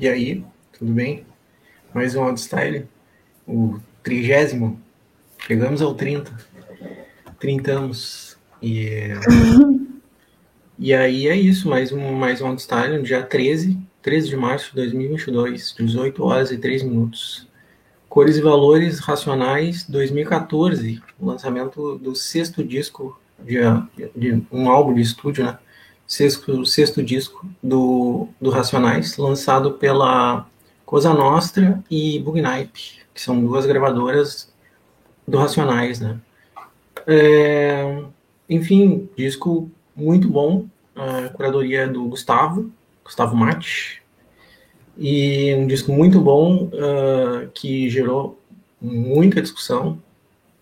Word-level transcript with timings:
E 0.00 0.08
aí, 0.08 0.42
tudo 0.72 0.94
bem? 0.94 1.26
Mais 1.92 2.14
um 2.14 2.22
Outstyle, 2.22 2.88
o 3.46 3.78
trigésimo. 4.02 4.80
Chegamos 5.46 5.82
ao 5.82 5.92
30. 5.92 6.34
Trintamos. 7.38 8.38
E, 8.62 9.10
e 10.78 10.94
aí 10.94 11.28
é 11.28 11.36
isso, 11.36 11.68
mais 11.68 11.92
um, 11.92 12.14
mais 12.14 12.40
um 12.40 12.46
Outstyle, 12.46 13.02
dia 13.02 13.22
13, 13.22 13.78
13 14.00 14.28
de 14.30 14.36
março 14.38 14.70
de 14.70 14.76
2022, 14.76 15.74
18 15.78 16.24
horas 16.24 16.50
e 16.50 16.56
3 16.56 16.82
minutos. 16.82 17.46
Cores 18.08 18.38
e 18.38 18.40
Valores 18.40 19.00
Racionais 19.00 19.84
2014, 19.86 21.02
lançamento 21.20 21.98
do 21.98 22.14
sexto 22.14 22.64
disco 22.64 23.20
de, 23.38 23.58
de 24.16 24.42
um 24.50 24.70
álbum 24.70 24.94
de 24.94 25.02
estúdio, 25.02 25.44
né? 25.44 25.58
Sexto, 26.10 26.66
sexto 26.66 27.04
disco 27.04 27.46
do, 27.62 28.26
do 28.40 28.50
Racionais, 28.50 29.16
lançado 29.16 29.74
pela 29.74 30.44
Cosa 30.84 31.14
Nostra 31.14 31.80
e 31.88 32.18
Bugnipe, 32.18 33.02
que 33.14 33.20
são 33.20 33.40
duas 33.40 33.64
gravadoras 33.64 34.52
do 35.24 35.38
Racionais, 35.38 36.00
né? 36.00 36.18
É, 37.06 38.02
enfim, 38.48 39.08
disco 39.16 39.70
muito 39.94 40.28
bom, 40.28 40.66
a 40.96 41.28
curadoria 41.28 41.86
do 41.86 42.04
Gustavo, 42.06 42.72
Gustavo 43.04 43.36
Mate, 43.36 44.02
e 44.98 45.54
um 45.54 45.68
disco 45.68 45.92
muito 45.92 46.20
bom 46.20 46.64
uh, 46.64 47.48
que 47.54 47.88
gerou 47.88 48.36
muita 48.82 49.40
discussão. 49.40 50.02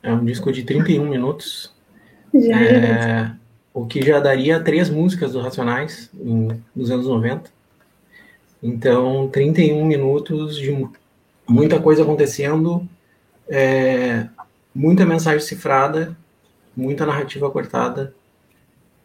É 0.03 0.13
um 0.13 0.27
disco 0.27 0.53
de 0.53 0.63
31 0.63 1.09
minutos. 1.09 1.75
Já 2.35 2.61
é, 2.63 3.39
o 3.83 3.87
que 3.87 4.03
já 4.03 4.21
daria 4.21 4.61
três 4.61 4.89
músicas 4.91 5.33
do 5.33 5.41
Racionais 5.41 6.11
em, 6.15 6.63
nos 6.75 6.91
anos 6.91 7.07
90. 7.07 7.51
Então, 8.63 9.29
31 9.29 9.85
minutos 9.85 10.57
de 10.57 10.87
muita 11.49 11.81
coisa 11.81 12.03
acontecendo, 12.03 12.87
é, 13.49 14.27
muita 14.75 15.07
mensagem 15.07 15.41
cifrada, 15.41 16.17
muita 16.77 17.07
narrativa 17.07 17.51
cortada 17.51 18.15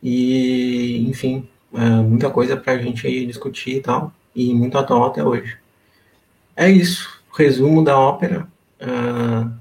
e, 0.02 1.06
enfim, 1.08 1.48
é, 1.74 1.80
muita 1.80 2.30
coisa 2.30 2.58
para 2.58 2.74
a 2.74 2.78
gente 2.78 3.26
discutir 3.26 3.78
e 3.78 3.82
tal 3.82 4.14
e 4.36 4.54
muito 4.54 4.78
atual 4.78 5.06
até 5.06 5.24
hoje. 5.24 5.58
É 6.56 6.70
isso. 6.70 7.22
Resumo 7.36 7.84
da 7.84 7.98
ópera, 7.98 8.48
uh, 8.82 9.52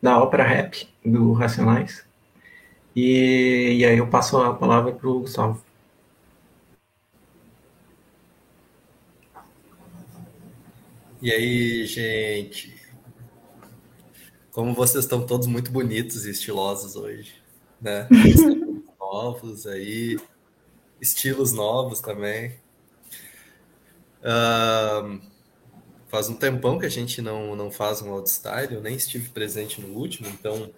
da 0.00 0.18
ópera 0.18 0.44
rap 0.44 0.88
do 1.04 1.32
Racionais. 1.32 2.04
E, 2.94 3.76
e 3.78 3.84
aí 3.86 3.98
eu 3.98 4.08
passo 4.08 4.36
a 4.38 4.54
palavra 4.54 4.92
para 4.92 5.08
o 5.08 5.20
Gustavo. 5.20 5.62
E 11.20 11.30
aí, 11.30 11.86
gente? 11.86 12.74
Como 14.50 14.74
vocês 14.74 15.04
estão 15.04 15.24
todos 15.24 15.46
muito 15.46 15.70
bonitos 15.70 16.26
e 16.26 16.30
estilosos 16.30 16.96
hoje, 16.96 17.34
né? 17.80 18.08
novos 19.12 19.66
aí, 19.66 20.18
estilos 21.00 21.52
novos 21.52 22.00
também. 22.00 22.56
Uh, 24.20 25.20
faz 26.08 26.28
um 26.28 26.34
tempão 26.34 26.78
que 26.78 26.86
a 26.86 26.90
gente 26.90 27.22
não, 27.22 27.56
não 27.56 27.70
faz 27.70 28.02
um 28.02 28.10
outstyle, 28.12 28.74
eu 28.74 28.80
nem 28.80 28.96
estive 28.96 29.30
presente 29.30 29.80
no 29.80 29.96
último, 29.96 30.28
então 30.28 30.70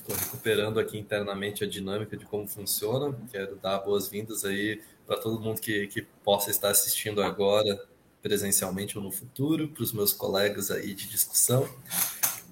estou 0.00 0.16
recuperando 0.16 0.80
aqui 0.80 0.98
internamente 0.98 1.64
a 1.64 1.66
dinâmica 1.66 2.16
de 2.16 2.24
como 2.24 2.46
funciona. 2.46 3.16
Quero 3.30 3.56
dar 3.56 3.78
boas-vindas 3.78 4.44
aí 4.44 4.80
para 5.06 5.16
todo 5.18 5.40
mundo 5.40 5.60
que, 5.60 5.86
que 5.86 6.02
possa 6.24 6.50
estar 6.50 6.70
assistindo 6.70 7.22
agora, 7.22 7.84
presencialmente 8.22 8.96
ou 8.96 9.04
no 9.04 9.10
futuro, 9.10 9.68
para 9.68 9.82
os 9.82 9.92
meus 9.92 10.12
colegas 10.12 10.70
aí 10.70 10.94
de 10.94 11.08
discussão. 11.08 11.68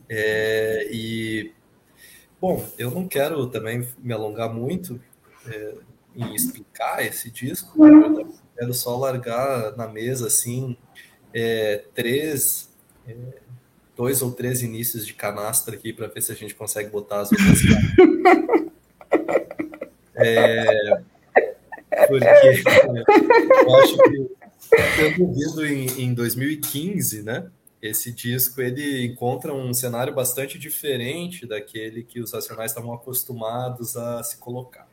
É, 0.09 0.89
e, 0.91 1.53
bom, 2.41 2.67
eu 2.79 2.91
não 2.91 3.07
quero 3.07 3.47
também 3.49 3.87
me 3.99 4.13
alongar 4.13 4.53
muito 4.53 5.01
é, 5.47 5.75
em 6.17 6.35
explicar 6.35 7.05
esse 7.05 7.31
disco, 7.31 7.79
quero 8.57 8.75
só 8.75 8.97
largar 8.97 9.77
na 9.77 9.87
mesa 9.87 10.27
assim 10.27 10.77
é, 11.33 11.85
três, 11.95 12.71
é, 13.07 13.15
dois 13.99 14.23
ou 14.23 14.31
três 14.31 14.63
inícios 14.63 15.05
de 15.05 15.13
canastra 15.13 15.75
aqui 15.75 15.93
para 15.93 16.07
ver 16.07 16.23
se 16.23 16.31
a 16.31 16.35
gente 16.37 16.55
consegue 16.55 16.89
botar 16.89 17.23
as 17.23 17.33
outras. 17.33 17.59
é, 20.15 21.03
porque 22.07 22.25
eu 23.67 23.77
acho 23.77 23.97
que 23.99 24.31
tendo 24.97 25.35
vindo 25.35 25.67
em, 25.67 25.87
em 26.05 26.15
2015, 26.15 27.25
né? 27.25 27.51
Esse 27.83 28.13
disco 28.13 28.61
ele 28.61 29.05
encontra 29.05 29.53
um 29.53 29.75
cenário 29.75 30.15
bastante 30.15 30.59
diferente 30.59 31.45
daquele 31.47 32.05
que 32.05 32.21
os 32.21 32.33
racionais 32.33 32.71
estavam 32.71 32.93
acostumados 32.93 33.97
a 33.97 34.23
se 34.23 34.37
colocar, 34.39 34.89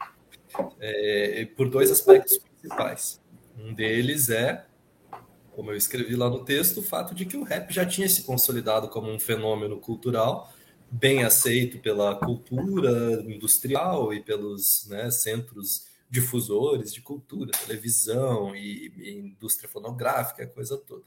é, 0.80 1.48
por 1.56 1.70
dois 1.70 1.92
aspectos 1.92 2.38
principais. 2.38 3.22
Um 3.58 3.74
deles 3.74 4.30
é, 4.30 4.66
como 5.56 5.72
eu 5.72 5.78
escrevi 5.78 6.16
lá 6.16 6.30
no 6.30 6.44
texto, 6.44 6.82
o 6.82 6.84
fato 6.84 7.16
de 7.16 7.26
que 7.26 7.38
o 7.38 7.44
rap 7.44 7.74
já 7.74 7.86
tinha 7.86 8.10
se 8.10 8.24
consolidado 8.24 8.90
como 8.90 9.10
um 9.10 9.18
fenômeno 9.18 9.80
cultural 9.80 10.54
bem 10.92 11.24
aceito 11.24 11.80
pela 11.80 12.16
cultura 12.16 13.24
industrial 13.24 14.14
e 14.14 14.22
pelos 14.22 14.86
né, 14.88 15.10
centros 15.10 15.88
difusores 16.10 16.94
de 16.94 17.02
cultura, 17.02 17.52
televisão 17.52 18.56
e, 18.56 18.92
e, 18.98 19.12
indústria 19.12 19.68
fonográfica, 19.68 20.46
coisa 20.46 20.78
toda. 20.78 21.04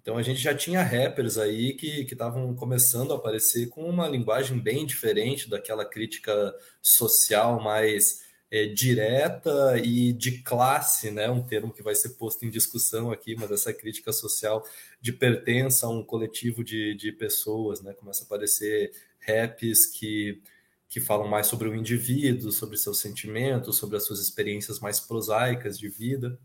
Então 0.00 0.16
a 0.16 0.22
gente 0.22 0.40
já 0.40 0.54
tinha 0.54 0.82
rappers 0.82 1.36
aí 1.36 1.74
que 1.74 2.02
estavam 2.02 2.54
começando 2.54 3.12
a 3.12 3.16
aparecer 3.16 3.68
com 3.68 3.84
uma 3.84 4.08
linguagem 4.08 4.58
bem 4.58 4.86
diferente 4.86 5.50
daquela 5.50 5.84
crítica 5.84 6.54
social 6.80 7.60
mais 7.60 8.25
é, 8.50 8.66
direta 8.66 9.76
e 9.78 10.12
de 10.12 10.42
classe, 10.42 11.10
né? 11.10 11.28
Um 11.30 11.42
termo 11.42 11.72
que 11.72 11.82
vai 11.82 11.94
ser 11.94 12.10
posto 12.10 12.44
em 12.44 12.50
discussão 12.50 13.10
aqui, 13.10 13.34
mas 13.36 13.50
essa 13.50 13.72
crítica 13.72 14.12
social 14.12 14.64
de 15.00 15.12
pertença 15.12 15.86
a 15.86 15.90
um 15.90 16.02
coletivo 16.04 16.62
de, 16.64 16.94
de 16.94 17.12
pessoas, 17.12 17.82
né? 17.82 17.92
Começa 17.94 18.22
a 18.22 18.26
aparecer 18.26 18.92
raps 19.20 19.86
que 19.86 20.42
que 20.88 21.00
falam 21.00 21.26
mais 21.26 21.48
sobre 21.48 21.68
o 21.68 21.74
indivíduo, 21.74 22.52
sobre 22.52 22.76
seus 22.76 23.00
sentimentos, 23.00 23.76
sobre 23.76 23.96
as 23.96 24.04
suas 24.04 24.20
experiências 24.20 24.78
mais 24.78 25.00
prosaicas 25.00 25.78
de 25.78 25.88
vida, 25.88 26.38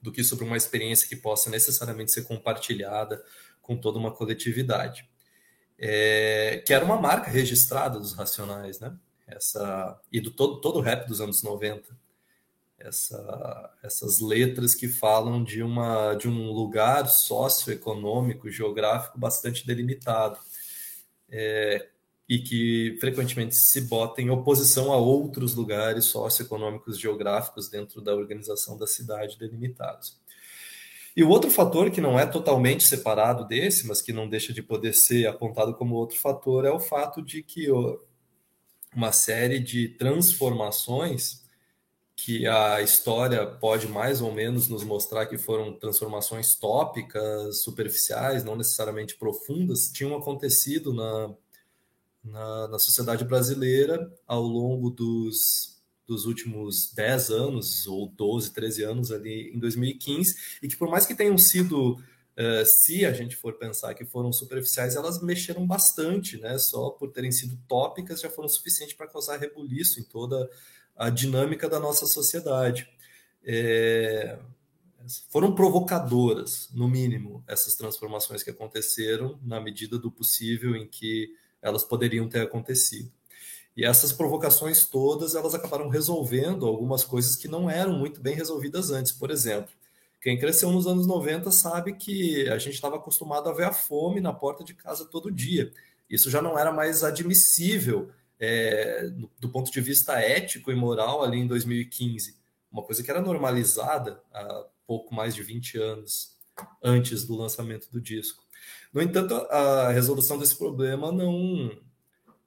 do 0.00 0.10
que 0.10 0.24
sobre 0.24 0.44
uma 0.44 0.56
experiência 0.56 1.08
que 1.08 1.16
possa 1.16 1.50
necessariamente 1.50 2.10
ser 2.12 2.22
compartilhada 2.22 3.22
com 3.60 3.76
toda 3.76 3.98
uma 3.98 4.10
coletividade. 4.10 5.08
É, 5.78 6.62
que 6.66 6.72
era 6.72 6.84
uma 6.84 7.00
marca 7.00 7.30
registrada 7.30 7.98
dos 8.00 8.14
Racionais, 8.14 8.80
né? 8.80 8.96
Essa 9.28 10.00
e 10.12 10.20
do 10.20 10.30
todo, 10.30 10.60
todo 10.60 10.78
o 10.78 10.82
rap 10.82 11.06
dos 11.06 11.20
anos 11.20 11.42
90. 11.42 11.96
Essa, 12.78 13.74
essas 13.82 14.20
letras 14.20 14.72
que 14.72 14.86
falam 14.86 15.42
de, 15.42 15.62
uma, 15.64 16.14
de 16.14 16.28
um 16.28 16.52
lugar 16.52 17.08
socioeconômico, 17.08 18.48
geográfico 18.48 19.18
bastante 19.18 19.66
delimitado, 19.66 20.38
é, 21.28 21.88
e 22.28 22.38
que 22.38 22.96
frequentemente 23.00 23.56
se 23.56 23.80
bota 23.80 24.20
em 24.20 24.30
oposição 24.30 24.92
a 24.92 24.96
outros 24.96 25.54
lugares 25.54 26.04
socioeconômicos 26.04 26.98
geográficos 26.98 27.68
dentro 27.68 28.00
da 28.00 28.14
organização 28.14 28.76
da 28.76 28.86
cidade 28.86 29.38
delimitados. 29.38 30.16
E 31.16 31.24
o 31.24 31.30
outro 31.30 31.50
fator 31.50 31.90
que 31.90 32.00
não 32.00 32.16
é 32.16 32.26
totalmente 32.26 32.84
separado 32.84 33.44
desse, 33.44 33.86
mas 33.86 34.00
que 34.00 34.12
não 34.12 34.28
deixa 34.28 34.52
de 34.52 34.62
poder 34.62 34.92
ser 34.92 35.26
apontado 35.26 35.74
como 35.74 35.96
outro 35.96 36.16
fator, 36.16 36.64
é 36.64 36.70
o 36.70 36.78
fato 36.78 37.20
de 37.20 37.42
que 37.42 37.66
uma 38.94 39.12
série 39.12 39.58
de 39.58 39.88
transformações 39.90 41.42
que 42.16 42.48
a 42.48 42.82
história 42.82 43.46
pode 43.46 43.86
mais 43.86 44.20
ou 44.20 44.32
menos 44.32 44.68
nos 44.68 44.82
mostrar 44.82 45.26
que 45.26 45.38
foram 45.38 45.72
transformações 45.72 46.54
tópicas, 46.56 47.62
superficiais, 47.62 48.42
não 48.42 48.56
necessariamente 48.56 49.16
profundas, 49.16 49.88
tinham 49.92 50.16
acontecido 50.16 50.92
na, 50.92 51.34
na, 52.24 52.68
na 52.68 52.78
sociedade 52.78 53.24
brasileira 53.24 54.12
ao 54.26 54.42
longo 54.42 54.90
dos, 54.90 55.80
dos 56.08 56.26
últimos 56.26 56.92
10 56.92 57.30
anos, 57.30 57.86
ou 57.86 58.08
12, 58.08 58.52
13 58.52 58.82
anos 58.82 59.12
ali 59.12 59.52
em 59.54 59.58
2015, 59.58 60.58
e 60.60 60.66
que 60.66 60.76
por 60.76 60.90
mais 60.90 61.06
que 61.06 61.14
tenham 61.14 61.38
sido 61.38 62.02
Uh, 62.38 62.64
se 62.64 63.04
a 63.04 63.12
gente 63.12 63.34
for 63.34 63.54
pensar 63.54 63.92
que 63.94 64.04
foram 64.04 64.32
superficiais, 64.32 64.94
elas 64.94 65.20
mexeram 65.20 65.66
bastante, 65.66 66.38
né? 66.38 66.56
Só 66.56 66.90
por 66.90 67.10
terem 67.10 67.32
sido 67.32 67.58
tópicas 67.66 68.20
já 68.20 68.30
foram 68.30 68.48
suficientes 68.48 68.94
para 68.94 69.08
causar 69.08 69.38
rebuliço 69.38 69.98
em 69.98 70.04
toda 70.04 70.48
a 70.96 71.10
dinâmica 71.10 71.68
da 71.68 71.80
nossa 71.80 72.06
sociedade. 72.06 72.88
É... 73.44 74.38
Foram 75.30 75.52
provocadoras, 75.52 76.68
no 76.72 76.86
mínimo, 76.86 77.42
essas 77.48 77.74
transformações 77.74 78.42
que 78.44 78.50
aconteceram, 78.50 79.36
na 79.42 79.60
medida 79.60 79.98
do 79.98 80.10
possível 80.10 80.76
em 80.76 80.86
que 80.86 81.34
elas 81.60 81.82
poderiam 81.82 82.28
ter 82.28 82.42
acontecido. 82.42 83.10
E 83.76 83.84
essas 83.84 84.12
provocações 84.12 84.86
todas, 84.86 85.34
elas 85.34 85.54
acabaram 85.54 85.88
resolvendo 85.88 86.66
algumas 86.66 87.04
coisas 87.04 87.36
que 87.36 87.48
não 87.48 87.68
eram 87.68 87.98
muito 87.98 88.20
bem 88.20 88.34
resolvidas 88.34 88.90
antes. 88.90 89.12
Por 89.12 89.30
exemplo, 89.30 89.72
Quem 90.20 90.38
cresceu 90.38 90.72
nos 90.72 90.86
anos 90.86 91.06
90 91.06 91.50
sabe 91.50 91.94
que 91.94 92.48
a 92.48 92.58
gente 92.58 92.74
estava 92.74 92.96
acostumado 92.96 93.48
a 93.48 93.52
ver 93.52 93.64
a 93.64 93.72
fome 93.72 94.20
na 94.20 94.32
porta 94.32 94.64
de 94.64 94.74
casa 94.74 95.04
todo 95.04 95.30
dia. 95.30 95.72
Isso 96.10 96.30
já 96.30 96.42
não 96.42 96.58
era 96.58 96.72
mais 96.72 97.04
admissível 97.04 98.10
é, 98.40 99.10
do 99.38 99.48
ponto 99.48 99.70
de 99.70 99.80
vista 99.80 100.18
ético 100.20 100.70
e 100.72 100.74
moral 100.74 101.22
ali 101.22 101.38
em 101.38 101.46
2015. 101.46 102.36
Uma 102.70 102.82
coisa 102.82 103.02
que 103.02 103.10
era 103.10 103.20
normalizada 103.20 104.20
há 104.32 104.64
pouco 104.86 105.14
mais 105.14 105.34
de 105.34 105.42
20 105.42 105.78
anos 105.78 106.36
antes 106.82 107.24
do 107.24 107.36
lançamento 107.36 107.88
do 107.90 108.00
disco. 108.00 108.44
No 108.92 109.02
entanto, 109.02 109.34
a 109.34 109.90
resolução 109.90 110.38
desse 110.38 110.56
problema 110.56 111.12
não, 111.12 111.70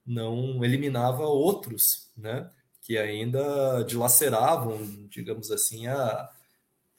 não 0.06 0.64
eliminava 0.64 1.24
outros, 1.24 2.12
né? 2.18 2.50
Que 2.82 2.98
ainda 2.98 3.84
dilaceravam, 3.84 5.08
digamos 5.08 5.52
assim, 5.52 5.88
a, 5.88 6.30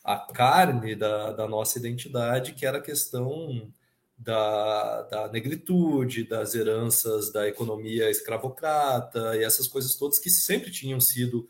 a 0.04 0.16
carne 0.16 0.94
da, 0.96 1.32
da 1.32 1.48
nossa 1.48 1.78
identidade, 1.78 2.54
que 2.54 2.66
era 2.66 2.78
a 2.78 2.82
questão 2.82 3.72
da, 4.18 5.02
da 5.02 5.28
negritude, 5.28 6.24
das 6.24 6.54
heranças 6.54 7.32
da 7.32 7.48
economia 7.48 8.10
escravocrata 8.10 9.36
e 9.36 9.44
essas 9.44 9.66
coisas 9.66 9.94
todas 9.94 10.18
que 10.18 10.30
sempre 10.30 10.70
tinham 10.70 11.00
sido 11.00 11.48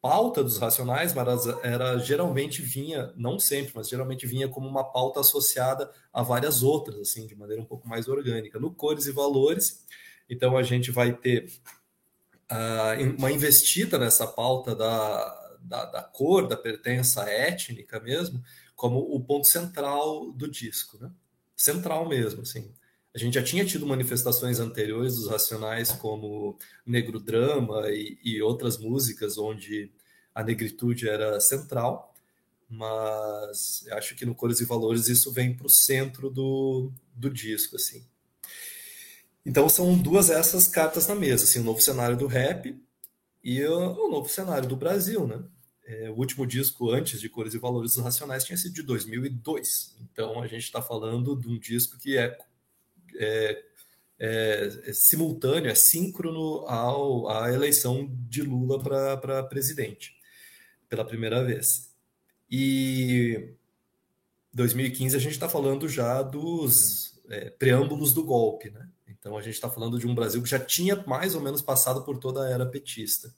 pauta 0.00 0.42
dos 0.44 0.58
racionais, 0.58 1.12
mas 1.12 1.46
era 1.64 1.98
geralmente 1.98 2.62
vinha, 2.62 3.12
não 3.16 3.40
sempre, 3.40 3.72
mas 3.74 3.88
geralmente 3.88 4.26
vinha 4.26 4.48
como 4.48 4.68
uma 4.68 4.84
pauta 4.84 5.18
associada 5.20 5.90
a 6.12 6.22
várias 6.22 6.62
outras, 6.62 6.96
assim, 7.00 7.26
de 7.26 7.34
maneira 7.34 7.60
um 7.60 7.66
pouco 7.66 7.88
mais 7.88 8.06
orgânica. 8.06 8.60
No 8.60 8.72
Cores 8.72 9.06
e 9.06 9.12
Valores, 9.12 9.84
então 10.28 10.56
a 10.56 10.62
gente 10.62 10.92
vai 10.92 11.12
ter 11.12 11.50
uh, 12.52 13.16
uma 13.18 13.32
investida 13.32 13.98
nessa 13.98 14.26
pauta 14.26 14.76
da, 14.76 15.45
da, 15.66 15.84
da, 15.84 16.02
cor, 16.02 16.46
da 16.46 16.56
pertença 16.56 17.22
étnica 17.22 18.00
mesmo, 18.00 18.42
como 18.74 18.98
o 18.98 19.20
ponto 19.20 19.46
central 19.46 20.30
do 20.32 20.48
disco, 20.50 20.98
né? 20.98 21.10
Central 21.56 22.08
mesmo, 22.08 22.42
assim. 22.42 22.70
A 23.14 23.18
gente 23.18 23.34
já 23.34 23.42
tinha 23.42 23.64
tido 23.64 23.86
manifestações 23.86 24.60
anteriores 24.60 25.16
dos 25.16 25.28
Racionais, 25.28 25.90
como 25.90 26.58
Negro 26.84 27.18
Drama 27.18 27.88
e, 27.88 28.18
e 28.22 28.42
outras 28.42 28.76
músicas 28.76 29.38
onde 29.38 29.90
a 30.34 30.44
negritude 30.44 31.08
era 31.08 31.40
central, 31.40 32.14
mas 32.68 33.86
acho 33.92 34.14
que 34.14 34.26
no 34.26 34.34
Cores 34.34 34.60
e 34.60 34.66
Valores 34.66 35.08
isso 35.08 35.32
vem 35.32 35.56
para 35.56 35.66
o 35.66 35.70
centro 35.70 36.28
do, 36.28 36.92
do 37.14 37.30
disco, 37.30 37.76
assim. 37.76 38.04
Então 39.46 39.66
são 39.68 39.96
duas 39.96 40.28
essas 40.28 40.68
cartas 40.68 41.06
na 41.06 41.14
mesa, 41.14 41.44
assim, 41.44 41.60
o 41.60 41.64
novo 41.64 41.80
cenário 41.80 42.18
do 42.18 42.26
rap 42.26 42.78
e 43.42 43.64
o, 43.64 44.08
o 44.08 44.10
novo 44.10 44.28
cenário 44.28 44.68
do 44.68 44.76
Brasil, 44.76 45.26
né? 45.26 45.42
É, 45.86 46.10
o 46.10 46.14
último 46.14 46.44
disco 46.44 46.90
antes 46.90 47.20
de 47.20 47.28
Cores 47.28 47.54
e 47.54 47.58
Valores 47.58 47.96
Racionais 47.96 48.44
tinha 48.44 48.56
sido 48.56 48.74
de 48.74 48.82
2002. 48.82 49.96
Então 50.12 50.42
a 50.42 50.46
gente 50.46 50.64
está 50.64 50.82
falando 50.82 51.36
de 51.36 51.48
um 51.48 51.58
disco 51.58 51.96
que 51.98 52.18
é 52.18 52.36
é, 53.18 53.62
é, 54.18 54.80
é 54.84 54.92
simultâneo, 54.92 55.70
é 55.70 55.74
síncrono 55.74 56.66
ao, 56.66 57.28
à 57.28 57.52
eleição 57.52 58.10
de 58.28 58.42
Lula 58.42 58.82
para 58.82 59.42
presidente, 59.44 60.16
pela 60.88 61.04
primeira 61.04 61.44
vez. 61.44 61.94
E 62.50 63.54
2015 64.52 65.16
a 65.16 65.20
gente 65.20 65.32
está 65.32 65.48
falando 65.48 65.88
já 65.88 66.22
dos 66.22 67.20
é, 67.28 67.50
preâmbulos 67.50 68.12
do 68.12 68.24
golpe, 68.24 68.70
né? 68.70 68.88
Então 69.08 69.36
a 69.36 69.42
gente 69.42 69.54
está 69.54 69.68
falando 69.68 69.98
de 69.98 70.06
um 70.06 70.14
Brasil 70.14 70.42
que 70.42 70.48
já 70.48 70.58
tinha 70.58 71.02
mais 71.06 71.34
ou 71.34 71.40
menos 71.40 71.60
passado 71.60 72.04
por 72.04 72.18
toda 72.18 72.44
a 72.44 72.50
era 72.50 72.66
petista. 72.66 73.34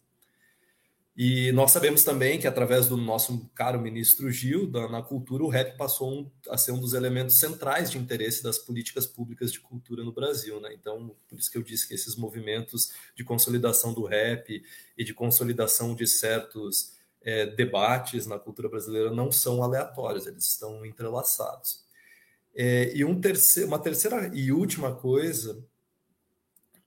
E 1.21 1.51
nós 1.51 1.73
sabemos 1.73 2.05
também 2.05 2.39
que, 2.39 2.47
através 2.47 2.87
do 2.87 2.97
nosso 2.97 3.51
caro 3.53 3.81
ministro 3.81 4.31
Gil, 4.31 4.71
da, 4.71 4.89
na 4.89 5.03
cultura, 5.03 5.43
o 5.43 5.49
rap 5.49 5.77
passou 5.77 6.13
um, 6.13 6.31
a 6.49 6.57
ser 6.57 6.71
um 6.71 6.79
dos 6.79 6.93
elementos 6.93 7.41
centrais 7.41 7.91
de 7.91 7.99
interesse 7.99 8.41
das 8.41 8.57
políticas 8.57 9.05
públicas 9.05 9.51
de 9.51 9.59
cultura 9.59 10.05
no 10.05 10.13
Brasil. 10.13 10.61
Né? 10.61 10.73
Então, 10.75 11.17
por 11.29 11.37
isso 11.37 11.51
que 11.51 11.59
eu 11.59 11.63
disse 11.65 11.89
que 11.89 11.95
esses 11.95 12.15
movimentos 12.15 12.93
de 13.17 13.25
consolidação 13.25 13.93
do 13.93 14.05
rap 14.05 14.63
e 14.97 15.03
de 15.03 15.13
consolidação 15.13 15.93
de 15.93 16.07
certos 16.07 16.93
é, 17.21 17.47
debates 17.47 18.25
na 18.25 18.39
cultura 18.39 18.69
brasileira 18.69 19.11
não 19.11 19.33
são 19.33 19.61
aleatórios, 19.61 20.25
eles 20.25 20.49
estão 20.49 20.87
entrelaçados. 20.87 21.83
É, 22.55 22.97
e 22.97 23.05
um 23.05 23.21
terceiro, 23.21 23.67
uma 23.67 23.81
terceira 23.81 24.31
e 24.33 24.53
última 24.53 24.95
coisa 24.95 25.67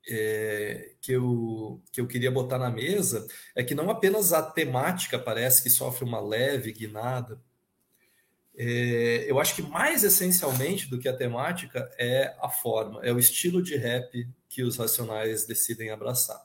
é, 0.08 0.94
que, 1.02 1.12
eu, 1.12 1.82
que 1.92 2.02
eu 2.02 2.08
queria 2.08 2.32
botar 2.32 2.58
na 2.58 2.70
mesa 2.70 3.28
é 3.56 3.64
que 3.64 3.76
não 3.76 3.90
apenas 3.90 4.34
a 4.34 4.42
temática 4.42 5.20
parece 5.20 5.62
que 5.62 5.70
sofre 5.70 6.04
uma 6.04 6.20
leve 6.20 6.72
guinada, 6.72 7.40
é, 8.56 9.26
eu 9.30 9.40
acho 9.40 9.56
que 9.56 9.62
mais 9.62 10.04
essencialmente 10.04 10.90
do 10.90 11.00
que 11.00 11.08
a 11.08 11.16
temática 11.16 11.90
é 11.98 12.36
a 12.42 12.50
forma, 12.50 13.00
é 13.04 13.14
o 13.14 13.20
estilo 13.20 13.62
de 13.62 13.76
rap 13.78 14.28
que 14.50 14.64
os 14.64 14.78
Racionais 14.78 15.46
decidem 15.46 15.90
abraçar. 15.90 16.42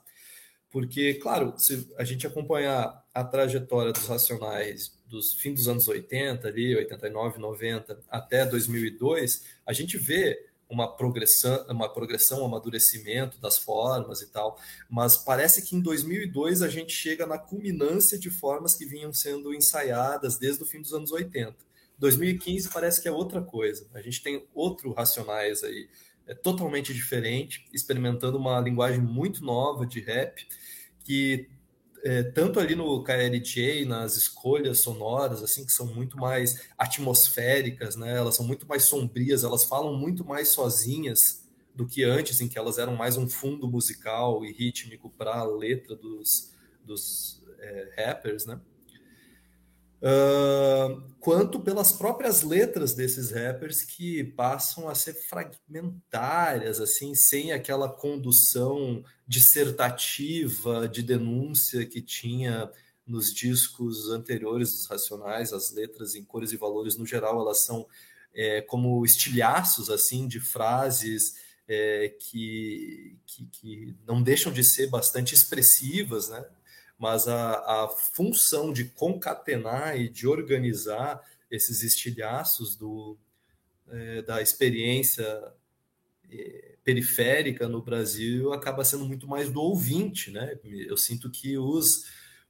Porque, 0.71 1.15
claro, 1.15 1.55
se 1.59 1.91
a 1.97 2.05
gente 2.05 2.27
acompanhar 2.27 3.05
a 3.13 3.25
trajetória 3.25 3.93
dos 3.93 4.07
Racionais 4.07 4.97
dos 5.07 5.35
fim 5.35 5.55
dos 5.55 5.69
anos 5.69 5.89
80, 5.89 6.47
ali, 6.47 6.77
89, 6.77 7.39
90, 7.39 7.99
até 8.09 8.45
2002, 8.45 9.45
a 9.65 9.73
gente 9.73 9.97
vê 9.97 10.47
uma 10.69 10.89
progressão, 10.97 11.65
uma 11.69 11.89
progressão, 11.89 12.43
um 12.43 12.47
amadurecimento 12.47 13.41
das 13.41 13.57
formas 13.57 14.21
e 14.21 14.27
tal, 14.27 14.59
mas 14.91 15.17
parece 15.17 15.63
que 15.63 15.77
em 15.77 15.81
2002 15.81 16.63
a 16.63 16.69
gente 16.69 16.93
chega 16.93 17.27
na 17.27 17.39
culminância 17.39 18.19
de 18.19 18.31
formas 18.31 18.75
que 18.75 18.85
vinham 18.85 19.13
sendo 19.13 19.55
ensaiadas 19.55 20.39
desde 20.39 20.63
o 20.63 20.67
fim 20.67 20.81
dos 20.81 20.93
anos 20.93 21.13
80. 21.13 21.55
2015 21.99 22.69
parece 22.71 23.01
que 23.01 23.09
é 23.09 23.13
outra 23.13 23.41
coisa. 23.41 23.87
A 23.95 24.01
gente 24.01 24.23
tem 24.23 24.47
outro 24.55 24.93
racionais 24.93 25.63
aí, 25.63 25.89
é 26.27 26.35
totalmente 26.35 26.93
diferente, 26.93 27.67
experimentando 27.73 28.37
uma 28.37 28.61
linguagem 28.61 29.01
muito 29.01 29.45
nova 29.45 29.87
de 29.87 30.01
rap 30.01 30.47
que 31.05 31.49
é, 32.07 32.23
tanto 32.23 32.61
ali 32.61 32.77
no 32.77 33.03
KLJ, 33.03 33.85
nas 33.85 34.15
escolhas 34.15 34.79
sonoras, 34.79 35.43
assim, 35.43 35.67
que 35.67 35.73
são 35.73 35.87
muito 35.87 36.17
mais 36.17 36.69
atmosféricas, 36.79 37.97
né? 37.97 38.17
Elas 38.17 38.37
são 38.37 38.47
muito 38.47 38.65
mais 38.65 38.85
sombrias, 38.85 39.43
elas 39.43 39.65
falam 39.65 39.93
muito 39.97 40.25
mais 40.25 40.51
sozinhas 40.51 41.45
do 41.75 41.85
que 41.85 42.05
antes, 42.05 42.41
em 42.41 42.47
que 42.47 42.57
elas 42.57 42.79
eram 42.79 42.95
mais 42.95 43.17
um 43.17 43.29
fundo 43.29 43.67
musical 43.67 44.45
e 44.45 44.53
rítmico 44.53 45.11
para 45.11 45.35
a 45.35 45.45
letra 45.45 45.97
dos, 45.97 46.53
dos 46.85 47.43
é, 47.59 47.95
rappers, 47.97 48.47
né? 48.47 48.61
Quanto 51.21 51.59
pelas 51.59 51.91
próprias 51.91 52.43
letras 52.43 52.95
desses 52.95 53.33
rappers 53.33 53.83
que 53.83 54.23
passam 54.23 54.89
a 54.89 54.95
ser 54.95 55.15
fragmentárias, 55.15 56.81
assim, 56.81 57.15
sem 57.17 57.51
aquela 57.51 57.89
condução 57.89 59.03
dissertativa 59.27 60.89
de 60.89 61.03
denúncia 61.03 61.85
que 61.85 62.01
tinha 62.01 62.71
nos 63.05 63.35
discos 63.35 64.09
anteriores 64.11 64.73
dos 64.73 64.87
Racionais, 64.87 65.53
as 65.53 65.73
letras 65.73 66.15
em 66.15 66.25
cores 66.25 66.53
e 66.53 66.57
valores 66.57 66.97
no 66.97 67.05
geral 67.07 67.41
elas 67.41 67.65
são 67.65 67.87
é, 68.35 68.61
como 68.61 69.05
estilhaços 69.05 69.91
assim 69.91 70.29
de 70.29 70.39
frases 70.39 71.35
é, 71.67 72.15
que, 72.21 73.17
que, 73.27 73.47
que 73.47 73.97
não 74.07 74.23
deixam 74.23 74.53
de 74.53 74.63
ser 74.63 74.89
bastante 74.89 75.35
expressivas, 75.35 76.29
né? 76.29 76.45
Mas 76.99 77.29
a, 77.29 77.85
a 77.85 77.89
função 77.89 78.73
de 78.73 78.87
concatenar 78.87 79.99
e 79.99 80.09
de 80.09 80.27
organizar 80.27 81.21
esses 81.51 81.83
estilhaços 81.83 82.77
do, 82.77 83.19
é, 83.89 84.23
da 84.23 84.41
experiência 84.41 85.53
é, 86.31 86.77
periférica 86.83 87.69
no 87.69 87.83
Brasil 87.83 88.53
acaba 88.53 88.85
sendo 88.85 89.05
muito 89.05 89.27
mais 89.27 89.51
do 89.51 89.61
ouvinte, 89.61 90.31
né? 90.31 90.59
Eu 90.65 90.97
sinto 90.97 91.31
que 91.31 91.59
os, 91.59 92.07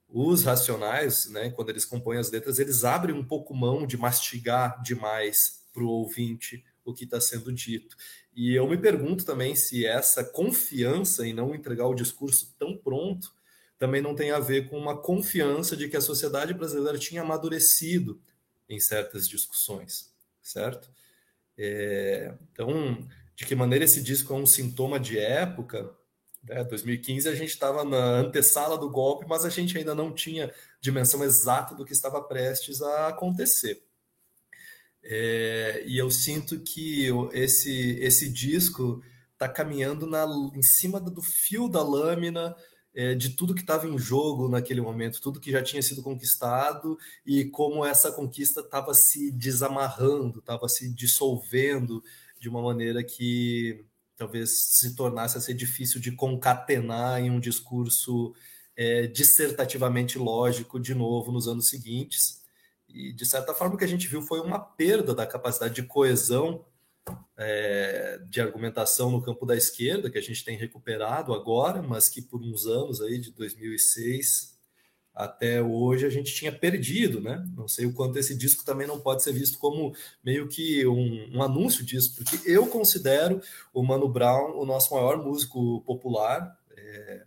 os 0.09 0.45
racionais, 0.45 1.29
né, 1.31 1.51
quando 1.51 1.71
eles 1.71 1.85
compõem 1.85 2.19
as 2.19 2.31
letras, 2.31 2.59
eles 2.59 2.85
abrem 2.85 3.15
um 3.15 3.25
pouco 3.25 3.55
mão 3.55 3.87
de 3.87 3.97
mastigar 3.97 4.81
demais 4.83 5.65
para 5.73 5.83
o 5.83 5.89
ouvinte 5.89 6.65
o 6.85 6.95
que 6.95 7.05
está 7.05 7.21
sendo 7.21 7.53
dito. 7.53 7.97
E 8.35 8.55
eu 8.55 8.69
me 8.69 8.79
pergunto 8.79 9.25
também 9.25 9.57
se 9.57 9.85
essa 9.85 10.23
confiança 10.23 11.27
em 11.27 11.33
não 11.33 11.55
entregar 11.55 11.87
o 11.87 11.95
discurso 11.95 12.55
tão 12.59 12.77
pronto 12.77 13.35
também 13.79 14.01
não 14.01 14.15
tem 14.15 14.31
a 14.31 14.39
ver 14.39 14.69
com 14.69 14.79
uma 14.79 14.97
confiança 14.97 15.77
de 15.77 15.89
que 15.89 15.97
a 15.97 16.01
sociedade 16.01 16.55
brasileira 16.55 16.99
tinha 16.99 17.23
amadurecido 17.23 18.21
em 18.69 18.81
certas 18.81 19.29
discussões, 19.29 20.13
certo? 20.43 20.91
É, 21.59 22.35
então, 22.53 23.07
de 23.35 23.45
que 23.45 23.55
maneira 23.55 23.85
esse 23.85 24.03
disco 24.03 24.33
é 24.33 24.37
um 24.37 24.47
sintoma 24.47 24.99
de 24.99 25.19
época? 25.19 25.95
Né? 26.43 26.65
2015 26.65 27.29
a 27.29 27.35
gente 27.35 27.51
estava 27.51 27.85
na 27.85 28.21
antessala 28.21 28.79
do 28.79 28.91
golpe, 28.91 29.27
mas 29.29 29.45
a 29.45 29.51
gente 29.51 29.77
ainda 29.77 29.95
não 29.95 30.13
tinha 30.13 30.53
dimensão 30.81 31.23
exata 31.23 31.75
do 31.75 31.85
que 31.85 31.93
estava 31.93 32.23
prestes 32.23 32.81
a 32.81 33.09
acontecer. 33.09 33.83
É, 35.03 35.85
e 35.87 35.99
eu 35.99 36.11
sinto 36.11 36.59
que 36.61 37.09
esse, 37.33 37.99
esse 38.01 38.29
disco 38.29 39.03
está 39.33 39.49
caminhando 39.49 40.07
na, 40.07 40.27
em 40.55 40.63
cima 40.63 40.99
do 40.99 41.23
fio 41.23 41.69
da 41.69 41.83
lâmina 41.83 42.57
é, 42.97 43.15
de 43.15 43.31
tudo 43.31 43.55
que 43.55 43.61
estava 43.61 43.87
em 43.87 43.99
jogo 43.99 44.49
naquele 44.49 44.81
momento, 44.81 45.21
tudo 45.21 45.39
que 45.39 45.53
já 45.53 45.63
tinha 45.63 45.83
sido 45.83 46.03
conquistado 46.03 46.99
e 47.27 47.45
como 47.45 47.85
essa 47.85 48.11
conquista 48.11 48.61
estava 48.61 48.95
se 48.95 49.31
desamarrando, 49.31 50.39
estava 50.39 50.67
se 50.67 50.89
dissolvendo 50.89 52.03
de 52.41 52.49
uma 52.49 52.63
maneira 52.63 53.05
que 53.05 53.85
talvez 54.17 54.51
se 54.79 54.97
tornasse 54.97 55.37
a 55.37 55.43
ser 55.43 55.53
difícil 55.53 56.01
de 56.01 56.11
concatenar 56.11 57.21
em 57.21 57.31
um 57.31 57.39
discurso 57.39 58.35
é, 58.75 59.07
dissertativamente 59.07 60.19
lógico 60.19 60.81
de 60.81 60.95
novo 60.95 61.31
nos 61.31 61.47
anos 61.47 61.69
seguintes. 61.69 62.43
E, 62.89 63.13
de 63.13 63.27
certa 63.27 63.53
forma, 63.53 63.75
o 63.75 63.79
que 63.79 63.85
a 63.85 63.89
gente 63.89 64.09
viu 64.09 64.23
foi 64.23 64.41
uma 64.41 64.59
perda 64.59 65.15
da 65.15 65.27
capacidade 65.27 65.75
de 65.75 65.83
coesão 65.83 66.65
é, 67.37 68.19
de 68.29 68.41
argumentação 68.41 69.11
no 69.11 69.23
campo 69.23 69.45
da 69.45 69.57
esquerda, 69.57 70.11
que 70.11 70.19
a 70.19 70.23
gente 70.23 70.45
tem 70.45 70.57
recuperado 70.57 71.35
agora, 71.35 71.83
mas 71.83 72.09
que 72.09 72.23
por 72.23 72.41
uns 72.41 72.67
anos 72.67 73.01
aí, 73.01 73.19
de 73.19 73.31
2006 73.33 74.57
até 75.15 75.63
hoje, 75.63 76.05
a 76.05 76.11
gente 76.11 76.35
tinha 76.35 76.53
perdido, 76.53 77.23
né? 77.23 77.43
Não 77.57 77.67
sei 77.67 77.87
o 77.87 77.95
quanto 77.95 78.19
esse 78.19 78.37
disco 78.37 78.65
também 78.67 78.87
não 78.87 79.01
pode 79.01 79.23
ser 79.23 79.33
visto 79.33 79.59
como 79.59 79.95
meio 80.23 80.47
que 80.47 80.87
um, 80.87 81.39
um 81.39 81.43
anúncio 81.43 81.83
disso, 81.85 82.15
porque 82.17 82.39
eu 82.45 82.67
considero 82.67 83.41
o 83.73 83.83
Mano 83.83 84.09
Brown 84.11 84.59
o 84.59 84.67
nosso 84.67 84.95
maior 84.95 85.17
músico 85.17 85.81
popular. 85.83 86.55
É, 86.71 87.25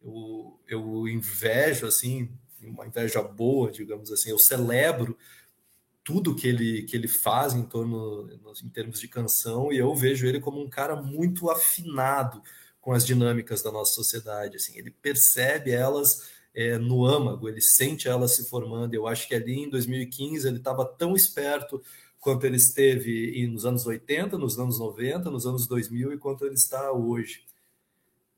eu, 0.00 0.60
eu 0.68 1.08
invejo, 1.08 1.86
assim, 1.86 2.30
uma 2.62 2.86
inveja 2.86 3.20
boa, 3.22 3.72
digamos 3.72 4.12
assim, 4.12 4.30
eu 4.30 4.38
celebro 4.38 5.18
tudo 6.06 6.36
que 6.36 6.46
ele, 6.46 6.84
que 6.84 6.96
ele 6.96 7.08
faz 7.08 7.52
em 7.52 7.64
torno 7.64 8.30
em 8.62 8.68
termos 8.68 9.00
de 9.00 9.08
canção 9.08 9.72
e 9.72 9.78
eu 9.78 9.92
vejo 9.92 10.24
ele 10.24 10.38
como 10.38 10.62
um 10.62 10.70
cara 10.70 10.94
muito 10.94 11.50
afinado 11.50 12.40
com 12.80 12.92
as 12.92 13.04
dinâmicas 13.04 13.60
da 13.60 13.72
nossa 13.72 13.92
sociedade 13.92 14.54
assim 14.54 14.78
ele 14.78 14.92
percebe 14.92 15.72
elas 15.72 16.30
é, 16.54 16.78
no 16.78 17.04
âmago 17.04 17.48
ele 17.48 17.60
sente 17.60 18.06
elas 18.06 18.36
se 18.36 18.48
formando 18.48 18.94
eu 18.94 19.08
acho 19.08 19.26
que 19.26 19.34
ali 19.34 19.64
em 19.64 19.68
2015 19.68 20.46
ele 20.46 20.58
estava 20.58 20.84
tão 20.84 21.16
esperto 21.16 21.82
quanto 22.20 22.46
ele 22.46 22.56
esteve 22.56 23.44
nos 23.48 23.66
anos 23.66 23.84
80 23.84 24.38
nos 24.38 24.60
anos 24.60 24.78
90 24.78 25.28
nos 25.28 25.44
anos 25.44 25.66
2000 25.66 26.12
e 26.12 26.18
quanto 26.18 26.46
ele 26.46 26.54
está 26.54 26.92
hoje 26.92 27.44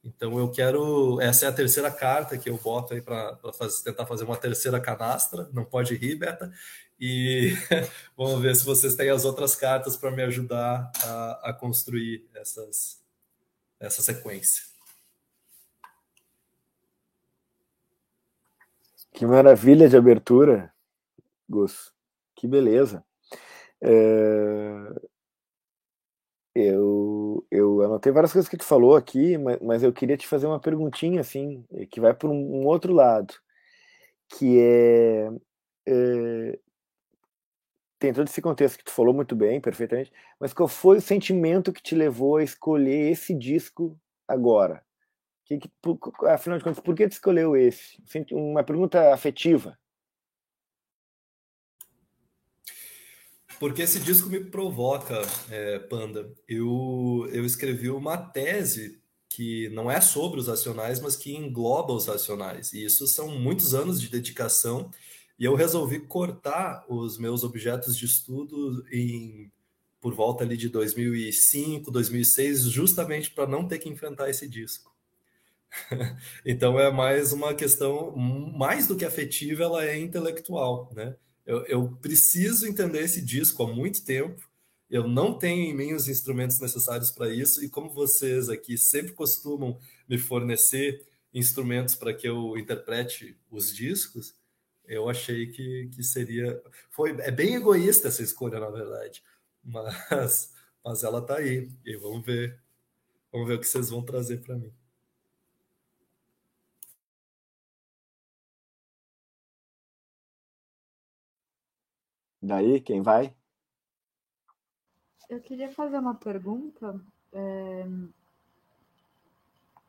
então 0.02 0.38
eu 0.38 0.50
quero. 0.50 1.20
Essa 1.20 1.46
é 1.46 1.48
a 1.48 1.52
terceira 1.52 1.90
carta 1.90 2.38
que 2.38 2.48
eu 2.48 2.56
boto 2.56 2.94
aí 2.94 3.02
para 3.02 3.36
tentar 3.84 4.06
fazer 4.06 4.24
uma 4.24 4.36
terceira 4.36 4.80
canastra. 4.80 5.48
Não 5.52 5.64
pode 5.64 5.94
rir, 5.96 6.14
Beta. 6.14 6.50
E 7.00 7.52
vamos 8.16 8.40
ver 8.40 8.56
se 8.56 8.64
vocês 8.64 8.96
têm 8.96 9.10
as 9.10 9.24
outras 9.24 9.54
cartas 9.54 9.96
para 9.96 10.10
me 10.10 10.22
ajudar 10.22 10.90
a, 11.04 11.50
a 11.50 11.52
construir 11.52 12.28
essas, 12.34 13.00
essa 13.78 14.02
sequência. 14.02 14.64
Que 19.12 19.26
maravilha 19.26 19.88
de 19.88 19.96
abertura, 19.96 20.72
Gus. 21.48 21.92
Que 22.36 22.46
beleza. 22.46 23.04
É... 23.80 25.08
Eu, 26.54 27.46
eu 27.50 27.82
anotei 27.82 28.10
várias 28.10 28.32
coisas 28.32 28.48
que 28.48 28.56
tu 28.56 28.64
falou 28.64 28.96
aqui, 28.96 29.38
mas, 29.38 29.58
mas 29.60 29.82
eu 29.82 29.92
queria 29.92 30.16
te 30.16 30.26
fazer 30.26 30.46
uma 30.48 30.58
perguntinha, 30.58 31.20
assim, 31.20 31.64
que 31.90 32.00
vai 32.00 32.12
para 32.12 32.28
um, 32.28 32.62
um, 32.62 32.66
outro 32.66 32.92
lado, 32.92 33.32
que 34.28 34.58
é, 34.60 35.30
é, 35.86 36.58
Tem 37.98 38.12
todo 38.12 38.28
esse 38.28 38.40
contexto 38.40 38.78
que 38.78 38.84
tu 38.84 38.92
falou 38.92 39.12
muito 39.12 39.34
bem, 39.34 39.60
perfeitamente, 39.60 40.12
mas 40.38 40.52
qual 40.52 40.68
foi 40.68 40.98
o 40.98 41.02
sentimento 41.02 41.72
que 41.72 41.82
te 41.82 41.94
levou 41.94 42.36
a 42.36 42.44
escolher 42.44 43.10
esse 43.10 43.34
disco 43.34 43.98
agora? 44.26 44.84
Que, 45.44 45.58
que, 45.58 45.70
afinal 46.26 46.58
de 46.58 46.64
contas, 46.64 46.80
por 46.80 46.94
que 46.94 47.08
tu 47.08 47.12
escolheu 47.12 47.56
esse? 47.56 48.02
Uma 48.32 48.62
pergunta 48.62 49.12
afetiva. 49.12 49.78
Porque 53.58 53.82
esse 53.82 53.98
disco 53.98 54.28
me 54.28 54.44
provoca, 54.44 55.20
é, 55.50 55.80
Panda. 55.80 56.32
Eu, 56.46 57.28
eu 57.32 57.44
escrevi 57.44 57.90
uma 57.90 58.16
tese 58.16 59.02
que 59.28 59.68
não 59.70 59.90
é 59.90 60.00
sobre 60.00 60.38
os 60.38 60.48
racionais, 60.48 61.00
mas 61.00 61.16
que 61.16 61.34
engloba 61.34 61.92
os 61.92 62.06
racionais. 62.06 62.72
E 62.72 62.84
isso 62.84 63.06
são 63.06 63.28
muitos 63.28 63.74
anos 63.74 64.00
de 64.00 64.08
dedicação. 64.08 64.90
E 65.38 65.44
eu 65.44 65.54
resolvi 65.54 66.00
cortar 66.00 66.84
os 66.88 67.18
meus 67.18 67.44
objetos 67.44 67.96
de 67.96 68.06
estudo 68.06 68.84
em 68.90 69.50
por 70.00 70.14
volta 70.14 70.44
ali 70.44 70.56
de 70.56 70.68
2005, 70.68 71.90
2006, 71.90 72.62
justamente 72.70 73.30
para 73.32 73.48
não 73.48 73.66
ter 73.66 73.78
que 73.78 73.88
enfrentar 73.88 74.30
esse 74.30 74.48
disco. 74.48 74.94
então 76.46 76.78
é 76.78 76.90
mais 76.90 77.32
uma 77.32 77.52
questão, 77.52 78.14
mais 78.16 78.86
do 78.86 78.96
que 78.96 79.04
afetiva, 79.04 79.64
ela 79.64 79.84
é 79.84 79.98
intelectual, 79.98 80.90
né? 80.94 81.16
Eu, 81.44 81.64
eu 81.66 81.88
preciso 82.00 82.66
entender 82.66 83.02
esse 83.02 83.24
disco 83.24 83.62
há 83.62 83.66
muito 83.66 84.04
tempo. 84.04 84.48
Eu 84.88 85.08
não 85.08 85.36
tenho 85.36 85.62
em 85.62 85.74
mim 85.74 85.94
os 85.94 86.08
instrumentos 86.08 86.60
necessários 86.60 87.10
para 87.10 87.32
isso, 87.32 87.64
e 87.64 87.68
como 87.68 87.90
vocês 87.90 88.48
aqui 88.48 88.78
sempre 88.78 89.12
costumam 89.12 89.78
me 90.08 90.16
fornecer 90.16 91.06
instrumentos 91.32 91.94
para 91.94 92.14
que 92.14 92.28
eu 92.28 92.56
interprete 92.56 93.36
os 93.50 93.74
discos, 93.74 94.34
eu 94.88 95.08
achei 95.08 95.46
que, 95.48 95.88
que 95.94 96.02
seria. 96.02 96.60
Foi, 96.90 97.10
é 97.20 97.30
bem 97.30 97.54
egoísta 97.54 98.08
essa 98.08 98.22
escolha, 98.22 98.58
na 98.58 98.70
verdade, 98.70 99.22
mas, 99.62 100.54
mas 100.84 101.04
ela 101.04 101.20
está 101.20 101.36
aí, 101.36 101.70
e 101.84 101.96
vamos 101.96 102.24
ver, 102.24 102.58
vamos 103.30 103.48
ver 103.48 103.54
o 103.54 103.60
que 103.60 103.66
vocês 103.66 103.90
vão 103.90 104.02
trazer 104.04 104.38
para 104.42 104.56
mim. 104.56 104.72
Daí, 112.40 112.80
quem 112.80 113.02
vai? 113.02 113.34
Eu 115.28 115.40
queria 115.40 115.70
fazer 115.70 115.98
uma 115.98 116.14
pergunta. 116.14 116.98
É, 117.32 117.84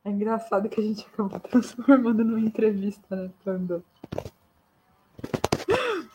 é 0.03 0.09
engraçado 0.09 0.67
que 0.67 0.81
a 0.81 0.83
gente 0.83 1.07
acabou 1.07 1.39
transformando 1.39 2.25
numa 2.25 2.39
entrevista, 2.41 3.15
né, 3.15 3.31
Panda? 3.45 3.81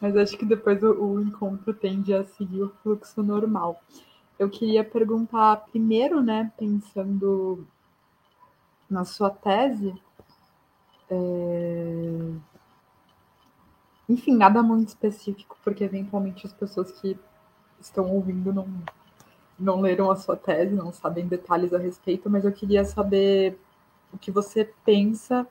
Mas 0.04 0.18
acho 0.18 0.37
que 0.37 0.44
depois 0.44 0.82
o, 0.82 0.92
o 0.92 1.23
encontro 1.23 1.73
tende 1.73 2.12
a 2.12 2.26
seguir 2.26 2.62
o 2.62 2.68
fluxo 2.82 3.23
normal. 3.23 3.82
Eu 4.38 4.50
queria 4.50 4.84
perguntar 4.84 5.64
primeiro, 5.70 6.23
né, 6.23 6.52
pensando 6.58 7.66
na 8.90 9.06
sua 9.06 9.30
tese, 9.30 9.94
é 11.08 12.34
enfim, 14.06 14.37
nada 14.37 14.62
muito 14.62 14.88
específico, 14.88 15.56
porque 15.64 15.82
eventualmente 15.82 16.46
as 16.46 16.52
pessoas 16.52 16.92
que 17.00 17.18
estão 17.80 18.11
ouvindo 18.11 18.52
não, 18.52 18.68
não 19.58 19.80
leram 19.80 20.11
a 20.11 20.16
sua 20.16 20.37
tese, 20.37 20.75
não 20.75 20.92
sabem 20.92 21.26
detalhes 21.26 21.73
a 21.73 21.78
respeito, 21.78 22.28
mas 22.28 22.44
eu 22.44 22.52
queria 22.52 22.84
saber 22.84 23.58
o 24.12 24.18
que 24.18 24.30
você 24.30 24.70
pensa 24.84 25.49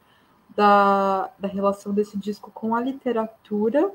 da, 0.55 1.31
da 1.39 1.47
relação 1.47 1.91
desse 1.91 2.15
disco 2.19 2.51
com 2.51 2.75
a 2.75 2.81
literatura, 2.81 3.91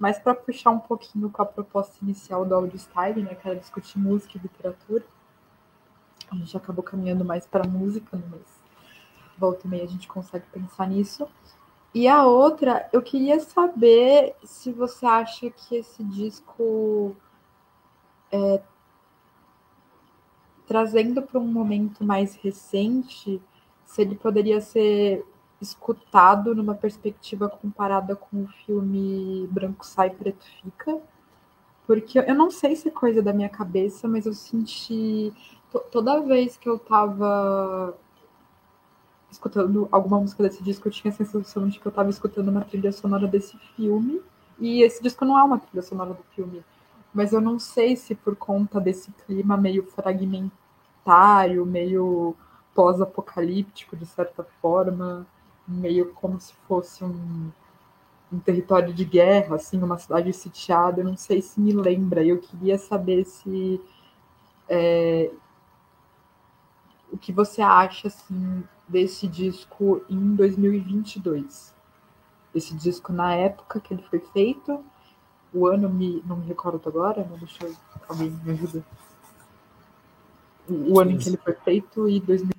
mas 0.00 0.18
para 0.18 0.34
puxar 0.34 0.70
um 0.70 0.78
pouquinho 0.78 1.28
com 1.28 1.42
a 1.42 1.46
proposta 1.46 2.02
inicial 2.02 2.46
do 2.46 2.54
Audio 2.54 2.78
Style, 2.78 3.22
né, 3.22 3.34
que 3.34 3.46
era 3.46 3.58
discutir 3.58 3.98
música 3.98 4.38
e 4.38 4.40
literatura. 4.40 5.04
A 6.32 6.34
gente 6.36 6.56
acabou 6.56 6.82
caminhando 6.82 7.22
mais 7.22 7.46
para 7.46 7.68
música, 7.68 8.16
né, 8.16 8.22
mas 8.30 8.40
volta 9.36 9.66
e 9.66 9.70
meia 9.70 9.84
a 9.84 9.86
gente 9.86 10.08
consegue 10.08 10.46
pensar 10.46 10.88
nisso. 10.88 11.28
E 11.92 12.08
a 12.08 12.24
outra, 12.24 12.88
eu 12.94 13.02
queria 13.02 13.38
saber 13.40 14.34
se 14.42 14.72
você 14.72 15.04
acha 15.04 15.50
que 15.50 15.76
esse 15.76 16.02
disco, 16.04 17.14
é, 18.32 18.62
trazendo 20.66 21.20
para 21.20 21.38
um 21.38 21.46
momento 21.46 22.02
mais 22.02 22.36
recente, 22.36 23.42
se 23.84 24.00
ele 24.00 24.14
poderia 24.14 24.62
ser 24.62 25.26
escutado 25.60 26.54
numa 26.54 26.74
perspectiva 26.74 27.48
comparada 27.48 28.16
com 28.16 28.44
o 28.44 28.48
filme 28.64 29.46
Branco 29.50 29.84
Sai, 29.84 30.10
Preto 30.10 30.44
Fica. 30.62 30.98
Porque 31.86 32.18
eu 32.18 32.34
não 32.34 32.50
sei 32.50 32.76
se 32.76 32.88
é 32.88 32.90
coisa 32.90 33.20
da 33.20 33.32
minha 33.32 33.48
cabeça, 33.48 34.06
mas 34.08 34.26
eu 34.26 34.32
senti. 34.32 35.32
Toda 35.90 36.20
vez 36.20 36.56
que 36.56 36.68
eu 36.68 36.76
estava 36.76 37.96
escutando 39.30 39.88
alguma 39.92 40.20
música 40.20 40.42
desse 40.42 40.62
disco, 40.62 40.88
eu 40.88 40.92
tinha 40.92 41.12
a 41.12 41.14
sensação 41.14 41.68
de 41.68 41.78
que 41.78 41.86
eu 41.86 41.90
estava 41.90 42.10
escutando 42.10 42.48
uma 42.48 42.62
trilha 42.62 42.92
sonora 42.92 43.26
desse 43.26 43.56
filme. 43.76 44.20
E 44.58 44.82
esse 44.82 45.02
disco 45.02 45.24
não 45.24 45.38
é 45.38 45.42
uma 45.42 45.58
trilha 45.58 45.82
sonora 45.82 46.14
do 46.14 46.22
filme. 46.34 46.64
Mas 47.12 47.32
eu 47.32 47.40
não 47.40 47.58
sei 47.58 47.96
se 47.96 48.14
por 48.14 48.36
conta 48.36 48.80
desse 48.80 49.10
clima 49.26 49.56
meio 49.56 49.84
fragmentário, 49.84 51.66
meio 51.66 52.36
pós-apocalíptico, 52.74 53.96
de 53.96 54.06
certa 54.06 54.44
forma, 54.62 55.26
meio 55.70 56.12
como 56.14 56.40
se 56.40 56.52
fosse 56.66 57.04
um, 57.04 57.50
um 58.32 58.38
território 58.38 58.92
de 58.92 59.04
guerra, 59.04 59.56
assim, 59.56 59.82
uma 59.82 59.98
cidade 59.98 60.32
sitiada, 60.32 61.00
eu 61.00 61.04
não 61.04 61.16
sei 61.16 61.40
se 61.42 61.60
me 61.60 61.72
lembra. 61.72 62.24
Eu 62.24 62.38
queria 62.38 62.78
saber 62.78 63.24
se 63.24 63.80
é, 64.68 65.30
o 67.12 67.18
que 67.18 67.32
você 67.32 67.60
acha 67.60 68.08
assim 68.08 68.62
desse 68.88 69.26
disco 69.26 70.02
em 70.08 70.34
2022. 70.34 71.74
Esse 72.54 72.74
disco, 72.74 73.12
na 73.12 73.34
época 73.34 73.80
que 73.80 73.94
ele 73.94 74.02
foi 74.02 74.18
feito, 74.18 74.84
o 75.52 75.66
ano 75.66 75.88
me, 75.88 76.22
não 76.26 76.36
me 76.36 76.46
recordo 76.46 76.88
agora, 76.88 77.24
não 77.28 77.38
deixa 77.38 77.64
eu, 77.64 77.74
alguém 78.08 78.30
me 78.30 78.52
ajuda. 78.52 78.84
O, 80.68 81.00
ano 81.00 81.12
em 81.12 81.18
que 81.18 81.28
ele 81.28 81.36
foi 81.36 81.54
feito 81.54 82.08
e 82.08 82.20
2000... 82.20 82.54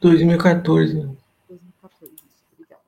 2014. 0.00 0.94
2014, 1.48 2.14
obrigada. 2.52 2.82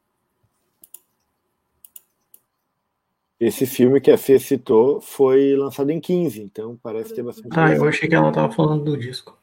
Esse 3.41 3.67
filme 3.67 4.01
que 4.01 4.11
a 4.11 4.19
Fê 4.19 4.39
citou 4.39 5.01
foi 5.01 5.55
lançado 5.55 5.91
em 5.91 6.01
15, 6.01 6.43
então 6.43 6.77
parece 6.83 7.15
ter 7.15 7.23
bastante. 7.23 7.57
Ah, 7.57 7.73
eu 7.73 7.87
achei 7.87 8.09
que 8.09 8.15
ela 8.15 8.33
tava 8.33 8.53
falando 8.53 8.85
do 8.85 8.97
disco. 8.97 9.39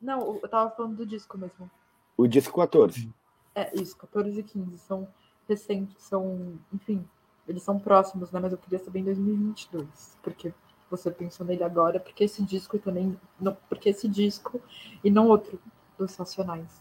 Não, 0.00 0.38
eu 0.40 0.48
tava 0.48 0.70
falando 0.70 0.96
do 0.96 1.06
disco 1.06 1.36
mesmo. 1.36 1.68
O 2.16 2.26
disco 2.28 2.60
14. 2.60 3.12
É, 3.54 3.74
isso, 3.74 3.96
14 3.96 4.38
e 4.38 4.42
15. 4.44 4.78
São 4.78 5.08
recentes, 5.48 6.00
são, 6.04 6.56
enfim, 6.72 7.04
eles 7.48 7.62
são 7.62 7.80
próximos, 7.80 8.30
né? 8.30 8.38
Mas 8.38 8.52
eu 8.52 8.58
queria 8.58 8.78
saber 8.78 9.00
em 9.00 9.04
2022. 9.04 10.16
Porque 10.22 10.52
você 10.88 11.10
pensou 11.10 11.44
nele 11.44 11.64
agora, 11.64 11.98
porque 11.98 12.24
esse 12.24 12.42
disco 12.44 12.78
também. 12.78 13.18
Não, 13.40 13.56
porque 13.68 13.88
esse 13.88 14.06
disco 14.06 14.60
e 15.02 15.10
não 15.10 15.26
outro 15.26 15.60
dos 15.98 16.14
Racionais. 16.14 16.80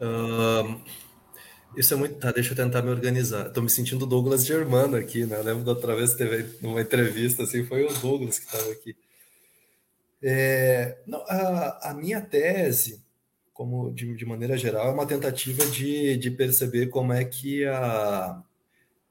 Um, 0.00 0.80
isso 1.76 1.94
é 1.94 1.96
muito. 1.96 2.16
Tá, 2.16 2.32
deixa 2.32 2.52
eu 2.52 2.56
tentar 2.56 2.82
me 2.82 2.90
organizar. 2.90 3.46
Estou 3.46 3.62
me 3.62 3.70
sentindo 3.70 4.06
Douglas 4.06 4.44
Germano 4.44 4.96
aqui, 4.96 5.26
né? 5.26 5.36
Eu 5.36 5.44
lembro 5.44 5.64
da 5.64 5.72
outra 5.72 5.94
vez 5.94 6.12
que 6.12 6.18
teve 6.18 6.56
uma 6.62 6.80
entrevista, 6.80 7.42
assim, 7.42 7.64
foi 7.64 7.84
o 7.84 7.92
Douglas 7.94 8.38
que 8.38 8.46
estava 8.46 8.70
aqui. 8.72 8.96
É, 10.22 10.98
não, 11.06 11.22
a, 11.28 11.90
a, 11.90 11.94
minha 11.94 12.20
tese, 12.20 13.02
como 13.52 13.92
de, 13.92 14.14
de, 14.16 14.24
maneira 14.24 14.56
geral, 14.56 14.88
é 14.88 14.90
uma 14.92 15.06
tentativa 15.06 15.66
de, 15.66 16.16
de 16.16 16.30
perceber 16.30 16.86
como 16.86 17.12
é 17.12 17.24
que 17.24 17.66
a, 17.66 18.42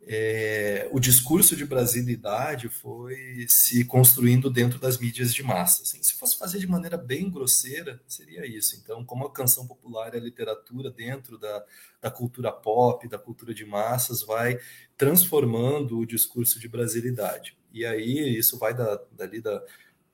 é, 0.05 0.89
o 0.91 0.99
discurso 0.99 1.55
de 1.55 1.65
brasilidade 1.65 2.67
foi 2.67 3.45
se 3.47 3.85
construindo 3.85 4.49
dentro 4.49 4.77
das 4.77 4.97
mídias 4.97 5.33
de 5.33 5.41
massa. 5.41 5.83
Assim, 5.83 6.03
se 6.03 6.13
fosse 6.13 6.37
fazer 6.37 6.59
de 6.59 6.67
maneira 6.67 6.97
bem 6.97 7.29
grosseira, 7.29 8.01
seria 8.07 8.45
isso. 8.45 8.75
Então, 8.75 9.05
como 9.05 9.25
a 9.25 9.31
canção 9.31 9.65
popular 9.65 10.13
e 10.13 10.17
a 10.17 10.21
literatura 10.21 10.91
dentro 10.91 11.37
da, 11.37 11.63
da 12.01 12.11
cultura 12.11 12.51
pop, 12.51 13.07
da 13.07 13.17
cultura 13.17 13.53
de 13.53 13.65
massas, 13.65 14.23
vai 14.23 14.59
transformando 14.97 15.99
o 15.99 16.05
discurso 16.05 16.59
de 16.59 16.67
brasilidade. 16.67 17.57
E 17.71 17.85
aí 17.85 18.37
isso 18.37 18.57
vai 18.59 18.73
da, 18.73 19.01
dali 19.11 19.41
da, 19.41 19.63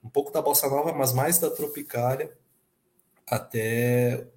um 0.04 0.10
pouco 0.10 0.32
da 0.32 0.42
bossa 0.42 0.70
nova, 0.70 0.94
mas 0.94 1.14
mais 1.14 1.40
da 1.40 1.50
tropicália 1.50 2.32
até 3.28 4.28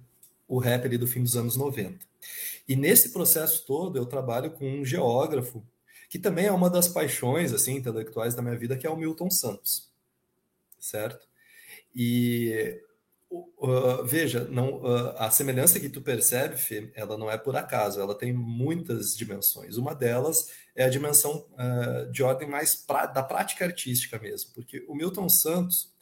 o 0.47 0.57
rap 0.57 0.85
ali 0.85 0.97
do 0.97 1.07
fim 1.07 1.21
dos 1.21 1.37
anos 1.37 1.55
90. 1.55 2.05
E 2.67 2.75
nesse 2.75 3.11
processo 3.11 3.65
todo 3.65 3.97
eu 3.97 4.05
trabalho 4.05 4.51
com 4.51 4.65
um 4.65 4.85
geógrafo 4.85 5.65
que 6.09 6.19
também 6.19 6.45
é 6.45 6.51
uma 6.51 6.69
das 6.69 6.87
paixões 6.87 7.51
assim 7.51 7.75
intelectuais 7.75 8.35
da 8.35 8.41
minha 8.41 8.57
vida, 8.57 8.77
que 8.77 8.85
é 8.85 8.89
o 8.89 8.95
Milton 8.95 9.31
Santos, 9.31 9.91
certo? 10.79 11.27
E 11.95 12.81
uh, 13.31 14.03
veja, 14.05 14.43
não, 14.45 14.81
uh, 14.81 15.15
a 15.17 15.31
semelhança 15.31 15.79
que 15.79 15.89
tu 15.89 16.01
percebe, 16.01 16.57
Fê, 16.57 16.91
ela 16.95 17.17
não 17.17 17.29
é 17.29 17.37
por 17.37 17.55
acaso, 17.55 17.99
ela 17.99 18.15
tem 18.15 18.31
muitas 18.31 19.15
dimensões. 19.15 19.77
Uma 19.77 19.95
delas 19.95 20.51
é 20.75 20.83
a 20.85 20.89
dimensão 20.89 21.47
uh, 21.53 22.11
de 22.11 22.23
ordem 22.23 22.47
mais 22.47 22.75
pra, 22.75 23.05
da 23.05 23.23
prática 23.23 23.65
artística 23.65 24.19
mesmo, 24.19 24.51
porque 24.53 24.85
o 24.87 24.95
Milton 24.95 25.29
Santos 25.29 25.92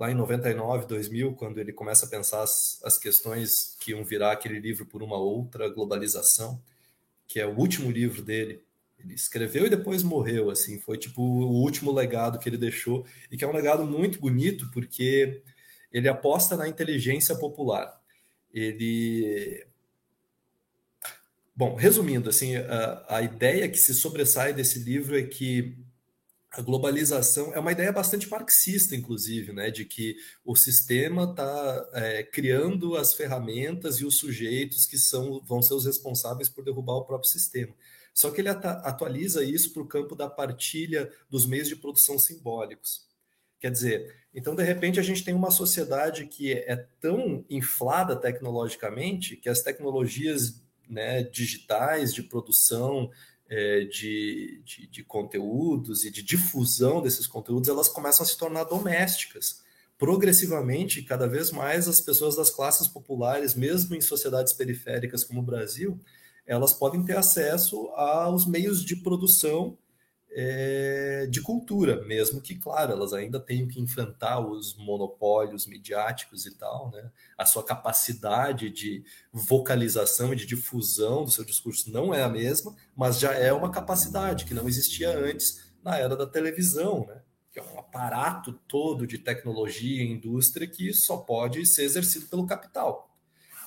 lá 0.00 0.10
em 0.10 0.14
99, 0.14 0.86
2000, 0.86 1.34
quando 1.34 1.60
ele 1.60 1.74
começa 1.74 2.06
a 2.06 2.08
pensar 2.08 2.42
as, 2.42 2.80
as 2.82 2.96
questões 2.96 3.76
que 3.78 3.90
iam 3.90 4.02
virar 4.02 4.32
aquele 4.32 4.58
livro 4.58 4.86
por 4.86 5.02
uma 5.02 5.18
outra 5.18 5.68
globalização, 5.68 6.60
que 7.28 7.38
é 7.38 7.46
o 7.46 7.54
último 7.54 7.90
livro 7.90 8.22
dele. 8.22 8.64
Ele 8.98 9.12
escreveu 9.12 9.66
e 9.66 9.70
depois 9.70 10.02
morreu, 10.02 10.48
assim, 10.50 10.78
foi 10.78 10.96
tipo 10.96 11.22
o 11.22 11.62
último 11.62 11.92
legado 11.92 12.38
que 12.38 12.48
ele 12.48 12.56
deixou, 12.56 13.04
e 13.30 13.36
que 13.36 13.44
é 13.44 13.46
um 13.46 13.52
legado 13.52 13.84
muito 13.84 14.18
bonito, 14.18 14.70
porque 14.72 15.42
ele 15.92 16.08
aposta 16.08 16.56
na 16.56 16.66
inteligência 16.66 17.36
popular. 17.36 18.00
Ele 18.52 19.66
Bom, 21.54 21.74
resumindo, 21.74 22.30
assim, 22.30 22.56
a, 22.56 23.04
a, 23.06 23.22
ideia 23.22 23.68
que 23.68 23.76
se 23.76 23.92
sobressai 23.92 24.54
desse 24.54 24.78
livro 24.78 25.18
é 25.18 25.22
que 25.22 25.76
a 26.52 26.60
globalização 26.60 27.54
é 27.54 27.60
uma 27.60 27.70
ideia 27.70 27.92
bastante 27.92 28.28
marxista, 28.28 28.96
inclusive, 28.96 29.52
né, 29.52 29.70
de 29.70 29.84
que 29.84 30.16
o 30.44 30.56
sistema 30.56 31.24
está 31.24 31.90
é, 31.94 32.22
criando 32.24 32.96
as 32.96 33.14
ferramentas 33.14 33.96
e 33.96 34.04
os 34.04 34.18
sujeitos 34.18 34.84
que 34.84 34.98
são, 34.98 35.40
vão 35.44 35.62
ser 35.62 35.74
os 35.74 35.86
responsáveis 35.86 36.48
por 36.48 36.64
derrubar 36.64 36.94
o 36.94 37.04
próprio 37.04 37.30
sistema. 37.30 37.72
Só 38.12 38.30
que 38.30 38.40
ele 38.40 38.48
atualiza 38.48 39.44
isso 39.44 39.72
para 39.72 39.82
o 39.82 39.86
campo 39.86 40.16
da 40.16 40.28
partilha 40.28 41.10
dos 41.30 41.46
meios 41.46 41.68
de 41.68 41.76
produção 41.76 42.18
simbólicos. 42.18 43.08
Quer 43.60 43.70
dizer, 43.70 44.16
então, 44.34 44.54
de 44.56 44.64
repente, 44.64 44.98
a 44.98 45.02
gente 45.02 45.22
tem 45.22 45.34
uma 45.34 45.50
sociedade 45.52 46.26
que 46.26 46.52
é 46.52 46.76
tão 47.00 47.44
inflada 47.48 48.16
tecnologicamente 48.16 49.36
que 49.36 49.48
as 49.48 49.62
tecnologias 49.62 50.60
né, 50.88 51.22
digitais 51.22 52.12
de 52.12 52.22
produção 52.22 53.10
é, 53.50 53.80
de, 53.80 54.62
de, 54.64 54.86
de, 54.86 55.02
conteúdos 55.02 56.04
e 56.04 56.10
de 56.10 56.22
difusão 56.22 57.02
desses 57.02 57.26
conteúdos, 57.26 57.68
elas 57.68 57.88
começam 57.88 58.24
a 58.24 58.28
se 58.28 58.38
tornar 58.38 58.62
domésticas. 58.62 59.60
Progressivamente, 59.98 61.02
cada 61.02 61.26
vez 61.26 61.50
mais, 61.50 61.88
as 61.88 62.00
pessoas 62.00 62.36
das 62.36 62.48
classes 62.48 62.86
populares, 62.86 63.56
mesmo 63.56 63.96
em 63.96 64.00
sociedades 64.00 64.52
periféricas 64.52 65.24
como 65.24 65.40
o 65.40 65.44
Brasil, 65.44 66.00
elas 66.46 66.72
podem 66.72 67.04
ter 67.04 67.16
acesso 67.16 67.88
aos 67.88 68.46
meios 68.46 68.84
de 68.84 68.94
produção 68.94 69.76
é, 70.32 71.26
de 71.28 71.40
cultura, 71.40 72.04
mesmo 72.04 72.40
que, 72.40 72.54
claro, 72.54 72.92
elas 72.92 73.12
ainda 73.12 73.40
tenham 73.40 73.66
que 73.66 73.80
enfrentar 73.80 74.38
os 74.38 74.76
monopólios 74.76 75.66
midiáticos 75.66 76.46
e 76.46 76.54
tal, 76.54 76.90
né? 76.90 77.10
A 77.36 77.44
sua 77.44 77.64
capacidade 77.64 78.70
de 78.70 79.04
vocalização 79.32 80.32
e 80.32 80.36
de 80.36 80.46
difusão 80.46 81.24
do 81.24 81.30
seu 81.30 81.44
discurso 81.44 81.90
não 81.90 82.14
é 82.14 82.22
a 82.22 82.28
mesma, 82.28 82.74
mas 82.94 83.18
já 83.18 83.32
é 83.32 83.52
uma 83.52 83.70
capacidade 83.70 84.44
que 84.44 84.54
não 84.54 84.68
existia 84.68 85.10
antes 85.18 85.72
na 85.82 85.96
era 85.98 86.16
da 86.16 86.26
televisão, 86.26 87.06
né? 87.08 87.20
Que 87.52 87.58
é 87.58 87.62
um 87.62 87.80
aparato 87.80 88.52
todo 88.68 89.06
de 89.06 89.18
tecnologia 89.18 90.02
e 90.02 90.12
indústria 90.12 90.68
que 90.68 90.92
só 90.92 91.16
pode 91.16 91.66
ser 91.66 91.82
exercido 91.82 92.26
pelo 92.26 92.46
capital. 92.46 93.10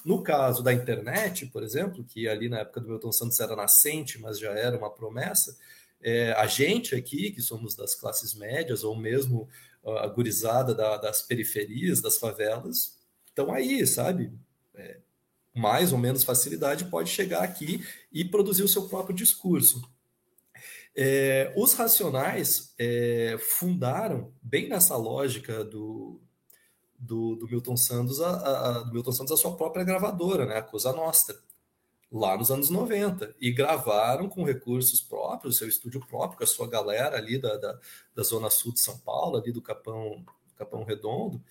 No 0.05 0.21
caso 0.21 0.61
da 0.61 0.73
internet, 0.73 1.45
por 1.45 1.63
exemplo, 1.63 2.03
que 2.03 2.27
ali 2.27 2.47
na 2.47 2.59
época 2.59 2.81
do 2.81 2.87
Milton 2.87 3.11
Santos 3.11 3.39
era 3.39 3.55
nascente, 3.55 4.19
mas 4.19 4.37
já 4.37 4.51
era 4.51 4.77
uma 4.77 4.89
promessa, 4.89 5.57
é, 6.03 6.33
a 6.33 6.45
gente 6.45 6.93
aqui, 6.93 7.31
que 7.31 7.41
somos 7.41 7.75
das 7.75 7.95
classes 7.95 8.33
médias, 8.33 8.83
ou 8.83 8.95
mesmo 8.95 9.47
a 9.85 10.07
gurizada 10.07 10.73
da, 10.73 10.97
das 10.97 11.21
periferias, 11.21 12.01
das 12.01 12.17
favelas, 12.17 12.99
estão 13.27 13.53
aí, 13.53 13.85
sabe? 13.87 14.31
É, 14.75 14.99
mais 15.53 15.91
ou 15.91 15.97
menos 15.97 16.23
facilidade 16.23 16.85
pode 16.85 17.09
chegar 17.09 17.43
aqui 17.43 17.85
e 18.11 18.23
produzir 18.25 18.63
o 18.63 18.67
seu 18.67 18.87
próprio 18.87 19.15
discurso. 19.15 19.81
É, 20.95 21.53
os 21.55 21.73
racionais 21.73 22.73
é, 22.77 23.37
fundaram, 23.39 24.33
bem 24.41 24.69
nessa 24.69 24.95
lógica 24.95 25.63
do, 25.63 26.21
do, 26.97 27.35
do 27.35 27.47
Milton 27.47 27.75
Santos, 27.75 28.21
a, 28.21 28.29
a, 28.29 28.71
do 28.83 28.93
Milton 28.93 29.11
Santos, 29.11 29.33
a 29.33 29.37
sua 29.37 29.55
própria 29.55 29.83
gravadora, 29.83 30.45
né, 30.45 30.57
a 30.57 30.61
Cosa 30.61 30.93
Nostra 30.93 31.35
lá 32.13 32.37
nos 32.37 32.51
anos 32.51 32.69
90 32.69 33.35
e 33.41 33.51
gravaram 33.51 34.29
com 34.29 34.43
recursos 34.43 35.01
próprios, 35.01 35.57
seu 35.57 35.67
estúdio 35.67 35.99
próprio, 35.99 36.37
com 36.37 36.43
a 36.43 36.47
sua 36.47 36.69
galera 36.69 37.17
ali 37.17 37.39
da, 37.39 37.57
da, 37.57 37.79
da 38.15 38.23
Zona 38.23 38.51
Sul 38.51 38.71
de 38.71 38.79
São 38.79 38.99
Paulo, 38.99 39.37
ali 39.37 39.51
do 39.51 39.61
Capão, 39.61 40.23
Capão 40.55 40.83
Redondo, 40.83 41.41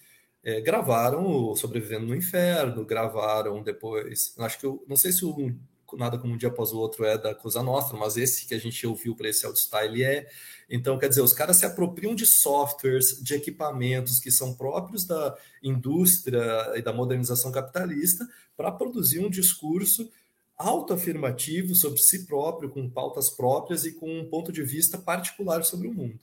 é, 0.44 0.60
gravaram 0.60 1.26
o 1.26 1.56
Sobrevivendo 1.56 2.06
no 2.06 2.14
Inferno, 2.14 2.84
gravaram 2.84 3.60
depois, 3.62 4.34
acho 4.38 4.58
que 4.60 4.66
eu 4.66 4.84
não 4.88 4.96
sei 4.96 5.10
se 5.10 5.24
o 5.24 5.52
Nada 5.96 6.18
Como 6.18 6.32
Um 6.32 6.36
Dia 6.36 6.48
Após 6.48 6.72
o 6.72 6.78
Outro 6.78 7.04
é 7.04 7.18
da 7.18 7.34
Cosa 7.34 7.62
Nostra, 7.62 7.98
mas 7.98 8.16
esse 8.16 8.46
que 8.46 8.54
a 8.54 8.58
gente 8.58 8.86
ouviu 8.86 9.14
para 9.14 9.28
esse 9.28 9.46
Style 9.54 10.02
é. 10.02 10.26
Então, 10.70 10.98
quer 10.98 11.08
dizer, 11.08 11.20
os 11.20 11.32
caras 11.32 11.56
se 11.56 11.66
apropriam 11.66 12.14
de 12.14 12.24
softwares, 12.24 13.22
de 13.22 13.34
equipamentos 13.34 14.18
que 14.18 14.30
são 14.30 14.54
próprios 14.54 15.04
da 15.04 15.36
indústria 15.62 16.72
e 16.76 16.82
da 16.82 16.92
modernização 16.92 17.52
capitalista 17.52 18.26
para 18.56 18.72
produzir 18.72 19.20
um 19.20 19.28
discurso 19.28 20.10
autoafirmativo 20.62 21.74
sobre 21.74 22.00
si 22.00 22.26
próprio, 22.26 22.70
com 22.70 22.88
pautas 22.88 23.30
próprias 23.30 23.84
e 23.84 23.92
com 23.92 24.20
um 24.20 24.28
ponto 24.28 24.52
de 24.52 24.62
vista 24.62 24.96
particular 24.96 25.64
sobre 25.64 25.88
o 25.88 25.94
mundo. 25.94 26.20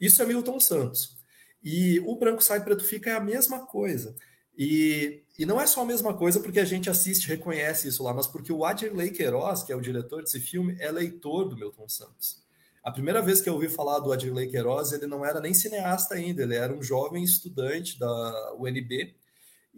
Isso 0.00 0.22
é 0.22 0.26
Milton 0.26 0.60
Santos. 0.60 1.16
E 1.62 2.00
o 2.00 2.16
Branco 2.16 2.42
Sai 2.42 2.64
Preto 2.64 2.84
Fica 2.84 3.10
é 3.10 3.14
a 3.14 3.20
mesma 3.20 3.66
coisa. 3.66 4.14
E, 4.56 5.22
e 5.38 5.46
não 5.46 5.60
é 5.60 5.66
só 5.66 5.82
a 5.82 5.86
mesma 5.86 6.14
coisa 6.14 6.40
porque 6.40 6.60
a 6.60 6.64
gente 6.64 6.90
assiste, 6.90 7.28
reconhece 7.28 7.88
isso 7.88 8.02
lá, 8.02 8.12
mas 8.12 8.26
porque 8.26 8.52
o 8.52 8.64
Adirley 8.64 9.10
Queiroz, 9.10 9.62
que 9.62 9.72
é 9.72 9.76
o 9.76 9.80
diretor 9.80 10.22
desse 10.22 10.40
filme, 10.40 10.76
é 10.78 10.90
leitor 10.90 11.48
do 11.48 11.56
Milton 11.56 11.88
Santos. 11.88 12.42
A 12.82 12.90
primeira 12.90 13.20
vez 13.20 13.40
que 13.40 13.48
eu 13.48 13.54
ouvi 13.54 13.68
falar 13.68 13.98
do 13.98 14.12
Adirley 14.12 14.50
Queiroz, 14.50 14.92
ele 14.92 15.06
não 15.06 15.24
era 15.24 15.40
nem 15.40 15.52
cineasta 15.52 16.14
ainda, 16.14 16.42
ele 16.42 16.54
era 16.54 16.72
um 16.72 16.82
jovem 16.82 17.22
estudante 17.22 17.98
da 17.98 18.54
UNB 18.58 19.14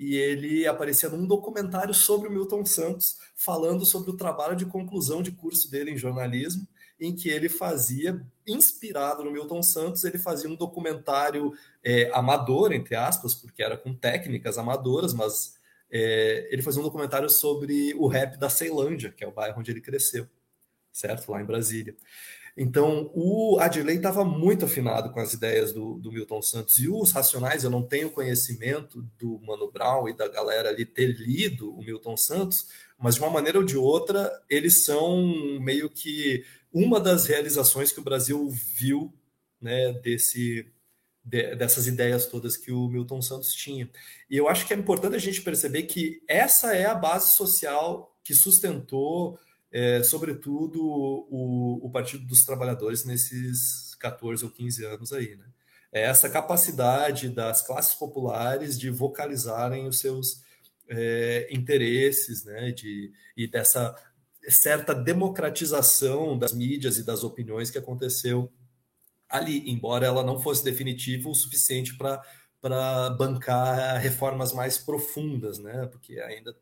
e 0.03 0.17
ele 0.17 0.67
aparecia 0.67 1.09
num 1.09 1.25
documentário 1.25 1.95
sobre 1.95 2.29
o 2.29 2.33
Milton 2.33 2.65
Santos, 2.65 3.19
falando 3.37 3.87
sobre 3.87 4.11
o 4.11 4.17
trabalho 4.17 4.57
de 4.57 4.67
conclusão 4.67 5.23
de 5.23 5.31
curso 5.31 5.71
dele 5.71 5.93
em 5.93 5.97
jornalismo, 5.97 6.67
em 6.99 7.15
que 7.15 7.29
ele 7.29 7.49
fazia, 7.49 8.21
inspirado 8.45 9.23
no 9.23 9.31
Milton 9.31 9.63
Santos, 9.63 10.03
ele 10.03 10.19
fazia 10.19 10.51
um 10.51 10.57
documentário 10.57 11.53
é, 11.85 12.11
amador, 12.13 12.73
entre 12.73 12.97
aspas, 12.97 13.33
porque 13.33 13.63
era 13.63 13.77
com 13.77 13.95
técnicas 13.95 14.59
amadoras, 14.59 15.15
mas 15.15 15.55
é, 15.89 16.49
ele 16.51 16.63
fazia 16.63 16.81
um 16.81 16.85
documentário 16.85 17.31
sobre 17.31 17.95
o 17.95 18.09
rap 18.09 18.37
da 18.37 18.49
Ceilândia, 18.49 19.13
que 19.13 19.23
é 19.23 19.29
o 19.29 19.33
bairro 19.33 19.61
onde 19.61 19.71
ele 19.71 19.81
cresceu, 19.81 20.27
certo? 20.91 21.31
Lá 21.31 21.41
em 21.41 21.47
Brasília. 21.47 21.95
Então, 22.57 23.11
o 23.15 23.59
Adley 23.59 23.97
estava 23.97 24.25
muito 24.25 24.67
afinado 24.67 25.11
com 25.11 25.21
as 25.21 25.33
ideias 25.33 25.73
do, 25.73 25.95
do, 25.99 26.13
Milton 26.13 26.43
Santos. 26.43 26.79
E 26.79 26.89
os 26.89 27.11
Racionais, 27.11 27.65
eu 27.65 27.71
não 27.71 27.83
tenho 27.83 28.11
conhecimento 28.11 29.03
do 29.19 29.41
Mano 29.41 29.71
Brown 29.71 30.09
e 30.09 30.17
da 30.17 30.29
galera 30.29 30.69
ali 30.69 30.85
ter 30.85 31.19
lido 31.19 31.75
o 31.75 31.83
Milton 31.83 32.17
Santos, 32.17 32.69
mas 32.99 33.15
de 33.15 33.23
uma 33.23 33.31
maneira 33.31 33.59
ou 33.59 33.65
de 33.65 33.77
outra, 33.77 34.31
eles 34.51 34.85
são 34.85 35.27
meio 35.61 35.89
que 35.89 36.45
uma 36.73 37.01
das 37.01 37.27
realizações 37.27 37.91
que 37.91 38.01
o 38.01 38.05
Brasil 38.05 38.49
viu 38.51 39.13
né, 39.61 39.93
desse, 39.95 40.71
de, 41.25 41.55
dessas 41.55 41.87
ideias 41.87 42.27
todas 42.27 42.57
que 42.57 42.71
o 42.71 42.87
Milton 42.89 43.23
Santos 43.23 43.55
tinha. 43.55 43.89
E 44.29 44.37
eu 44.37 44.47
acho 44.47 44.67
que 44.67 44.75
é 44.75 44.77
importante 44.77 45.17
a 45.17 45.21
gente 45.21 45.41
perceber 45.41 45.85
que 45.85 46.23
essa 46.29 46.75
é 46.75 46.85
a 46.85 46.95
base 46.95 47.35
social 47.35 48.15
que 48.23 48.35
sustentou 48.35 49.39
é, 49.73 50.03
sobretudo 50.03 50.85
o, 50.85 51.87
o, 51.87 51.91
Partido 51.91 52.27
dos 52.27 52.45
Trabalhadores 52.45 53.07
nesses 53.07 53.95
14 53.95 54.45
ou 54.45 54.51
15 54.51 54.85
anos 54.85 55.13
aí, 55.13 55.35
né? 55.35 55.47
É 55.91 56.03
essa 56.03 56.29
capacidade 56.29 57.29
das 57.29 57.63
classes 57.63 57.95
populares 57.95 58.79
de 58.79 58.91
vocalizarem 58.91 59.87
os 59.87 59.99
seus 59.99 60.43
é, 60.89 61.49
interesses, 61.51 62.45
né? 62.45 62.71
De, 62.73 63.13
e 63.35 63.47
dessa 63.47 63.97
certa 64.49 64.95
democratização 64.95 66.39
das 66.39 66.53
mídias 66.53 66.99
e 66.99 67.05
das 67.05 67.25
opiniões 67.25 67.71
que 67.71 67.79
aconteceu 67.79 68.53
ali, 69.29 69.71
embora 69.71 70.07
ela 70.07 70.23
não 70.23 70.39
fosse 70.39 70.63
definitiva 70.63 71.31
o 71.31 71.35
suficiente 71.35 71.97
para 71.97 73.11
bancar 73.11 73.99
reformas 74.01 74.53
mais 74.53 74.77
profundas, 74.77 75.59
né? 75.59 75.87
Porque 75.87 76.21
ainda 76.21 76.55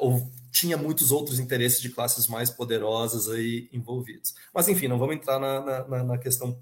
ou 0.00 0.30
tinha 0.50 0.76
muitos 0.76 1.12
outros 1.12 1.38
interesses 1.38 1.80
de 1.80 1.90
classes 1.90 2.26
mais 2.26 2.50
poderosas 2.50 3.28
aí 3.28 3.68
envolvidos. 3.72 4.34
Mas, 4.54 4.68
enfim, 4.68 4.88
não 4.88 4.98
vamos 4.98 5.16
entrar 5.16 5.38
na, 5.38 5.84
na, 5.86 6.04
na 6.04 6.18
questão 6.18 6.58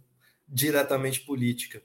diretamente 0.48 1.20
política. 1.20 1.82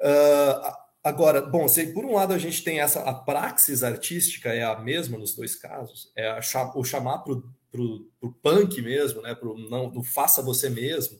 Uh, 0.00 0.72
agora, 1.02 1.42
bom, 1.42 1.66
se 1.68 1.88
por 1.88 2.04
um 2.04 2.14
lado 2.14 2.32
a 2.32 2.38
gente 2.38 2.62
tem 2.62 2.80
essa, 2.80 3.00
a 3.00 3.12
praxis 3.12 3.82
artística 3.82 4.50
é 4.50 4.62
a 4.62 4.78
mesma 4.78 5.18
nos 5.18 5.34
dois 5.34 5.56
casos, 5.56 6.12
é 6.16 6.28
a, 6.28 6.40
o 6.74 6.84
chamar 6.84 7.18
para 7.18 7.32
o 7.32 8.32
punk 8.42 8.80
mesmo, 8.80 9.20
né, 9.22 9.34
para 9.34 9.48
não, 9.68 9.90
do 9.90 10.02
faça 10.02 10.40
você 10.40 10.70
mesmo, 10.70 11.18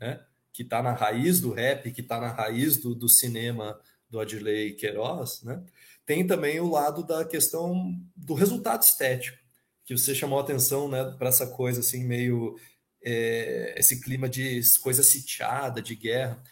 né, 0.00 0.20
que 0.52 0.62
está 0.62 0.82
na 0.82 0.92
raiz 0.92 1.40
do 1.40 1.52
rap, 1.52 1.90
que 1.92 2.00
está 2.00 2.20
na 2.20 2.28
raiz 2.28 2.76
do, 2.76 2.94
do 2.94 3.08
cinema 3.08 3.78
do 4.10 4.18
Adley 4.18 4.74
Queiroz, 4.74 5.42
né, 5.42 5.62
tem 6.08 6.26
também 6.26 6.58
o 6.58 6.70
lado 6.70 7.06
da 7.06 7.22
questão 7.22 7.94
do 8.16 8.32
resultado 8.32 8.82
estético, 8.82 9.36
que 9.84 9.94
você 9.94 10.14
chamou 10.14 10.40
atenção 10.40 10.88
né, 10.88 11.04
para 11.18 11.28
essa 11.28 11.46
coisa 11.46 11.80
assim, 11.80 12.02
meio 12.02 12.56
é, 13.04 13.74
esse 13.76 14.00
clima 14.00 14.26
de 14.26 14.58
coisa 14.82 15.02
sitiada, 15.02 15.82
de 15.82 15.94
guerra. 15.94 16.42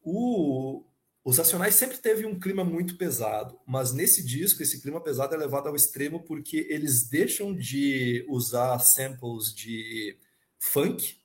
O, 0.00 0.84
os 1.24 1.38
Racionais 1.38 1.74
sempre 1.74 1.98
teve 1.98 2.24
um 2.24 2.38
clima 2.38 2.64
muito 2.64 2.96
pesado, 2.96 3.58
mas 3.66 3.92
nesse 3.92 4.24
disco 4.24 4.62
esse 4.62 4.80
clima 4.80 5.02
pesado 5.02 5.34
é 5.34 5.38
levado 5.38 5.66
ao 5.68 5.74
extremo 5.74 6.22
porque 6.22 6.68
eles 6.70 7.08
deixam 7.08 7.52
de 7.52 8.24
usar 8.28 8.78
samples 8.78 9.52
de 9.52 10.16
funk. 10.60 11.19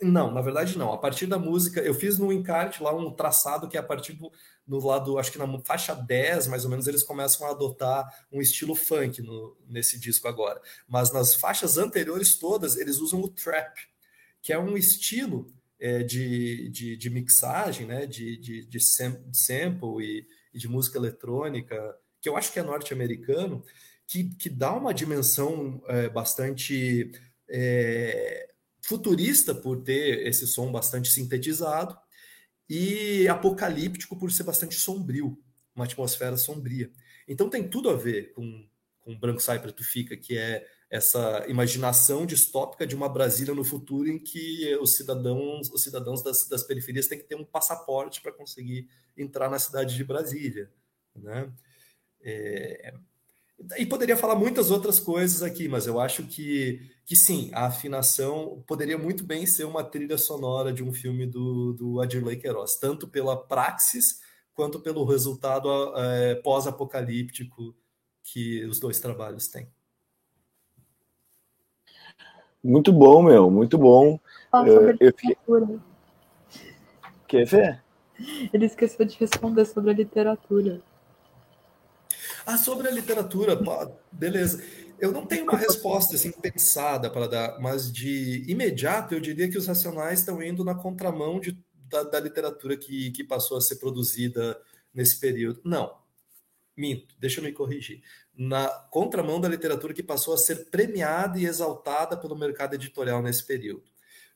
Não, 0.00 0.32
na 0.32 0.40
verdade 0.40 0.76
não. 0.76 0.92
A 0.92 0.98
partir 0.98 1.26
da 1.26 1.38
música, 1.38 1.80
eu 1.80 1.94
fiz 1.94 2.18
no 2.18 2.32
encarte 2.32 2.82
lá 2.82 2.94
um 2.94 3.12
traçado 3.12 3.68
que 3.68 3.76
é 3.76 3.80
a 3.80 3.82
partir 3.82 4.12
do, 4.14 4.30
no 4.66 4.78
lado, 4.86 5.18
acho 5.18 5.32
que 5.32 5.38
na 5.38 5.46
faixa 5.60 5.94
10, 5.94 6.46
mais 6.46 6.64
ou 6.64 6.70
menos, 6.70 6.86
eles 6.86 7.02
começam 7.02 7.46
a 7.46 7.50
adotar 7.50 8.06
um 8.30 8.40
estilo 8.40 8.74
funk 8.74 9.20
no, 9.22 9.56
nesse 9.66 9.98
disco 9.98 10.28
agora. 10.28 10.60
Mas 10.86 11.12
nas 11.12 11.34
faixas 11.34 11.76
anteriores 11.76 12.38
todas, 12.38 12.76
eles 12.76 12.98
usam 12.98 13.20
o 13.20 13.28
trap, 13.28 13.74
que 14.40 14.52
é 14.52 14.58
um 14.58 14.76
estilo 14.76 15.52
é, 15.78 16.02
de, 16.02 16.68
de, 16.68 16.96
de, 16.96 17.10
mixagem, 17.10 17.86
né, 17.86 18.06
de, 18.06 18.36
de, 18.36 18.66
de 18.66 18.78
sample 18.80 20.04
e, 20.04 20.26
e, 20.52 20.58
de 20.58 20.68
música 20.68 20.98
eletrônica, 20.98 21.96
que 22.20 22.28
eu 22.28 22.36
acho 22.36 22.52
que 22.52 22.58
é 22.58 22.62
norte-americano, 22.62 23.64
que, 24.06 24.24
que 24.36 24.50
dá 24.50 24.72
uma 24.72 24.92
dimensão 24.92 25.82
é, 25.88 26.08
bastante 26.08 27.10
é, 27.48 28.49
futurista 28.82 29.54
por 29.54 29.82
ter 29.82 30.26
esse 30.26 30.46
som 30.46 30.70
bastante 30.70 31.10
sintetizado, 31.10 31.96
e 32.68 33.26
apocalíptico 33.26 34.16
por 34.16 34.30
ser 34.30 34.44
bastante 34.44 34.76
sombrio, 34.76 35.36
uma 35.74 35.84
atmosfera 35.84 36.36
sombria. 36.36 36.90
Então 37.26 37.50
tem 37.50 37.68
tudo 37.68 37.90
a 37.90 37.96
ver 37.96 38.32
com, 38.32 38.64
com 39.00 39.18
Branco 39.18 39.40
Sai 39.40 39.60
Preto 39.60 39.82
Fica, 39.82 40.16
que 40.16 40.38
é 40.38 40.64
essa 40.88 41.44
imaginação 41.48 42.24
distópica 42.24 42.86
de 42.86 42.94
uma 42.94 43.08
Brasília 43.08 43.54
no 43.54 43.64
futuro 43.64 44.08
em 44.08 44.18
que 44.18 44.76
os 44.80 44.96
cidadãos, 44.96 45.70
os 45.70 45.82
cidadãos 45.82 46.22
das, 46.22 46.48
das 46.48 46.62
periferias 46.62 47.06
têm 47.06 47.18
que 47.18 47.24
ter 47.24 47.36
um 47.36 47.44
passaporte 47.44 48.20
para 48.20 48.32
conseguir 48.32 48.88
entrar 49.16 49.48
na 49.48 49.58
cidade 49.58 49.96
de 49.96 50.04
Brasília. 50.04 50.70
Né? 51.14 51.52
É, 52.22 52.94
e 53.78 53.86
poderia 53.86 54.16
falar 54.16 54.34
muitas 54.34 54.70
outras 54.70 54.98
coisas 54.98 55.42
aqui, 55.42 55.68
mas 55.68 55.86
eu 55.86 56.00
acho 56.00 56.24
que, 56.24 56.90
que 57.10 57.16
sim, 57.16 57.50
a 57.52 57.66
afinação 57.66 58.62
poderia 58.68 58.96
muito 58.96 59.24
bem 59.24 59.44
ser 59.44 59.64
uma 59.64 59.82
trilha 59.82 60.16
sonora 60.16 60.72
de 60.72 60.80
um 60.84 60.92
filme 60.92 61.26
do, 61.26 61.72
do 61.72 62.00
Adirley 62.00 62.36
Queiroz, 62.36 62.76
tanto 62.76 63.08
pela 63.08 63.36
praxis 63.36 64.20
quanto 64.54 64.78
pelo 64.78 65.04
resultado 65.04 65.68
é, 65.96 66.36
pós-apocalíptico 66.36 67.74
que 68.22 68.64
os 68.64 68.78
dois 68.78 69.00
trabalhos 69.00 69.48
têm. 69.48 69.66
Muito 72.62 72.92
bom, 72.92 73.24
meu, 73.24 73.50
muito 73.50 73.76
bom. 73.76 74.20
eu, 74.54 74.90
eu 75.00 75.12
fiquei... 75.12 75.36
Quer 77.26 77.44
ver? 77.44 77.84
Ele 78.52 78.66
esqueceu 78.66 79.04
de 79.04 79.16
responder 79.16 79.64
sobre 79.64 79.90
a 79.90 79.94
literatura. 79.94 80.80
Ah, 82.46 82.56
sobre 82.56 82.86
a 82.86 82.92
literatura, 82.92 83.60
beleza. 84.12 84.62
Eu 85.00 85.12
não 85.12 85.24
tenho 85.24 85.44
uma 85.44 85.56
resposta 85.56 86.14
assim 86.14 86.30
pensada 86.30 87.08
para 87.08 87.26
dar, 87.26 87.58
mas 87.58 87.90
de 87.90 88.44
imediato 88.46 89.14
eu 89.14 89.20
diria 89.20 89.50
que 89.50 89.56
os 89.56 89.66
racionais 89.66 90.20
estão 90.20 90.42
indo 90.42 90.62
na 90.62 90.74
contramão 90.74 91.40
de, 91.40 91.58
da, 91.88 92.02
da 92.02 92.20
literatura 92.20 92.76
que, 92.76 93.10
que 93.10 93.24
passou 93.24 93.56
a 93.56 93.60
ser 93.62 93.76
produzida 93.76 94.60
nesse 94.92 95.18
período. 95.18 95.60
Não, 95.64 95.96
minto, 96.76 97.14
deixa 97.18 97.40
eu 97.40 97.44
me 97.44 97.52
corrigir. 97.52 98.02
Na 98.36 98.68
contramão 98.68 99.40
da 99.40 99.48
literatura 99.48 99.94
que 99.94 100.02
passou 100.02 100.34
a 100.34 100.38
ser 100.38 100.70
premiada 100.70 101.38
e 101.38 101.46
exaltada 101.46 102.16
pelo 102.16 102.36
mercado 102.36 102.74
editorial 102.74 103.22
nesse 103.22 103.44
período. 103.44 103.84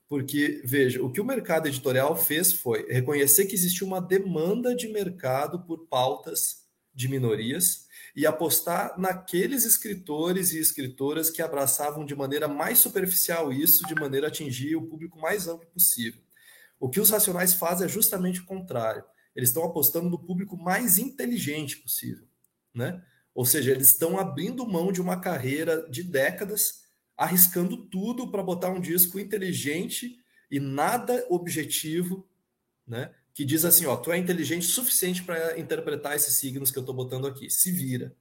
Porque, 0.09 0.62
veja, 0.64 1.03
o 1.03 1.11
que 1.11 1.20
o 1.20 1.24
mercado 1.24 1.66
editorial 1.66 2.16
fez 2.16 2.53
foi 2.53 2.87
reconhecer 2.90 3.46
que 3.46 3.55
existia 3.55 3.87
uma 3.87 4.00
demanda 4.00 4.74
de 4.74 4.88
mercado 4.88 5.61
por 5.61 5.87
pautas 5.88 6.63
de 6.94 7.09
minorias 7.09 7.87
e 8.14 8.26
apostar 8.26 8.98
naqueles 8.98 9.64
escritores 9.64 10.52
e 10.52 10.59
escritoras 10.59 11.30
que 11.30 11.42
abraçavam 11.42 12.04
de 12.04 12.14
maneira 12.14 12.46
mais 12.46 12.78
superficial 12.78 13.52
isso, 13.52 13.87
de 13.87 13.94
maneira 13.94 14.26
a 14.26 14.28
atingir 14.28 14.76
o 14.76 14.87
público 14.87 15.18
mais 15.18 15.48
amplo 15.48 15.66
possível. 15.68 16.22
O 16.78 16.88
que 16.88 17.00
os 17.00 17.11
racionais 17.11 17.54
fazem 17.54 17.87
é 17.87 17.88
justamente 17.88 18.40
o 18.40 18.46
contrário. 18.46 19.04
Eles 19.35 19.48
estão 19.48 19.64
apostando 19.64 20.09
no 20.09 20.18
público 20.18 20.57
mais 20.57 20.98
inteligente 20.98 21.78
possível, 21.78 22.26
né? 22.72 23.02
Ou 23.35 23.44
seja, 23.44 23.72
eles 23.72 23.88
estão 23.88 24.16
abrindo 24.16 24.64
mão 24.64 24.92
de 24.92 25.00
uma 25.00 25.20
carreira 25.20 25.88
de 25.90 26.04
décadas, 26.04 26.85
arriscando 27.16 27.88
tudo 27.88 28.30
para 28.30 28.44
botar 28.44 28.70
um 28.70 28.80
disco 28.80 29.18
inteligente 29.18 30.20
e 30.48 30.61
nada 30.61 31.26
objetivo, 31.28 32.28
né? 32.87 33.12
Que 33.35 33.44
diz 33.44 33.64
assim: 33.64 33.85
ó, 33.87 33.97
tu 33.97 34.12
é 34.12 34.16
inteligente 34.16 34.62
o 34.62 34.70
suficiente 34.70 35.23
para 35.23 35.59
interpretar 35.59 36.14
esses 36.14 36.37
signos 36.37 36.70
que 36.70 36.79
eu 36.79 36.83
estou 36.83 36.94
botando 36.94 37.27
aqui, 37.27 37.51
se 37.51 37.70
vira. 37.73 38.14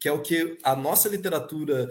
Que 0.00 0.08
é 0.08 0.12
o 0.12 0.22
que 0.22 0.56
a 0.62 0.76
nossa 0.76 1.08
literatura 1.08 1.88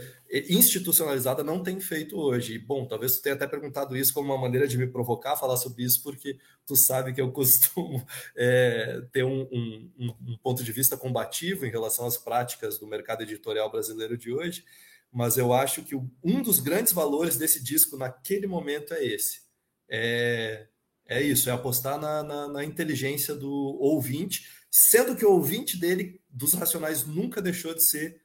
institucionalizada 0.50 1.44
não 1.44 1.62
tem 1.62 1.80
feito 1.80 2.18
hoje. 2.18 2.58
Bom, 2.58 2.88
talvez 2.88 3.18
tu 3.18 3.22
tenha 3.22 3.36
até 3.36 3.46
perguntado 3.46 3.98
isso 3.98 4.14
como 4.14 4.34
uma 4.34 4.42
maneira 4.42 4.66
de 4.66 4.78
me 4.78 4.88
provocar 4.88 5.34
a 5.34 5.36
falar 5.36 5.58
sobre 5.58 5.84
isso, 5.84 6.02
porque 6.02 6.40
tu 6.66 6.74
sabe 6.76 7.14
que 7.14 7.20
eu 7.20 7.32
costumo 7.34 8.06
é, 8.36 9.02
ter 9.12 9.24
um, 9.26 9.42
um, 9.52 9.92
um 10.26 10.38
ponto 10.42 10.64
de 10.64 10.72
vista 10.72 10.96
combativo 10.96 11.66
em 11.66 11.70
relação 11.70 12.06
às 12.06 12.18
práticas 12.18 12.78
do 12.80 12.88
mercado 12.88 13.24
editorial 13.24 13.70
brasileiro 13.70 14.18
de 14.18 14.32
hoje. 14.34 14.64
Mas 15.12 15.38
eu 15.38 15.52
acho 15.54 15.84
que 15.84 15.96
um 15.96 16.42
dos 16.42 16.62
grandes 16.62 16.94
valores 16.94 17.38
desse 17.38 17.62
disco 17.62 17.98
naquele 17.98 18.48
momento 18.48 18.94
é 18.94 19.06
esse. 19.06 19.42
É 19.90 20.68
É 21.08 21.22
isso, 21.22 21.50
é 21.50 21.54
apostar 21.54 22.00
na, 22.00 22.22
na, 22.22 22.48
na, 22.48 22.64
inteligência 22.66 23.34
do 23.34 23.50
ouvinte, 23.50 24.50
sendo 24.70 25.16
que 25.16 25.26
o 25.26 25.32
ouvinte 25.32 25.80
dele, 25.80 26.22
dos 26.30 26.54
Racionais, 26.54 27.06
nunca 27.06 27.42
deixou 27.42 27.74
de 27.74 27.88
ser 27.88 28.22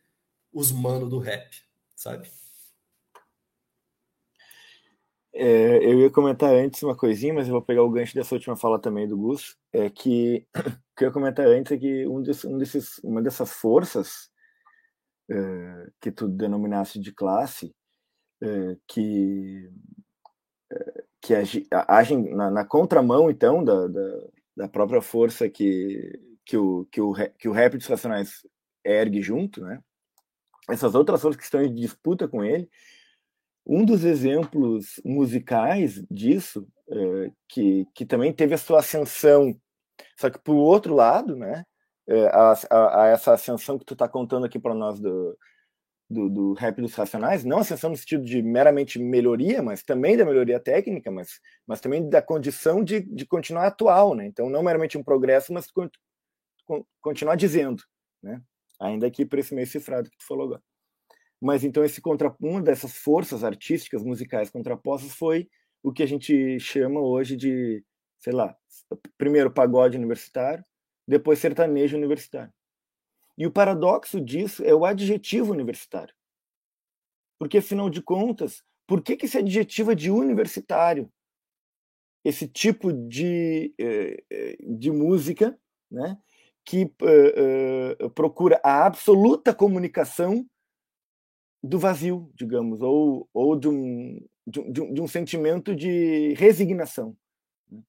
os 0.52 0.72
mano 0.72 1.08
do 1.08 1.18
rap, 1.18 1.48
sabe? 1.94 2.28
É, 5.34 5.76
eu 5.78 6.00
ia 6.00 6.10
comentar 6.10 6.52
antes 6.52 6.82
uma 6.82 6.94
coisinha, 6.94 7.32
mas 7.32 7.46
eu 7.46 7.52
vou 7.52 7.62
pegar 7.62 7.82
o 7.82 7.90
gancho 7.90 8.14
dessa 8.14 8.34
última 8.34 8.54
fala 8.54 8.78
também 8.78 9.08
do 9.08 9.16
Gus. 9.16 9.56
É 9.72 9.88
que 9.88 10.46
o 10.54 10.96
que 10.96 11.04
eu 11.04 11.08
ia 11.08 11.12
comentar 11.12 11.46
antes 11.46 11.72
é 11.72 11.78
que 11.78 12.06
um, 12.06 12.22
desses, 12.22 12.44
um 12.44 12.58
desses, 12.58 12.98
uma 13.02 13.22
dessas 13.22 13.52
forças 13.52 14.30
é, 15.30 15.90
que 16.00 16.12
tu 16.12 16.28
denominaste 16.28 17.00
de 17.00 17.12
classe, 17.12 17.74
é, 18.42 18.76
que 18.86 19.70
que 21.22 21.34
agem 21.88 22.34
na, 22.34 22.50
na, 22.50 22.64
contramão 22.64 23.30
então 23.30 23.62
da, 23.62 23.86
da, 23.86 24.20
da, 24.56 24.68
própria 24.68 25.00
força 25.00 25.48
que 25.48 26.20
que 26.44 26.56
o 26.56 26.84
que 26.90 27.00
o 27.00 27.14
que 27.38 27.48
o 27.48 27.52
rap 27.52 27.78
dos 27.78 27.86
racionais 27.86 28.46
ergue 28.84 29.22
junto, 29.22 29.62
né? 29.62 29.80
Essas 30.68 30.94
outras 30.94 31.22
forças 31.22 31.38
que 31.38 31.44
estão 31.44 31.62
em 31.62 31.72
disputa 31.72 32.28
com 32.28 32.44
ele 32.44 32.68
um 33.66 33.84
dos 33.84 34.04
exemplos 34.04 35.00
musicais 35.04 36.02
disso, 36.10 36.66
é, 36.90 37.30
que, 37.48 37.86
que 37.94 38.04
também 38.04 38.32
teve 38.32 38.54
a 38.54 38.58
sua 38.58 38.80
ascensão, 38.80 39.56
só 40.18 40.28
que 40.30 40.38
por 40.38 40.54
outro 40.54 40.94
lado, 40.94 41.36
né, 41.36 41.64
é, 42.08 42.26
a, 42.26 42.54
a, 42.70 43.02
a, 43.04 43.06
essa 43.08 43.32
ascensão 43.32 43.78
que 43.78 43.84
tu 43.84 43.94
está 43.94 44.08
contando 44.08 44.46
aqui 44.46 44.58
para 44.58 44.74
nós 44.74 44.98
do, 45.00 45.36
do, 46.12 46.28
do, 46.28 46.52
rap 46.52 46.80
dos 46.80 46.94
racionais, 46.94 47.44
não 47.44 47.58
ascensão 47.58 47.90
no 47.90 47.96
sentido 47.96 48.24
de 48.24 48.42
meramente 48.42 48.98
melhoria, 48.98 49.62
mas 49.62 49.82
também 49.82 50.16
da 50.16 50.24
melhoria 50.24 50.60
técnica, 50.60 51.10
mas, 51.10 51.40
mas 51.66 51.80
também 51.80 52.08
da 52.08 52.22
condição 52.22 52.84
de, 52.84 53.00
de 53.00 53.26
continuar 53.26 53.66
atual, 53.66 54.14
né? 54.14 54.26
Então, 54.26 54.48
não 54.50 54.62
meramente 54.62 54.98
um 54.98 55.02
progresso, 55.02 55.52
mas 55.52 55.70
con, 55.70 55.88
con, 56.64 56.84
continuar 57.00 57.36
dizendo, 57.36 57.82
né? 58.22 58.40
Ainda 58.80 59.06
aqui 59.06 59.24
por 59.24 59.38
esse 59.38 59.54
meio 59.54 59.66
cifrado 59.66 60.10
que 60.10 60.18
tu 60.18 60.26
falou 60.26 60.46
agora. 60.46 60.62
Mas 61.40 61.64
então 61.64 61.84
esse 61.84 62.00
contra 62.00 62.34
uma 62.40 62.62
dessas 62.62 62.96
forças 62.96 63.42
artísticas 63.42 64.04
musicais 64.04 64.50
contrapostas 64.50 65.12
foi 65.12 65.48
o 65.82 65.92
que 65.92 66.02
a 66.02 66.06
gente 66.06 66.58
chama 66.60 67.00
hoje 67.00 67.36
de, 67.36 67.84
sei 68.18 68.32
lá, 68.32 68.56
primeiro 69.18 69.52
pagode 69.52 69.96
universitário, 69.96 70.64
depois 71.06 71.40
sertanejo 71.40 71.96
universitário. 71.96 72.52
E 73.36 73.46
o 73.46 73.52
paradoxo 73.52 74.20
disso 74.20 74.62
é 74.64 74.74
o 74.74 74.84
adjetivo 74.84 75.52
universitário. 75.52 76.14
Porque 77.38 77.58
afinal 77.58 77.90
de 77.90 78.02
contas, 78.02 78.62
por 78.86 79.02
que 79.02 79.16
que 79.16 79.26
esse 79.26 79.38
adjetivo 79.38 79.92
é 79.92 79.94
de 79.94 80.10
universitário? 80.10 81.10
Esse 82.24 82.46
tipo 82.46 82.92
de, 82.92 83.74
eh, 83.78 84.22
eh, 84.30 84.56
de 84.60 84.90
música, 84.92 85.58
né, 85.90 86.16
que 86.64 86.84
uh, 86.84 88.04
uh, 88.04 88.10
procura 88.10 88.60
a 88.62 88.86
absoluta 88.86 89.52
comunicação 89.52 90.46
do 91.62 91.78
vazio, 91.78 92.30
digamos, 92.34 92.80
ou, 92.80 93.28
ou 93.32 93.58
de, 93.58 93.68
um, 93.68 94.20
de, 94.46 94.60
um, 94.60 94.94
de 94.94 95.00
um 95.00 95.08
sentimento 95.08 95.74
de 95.74 96.34
resignação. 96.34 97.16
Né? 97.70 97.82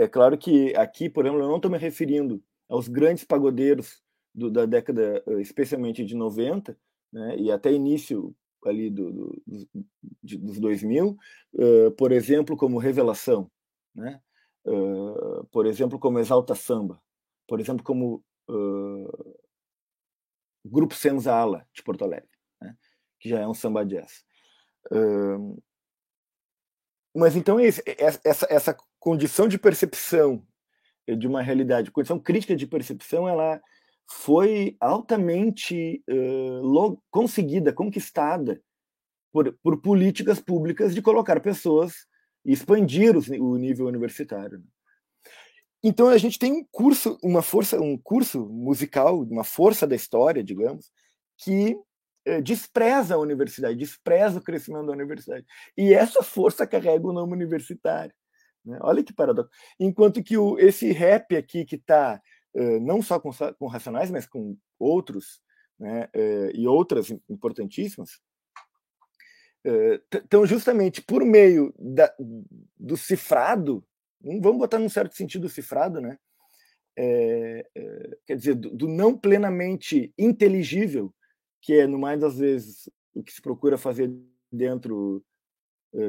É, 0.00 0.04
é, 0.04 0.08
claro 0.08 0.38
que 0.38 0.74
aqui, 0.76 1.08
por 1.08 1.24
exemplo, 1.24 1.42
eu 1.42 1.48
não 1.48 1.56
estou 1.56 1.70
me 1.70 1.78
referindo 1.78 2.42
aos 2.68 2.88
grandes 2.88 3.24
pagodeiros 3.24 4.02
do, 4.34 4.50
da 4.50 4.64
década, 4.64 5.22
especialmente 5.40 6.04
de 6.04 6.14
90, 6.14 6.78
né, 7.12 7.36
e 7.36 7.50
até 7.50 7.72
início 7.72 8.34
ali 8.64 8.90
do, 8.90 9.12
do, 9.12 9.42
de, 10.22 10.36
dos 10.36 10.60
2000, 10.60 11.16
uh, 11.54 11.90
por 11.92 12.12
exemplo, 12.12 12.56
como 12.56 12.78
Revelação, 12.78 13.50
né? 13.94 14.20
Uh, 14.64 15.44
por 15.50 15.64
exemplo, 15.64 15.98
como 15.98 16.18
Exalta 16.18 16.54
Samba, 16.54 17.02
por 17.48 17.58
exemplo, 17.58 17.82
como 17.82 18.22
uh, 18.50 19.40
Grupo 20.62 20.94
Senzala, 20.94 21.66
de 21.72 21.82
Porto 21.82 22.04
Alegre, 22.04 22.28
né? 22.60 22.76
que 23.18 23.30
já 23.30 23.40
é 23.40 23.48
um 23.48 23.54
samba 23.54 23.84
jazz. 23.84 24.22
Mas 27.14 27.34
então 27.34 27.58
esse, 27.58 27.82
essa, 27.86 28.46
essa 28.50 28.76
condição 29.00 29.48
de 29.48 29.58
percepção 29.58 30.46
de 31.18 31.26
uma 31.26 31.42
realidade, 31.42 31.90
condição 31.90 32.20
crítica 32.20 32.54
de 32.54 32.66
percepção, 32.66 33.28
ela 33.28 33.60
foi 34.08 34.76
altamente 34.80 36.04
uh, 36.08 37.02
conseguida, 37.10 37.72
conquistada 37.72 38.60
por, 39.32 39.52
por, 39.62 39.80
políticas 39.80 40.40
públicas 40.40 40.94
de 40.94 41.02
colocar 41.02 41.40
pessoas 41.40 42.06
e 42.44 42.52
expandir 42.52 43.16
os, 43.16 43.28
o 43.28 43.56
nível 43.56 43.86
universitário. 43.86 44.58
Né? 44.58 44.64
Então 45.82 46.08
a 46.08 46.18
gente 46.18 46.38
tem 46.38 46.52
um 46.52 46.64
curso, 46.70 47.18
uma 47.22 47.42
força, 47.42 47.80
um 47.80 47.96
curso 47.96 48.46
musical, 48.46 49.20
uma 49.22 49.44
força 49.44 49.86
da 49.86 49.96
história, 49.96 50.44
digamos, 50.44 50.90
que 51.38 51.76
despreza 52.42 53.14
a 53.14 53.18
universidade, 53.18 53.78
despreza 53.78 54.38
o 54.38 54.42
crescimento 54.42 54.86
da 54.86 54.92
universidade. 54.92 55.46
E 55.76 55.94
essa 55.94 56.22
força 56.22 56.66
carrega 56.66 57.06
o 57.06 57.12
nome 57.12 57.32
universitário. 57.32 58.12
Né? 58.64 58.78
Olha 58.82 59.02
que 59.02 59.12
paradoxo. 59.12 59.50
Enquanto 59.78 60.22
que 60.22 60.36
o, 60.36 60.58
esse 60.58 60.92
rap 60.92 61.36
aqui 61.36 61.64
que 61.64 61.76
está 61.76 62.20
eh, 62.54 62.80
não 62.80 63.02
só 63.02 63.18
com, 63.18 63.30
com 63.58 63.66
Racionais, 63.66 64.10
mas 64.10 64.26
com 64.26 64.56
outros, 64.78 65.40
né, 65.78 66.08
eh, 66.12 66.52
e 66.54 66.66
outras 66.66 67.10
importantíssimas, 67.28 68.20
estão 70.10 70.46
justamente 70.46 71.02
por 71.02 71.22
meio 71.22 71.74
da, 71.78 72.10
do 72.78 72.96
cifrado 72.96 73.84
vamos 74.22 74.58
botar 74.58 74.78
num 74.78 74.88
certo 74.88 75.14
sentido 75.14 75.48
cifrado, 75.48 76.00
né? 76.00 76.18
É, 76.96 77.66
é, 77.74 78.18
quer 78.26 78.36
dizer, 78.36 78.54
do, 78.54 78.70
do, 78.70 78.88
não 78.88 79.16
plenamente 79.16 80.12
inteligível, 80.18 81.14
que 81.60 81.74
é, 81.74 81.86
no 81.86 81.98
mais 81.98 82.20
das 82.20 82.36
vezes, 82.38 82.90
o 83.14 83.22
que 83.22 83.32
se 83.32 83.40
procura 83.40 83.78
fazer 83.78 84.12
dentro 84.52 85.24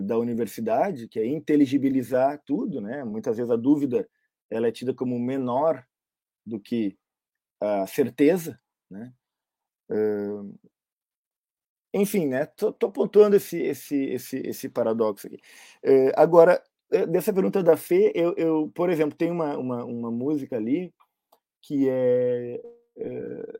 da 0.04 0.18
universidade, 0.18 1.08
que 1.08 1.20
é 1.20 1.26
inteligibilizar 1.26 2.42
tudo, 2.46 2.80
né? 2.82 3.04
Muitas 3.04 3.38
vezes 3.38 3.52
a 3.52 3.56
dúvida 3.56 4.08
ela 4.50 4.68
é 4.68 4.72
tida 4.72 4.94
como 4.94 5.20
menor 5.20 5.86
do 6.46 6.60
que 6.60 6.98
a 7.60 7.88
certeza, 7.88 8.60
né? 8.90 9.14
enfim, 11.94 12.28
né? 12.28 12.46
Tô, 12.46 12.72
tô 12.72 12.92
pontuando 12.92 13.36
esse 13.36 13.58
esse 13.62 13.96
esse 13.96 14.38
esse 14.38 14.70
paradoxo 14.70 15.28
aqui. 15.28 15.38
agora 16.16 16.64
é, 16.92 17.06
dessa 17.06 17.34
pergunta 17.34 17.64
da 17.64 17.78
Fê, 17.78 18.12
eu, 18.14 18.36
eu 18.36 18.72
por 18.76 18.90
exemplo, 18.90 19.18
tem 19.18 19.32
uma, 19.32 19.58
uma, 19.58 19.86
uma 19.86 20.12
música 20.12 20.58
ali 20.58 20.94
que 21.62 21.88
é, 21.90 22.62
é, 22.98 23.60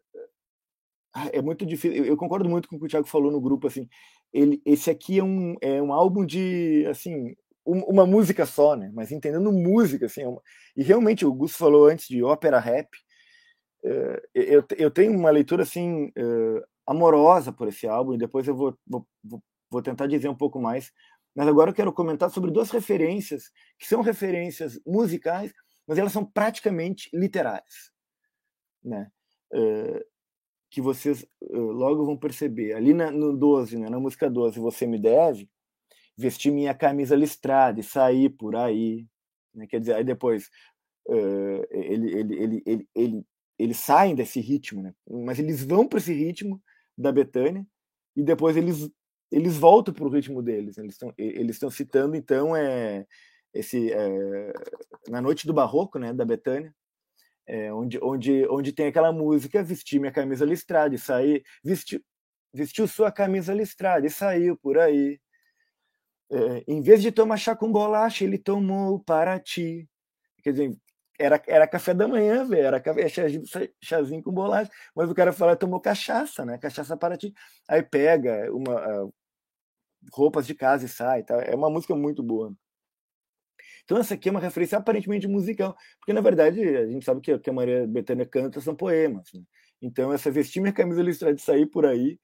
é 1.34 1.42
muito 1.42 1.66
difícil. 1.66 2.06
Eu, 2.06 2.18
concordo 2.18 2.50
muito 2.50 2.68
com 2.68 2.76
o 2.76 2.80
que 2.80 2.86
o 2.86 2.88
Thiago 2.88 3.08
falou 3.08 3.32
no 3.32 3.42
grupo. 3.42 3.68
Assim, 3.68 3.88
ele, 4.34 4.62
esse 4.66 4.90
aqui 4.90 5.20
é 5.20 5.24
um, 5.24 5.56
é 5.62 5.82
um 5.82 5.94
álbum 5.94 6.26
de 6.26 6.86
assim 6.90 7.36
uma 7.64 8.08
música 8.08 8.46
só, 8.46 8.76
né? 8.76 8.92
Mas 8.94 9.12
entendendo 9.12 9.52
música, 9.52 10.08
assim, 10.08 10.22
é 10.22 10.28
uma... 10.28 10.42
e 10.76 10.82
realmente 10.82 11.26
o 11.26 11.34
Gus 11.34 11.56
falou 11.56 11.86
antes 11.86 12.08
de 12.08 12.24
ópera 12.24 12.60
rap. 12.60 12.90
É, 13.84 14.22
eu, 14.34 14.64
eu 14.78 14.92
tenho 14.92 15.14
uma 15.14 15.30
leitura 15.30 15.64
assim 15.64 16.12
é, 16.16 16.64
amorosa 16.88 17.52
por 17.52 17.68
esse 17.68 17.88
álbum 17.88 18.14
e 18.14 18.18
depois 18.18 18.48
eu 18.48 18.56
vou, 18.56 18.78
vou, 18.88 19.06
vou 19.70 19.82
tentar 19.82 20.08
dizer 20.08 20.28
um 20.28 20.36
pouco 20.36 20.60
mais 20.60 20.92
mas 21.36 21.48
agora 21.48 21.72
eu 21.72 21.74
quero 21.74 21.94
comentar 21.94 22.30
sobre 22.30 22.52
duas 22.52 22.70
referências, 22.72 23.52
que 23.80 23.88
são 23.88 24.02
referências 24.02 24.80
musicais, 24.86 25.54
mas 25.88 25.98
elas 25.98 26.12
são 26.12 26.26
praticamente 26.26 27.10
literais. 27.14 27.92
Né? 28.84 29.10
Uh, 29.54 30.04
que 30.72 30.82
vocês 30.82 31.28
uh, 31.42 31.58
logo 31.58 32.06
vão 32.06 32.18
perceber. 32.18 32.74
Ali 32.74 32.94
na, 32.94 33.12
no 33.12 33.38
12, 33.38 33.78
né, 33.78 33.90
na 33.90 34.00
música 34.00 34.30
12, 34.30 34.60
Você 34.60 34.88
Me 34.88 34.98
Deve, 34.98 35.50
vestir 36.18 36.52
minha 36.52 36.74
camisa 36.74 37.16
listrada 37.16 37.80
e 37.80 37.84
sair 37.84 38.30
por 38.30 38.56
aí. 38.56 39.06
Né? 39.54 39.68
Quer 39.68 39.82
dizer, 39.82 39.96
aí 39.96 40.04
depois 40.04 40.50
uh, 41.08 41.68
ele, 41.70 42.18
ele, 42.18 42.36
ele, 42.36 42.64
ele, 42.66 42.88
ele, 42.96 43.26
eles 43.60 43.78
saem 43.78 44.16
desse 44.16 44.40
ritmo, 44.40 44.82
né? 44.82 44.94
mas 45.08 45.38
eles 45.38 45.64
vão 45.64 45.86
para 45.86 46.00
esse 46.00 46.14
ritmo 46.14 46.62
da 46.98 47.12
Betânia 47.12 47.68
e 48.16 48.24
depois 48.24 48.56
eles 48.56 48.90
eles 49.30 49.56
voltam 49.56 49.94
para 49.94 50.04
o 50.04 50.10
ritmo 50.10 50.42
deles. 50.42 50.78
Eles 50.78 50.94
estão 50.94 51.14
eles 51.18 51.58
citando 51.72 52.16
então 52.18 52.56
é 52.56 53.06
esse 53.54 53.92
é, 53.92 54.54
na 55.10 55.22
noite 55.22 55.46
do 55.48 55.54
barroco, 55.54 56.00
né, 56.00 56.14
da 56.14 56.26
Betânia, 56.26 56.74
é, 57.52 57.74
onde 57.74 58.00
onde 58.02 58.48
onde 58.50 58.72
tem 58.72 58.88
aquela 58.88 59.12
música 59.12 59.62
vestir 59.62 60.00
minha 60.00 60.12
camisa 60.12 60.46
listrada 60.46 60.96
e 60.96 60.98
sair 60.98 61.44
vestiu 61.64 62.02
vestiu 62.54 62.88
sua 62.88 63.12
camisa 63.12 63.54
listrada 63.54 64.08
e 64.08 64.10
saiu 64.10 64.58
por 64.58 64.78
aí. 64.80 65.20
É, 66.32 66.64
em 66.68 66.82
vez 66.82 67.02
de 67.02 67.12
tomar 67.12 67.38
chá 67.38 67.56
com 67.56 67.72
bolacha, 67.72 68.24
ele 68.24 68.38
tomou 68.38 69.00
para 69.02 69.40
ti. 69.40 69.88
Quer 70.44 70.52
dizer, 70.52 70.78
era, 71.20 71.42
era 71.48 71.68
café 71.68 71.94
da 71.94 72.08
manhã, 72.08 72.46
velho, 72.46 72.68
era 72.68 72.80
café, 72.82 73.10
chazinho, 73.10 73.44
chazinho 73.84 74.24
com 74.24 74.32
bolacha, 74.32 74.72
mas 74.96 75.10
o 75.10 75.16
cara 75.16 75.34
fala, 75.34 75.56
tomou 75.56 75.80
cachaça, 75.82 76.46
né? 76.46 76.58
Cachaça 76.58 76.98
para 76.98 77.18
ti. 77.18 77.34
Aí 77.70 77.84
pega 77.84 78.52
uma, 78.54 79.12
roupas 80.14 80.48
de 80.48 80.56
casa 80.56 80.86
e 80.86 80.90
sai. 80.90 81.24
Tá? 81.24 81.42
É 81.42 81.56
uma 81.56 81.70
música 81.70 81.96
muito 81.96 82.24
boa. 82.24 82.54
Então 83.92 84.00
essa 84.00 84.14
aqui 84.14 84.30
é 84.30 84.32
uma 84.32 84.40
referência 84.40 84.78
aparentemente 84.78 85.28
musical, 85.28 85.76
porque 86.00 86.14
na 86.14 86.22
verdade 86.22 86.62
a 86.62 86.88
gente 86.88 87.04
sabe 87.04 87.20
que, 87.20 87.38
que 87.38 87.50
a 87.50 87.54
Maria 87.54 87.86
Bethânia 87.86 88.26
canta 88.26 88.62
são 88.62 88.74
poemas. 88.74 89.28
Né? 89.34 89.42
Então 89.82 90.14
essa 90.14 90.32
vestir 90.32 90.62
minha 90.62 90.72
camisa 90.72 91.04
listrada 91.04 91.36
de 91.36 91.42
sair 91.42 91.66
por 91.66 91.86
aí 91.86 92.18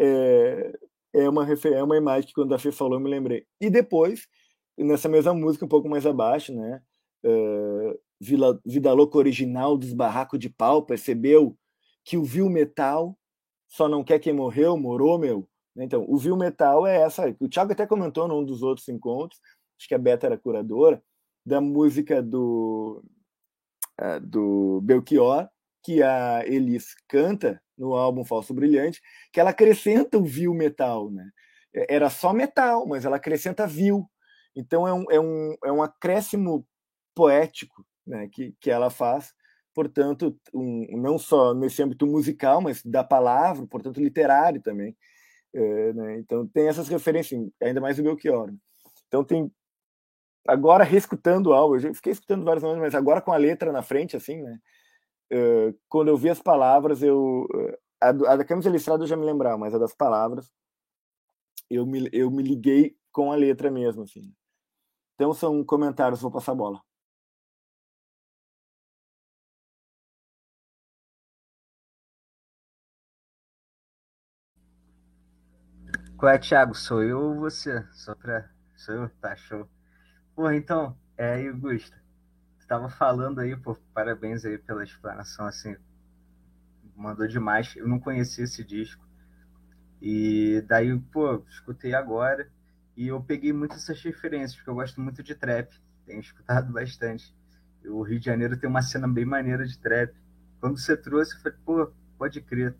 é, 0.00 0.72
é 1.12 1.28
uma 1.28 1.46
é 1.46 1.82
uma 1.82 1.98
imagem 1.98 2.28
que 2.28 2.32
quando 2.32 2.54
a 2.54 2.58
Fê 2.58 2.72
falou 2.72 2.94
eu 2.94 3.00
me 3.00 3.10
lembrei. 3.10 3.44
E 3.60 3.68
depois 3.68 4.26
nessa 4.78 5.06
mesma 5.06 5.34
música 5.34 5.66
um 5.66 5.68
pouco 5.68 5.90
mais 5.90 6.06
abaixo, 6.06 6.54
né? 6.54 6.80
Uh, 7.22 8.00
Vila, 8.18 8.58
Vida 8.64 8.90
Louca 8.94 9.18
original 9.18 9.76
dos 9.76 9.92
barracos 9.92 10.38
de 10.38 10.48
pau 10.48 10.86
percebeu 10.86 11.54
que 12.02 12.16
o 12.16 12.24
viu 12.24 12.48
metal 12.48 13.14
só 13.68 13.90
não 13.90 14.02
quer 14.02 14.18
quem 14.20 14.32
morreu, 14.32 14.74
morou, 14.78 15.18
meu. 15.18 15.46
Então, 15.76 16.06
o 16.08 16.16
viu 16.16 16.34
metal 16.34 16.86
é 16.86 17.02
essa. 17.02 17.36
O 17.40 17.48
Thiago 17.48 17.72
até 17.72 17.86
comentou 17.86 18.28
num 18.28 18.44
dos 18.44 18.62
outros 18.62 18.88
encontros, 18.88 19.40
acho 19.84 19.88
que 19.88 19.94
a 19.94 19.98
Beta 19.98 20.26
era 20.26 20.38
curadora, 20.38 21.02
da 21.44 21.60
música 21.60 22.22
do, 22.22 23.04
uh, 24.00 24.20
do 24.20 24.80
Belchior, 24.80 25.48
que 25.82 26.02
a 26.02 26.42
Elis 26.46 26.94
canta 27.06 27.62
no 27.76 27.94
álbum 27.94 28.24
Falso 28.24 28.54
Brilhante, 28.54 29.02
que 29.30 29.38
ela 29.38 29.50
acrescenta 29.50 30.16
o 30.16 30.24
viu 30.24 30.54
metal, 30.54 31.10
né? 31.10 31.30
Era 31.72 32.08
só 32.08 32.32
metal, 32.32 32.86
mas 32.86 33.04
ela 33.04 33.16
acrescenta 33.16 33.66
viu. 33.66 34.08
Então 34.56 34.88
é 34.88 34.94
um, 34.94 35.04
é 35.10 35.20
um, 35.20 35.56
é 35.64 35.72
um 35.72 35.82
acréscimo 35.82 36.66
poético 37.14 37.84
né, 38.06 38.28
que, 38.32 38.54
que 38.60 38.70
ela 38.70 38.90
faz, 38.90 39.34
portanto, 39.74 40.38
um, 40.54 40.86
não 40.96 41.18
só 41.18 41.52
nesse 41.52 41.82
âmbito 41.82 42.06
musical, 42.06 42.60
mas 42.60 42.82
da 42.82 43.02
palavra, 43.02 43.66
portanto, 43.66 44.00
literário 44.00 44.62
também. 44.62 44.96
É, 45.52 45.92
né? 45.92 46.18
Então, 46.18 46.46
tem 46.46 46.68
essas 46.68 46.88
referências, 46.88 47.40
ainda 47.60 47.80
mais 47.80 47.98
o 47.98 48.02
Belchior. 48.02 48.50
Né? 48.50 48.56
Então, 49.08 49.24
tem. 49.24 49.50
Agora, 50.46 50.84
reescutando 50.84 51.50
o 51.50 51.52
álbum, 51.54 51.76
eu 51.76 51.94
fiquei 51.94 52.12
escutando 52.12 52.44
vários 52.44 52.62
nomes, 52.62 52.80
mas 52.80 52.94
agora 52.94 53.20
com 53.20 53.32
a 53.32 53.36
letra 53.36 53.72
na 53.72 53.82
frente, 53.82 54.16
assim, 54.16 54.42
né? 54.42 54.58
É, 55.30 55.74
quando 55.88 56.08
eu 56.08 56.16
vi 56.18 56.30
as 56.30 56.40
palavras, 56.42 57.02
eu. 57.02 57.46
A, 58.00 58.08
a 58.10 58.36
da 58.36 58.44
camisa 58.44 58.70
listrada 58.70 59.04
eu 59.04 59.08
já 59.08 59.16
me 59.16 59.24
lembrava, 59.26 59.58
mas 59.58 59.74
a 59.74 59.78
das 59.78 59.94
palavras, 59.94 60.50
eu 61.70 61.84
me, 61.86 62.08
eu 62.12 62.30
me 62.30 62.42
liguei 62.42 62.96
com 63.12 63.30
a 63.32 63.36
letra 63.36 63.70
mesmo, 63.70 64.02
assim. 64.02 64.32
Então, 65.14 65.34
são 65.34 65.64
comentários, 65.64 66.22
vou 66.22 66.30
passar 66.30 66.52
a 66.52 66.56
bola. 66.56 66.82
Qual 76.16 76.32
é, 76.32 76.38
Thiago? 76.38 76.74
Sou 76.74 77.02
eu 77.02 77.20
ou 77.20 77.34
você? 77.36 77.84
Só 77.92 78.14
pra. 78.14 78.48
Sou 78.76 78.94
eu? 78.94 79.08
Tá, 79.20 79.36
show. 79.36 79.68
Porra, 80.34 80.56
então, 80.56 80.96
é 81.16 81.48
Augusto. 81.48 81.96
Tu 82.58 82.66
tava 82.66 82.88
falando 82.88 83.40
aí, 83.40 83.56
pô, 83.56 83.76
parabéns 83.92 84.44
aí 84.44 84.58
pela 84.58 84.82
explanação, 84.82 85.46
assim. 85.46 85.76
Mandou 86.96 87.26
demais. 87.26 87.74
Eu 87.76 87.86
não 87.86 88.00
conhecia 88.00 88.44
esse 88.44 88.64
disco. 88.64 89.04
E 90.02 90.60
daí, 90.66 90.98
pô, 90.98 91.44
escutei 91.48 91.94
agora. 91.94 92.50
E 92.96 93.08
eu 93.08 93.22
peguei 93.22 93.52
muitas 93.52 93.82
essas 93.82 94.02
referências, 94.02 94.56
porque 94.56 94.70
eu 94.70 94.74
gosto 94.74 95.00
muito 95.00 95.22
de 95.22 95.34
trap. 95.34 95.72
Tenho 96.06 96.20
escutado 96.20 96.72
bastante. 96.72 97.34
O 97.84 98.02
Rio 98.02 98.18
de 98.18 98.26
Janeiro 98.26 98.56
tem 98.56 98.68
uma 98.68 98.82
cena 98.82 99.06
bem 99.06 99.24
maneira 99.24 99.66
de 99.66 99.78
trap. 99.78 100.14
Quando 100.60 100.78
você 100.78 100.96
trouxe, 100.96 101.34
eu 101.34 101.40
falei, 101.40 101.58
pô, 101.64 101.92
pode 102.18 102.40
crer. 102.40 102.74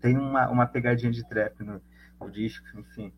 Tem 0.00 0.16
uma, 0.16 0.48
uma 0.48 0.66
pegadinha 0.66 1.10
de 1.12 1.26
trap 1.28 1.62
no, 1.62 1.80
o 2.20 2.28
disco, 2.28 2.66
enfim. 2.78 3.12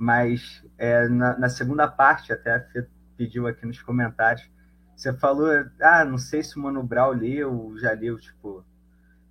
Mas 0.00 0.64
é, 0.78 1.06
na, 1.08 1.38
na, 1.38 1.48
segunda 1.50 1.86
parte, 1.86 2.32
até 2.32 2.54
a 2.54 2.60
Fê 2.60 2.88
pediu 3.18 3.46
aqui 3.46 3.66
nos 3.66 3.82
comentários, 3.82 4.50
você 4.96 5.12
falou, 5.12 5.48
ah, 5.78 6.06
não 6.06 6.16
sei 6.16 6.42
se 6.42 6.56
o 6.56 6.62
Mano 6.62 6.82
Brown 6.82 7.10
leu, 7.10 7.74
já 7.78 7.92
leu, 7.92 8.18
tipo, 8.18 8.64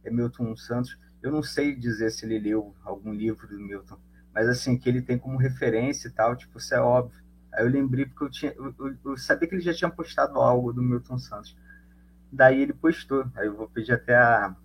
é 0.04 0.12
Milton 0.12 0.56
Santos. 0.56 0.96
Eu 1.24 1.32
não 1.32 1.42
sei 1.42 1.76
dizer 1.76 2.12
se 2.12 2.24
ele 2.24 2.38
leu 2.38 2.76
algum 2.84 3.12
livro 3.12 3.48
do 3.48 3.60
Milton, 3.60 3.98
mas 4.32 4.48
assim, 4.48 4.78
que 4.78 4.88
ele 4.88 5.02
tem 5.02 5.18
como 5.18 5.40
referência 5.40 6.08
e 6.08 6.12
tal, 6.12 6.36
tipo, 6.36 6.60
isso 6.60 6.76
é 6.76 6.80
óbvio. 6.80 7.20
Aí 7.52 7.66
eu 7.66 7.70
lembrei 7.70 8.06
porque 8.06 8.26
eu, 8.26 8.30
tinha, 8.30 8.54
eu, 8.54 8.76
eu, 8.78 8.96
eu 9.06 9.18
sabia 9.18 9.48
que 9.48 9.56
ele 9.56 9.64
já 9.64 9.74
tinha 9.74 9.90
postado 9.90 10.40
algo 10.40 10.72
do 10.72 10.84
Milton 10.84 11.18
Santos. 11.18 11.58
Daí 12.32 12.62
ele 12.62 12.74
postou. 12.74 13.26
Aí 13.36 13.48
eu 13.48 13.56
vou 13.56 13.68
pedir 13.68 13.94
até 13.94 14.16
a, 14.16 14.56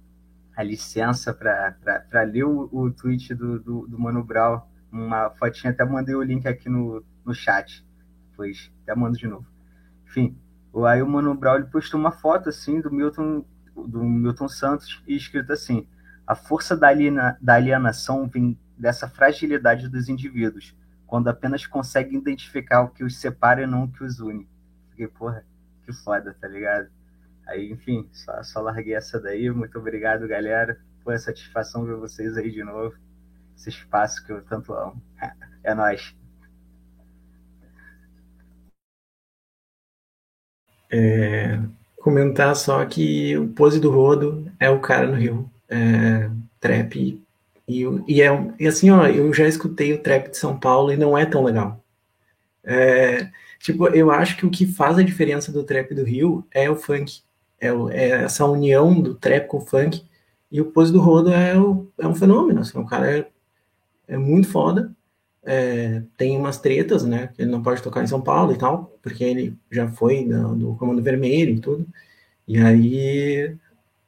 a 0.55 0.63
licença 0.63 1.33
para 1.33 2.23
ler 2.25 2.45
o, 2.45 2.69
o 2.71 2.91
tweet 2.91 3.35
do, 3.35 3.59
do, 3.59 3.87
do, 3.87 3.99
Mano 3.99 4.23
Brown, 4.23 4.61
uma 4.95 5.31
fotinha, 5.31 5.73
até 5.73 5.85
mandei 5.85 6.15
o 6.15 6.23
link 6.23 6.47
aqui 6.47 6.69
no, 6.69 7.05
no 7.25 7.35
chat, 7.35 7.85
depois 8.31 8.73
até 8.83 8.95
mando 8.95 9.19
de 9.19 9.27
novo. 9.27 9.47
Enfim, 10.07 10.39
aí 10.87 11.03
o 11.03 11.07
Mano 11.07 11.35
Brown 11.35 11.57
ele 11.57 11.67
postou 11.67 11.99
uma 11.99 12.13
foto 12.13 12.49
assim 12.49 12.81
do 12.81 12.93
Milton, 12.93 13.45
do 13.75 14.05
Milton 14.05 14.49
Santos 14.49 15.03
e 15.07 15.17
escrito 15.17 15.53
assim: 15.53 15.87
a 16.25 16.37
força 16.37 16.77
da, 16.77 16.89
aliena, 16.89 17.37
da 17.41 17.55
alienação 17.55 18.29
vem 18.29 18.59
dessa 18.79 19.09
fragilidade 19.09 19.89
dos 19.89 20.09
indivíduos, 20.09 20.77
quando 21.07 21.29
apenas 21.29 21.67
conseguem 21.67 22.19
identificar 22.19 22.83
o 22.83 22.91
que 22.91 23.03
os 23.03 23.17
separa 23.21 23.63
e 23.63 23.67
não 23.67 23.85
o 23.85 23.93
que 23.93 24.05
os 24.05 24.21
une. 24.21 24.49
Fiquei, 24.91 25.09
porra, 25.09 25.45
que 25.85 25.93
foda, 25.93 26.37
tá 26.41 26.47
ligado? 26.47 26.89
Aí, 27.47 27.71
enfim, 27.71 28.09
só, 28.13 28.43
só 28.43 28.61
larguei 28.61 28.95
essa 28.95 29.21
daí. 29.21 29.51
Muito 29.51 29.79
obrigado, 29.79 30.27
galera. 30.27 30.79
Foi 31.03 31.19
satisfação 31.19 31.85
ver 31.85 31.97
vocês 31.97 32.37
aí 32.37 32.51
de 32.51 32.63
novo. 32.65 32.97
Esse 33.57 33.71
espaço 33.71 34.25
que 34.25 34.33
eu 34.33 34.43
tanto 34.43 34.73
amo. 34.73 35.01
É 35.67 35.75
nóis. 35.75 36.15
É, 40.93 41.59
comentar 41.97 42.55
só 42.55 42.85
que 42.85 43.35
o 43.39 43.49
Pose 43.49 43.81
do 43.81 43.91
Rodo 43.91 44.53
é 44.61 44.69
o 44.69 44.79
cara 44.79 45.07
no 45.07 45.15
Rio. 45.15 45.51
É, 45.71 46.31
trap. 46.61 47.19
E, 47.67 47.83
e, 48.07 48.21
é, 48.21 48.29
e 48.61 48.67
assim, 48.67 48.91
ó, 48.91 49.07
eu 49.07 49.33
já 49.33 49.49
escutei 49.49 49.95
o 49.95 50.03
trap 50.03 50.31
de 50.31 50.37
São 50.37 50.59
Paulo 50.59 50.93
e 50.93 50.99
não 50.99 51.17
é 51.17 51.25
tão 51.25 51.43
legal. 51.43 51.83
É, 52.63 53.31
tipo, 53.59 53.89
eu 53.89 54.11
acho 54.11 54.37
que 54.37 54.45
o 54.45 54.51
que 54.51 54.67
faz 54.67 54.99
a 54.99 55.03
diferença 55.03 55.51
do 55.51 55.65
trap 55.65 55.95
do 55.95 56.05
Rio 56.05 56.47
é 56.51 56.69
o 56.71 56.77
funk 56.77 57.23
é, 57.61 57.69
é, 57.69 58.11
essa 58.25 58.45
união 58.45 59.01
do 59.01 59.15
trap 59.15 59.47
com 59.47 59.59
o 59.59 59.61
funk. 59.61 60.05
E 60.51 60.61
o 60.61 60.67
Pose 60.67 60.93
do 60.93 61.01
Rodo 61.01 61.33
é, 61.33 61.59
o, 61.59 61.91
é 61.99 62.07
um 62.07 62.15
fenômeno, 62.15 62.61
assim, 62.61 62.79
o 62.79 62.87
cara 62.87 63.27
é, 64.09 64.17
muito 64.17 64.49
foda. 64.49 64.93
É, 65.43 66.03
tem 66.17 66.37
umas 66.39 66.59
tretas, 66.59 67.05
né? 67.05 67.31
Ele 67.39 67.51
não 67.51 67.63
pode 67.63 67.83
tocar 67.83 68.03
em 68.03 68.07
São 68.07 68.21
Paulo 68.21 68.53
e 68.53 68.59
tal, 68.59 68.99
porque 69.03 69.23
ele 69.25 69.57
já 69.71 69.89
foi 69.89 70.25
do, 70.25 70.55
do 70.57 70.75
Comando 70.77 71.03
Vermelho 71.03 71.55
e 71.55 71.61
tudo. 71.61 71.87
E 72.49 72.59
aí. 72.59 73.57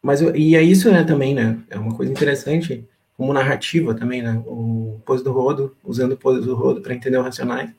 Mas 0.02 0.20
e 0.20 0.56
é 0.56 0.62
isso, 0.62 0.90
né, 0.90 1.04
também, 1.04 1.34
né? 1.34 1.58
É 1.70 1.78
uma 1.78 1.94
coisa 1.94 2.12
interessante, 2.12 2.86
como 3.16 3.32
narrativa 3.32 3.94
também, 3.94 4.22
né? 4.22 4.42
O 4.46 5.00
Pose 5.04 5.24
do 5.24 5.32
Rodo, 5.32 5.76
usando 5.84 6.12
o 6.12 6.16
Pose 6.16 6.40
do 6.46 6.54
Rodo 6.54 6.80
para 6.80 6.94
entender 6.94 7.18
o 7.18 7.22
Racionais. 7.22 7.70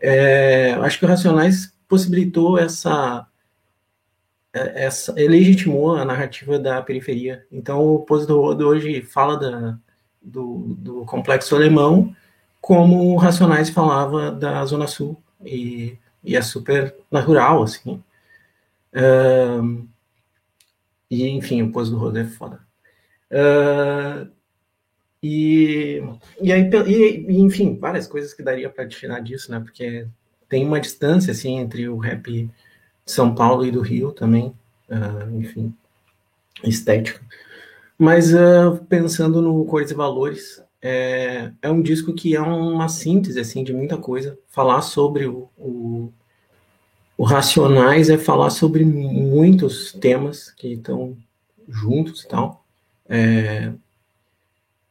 É, 0.00 0.72
acho 0.74 0.98
que 0.98 1.04
o 1.04 1.08
Racionais 1.08 1.74
possibilitou 1.88 2.58
essa 2.58 3.26
é, 4.52 4.84
essa, 4.84 5.12
legitimou 5.12 5.94
a 5.96 6.04
narrativa 6.04 6.58
da 6.58 6.82
periferia. 6.82 7.46
Então, 7.52 7.80
o 7.86 8.00
Pose 8.00 8.26
do 8.26 8.40
Rodo 8.40 8.66
hoje 8.66 9.02
fala 9.02 9.36
da, 9.38 9.78
do, 10.22 10.74
do, 10.78 11.04
complexo 11.04 11.54
alemão 11.54 12.14
como 12.60 13.16
Racionais 13.16 13.70
falava 13.70 14.30
da 14.30 14.64
Zona 14.66 14.86
Sul, 14.86 15.20
e, 15.42 15.96
e 16.22 16.36
é 16.36 16.42
super 16.42 16.94
natural, 17.10 17.62
assim. 17.62 18.02
Uh, 18.92 19.88
e, 21.10 21.26
enfim, 21.28 21.62
o 21.62 21.72
Pose 21.72 21.90
do 21.90 21.96
Rodo 21.96 22.18
é 22.18 22.24
foda. 22.24 22.60
Uh, 23.30 24.30
e, 25.22 26.02
e 26.40 26.52
aí, 26.52 26.70
e, 26.86 27.40
enfim, 27.40 27.78
várias 27.78 28.06
coisas 28.06 28.34
que 28.34 28.42
daria 28.42 28.68
para 28.68 28.86
tirar 28.86 29.20
disso, 29.20 29.50
né? 29.50 29.60
Porque 29.60 30.06
tem 30.48 30.66
uma 30.66 30.80
distância, 30.80 31.32
assim, 31.32 31.58
entre 31.58 31.88
o 31.88 31.96
rap 31.96 32.50
são 33.06 33.34
Paulo 33.34 33.64
e 33.64 33.70
do 33.70 33.80
Rio 33.80 34.12
também, 34.12 34.54
uh, 34.88 35.36
enfim, 35.36 35.74
estética. 36.64 37.20
Mas 38.00 38.32
uh, 38.32 38.82
pensando 38.88 39.42
no 39.42 39.62
Cores 39.66 39.90
e 39.90 39.94
Valores, 39.94 40.62
é, 40.80 41.52
é, 41.60 41.70
um 41.70 41.82
disco 41.82 42.14
que 42.14 42.34
é 42.34 42.40
uma 42.40 42.88
síntese 42.88 43.38
assim 43.38 43.62
de 43.62 43.74
muita 43.74 43.98
coisa. 43.98 44.38
Falar 44.48 44.80
sobre 44.80 45.26
o, 45.26 45.50
o, 45.58 46.10
o 47.14 47.24
Racionais 47.24 48.08
é 48.08 48.16
falar 48.16 48.48
sobre 48.48 48.86
muitos 48.86 49.92
temas 49.92 50.50
que 50.50 50.68
estão 50.68 51.14
juntos 51.68 52.22
e 52.22 52.28
tal. 52.28 52.64
É, 53.06 53.70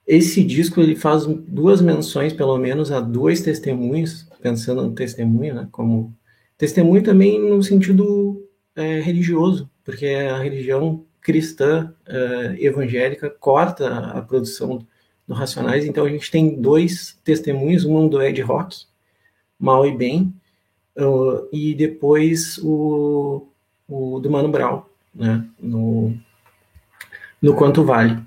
esse 0.05 0.43
disco 0.43 0.79
ele 0.79 0.95
faz 0.95 1.25
duas 1.25 1.81
menções, 1.81 2.31
pelo 2.31 2.59
menos, 2.59 2.91
a 2.91 2.99
dois 2.99 3.41
testemunhos, 3.41 4.27
pensando 4.39 4.83
no 4.83 4.93
testemunho, 4.93 5.55
né, 5.55 5.67
como 5.71 6.13
Testemunho 6.59 7.01
também 7.01 7.39
no 7.39 7.63
sentido 7.63 8.45
é, 8.75 8.99
religioso, 8.99 9.67
porque 9.83 10.05
a 10.05 10.37
religião 10.37 11.05
cristã 11.21 11.93
é, 12.07 12.55
evangélica 12.59 13.29
corta 13.29 13.87
a 13.87 14.21
produção 14.21 14.85
do 15.27 15.33
Racionais. 15.33 15.85
Então 15.85 16.05
a 16.05 16.09
gente 16.09 16.31
tem 16.31 16.59
dois 16.59 17.17
testemunhos, 17.23 17.85
um 17.85 18.07
do 18.07 18.21
Ed 18.21 18.41
Rock, 18.41 18.85
Mal 19.59 19.85
e 19.85 19.95
Bem, 19.95 20.33
uh, 20.97 21.47
e 21.51 21.75
depois 21.75 22.57
o, 22.63 23.47
o 23.87 24.19
do 24.19 24.29
Mano 24.29 24.49
Brown, 24.49 24.83
né, 25.13 25.45
no, 25.59 26.17
no 27.41 27.53
Quanto 27.53 27.83
Vale. 27.83 28.17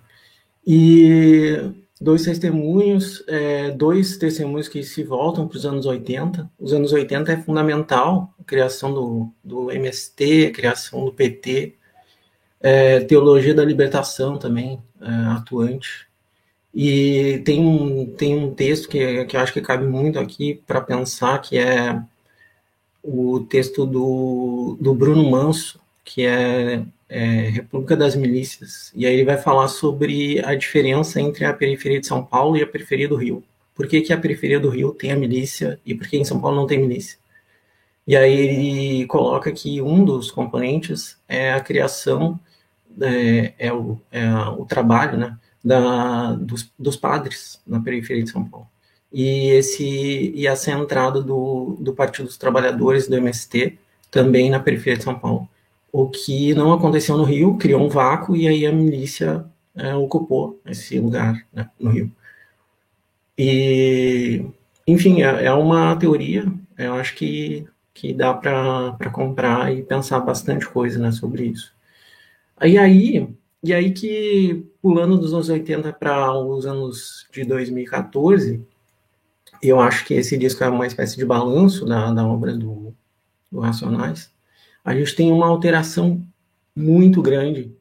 E 0.64 1.72
dois 2.00 2.24
testemunhos, 2.24 3.24
é, 3.26 3.70
dois 3.70 4.16
testemunhos 4.16 4.68
que 4.68 4.82
se 4.82 5.02
voltam 5.02 5.48
para 5.48 5.56
os 5.56 5.66
anos 5.66 5.86
80. 5.86 6.50
Os 6.58 6.72
anos 6.72 6.92
80 6.92 7.32
é 7.32 7.36
fundamental, 7.36 8.32
a 8.38 8.44
criação 8.44 8.92
do, 8.92 9.28
do 9.42 9.70
MST, 9.70 10.46
a 10.46 10.52
criação 10.52 11.04
do 11.04 11.12
PT, 11.12 11.76
é, 12.62 13.00
teologia 13.00 13.54
da 13.54 13.64
libertação 13.64 14.38
também, 14.38 14.80
é, 15.00 15.10
atuante. 15.36 16.06
E 16.74 17.42
tem 17.44 17.60
um, 17.60 18.06
tem 18.06 18.34
um 18.36 18.54
texto 18.54 18.88
que, 18.88 19.24
que 19.26 19.36
eu 19.36 19.40
acho 19.40 19.52
que 19.52 19.60
cabe 19.60 19.86
muito 19.86 20.18
aqui 20.18 20.62
para 20.66 20.80
pensar, 20.80 21.38
que 21.40 21.58
é 21.58 22.00
o 23.02 23.40
texto 23.40 23.84
do, 23.84 24.76
do 24.80 24.94
Bruno 24.94 25.28
Manso, 25.30 25.80
que 26.04 26.24
é 26.24 26.82
é, 27.12 27.50
República 27.50 27.94
das 27.94 28.16
Milícias, 28.16 28.90
e 28.96 29.04
aí 29.04 29.12
ele 29.12 29.24
vai 29.24 29.36
falar 29.36 29.68
sobre 29.68 30.42
a 30.42 30.54
diferença 30.54 31.20
entre 31.20 31.44
a 31.44 31.52
periferia 31.52 32.00
de 32.00 32.06
São 32.06 32.24
Paulo 32.24 32.56
e 32.56 32.62
a 32.62 32.66
periferia 32.66 33.06
do 33.06 33.16
Rio. 33.16 33.44
Por 33.74 33.86
que, 33.86 34.00
que 34.00 34.14
a 34.14 34.18
periferia 34.18 34.58
do 34.58 34.70
Rio 34.70 34.92
tem 34.94 35.12
a 35.12 35.16
milícia 35.16 35.78
e 35.84 35.94
por 35.94 36.08
que 36.08 36.16
em 36.16 36.24
São 36.24 36.40
Paulo 36.40 36.56
não 36.56 36.66
tem 36.66 36.78
milícia? 36.78 37.18
E 38.06 38.16
aí 38.16 38.32
ele 38.32 39.06
coloca 39.06 39.52
que 39.52 39.82
um 39.82 40.02
dos 40.02 40.30
componentes 40.30 41.18
é 41.28 41.52
a 41.52 41.60
criação, 41.60 42.40
é, 43.00 43.54
é, 43.58 43.72
o, 43.72 43.98
é 44.10 44.28
o, 44.56 44.64
trabalho 44.64 45.18
né, 45.18 45.38
da, 45.64 46.32
dos, 46.32 46.70
dos, 46.78 46.96
padres 46.96 47.60
na 47.66 47.80
periferia 47.80 48.24
de 48.24 48.30
São 48.30 48.44
Paulo. 48.44 48.66
E, 49.12 49.50
esse, 49.50 50.32
e 50.34 50.46
essa 50.46 50.70
entrada 50.70 51.20
do, 51.22 51.76
do 51.80 51.92
Partido 51.92 52.26
dos 52.26 52.36
Trabalhadores, 52.36 53.08
do 53.08 53.16
MST, 53.16 53.78
também 54.10 54.50
na 54.50 54.60
periferia 54.60 54.98
de 54.98 55.04
São 55.04 55.18
Paulo 55.18 55.48
o 55.92 56.08
que 56.08 56.54
não 56.54 56.72
aconteceu 56.72 57.18
no 57.18 57.24
Rio, 57.24 57.58
criou 57.58 57.82
um 57.84 57.88
vácuo 57.88 58.34
e 58.34 58.48
aí 58.48 58.64
a 58.64 58.72
milícia 58.72 59.44
é, 59.76 59.94
ocupou 59.94 60.58
esse 60.64 60.98
lugar 60.98 61.46
né, 61.52 61.68
no 61.78 61.90
Rio. 61.90 62.10
E, 63.36 64.44
enfim, 64.86 65.22
é, 65.22 65.44
é 65.44 65.52
uma 65.52 65.94
teoria, 65.96 66.50
eu 66.78 66.94
acho 66.94 67.14
que, 67.14 67.66
que 67.92 68.14
dá 68.14 68.32
para 68.32 69.10
comprar 69.12 69.72
e 69.72 69.82
pensar 69.82 70.20
bastante 70.20 70.66
coisa 70.66 70.98
né, 70.98 71.12
sobre 71.12 71.44
isso. 71.44 71.71
E 72.64 72.78
aí, 72.78 73.28
e 73.62 73.74
aí 73.74 73.92
que, 73.92 74.64
pulando 74.80 75.18
dos 75.18 75.34
anos 75.34 75.48
80 75.48 75.92
para 75.94 76.32
os 76.38 76.64
anos 76.64 77.26
de 77.32 77.44
2014, 77.44 78.64
eu 79.60 79.80
acho 79.80 80.04
que 80.04 80.14
esse 80.14 80.38
disco 80.38 80.62
é 80.62 80.68
uma 80.68 80.86
espécie 80.86 81.16
de 81.16 81.24
balanço 81.24 81.84
da, 81.84 82.12
da 82.12 82.24
obra 82.24 82.56
do, 82.56 82.94
do 83.50 83.58
Racionais, 83.58 84.32
a 84.84 84.94
gente 84.94 85.16
tem 85.16 85.32
uma 85.32 85.46
alteração 85.46 86.24
muito 86.74 87.20
grande, 87.20 87.74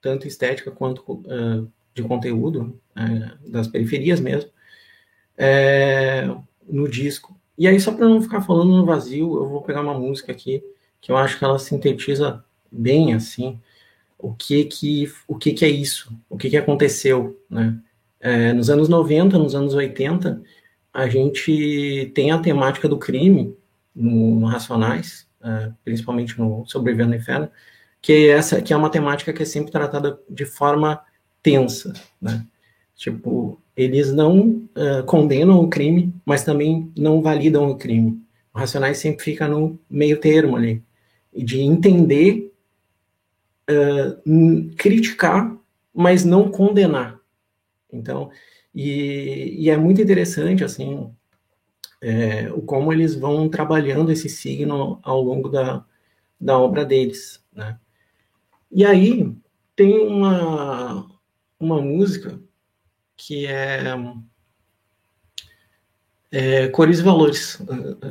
tanto 0.00 0.28
estética 0.28 0.70
quanto 0.70 1.00
uh, 1.00 1.68
de 1.92 2.02
conteúdo, 2.04 2.80
uh, 2.96 3.50
das 3.50 3.66
periferias 3.66 4.20
mesmo, 4.20 4.50
é, 5.36 6.32
no 6.68 6.88
disco. 6.88 7.36
E 7.56 7.66
aí, 7.66 7.80
só 7.80 7.92
para 7.92 8.08
não 8.08 8.22
ficar 8.22 8.40
falando 8.42 8.70
no 8.70 8.86
vazio, 8.86 9.36
eu 9.36 9.48
vou 9.48 9.62
pegar 9.62 9.82
uma 9.82 9.98
música 9.98 10.30
aqui 10.30 10.62
que 11.00 11.10
eu 11.10 11.16
acho 11.16 11.38
que 11.38 11.44
ela 11.44 11.58
sintetiza 11.58 12.44
bem 12.70 13.14
assim 13.14 13.60
o 14.18 14.34
que 14.34 14.64
que 14.64 15.12
o 15.26 15.36
que 15.36 15.52
que 15.52 15.64
é 15.64 15.68
isso, 15.68 16.12
o 16.28 16.36
que 16.36 16.50
que 16.50 16.56
aconteceu, 16.56 17.40
né? 17.48 17.78
É, 18.20 18.52
nos 18.52 18.68
anos 18.68 18.88
90, 18.88 19.38
nos 19.38 19.54
anos 19.54 19.74
80, 19.74 20.42
a 20.92 21.08
gente 21.08 22.10
tem 22.14 22.32
a 22.32 22.38
temática 22.38 22.88
do 22.88 22.98
crime 22.98 23.56
no, 23.94 24.40
no 24.40 24.46
Racionais, 24.46 25.28
uh, 25.40 25.72
principalmente 25.84 26.38
no 26.38 26.64
Sobrevivendo 26.66 27.10
no 27.10 27.16
Inferno, 27.16 27.48
que 28.02 28.28
essa 28.28 28.60
que 28.60 28.72
é 28.72 28.76
uma 28.76 28.90
temática 28.90 29.32
que 29.32 29.42
é 29.42 29.46
sempre 29.46 29.70
tratada 29.70 30.18
de 30.28 30.44
forma 30.44 31.00
tensa, 31.42 31.92
né? 32.20 32.44
Tipo, 32.96 33.60
eles 33.76 34.12
não 34.12 34.40
uh, 34.48 35.04
condenam 35.06 35.60
o 35.60 35.68
crime, 35.68 36.12
mas 36.24 36.42
também 36.42 36.90
não 36.96 37.22
validam 37.22 37.70
o 37.70 37.76
crime. 37.76 38.20
O 38.52 38.58
Racionais 38.58 38.98
sempre 38.98 39.24
fica 39.24 39.46
no 39.46 39.78
meio 39.88 40.18
termo 40.18 40.56
ali, 40.56 40.82
de 41.32 41.60
entender, 41.60 42.47
uh, 43.68 44.76
criticar, 44.76 45.56
mas 45.94 46.24
não 46.24 46.50
condenar. 46.50 47.20
Então, 47.92 48.30
e, 48.74 49.56
e, 49.58 49.70
é 49.70 49.76
muito 49.76 50.00
interessante, 50.00 50.62
assim, 50.62 51.10
é, 52.00 52.50
o 52.52 52.62
como 52.62 52.92
eles 52.92 53.14
vão 53.14 53.48
trabalhando 53.48 54.12
esse 54.12 54.28
signo 54.28 55.00
ao 55.02 55.20
longo 55.22 55.48
da, 55.48 55.84
da 56.40 56.58
obra 56.58 56.84
deles, 56.84 57.42
né? 57.52 57.78
E 58.70 58.84
aí 58.84 59.34
tem 59.74 59.98
uma, 60.06 61.08
uma 61.58 61.80
música 61.80 62.38
que 63.16 63.46
é, 63.46 63.82
é 66.30 66.68
Cores 66.68 67.00
e 67.00 67.02
Valores, 67.02 67.58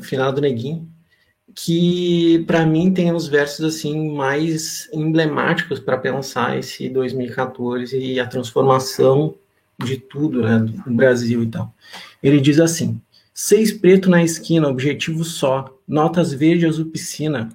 final 0.02 0.34
do 0.34 0.42
Neguinho, 0.42 0.92
que 1.56 2.44
para 2.46 2.66
mim 2.66 2.94
tem 2.94 3.14
os 3.14 3.28
versos 3.28 3.66
assim 3.66 4.12
mais 4.12 4.90
emblemáticos 4.94 5.80
para 5.80 5.98
pensar 5.98 6.58
esse 6.58 6.90
2014 6.90 7.98
e 7.98 8.20
a 8.20 8.28
transformação 8.28 9.36
de 9.84 9.98
tudo, 9.98 10.42
né, 10.42 10.60
do 10.60 10.94
Brasil 10.94 11.44
e 11.44 11.48
tal. 11.48 11.74
Ele 12.22 12.42
diz 12.42 12.60
assim: 12.60 13.02
Seis 13.34 13.72
preto 13.72 14.10
na 14.10 14.24
esquina, 14.24 14.68
objetivo 14.68 15.24
só. 15.24 15.74
Notas 15.88 16.34
verde 16.34 16.66
azul 16.66 16.92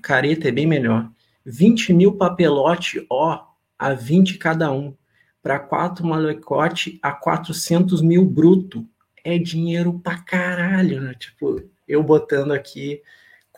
careta 0.01 0.49
é 0.49 0.53
bem 0.53 0.67
melhor. 0.67 1.11
Vinte 1.45 1.93
mil 1.93 2.13
papelote, 2.13 3.05
ó, 3.11 3.41
a 3.79 3.93
vinte 3.93 4.39
cada 4.39 4.71
um. 4.73 4.95
Para 5.43 5.59
quatro 5.59 6.07
malecote, 6.07 7.01
a 7.03 7.13
quatrocentos 7.13 8.01
mil 8.01 8.25
bruto. 8.25 8.87
É 9.25 9.39
dinheiro 9.39 10.01
pra 10.03 10.19
caralho, 10.19 11.01
né? 11.01 11.15
Tipo, 11.19 11.63
eu 11.87 12.03
botando 12.03 12.53
aqui 12.53 13.03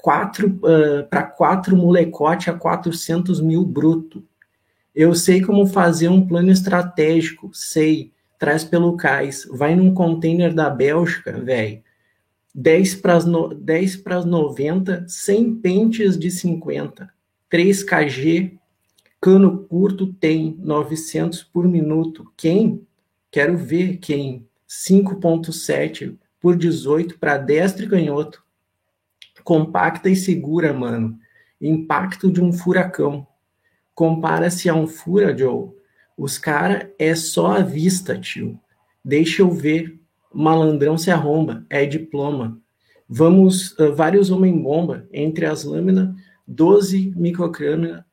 quatro 0.04 0.48
uh, 0.58 1.08
para 1.08 1.22
quatro 1.22 1.74
molecote 1.74 2.50
a 2.50 2.52
quatrocentos 2.52 3.40
mil 3.40 3.64
bruto. 3.64 4.22
Eu 4.94 5.14
sei 5.14 5.40
como 5.40 5.66
fazer 5.66 6.08
um 6.08 6.26
plano 6.26 6.50
estratégico, 6.50 7.50
sei. 7.54 8.12
Traz 8.38 8.64
pelo 8.64 8.98
cais, 8.98 9.48
vai 9.50 9.74
num 9.74 9.94
container 9.94 10.52
da 10.52 10.68
Bélgica, 10.68 11.40
velho 11.40 11.82
10 12.54 12.96
para 12.96 13.16
as 13.16 13.24
no, 13.24 13.54
10 13.54 13.96
para 13.96 14.18
as 14.18 14.26
90, 14.26 15.06
100 15.08 15.54
pentes 15.56 16.18
de 16.18 16.30
50, 16.30 17.08
3 17.48 17.82
kg, 17.82 18.58
cano 19.18 19.58
curto 19.64 20.12
tem 20.12 20.54
900 20.60 21.42
por 21.44 21.66
minuto. 21.66 22.30
Quem? 22.36 22.86
Quero 23.30 23.56
ver 23.56 23.96
quem. 23.96 24.46
5.7 24.68 26.14
por 26.38 26.56
18 26.56 27.18
para 27.18 27.38
destro 27.38 27.86
e 27.86 27.88
canhoto. 27.88 28.43
Compacta 29.44 30.08
e 30.08 30.16
segura, 30.16 30.72
mano. 30.72 31.16
Impacto 31.60 32.32
de 32.32 32.40
um 32.40 32.52
furacão. 32.52 33.26
Compara-se 33.94 34.68
a 34.68 34.74
um 34.74 34.88
fura, 34.88 35.36
Joe. 35.36 35.70
Os 36.16 36.38
cara 36.38 36.92
é 36.98 37.14
só 37.14 37.58
a 37.58 37.60
vista, 37.60 38.18
tio. 38.18 38.58
Deixa 39.04 39.42
eu 39.42 39.50
ver 39.50 40.00
malandrão 40.34 40.98
se 40.98 41.10
arromba, 41.10 41.64
é 41.70 41.86
diploma. 41.86 42.60
Vamos, 43.08 43.78
uh, 43.78 43.94
vários 43.94 44.30
homem-bomba, 44.30 45.06
entre 45.12 45.46
as 45.46 45.62
lâminas, 45.62 46.14
12 46.46 47.12
microcrânia, 47.16 48.04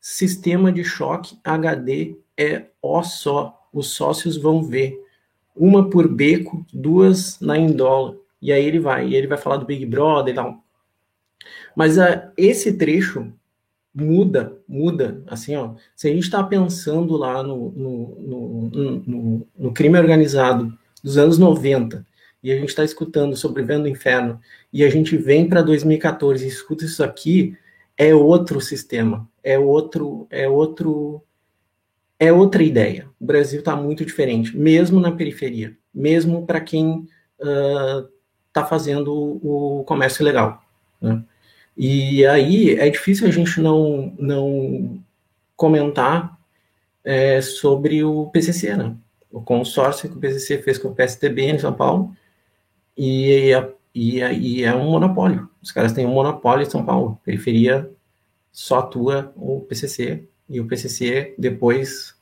sistema 0.00 0.70
de 0.70 0.84
choque 0.84 1.38
HD 1.42 2.16
é 2.36 2.66
ó 2.82 3.02
só, 3.02 3.58
os 3.72 3.88
sócios 3.88 4.36
vão 4.36 4.62
ver. 4.62 5.00
Uma 5.54 5.88
por 5.88 6.08
beco, 6.08 6.66
duas 6.72 7.38
na 7.40 7.58
indola. 7.58 8.16
E 8.40 8.52
aí 8.52 8.64
ele 8.64 8.80
vai, 8.80 9.08
e 9.08 9.14
ele 9.14 9.26
vai 9.26 9.38
falar 9.38 9.58
do 9.58 9.66
Big 9.66 9.86
Brother 9.86 10.32
e 10.32 10.36
tal. 10.36 10.61
Mas 11.74 11.98
uh, 11.98 12.30
esse 12.36 12.72
trecho 12.74 13.32
muda, 13.94 14.58
muda, 14.66 15.22
assim, 15.26 15.54
ó. 15.54 15.74
Se 15.94 16.08
a 16.08 16.12
gente 16.12 16.24
está 16.24 16.42
pensando 16.42 17.16
lá 17.16 17.42
no, 17.42 17.70
no, 17.72 18.20
no, 18.20 19.02
no, 19.06 19.48
no 19.58 19.72
crime 19.72 19.98
organizado 19.98 20.72
dos 21.02 21.18
anos 21.18 21.38
90, 21.38 22.06
e 22.42 22.50
a 22.50 22.56
gente 22.56 22.70
está 22.70 22.82
escutando 22.84 23.36
Sobrevivendo 23.36 23.84
o 23.84 23.88
Inferno, 23.88 24.40
e 24.72 24.82
a 24.82 24.90
gente 24.90 25.16
vem 25.16 25.48
para 25.48 25.62
2014 25.62 26.44
e 26.44 26.48
escuta 26.48 26.84
isso 26.84 27.04
aqui, 27.04 27.56
é 27.96 28.14
outro 28.14 28.60
sistema, 28.60 29.28
é 29.44 29.58
outro, 29.58 30.26
é 30.30 30.48
outro, 30.48 31.22
é 32.18 32.32
outra 32.32 32.62
ideia. 32.62 33.08
O 33.20 33.26
Brasil 33.26 33.60
está 33.60 33.76
muito 33.76 34.04
diferente, 34.04 34.56
mesmo 34.56 34.98
na 34.98 35.12
periferia, 35.12 35.76
mesmo 35.94 36.46
para 36.46 36.60
quem 36.60 37.06
está 37.38 38.64
uh, 38.64 38.68
fazendo 38.68 39.12
o 39.14 39.84
comércio 39.84 40.24
legal. 40.24 40.64
Né? 41.00 41.22
E 41.76 42.24
aí 42.26 42.74
é 42.74 42.88
difícil 42.90 43.26
a 43.26 43.30
gente 43.30 43.60
não, 43.60 44.14
não 44.18 45.02
comentar 45.56 46.38
é, 47.04 47.40
sobre 47.40 48.04
o 48.04 48.26
PCC, 48.26 48.76
né? 48.76 48.94
o 49.32 49.40
consórcio 49.40 50.10
que 50.10 50.16
o 50.16 50.20
PCC 50.20 50.58
fez 50.58 50.78
com 50.78 50.88
o 50.88 50.94
PSDB 50.94 51.42
em 51.42 51.58
São 51.58 51.72
Paulo, 51.72 52.14
e, 52.96 53.50
e, 53.94 54.18
e 54.18 54.62
é 54.62 54.74
um 54.74 54.90
monopólio. 54.90 55.48
Os 55.62 55.72
caras 55.72 55.92
têm 55.92 56.06
um 56.06 56.12
monopólio 56.12 56.66
em 56.66 56.70
São 56.70 56.84
Paulo. 56.84 57.18
Periferia 57.24 57.90
só 58.52 58.80
atua 58.80 59.32
o 59.34 59.60
PCC, 59.60 60.24
e 60.48 60.60
o 60.60 60.66
PCC, 60.66 61.34
depois 61.38 62.14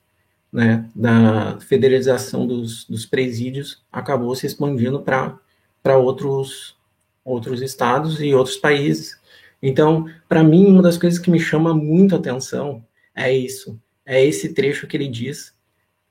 né, 0.53 0.89
da 0.95 1.59
federalização 1.61 2.47
dos, 2.47 2.85
dos 2.85 3.05
presídios, 3.05 3.83
acabou 3.91 4.35
se 4.37 4.47
expandindo 4.47 5.03
para 5.03 5.99
outros, 5.99 6.77
outros 7.25 7.61
estados 7.61 8.21
e 8.21 8.33
outros 8.33 8.57
países. 8.57 9.20
Então, 9.63 10.07
para 10.29 10.43
mim, 10.43 10.67
uma 10.67 10.83
das 10.83 10.97
coisas 10.97 11.19
que 11.19 11.31
me 11.31 11.39
chama 11.39 11.75
muito 11.75 12.17
atenção 12.17 12.85
é 13.15 13.33
isso. 13.33 13.81
É 14.05 14.25
esse 14.25 14.55
trecho 14.55 14.87
que 14.87 14.97
ele 14.97 15.09
diz 15.09 15.55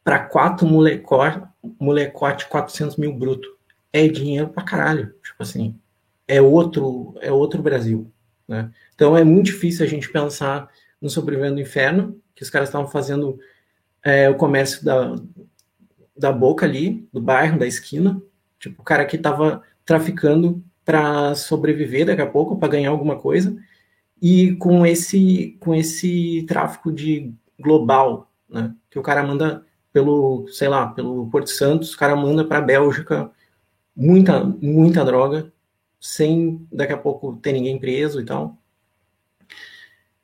para 0.04 0.20
quatro 0.20 0.68
molecote, 0.68 1.42
molecote 1.80 2.48
400 2.48 2.98
mil 2.98 3.14
bruto. 3.14 3.48
É 3.92 4.08
dinheiro 4.08 4.50
para 4.50 4.64
caralho. 4.64 5.14
Tipo 5.24 5.44
assim, 5.44 5.76
é 6.28 6.42
outro, 6.42 7.16
é 7.22 7.32
outro 7.32 7.62
Brasil. 7.62 8.12
Né? 8.48 8.72
Então 8.94 9.18
é 9.18 9.24
muito 9.24 9.48
difícil 9.48 9.86
a 9.86 9.90
gente 9.90 10.10
pensar 10.12 10.70
no 11.02 11.10
Sobrevivendo 11.10 11.56
do 11.56 11.62
Inferno, 11.62 12.20
que 12.36 12.44
os 12.44 12.50
caras 12.50 12.70
estavam 12.70 12.88
fazendo 12.88 13.40
é, 14.04 14.30
o 14.30 14.36
comércio 14.36 14.84
da, 14.84 15.16
da 16.16 16.32
boca 16.32 16.66
ali, 16.66 17.08
do 17.12 17.22
bairro, 17.22 17.58
da 17.58 17.68
esquina. 17.68 18.22
Tipo, 18.60 18.82
o 18.82 18.86
cara 18.86 19.06
que 19.06 19.16
estava 19.16 19.64
traficando 19.86 20.64
para 20.90 21.36
sobreviver 21.36 22.08
daqui 22.08 22.22
a 22.24 22.26
pouco, 22.26 22.58
para 22.58 22.70
ganhar 22.70 22.90
alguma 22.90 23.16
coisa. 23.16 23.56
E 24.20 24.56
com 24.56 24.84
esse, 24.84 25.56
com 25.60 25.76
esse 25.76 26.44
tráfico 26.48 26.92
de 26.92 27.32
global, 27.60 28.32
né? 28.50 28.74
Que 28.90 28.98
o 28.98 29.04
cara 29.04 29.22
manda 29.22 29.64
pelo, 29.94 30.48
sei 30.48 30.68
lá, 30.68 30.88
pelo 30.88 31.30
Porto 31.30 31.52
Santos, 31.52 31.94
o 31.94 31.98
cara 31.98 32.16
manda 32.16 32.44
para 32.44 32.58
a 32.58 32.62
Bélgica 32.62 33.30
muita, 33.96 34.44
muita 34.44 35.06
droga, 35.06 35.54
sem 36.02 36.68
daqui 36.72 36.94
a 36.94 36.98
pouco 36.98 37.36
ter 37.36 37.54
ninguém 37.54 37.78
preso 37.78 38.20
e 38.20 38.26
tal. 38.26 38.58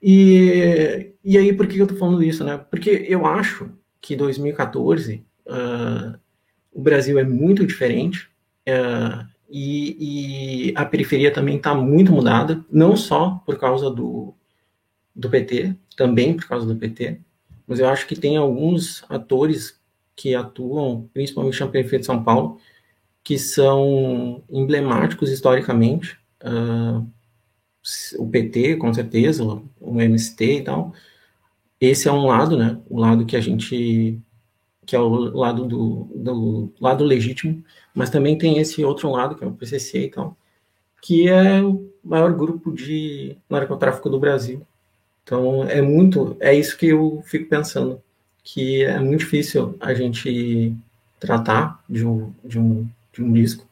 E, 0.02 1.14
e 1.24 1.38
aí, 1.38 1.54
por 1.54 1.68
que 1.68 1.78
eu 1.78 1.86
tô 1.86 1.96
falando 1.96 2.24
isso, 2.24 2.44
né? 2.44 2.58
Porque 2.58 3.06
eu 3.08 3.28
acho 3.28 3.70
que 4.02 4.16
2014 4.16 5.24
uh, 5.46 5.52
ah, 5.52 6.20
o 6.74 6.82
Brasil 6.82 7.20
é 7.20 7.24
muito 7.24 7.68
diferente 7.68 8.28
uh, 8.68 9.35
e, 9.50 10.70
e, 10.70 10.74
a 10.76 10.86
periferia 10.86 11.32
também 11.32 11.58
está 11.58 11.74
muito 11.76 12.12
mudada, 12.12 12.64
não 12.72 12.96
só 12.96 13.42
por 13.46 13.58
causa 13.60 13.90
do, 13.90 14.34
do 15.16 15.30
PT, 15.30 15.76
também 15.96 16.36
por 16.36 16.48
causa 16.48 16.66
do 16.66 16.76
PT, 16.76 17.20
mas 17.68 17.80
eu 17.80 17.88
acho 17.88 18.08
que 18.08 18.16
tem 18.16 18.38
alguns 18.38 19.04
atores 19.10 19.80
que 20.16 20.34
atuam, 20.34 21.10
principalmente 21.14 21.60
na 21.60 21.68
periferia 21.68 22.00
de 22.00 22.06
São 22.06 22.24
Paulo, 22.24 22.60
que 23.24 23.38
são 23.40 24.44
emblemáticos 24.50 25.32
historicamente. 25.32 26.18
Uh, 26.44 27.06
o 28.18 28.28
PT, 28.28 28.78
com 28.78 28.94
certeza, 28.94 29.44
o 29.44 30.02
MST 30.02 30.44
e 30.44 30.64
tal. 30.64 30.94
Esse 31.80 32.08
é 32.08 32.12
um 32.12 32.26
lado, 32.26 32.58
né? 32.58 32.80
O 32.90 33.00
lado 33.00 33.26
que 33.26 33.36
a 33.36 33.42
gente 33.42 34.20
que 34.86 34.96
é 34.96 35.00
o 35.00 35.08
lado 35.08 35.66
do, 35.66 36.08
do 36.16 36.74
lado 36.80 37.04
legítimo, 37.04 37.64
mas 37.94 38.10
também 38.10 38.38
tem 38.38 38.60
esse 38.60 38.84
outro 38.84 39.10
lado 39.10 39.36
que 39.36 39.44
é 39.44 39.48
o 39.48 39.54
PCC 39.54 40.06
e 40.06 40.10
tal, 40.10 40.38
que 41.02 41.28
é 41.28 41.62
o 41.62 41.90
maior 42.04 42.34
grupo 42.34 42.72
de 42.72 43.38
narcotráfico 43.50 44.10
do 44.10 44.20
Brasil. 44.20 44.66
Então 45.24 45.64
é 45.64 45.82
muito, 45.82 46.38
é 46.40 46.54
isso 46.54 46.78
que 46.78 46.88
eu 46.88 47.24
fico 47.26 47.50
pensando, 47.50 48.02
que 48.44 48.84
é 48.84 49.00
muito 49.00 49.22
difícil 49.22 49.76
a 49.80 49.94
gente 49.94 50.76
tratar 51.20 51.84
de 51.90 52.06
um, 52.06 52.32
de 52.44 52.60
um, 52.60 52.88
de 53.12 53.24
um 53.24 53.34
disco 53.34 53.66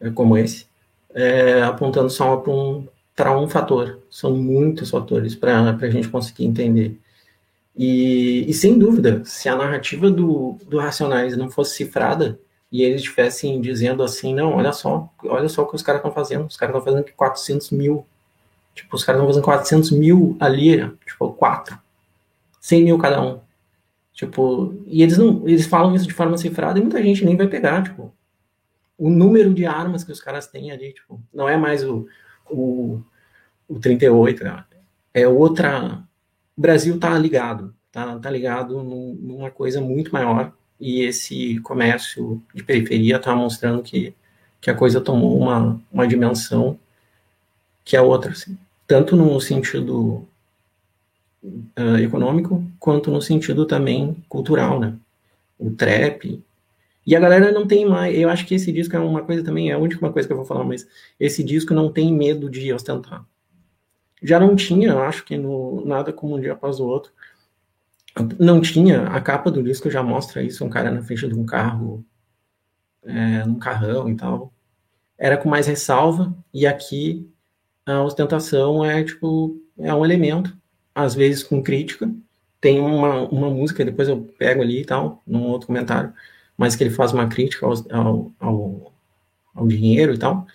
é, 0.00 0.10
como 0.10 0.36
esse, 0.38 0.66
é, 1.14 1.62
apontando 1.62 2.10
só 2.10 2.36
para 2.36 2.52
um, 2.52 2.88
para 3.16 3.38
um 3.38 3.48
fator. 3.48 4.00
São 4.10 4.36
muitos 4.36 4.90
fatores 4.90 5.34
para 5.34 5.70
a 5.70 5.90
gente 5.90 6.08
conseguir 6.08 6.44
entender. 6.44 6.98
E, 7.76 8.48
e, 8.48 8.54
sem 8.54 8.78
dúvida, 8.78 9.24
se 9.24 9.48
a 9.48 9.56
narrativa 9.56 10.10
do, 10.10 10.56
do 10.68 10.78
Racionais 10.78 11.36
não 11.36 11.50
fosse 11.50 11.74
cifrada 11.76 12.38
e 12.70 12.82
eles 12.82 13.02
estivessem 13.02 13.60
dizendo 13.60 14.02
assim, 14.02 14.34
não, 14.34 14.54
olha 14.54 14.72
só, 14.72 15.08
olha 15.24 15.48
só 15.48 15.62
o 15.62 15.66
que 15.66 15.74
os 15.74 15.82
caras 15.82 16.00
estão 16.00 16.12
fazendo, 16.12 16.46
os 16.46 16.56
caras 16.56 16.74
estão 16.74 16.84
fazendo 16.84 17.12
400 17.16 17.70
mil, 17.70 18.06
tipo, 18.74 18.94
os 18.94 19.04
caras 19.04 19.20
estão 19.20 19.28
fazendo 19.28 19.44
400 19.44 19.90
mil 19.92 20.36
ali, 20.38 20.88
tipo, 21.06 21.32
quatro, 21.32 21.78
100 22.60 22.84
mil 22.84 22.98
cada 22.98 23.20
um. 23.20 23.40
Tipo, 24.12 24.74
e 24.86 25.02
eles 25.02 25.18
não, 25.18 25.42
eles 25.48 25.66
falam 25.66 25.94
isso 25.94 26.06
de 26.06 26.14
forma 26.14 26.38
cifrada 26.38 26.78
e 26.78 26.82
muita 26.82 27.02
gente 27.02 27.24
nem 27.24 27.36
vai 27.36 27.48
pegar, 27.48 27.82
tipo, 27.82 28.12
o 28.96 29.10
número 29.10 29.52
de 29.52 29.66
armas 29.66 30.04
que 30.04 30.12
os 30.12 30.20
caras 30.20 30.46
têm 30.46 30.70
ali, 30.70 30.92
tipo, 30.92 31.20
não 31.32 31.48
é 31.48 31.56
mais 31.56 31.84
o, 31.84 32.06
o, 32.48 33.02
o 33.68 33.80
38, 33.80 34.44
né? 34.44 34.64
é 35.14 35.28
outra. 35.28 36.02
O 36.56 36.60
Brasil 36.60 36.94
está 36.94 37.18
ligado, 37.18 37.74
tá, 37.90 38.18
tá 38.18 38.30
ligado 38.30 38.82
numa 38.82 39.50
coisa 39.50 39.80
muito 39.80 40.12
maior 40.12 40.52
e 40.80 41.02
esse 41.02 41.58
comércio 41.60 42.42
de 42.54 42.62
periferia 42.62 43.16
está 43.16 43.34
mostrando 43.34 43.82
que, 43.82 44.14
que 44.60 44.70
a 44.70 44.74
coisa 44.74 45.00
tomou 45.00 45.38
uma, 45.38 45.80
uma 45.92 46.06
dimensão 46.06 46.78
que 47.84 47.96
é 47.96 48.00
outra, 48.00 48.32
assim, 48.32 48.56
tanto 48.86 49.16
no 49.16 49.40
sentido 49.40 50.26
uh, 51.42 51.98
econômico 52.02 52.64
quanto 52.78 53.10
no 53.10 53.20
sentido 53.20 53.66
também 53.66 54.16
cultural, 54.28 54.80
né? 54.80 54.96
O 55.58 55.70
trap, 55.70 56.42
e 57.06 57.14
a 57.14 57.20
galera 57.20 57.52
não 57.52 57.66
tem 57.66 57.86
mais. 57.86 58.16
Eu 58.16 58.28
acho 58.30 58.46
que 58.46 58.54
esse 58.54 58.72
disco 58.72 58.96
é 58.96 58.98
uma 58.98 59.22
coisa 59.22 59.44
também, 59.44 59.70
é 59.70 59.74
a 59.74 59.78
única 59.78 60.10
coisa 60.10 60.26
que 60.26 60.32
eu 60.32 60.38
vou 60.38 60.46
falar, 60.46 60.64
mas 60.64 60.86
esse 61.20 61.42
disco 61.44 61.74
não 61.74 61.92
tem 61.92 62.12
medo 62.12 62.48
de 62.50 62.72
ostentar. 62.72 63.24
Já 64.24 64.40
não 64.40 64.56
tinha, 64.56 64.96
acho 65.00 65.24
que 65.24 65.36
no 65.36 65.84
Nada 65.84 66.12
Como 66.12 66.36
um 66.36 66.40
Dia 66.40 66.54
Após 66.54 66.80
o 66.80 66.86
Outro. 66.86 67.12
Não 68.38 68.60
tinha, 68.60 69.08
a 69.08 69.20
capa 69.20 69.50
do 69.50 69.62
disco 69.62 69.90
já 69.90 70.02
mostra 70.02 70.42
isso, 70.42 70.64
um 70.64 70.70
cara 70.70 70.90
na 70.90 71.02
frente 71.02 71.28
de 71.28 71.34
um 71.34 71.44
carro, 71.44 72.04
é, 73.04 73.44
num 73.44 73.58
carrão 73.58 74.08
e 74.08 74.16
tal. 74.16 74.52
Era 75.18 75.36
com 75.36 75.48
mais 75.48 75.66
ressalva, 75.66 76.34
e 76.52 76.66
aqui 76.66 77.30
a 77.84 78.02
ostentação 78.02 78.84
é 78.84 79.04
tipo, 79.04 79.60
é 79.78 79.92
um 79.94 80.04
elemento, 80.04 80.56
às 80.94 81.14
vezes 81.14 81.42
com 81.42 81.62
crítica. 81.62 82.10
Tem 82.60 82.80
uma, 82.80 83.28
uma 83.28 83.50
música, 83.50 83.84
depois 83.84 84.08
eu 84.08 84.22
pego 84.38 84.62
ali 84.62 84.80
e 84.82 84.84
tal, 84.86 85.22
num 85.26 85.44
outro 85.44 85.66
comentário 85.66 86.12
mas 86.56 86.76
que 86.76 86.84
ele 86.84 86.90
faz 86.90 87.12
uma 87.12 87.28
crítica 87.28 87.66
ao, 87.66 87.74
ao, 87.90 88.32
ao, 88.38 88.92
ao 89.54 89.66
dinheiro 89.66 90.14
e 90.14 90.18
tal, 90.18 90.46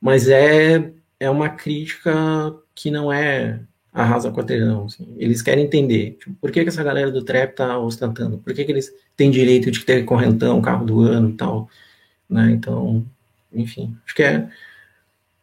mas 0.00 0.28
é, 0.28 0.92
é 1.20 1.28
uma 1.28 1.50
crítica 1.50 2.10
que 2.74 2.90
não 2.90 3.12
é 3.12 3.60
arrasa 3.92 4.32
quarteirão, 4.32 4.86
assim. 4.86 5.14
Eles 5.18 5.42
querem 5.42 5.64
entender 5.64 6.16
tipo, 6.18 6.34
por 6.40 6.50
que, 6.50 6.62
que 6.62 6.68
essa 6.68 6.82
galera 6.82 7.10
do 7.10 7.22
trap 7.22 7.54
tá 7.54 7.78
ostentando, 7.78 8.38
por 8.38 8.54
que, 8.54 8.64
que 8.64 8.72
eles 8.72 8.92
têm 9.16 9.30
direito 9.30 9.70
de 9.70 9.84
ter 9.84 10.04
correntão, 10.04 10.62
carro 10.62 10.86
do 10.86 11.00
ano 11.00 11.30
e 11.30 11.34
tal, 11.34 11.68
né? 12.28 12.50
Então, 12.52 13.06
enfim, 13.52 13.96
acho 14.06 14.14
que 14.14 14.22
é 14.22 14.48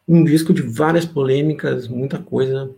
um 0.06 0.24
disco 0.24 0.52
de 0.52 0.62
várias 0.62 1.06
polêmicas, 1.06 1.86
muita 1.86 2.18
coisa 2.18 2.70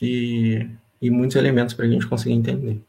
e, 0.00 0.66
e 1.02 1.10
muitos 1.10 1.36
elementos 1.36 1.74
para 1.74 1.84
a 1.86 1.88
gente 1.88 2.06
conseguir 2.06 2.34
entender. 2.34 2.80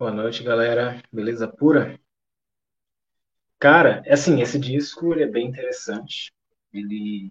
Boa 0.00 0.10
noite, 0.10 0.42
galera. 0.42 1.02
Beleza 1.12 1.46
pura? 1.46 2.00
Cara, 3.58 4.02
é 4.06 4.14
assim, 4.14 4.40
esse 4.40 4.58
disco 4.58 5.12
ele 5.12 5.24
é 5.24 5.26
bem 5.26 5.46
interessante. 5.46 6.32
Ele, 6.72 7.30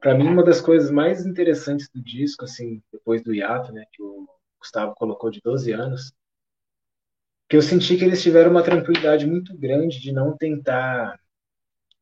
para 0.00 0.12
mim, 0.12 0.26
uma 0.26 0.42
das 0.42 0.60
coisas 0.60 0.90
mais 0.90 1.24
interessantes 1.24 1.88
do 1.88 2.02
disco, 2.02 2.44
assim, 2.44 2.82
depois 2.92 3.22
do 3.22 3.32
hiato, 3.32 3.72
né, 3.72 3.84
que 3.92 4.02
o 4.02 4.28
Gustavo 4.58 4.92
colocou 4.96 5.30
de 5.30 5.40
12 5.40 5.70
anos, 5.70 6.12
que 7.48 7.56
eu 7.56 7.62
senti 7.62 7.96
que 7.96 8.04
eles 8.04 8.20
tiveram 8.20 8.50
uma 8.50 8.64
tranquilidade 8.64 9.24
muito 9.24 9.56
grande 9.56 10.00
de 10.00 10.10
não 10.10 10.36
tentar 10.36 11.16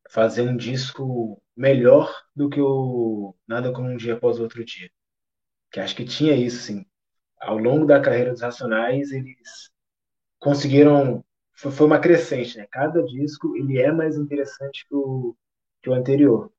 fazer 0.09 0.41
um 0.41 0.57
disco 0.57 1.39
melhor 1.55 2.11
do 2.35 2.49
que 2.49 2.63
o 2.63 3.37
Nada 3.47 3.71
Como 3.75 3.91
Um 3.91 3.97
Dia 3.99 4.15
Após 4.15 4.39
o 4.39 4.43
Outro 4.43 4.65
Dia. 4.65 4.89
Que 5.71 5.81
acho 5.81 5.95
que 5.95 6.07
tinha 6.07 6.35
isso, 6.35 6.61
assim 6.61 6.87
ao 7.47 7.59
longo 7.59 7.87
da 7.87 8.01
carreira 8.01 8.33
dos 8.33 8.43
Racionais, 8.43 9.13
eles 9.13 9.71
conseguiram. 10.39 11.25
Foi 11.55 11.87
uma 11.87 11.99
crescente, 11.99 12.59
né? 12.59 12.67
Cada 12.71 13.03
disco 13.05 13.57
ele 13.57 13.79
é 13.81 13.91
mais 13.91 14.17
interessante 14.17 14.87
que 14.87 14.95
o, 14.95 15.35
que 15.83 15.89
o 15.91 15.95
anterior. 15.95 16.53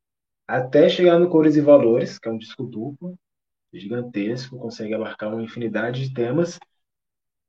Até 0.47 0.89
chegar 0.89 1.19
no 1.19 1.29
Cores 1.29 1.55
e 1.55 1.61
Valores, 1.61 2.17
que 2.17 2.27
é 2.27 2.31
um 2.31 2.37
disco 2.37 2.63
duplo, 2.63 3.19
gigantesco, 3.73 4.57
consegue 4.57 4.93
abarcar 4.93 5.33
uma 5.33 5.43
infinidade 5.43 6.07
de 6.07 6.13
temas. 6.13 6.59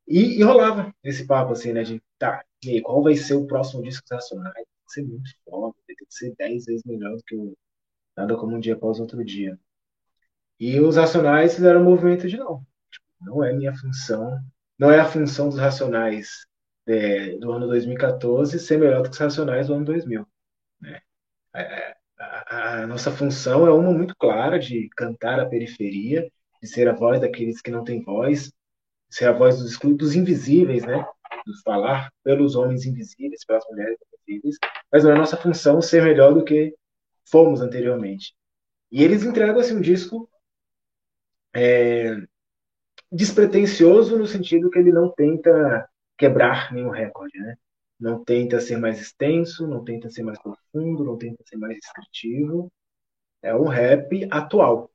E, 0.07 0.39
e 0.41 0.43
rolava 0.43 0.95
esse 1.05 1.27
papo 1.27 1.53
assim, 1.53 1.73
né? 1.73 1.83
De 1.85 2.03
tá, 2.19 2.45
e 2.65 2.71
aí, 2.73 2.83
qual 2.83 3.03
vai 3.03 3.15
ser 3.17 3.35
o 3.35 3.47
próximo 3.47 3.83
disco 3.83 4.03
dos 4.03 4.13
Racionais? 4.13 4.55
Tem 4.55 4.65
que 4.87 4.93
ser 4.93 5.03
muito 5.05 5.31
foda, 5.45 5.75
tem 5.87 5.97
que 5.97 6.05
ser 6.09 6.35
dez 6.37 6.65
vezes 6.67 6.83
melhor 6.85 7.17
do 7.17 7.23
que 7.25 7.37
o 7.37 7.57
Nada 8.17 8.37
Como 8.37 8.57
Um 8.57 8.61
Dia 8.61 8.75
Após 8.75 9.01
Outro 9.01 9.25
Dia. 9.25 9.59
E 10.61 10.81
os 10.81 10.97
Racionais 10.97 11.55
fizeram 11.55 11.81
um 11.81 11.85
movimento 11.85 12.29
de 12.29 12.37
não. 12.37 12.67
Não 13.21 13.43
é 13.45 13.53
minha 13.53 13.75
função, 13.75 14.39
não 14.79 14.91
é 14.91 15.01
a 15.01 15.05
função 15.05 15.49
dos 15.49 15.59
Racionais 15.59 16.47
é, 16.87 17.37
do 17.39 17.53
ano 17.53 17.67
2014 17.67 18.59
ser 18.59 18.79
melhor 18.79 19.03
do 19.03 19.09
que 19.09 19.15
os 19.15 19.19
Racionais 19.19 19.67
do 19.67 19.75
ano 19.75 19.85
2000. 19.85 20.27
Né? 20.81 21.01
É, 21.55 21.97
a, 22.19 22.83
a, 22.83 22.87
nossa 22.87 23.11
função 23.11 23.67
é 23.67 23.73
uma 23.73 23.93
muito 23.93 24.15
clara 24.17 24.59
de 24.59 24.89
cantar 24.97 25.41
a 25.41 25.47
periferia, 25.47 26.31
de 26.63 26.69
ser 26.69 26.89
a 26.89 26.95
voz 26.95 27.21
daqueles 27.21 27.61
que 27.61 27.71
não 27.71 27.85
têm 27.85 28.03
voz, 28.03 28.53
ser 29.11 29.27
a 29.27 29.33
voz 29.33 29.59
dos, 29.59 29.79
dos 29.97 30.15
invisíveis, 30.15 30.85
né? 30.85 31.05
De 31.47 31.63
falar 31.63 32.11
pelos 32.23 32.55
homens 32.57 32.87
invisíveis, 32.87 33.45
pelas 33.45 33.65
mulheres 33.71 33.99
invisíveis, 34.27 34.59
mas 34.93 35.05
não 35.05 35.13
é 35.13 35.15
nossa 35.15 35.37
função 35.37 35.81
ser 35.81 36.03
melhor 36.03 36.35
do 36.35 36.45
que 36.45 36.75
fomos 37.31 37.61
anteriormente. 37.61 38.35
E 38.91 39.03
eles 39.03 39.23
entregam 39.23 39.61
assim, 39.61 39.77
um 39.77 39.81
disco 39.81 40.29
é, 41.55 42.17
despretensioso 43.11 44.19
no 44.19 44.27
sentido 44.27 44.71
que 44.71 44.79
ele 44.79 44.93
não 44.93 45.11
tenta 45.13 45.89
quebrar 46.17 46.73
nenhum 46.73 46.91
recorde, 46.91 47.39
né? 47.39 47.57
Não 47.99 48.25
tenta 48.25 48.61
ser 48.61 48.77
mais 48.79 49.01
extenso, 49.01 49.67
não 49.67 49.85
tenta 49.85 50.11
ser 50.11 50.23
mais 50.23 50.39
profundo, 50.41 51.05
não 51.05 51.17
tenta 51.19 51.43
ser 51.47 51.57
mais 51.57 51.79
descritivo. 51.79 52.73
É 53.43 53.55
um 53.55 53.69
rap 53.69 54.29
atual, 54.31 54.91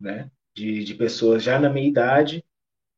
né? 0.00 0.30
De, 0.54 0.84
de 0.84 0.94
pessoas 0.94 1.42
já 1.42 1.58
na 1.58 1.70
meia 1.70 1.88
idade, 1.88 2.44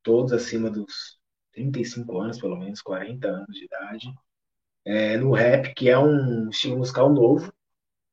todos 0.03 0.33
acima 0.33 0.71
dos 0.71 1.19
35 1.53 2.19
anos, 2.21 2.41
pelo 2.41 2.57
menos 2.57 2.83
40 2.83 3.29
anos 3.29 3.57
de 3.57 3.65
idade, 3.65 4.09
é, 4.85 5.17
no 5.17 5.33
rap, 5.33 5.75
que 5.75 5.89
é 5.91 5.99
um 5.99 6.49
estilo 6.51 6.79
musical 6.79 7.13
novo, 7.13 7.53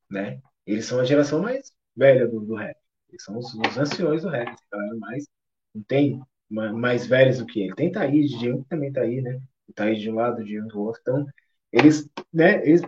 né? 0.09 0.41
Eles 0.65 0.85
são 0.85 0.99
a 0.99 1.05
geração 1.05 1.41
mais 1.41 1.71
velha 1.95 2.27
do, 2.27 2.41
do 2.41 2.55
rap. 2.55 2.77
Eles 3.09 3.23
são 3.23 3.37
os, 3.37 3.53
os 3.53 3.77
anciões 3.77 4.23
do 4.23 4.29
rap, 4.29 4.55
galera 4.71 4.95
mais. 4.97 5.27
Não 5.73 5.83
tem 5.83 6.21
mais 6.53 7.07
velhos 7.07 7.39
do 7.39 7.45
que 7.45 7.61
ele. 7.61 7.75
Tem 7.75 7.91
Thaís, 7.91 8.31
Diego 8.31 8.65
também 8.69 8.91
tá 8.91 9.01
aí, 9.01 9.21
né? 9.21 9.41
Thaís 9.75 9.99
de 9.99 10.09
um 10.09 10.15
lado, 10.15 10.41
o 10.41 10.45
Diego 10.45 10.67
do 10.67 10.81
outro. 10.81 11.01
Então, 11.01 11.25
eles, 11.71 12.07
né, 12.31 12.65
eles 12.67 12.81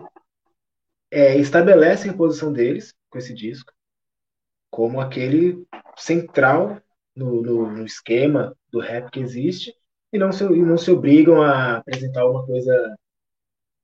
é, 1.10 1.36
estabelecem 1.36 2.10
a 2.10 2.16
posição 2.16 2.52
deles 2.52 2.94
com 3.10 3.18
esse 3.18 3.34
disco 3.34 3.72
como 4.70 5.00
aquele 5.00 5.66
central 5.96 6.80
no, 7.14 7.40
no, 7.40 7.72
no, 7.72 7.86
esquema 7.86 8.54
do 8.70 8.78
rap 8.78 9.10
que 9.10 9.20
existe 9.20 9.74
e 10.12 10.18
não 10.18 10.30
se, 10.30 10.44
e 10.44 10.62
não 10.62 10.76
se 10.76 10.90
obrigam 10.90 11.40
a 11.42 11.78
apresentar 11.78 12.28
uma 12.28 12.44
coisa. 12.44 12.96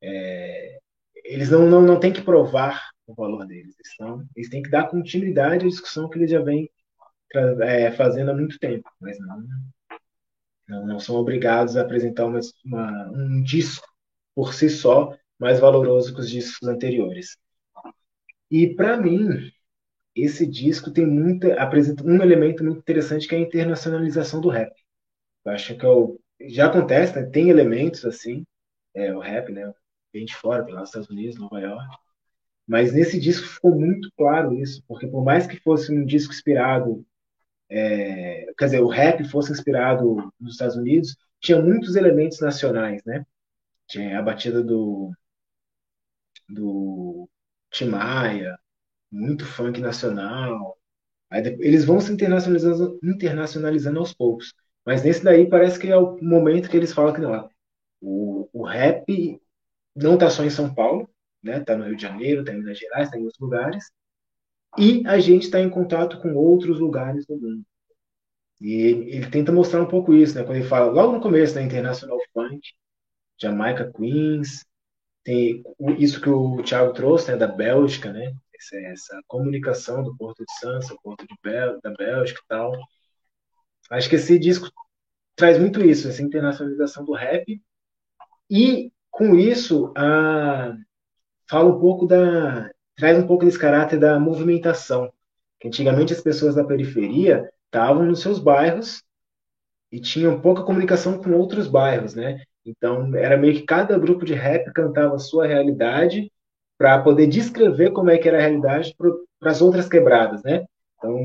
É, 0.02 0.78
eles 1.24 1.50
não, 1.50 1.66
não, 1.66 1.80
não 1.80 1.98
têm 1.98 2.12
que 2.12 2.20
provar 2.20 2.90
o 3.06 3.14
valor 3.14 3.46
deles. 3.46 3.74
Eles, 3.78 4.26
eles 4.36 4.50
têm 4.50 4.62
que 4.62 4.70
dar 4.70 4.90
continuidade 4.90 5.64
à 5.64 5.68
discussão 5.68 6.10
que 6.10 6.18
eles 6.18 6.30
já 6.30 6.42
vêm 6.42 6.70
é, 7.38 7.90
fazendo 7.92 8.30
há 8.30 8.34
muito 8.34 8.58
tempo, 8.58 8.88
mas 9.00 9.18
não, 9.18 9.44
não, 10.68 10.86
não 10.86 11.00
são 11.00 11.16
obrigados 11.16 11.76
a 11.76 11.82
apresentar 11.82 12.26
uma, 12.26 12.40
uma, 12.64 13.10
um 13.10 13.42
disco 13.42 13.86
por 14.34 14.54
si 14.54 14.70
só 14.70 15.16
mais 15.38 15.60
valoroso 15.60 16.14
que 16.14 16.20
os 16.20 16.30
discos 16.30 16.68
anteriores. 16.68 17.36
E 18.50 18.74
para 18.74 18.96
mim, 18.96 19.50
esse 20.14 20.46
disco 20.46 20.90
tem 20.90 21.06
muita 21.06 21.54
apresenta 21.60 22.04
um 22.04 22.22
elemento 22.22 22.62
muito 22.62 22.78
interessante 22.80 23.26
que 23.26 23.34
é 23.34 23.38
a 23.38 23.40
internacionalização 23.40 24.40
do 24.40 24.48
rap. 24.48 24.72
Eu 25.44 25.52
acho 25.52 25.76
que 25.76 25.86
é 25.86 26.48
já 26.50 26.66
acontece, 26.66 27.18
né? 27.18 27.26
tem 27.30 27.50
elementos 27.50 28.04
assim, 28.04 28.44
é, 28.94 29.14
o 29.14 29.20
rap, 29.20 29.50
né, 29.52 29.72
vem 30.12 30.24
de 30.24 30.34
fora, 30.34 30.64
pelos 30.64 30.88
Estados 30.88 31.08
Unidos, 31.08 31.38
Nova 31.38 31.60
York, 31.60 31.96
mas 32.66 32.92
nesse 32.92 33.18
disco 33.18 33.46
ficou 33.46 33.74
muito 33.74 34.10
claro 34.16 34.54
isso, 34.54 34.82
porque 34.86 35.06
por 35.06 35.24
mais 35.24 35.46
que 35.46 35.60
fosse 35.60 35.92
um 35.92 36.04
disco 36.04 36.32
inspirado, 36.32 37.04
é, 37.72 38.52
quer 38.58 38.66
dizer, 38.66 38.80
o 38.82 38.88
rap 38.88 39.24
fosse 39.24 39.52
inspirado 39.52 40.32
nos 40.40 40.52
Estados 40.54 40.76
Unidos, 40.76 41.16
tinha 41.40 41.60
muitos 41.60 41.96
elementos 41.96 42.40
nacionais, 42.40 43.02
né? 43.04 43.24
Tinha 43.88 44.18
a 44.18 44.22
batida 44.22 44.62
do 44.62 45.12
do 46.48 47.28
Tim 47.70 47.86
Maia, 47.86 48.58
muito 49.10 49.44
funk 49.46 49.80
nacional. 49.80 50.78
Aí, 51.30 51.42
eles 51.60 51.84
vão 51.84 52.00
se 52.00 52.12
internacionalizando, 52.12 52.98
internacionalizando 53.02 53.98
aos 54.00 54.14
poucos. 54.14 54.54
Mas 54.86 55.04
nesse 55.04 55.24
daí 55.24 55.48
parece 55.48 55.78
que 55.78 55.88
é 55.88 55.96
o 55.96 56.18
momento 56.22 56.68
que 56.70 56.76
eles 56.76 56.92
falam 56.92 57.14
que 57.14 57.20
não. 57.20 57.48
O, 58.00 58.48
o 58.52 58.64
rap 58.66 59.40
não 59.94 60.14
está 60.14 60.30
só 60.30 60.44
em 60.44 60.50
São 60.50 60.74
Paulo, 60.74 61.10
né? 61.42 61.60
Tá 61.60 61.76
no 61.76 61.84
Rio 61.86 61.96
de 61.96 62.02
Janeiro, 62.02 62.40
está 62.42 62.52
em 62.52 62.58
Minas 62.58 62.78
Gerais, 62.78 63.06
está 63.08 63.18
em 63.18 63.24
outros 63.24 63.40
lugares. 63.40 63.84
E 64.78 65.06
a 65.06 65.18
gente 65.18 65.44
está 65.44 65.60
em 65.60 65.70
contato 65.70 66.20
com 66.20 66.34
outros 66.34 66.78
lugares 66.78 67.26
do 67.26 67.36
mundo. 67.36 67.64
E 68.60 68.72
ele, 68.72 69.26
tenta 69.28 69.52
mostrar 69.52 69.82
um 69.82 69.88
pouco 69.88 70.14
isso, 70.14 70.34
né? 70.34 70.44
Quando 70.44 70.56
ele 70.56 70.68
fala, 70.68 70.90
logo 70.90 71.12
no 71.12 71.20
começo, 71.20 71.54
né? 71.54 71.62
International 71.62 72.18
Funk, 72.32 72.60
Jamaica 73.40 73.92
Queens, 73.92 74.64
tem 75.24 75.62
isso 75.98 76.20
que 76.20 76.30
o 76.30 76.62
Thiago 76.62 76.92
trouxe, 76.92 77.32
né? 77.32 77.36
Da 77.36 77.48
Bélgica, 77.48 78.12
né? 78.12 78.32
Essa, 78.54 78.76
essa 78.76 79.20
comunicação 79.26 80.02
do 80.02 80.16
Porto 80.16 80.44
de 80.44 80.58
Sança, 80.58 80.94
o 80.94 81.00
Porto 81.02 81.26
de 81.26 81.34
Bel, 81.42 81.80
da 81.82 81.90
Bélgica 81.90 82.40
e 82.44 82.48
tal. 82.48 82.72
Acho 83.90 84.08
que 84.08 84.16
esse 84.16 84.38
disco 84.38 84.70
traz 85.36 85.58
muito 85.58 85.84
isso, 85.84 86.08
essa 86.08 86.22
internacionalização 86.22 87.04
do 87.04 87.12
rap. 87.12 87.60
E, 88.48 88.92
com 89.10 89.34
isso, 89.34 89.92
a, 89.96 90.76
fala 91.48 91.74
um 91.76 91.80
pouco 91.80 92.06
da. 92.06 92.71
Traz 92.96 93.18
um 93.18 93.26
pouco 93.26 93.44
desse 93.44 93.58
caráter 93.58 93.98
da 93.98 94.18
movimentação. 94.18 95.12
Que 95.60 95.68
antigamente 95.68 96.12
as 96.12 96.20
pessoas 96.20 96.54
da 96.54 96.64
periferia 96.64 97.48
estavam 97.66 98.04
nos 98.04 98.20
seus 98.20 98.38
bairros 98.38 99.02
e 99.90 100.00
tinham 100.00 100.40
pouca 100.40 100.62
comunicação 100.62 101.18
com 101.18 101.32
outros 101.32 101.68
bairros, 101.68 102.14
né? 102.14 102.42
Então 102.64 103.14
era 103.14 103.36
meio 103.36 103.54
que 103.54 103.62
cada 103.62 103.98
grupo 103.98 104.24
de 104.24 104.34
rap 104.34 104.72
cantava 104.72 105.16
a 105.16 105.18
sua 105.18 105.46
realidade 105.46 106.30
para 106.78 107.00
poder 107.02 107.26
descrever 107.26 107.92
como 107.92 108.10
é 108.10 108.18
que 108.18 108.28
era 108.28 108.38
a 108.38 108.40
realidade 108.40 108.94
para 109.38 109.50
as 109.50 109.60
outras 109.60 109.88
quebradas, 109.88 110.42
né? 110.42 110.64
Então, 110.98 111.18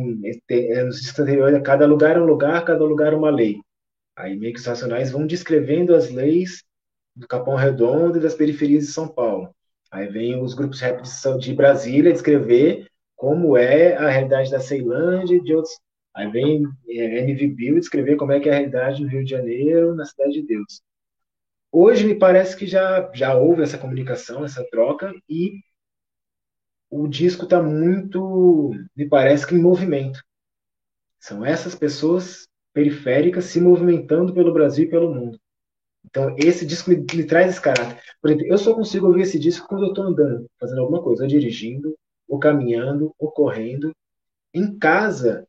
é, 0.49 0.83
nos 0.83 0.99
discos 1.01 1.19
anteriores, 1.19 1.61
cada 1.63 1.85
lugar 1.85 2.15
é 2.15 2.19
um 2.19 2.25
lugar, 2.25 2.65
cada 2.65 2.83
lugar 2.83 3.13
é 3.13 3.15
uma 3.15 3.29
lei. 3.29 3.59
Aí 4.15 4.35
meio 4.35 4.53
que 4.53 4.59
os 4.59 4.65
racionais 4.65 5.11
vão 5.11 5.27
descrevendo 5.27 5.93
as 5.95 6.09
leis 6.09 6.63
do 7.15 7.27
Capão 7.27 7.55
Redondo 7.55 8.17
e 8.17 8.21
das 8.21 8.33
periferias 8.33 8.85
de 8.85 8.91
São 8.91 9.07
Paulo. 9.07 9.53
Aí 9.91 10.07
vem 10.07 10.41
os 10.41 10.53
grupos 10.53 10.79
rap 10.79 11.01
de 11.39 11.53
Brasília 11.53 12.11
descrever 12.11 12.87
como 13.15 13.57
é 13.57 13.95
a 13.95 14.09
realidade 14.09 14.51
da 14.51 14.59
Ceilândia 14.59 15.35
e 15.35 15.41
de 15.41 15.53
outros. 15.53 15.73
Aí 16.13 16.29
vem 16.29 16.63
é, 16.89 17.19
MV 17.19 17.47
Bill 17.49 17.79
descrever 17.79 18.15
como 18.15 18.31
é 18.31 18.39
que 18.39 18.49
é 18.49 18.51
a 18.51 18.55
realidade 18.55 19.03
no 19.03 19.09
Rio 19.09 19.23
de 19.23 19.31
Janeiro, 19.31 19.95
na 19.95 20.05
Cidade 20.05 20.33
de 20.33 20.43
Deus. 20.43 20.81
Hoje 21.71 22.05
me 22.05 22.15
parece 22.15 22.55
que 22.55 22.65
já, 22.65 23.11
já 23.13 23.35
houve 23.35 23.61
essa 23.61 23.77
comunicação, 23.77 24.43
essa 24.43 24.65
troca, 24.69 25.13
e 25.29 25.59
o 26.89 27.07
disco 27.07 27.43
está 27.43 27.61
muito, 27.61 28.71
me 28.95 29.07
parece 29.07 29.45
que 29.45 29.55
em 29.55 29.61
movimento. 29.61 30.23
São 31.19 31.45
essas 31.45 31.75
pessoas 31.75 32.47
periféricas 32.73 33.45
se 33.45 33.59
movimentando 33.59 34.33
pelo 34.33 34.53
Brasil 34.53 34.85
e 34.85 34.89
pelo 34.89 35.13
mundo. 35.13 35.39
Então, 36.09 36.33
esse 36.37 36.65
disco 36.65 36.89
me 36.89 37.25
traz 37.25 37.49
esse 37.51 37.61
caráter. 37.61 38.01
Por 38.21 38.31
exemplo, 38.31 38.47
eu 38.47 38.57
só 38.57 38.73
consigo 38.73 39.07
ouvir 39.07 39.23
esse 39.23 39.37
disco 39.37 39.67
quando 39.67 39.83
eu 39.83 39.89
estou 39.89 40.05
andando, 40.05 40.49
fazendo 40.59 40.81
alguma 40.81 41.01
coisa, 41.03 41.23
ou 41.23 41.27
dirigindo, 41.27 41.95
ou 42.27 42.39
caminhando, 42.39 43.13
ou 43.19 43.29
correndo. 43.29 43.93
Em 44.53 44.77
casa, 44.77 45.45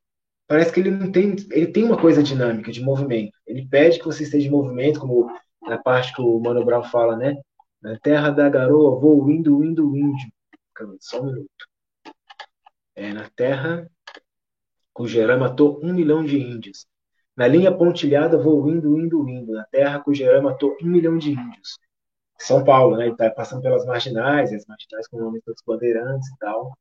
parece 0.48 0.72
que 0.72 0.80
ele 0.80 0.90
não 0.90 1.12
tem, 1.12 1.36
ele 1.52 1.68
tem 1.68 1.84
uma 1.84 2.00
coisa 2.00 2.22
dinâmica, 2.22 2.72
de 2.72 2.82
movimento. 2.82 3.32
Ele 3.46 3.66
pede 3.68 3.98
que 3.98 4.04
você 4.04 4.24
esteja 4.24 4.48
em 4.48 4.50
movimento, 4.50 5.00
como 5.00 5.30
na 5.62 5.78
parte 5.78 6.12
que 6.14 6.20
o 6.20 6.40
Mano 6.40 6.64
Brown 6.64 6.82
fala, 6.84 7.16
né? 7.16 7.36
Na 7.80 7.96
terra 8.00 8.30
da 8.30 8.48
garoa, 8.48 8.98
vou 8.98 9.30
indo, 9.30 9.62
indo, 9.64 9.96
indo. 9.96 10.16
Só 11.00 11.22
um 11.22 11.26
minuto. 11.26 11.68
É, 12.96 13.12
na 13.12 13.30
terra 13.30 13.88
cuja 14.92 15.22
Herá 15.22 15.36
matou 15.36 15.78
um 15.80 15.94
milhão 15.94 16.24
de 16.24 16.36
índios. 16.36 16.84
Na 17.38 17.46
linha 17.46 17.70
pontilhada, 17.70 18.36
vou 18.36 18.68
indo, 18.68 18.98
indo, 18.98 19.28
indo. 19.28 19.52
Na 19.52 19.64
terra 19.66 20.00
cuja 20.00 20.24
Herá 20.24 20.42
matou 20.42 20.76
um 20.82 20.86
milhão 20.88 21.16
de 21.16 21.30
índios. 21.30 21.78
São 22.36 22.64
Paulo, 22.64 22.96
né? 22.96 23.06
Ele 23.06 23.16
tá 23.16 23.30
passando 23.30 23.62
pelas 23.62 23.86
marginais, 23.86 24.52
as 24.52 24.66
marginais 24.66 25.06
com 25.06 25.18
o 25.18 25.20
nome 25.20 25.40
dos 25.46 25.62
bandeirantes 25.64 26.28
e 26.30 26.38
tal. 26.38 26.76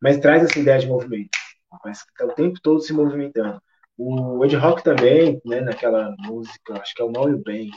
Mas 0.00 0.16
traz 0.16 0.42
essa 0.42 0.58
ideia 0.58 0.78
de 0.78 0.88
movimento. 0.88 1.36
Mas 1.84 2.02
tá 2.16 2.24
o 2.24 2.32
tempo 2.32 2.58
todo 2.62 2.80
se 2.80 2.94
movimentando. 2.94 3.60
O 3.98 4.42
Ed 4.42 4.56
Rock 4.56 4.82
também, 4.82 5.38
né, 5.44 5.60
naquela 5.60 6.14
música, 6.20 6.80
acho 6.80 6.94
que 6.94 7.02
é 7.02 7.04
o 7.04 7.12
Mal 7.12 7.28
e 7.28 7.34
o 7.34 7.42
Bem, 7.42 7.70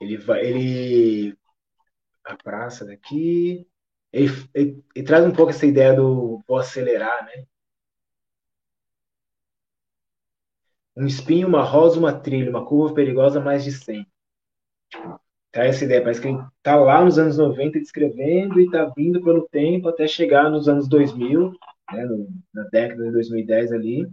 ele 0.00 0.16
vai, 0.16 0.44
ele 0.44 1.38
a 2.24 2.36
praça 2.36 2.84
daqui, 2.84 3.64
ele, 4.12 4.28
ele, 4.52 4.84
ele, 4.92 5.06
traz 5.06 5.24
um 5.24 5.32
pouco 5.32 5.50
essa 5.50 5.66
ideia 5.66 5.94
do 5.94 6.42
vou 6.48 6.58
acelerar, 6.58 7.24
né? 7.26 7.46
Um 10.98 11.06
espinho, 11.06 11.48
uma 11.48 11.62
rosa, 11.62 11.98
uma 11.98 12.12
trilha, 12.12 12.50
uma 12.50 12.64
curva 12.64 12.94
perigosa 12.94 13.40
mais 13.40 13.64
de 13.64 13.72
100. 13.72 14.06
Tipo, 14.90 15.20
traz 15.52 15.76
essa 15.76 15.84
ideia, 15.84 16.02
parece 16.02 16.20
que 16.20 16.28
ele 16.28 16.38
tá 16.62 16.76
lá 16.76 17.04
nos 17.04 17.18
anos 17.18 17.38
90 17.38 17.78
descrevendo 17.78 18.60
e 18.60 18.70
tá 18.70 18.92
vindo 18.96 19.22
pelo 19.22 19.48
tempo 19.48 19.88
até 19.88 20.06
chegar 20.06 20.50
nos 20.50 20.68
anos 20.68 20.88
2000 20.88 21.52
né, 21.92 22.04
no, 22.04 22.28
na 22.52 22.64
década 22.64 23.04
de 23.04 23.12
2010 23.12 23.72
ali, 23.72 24.08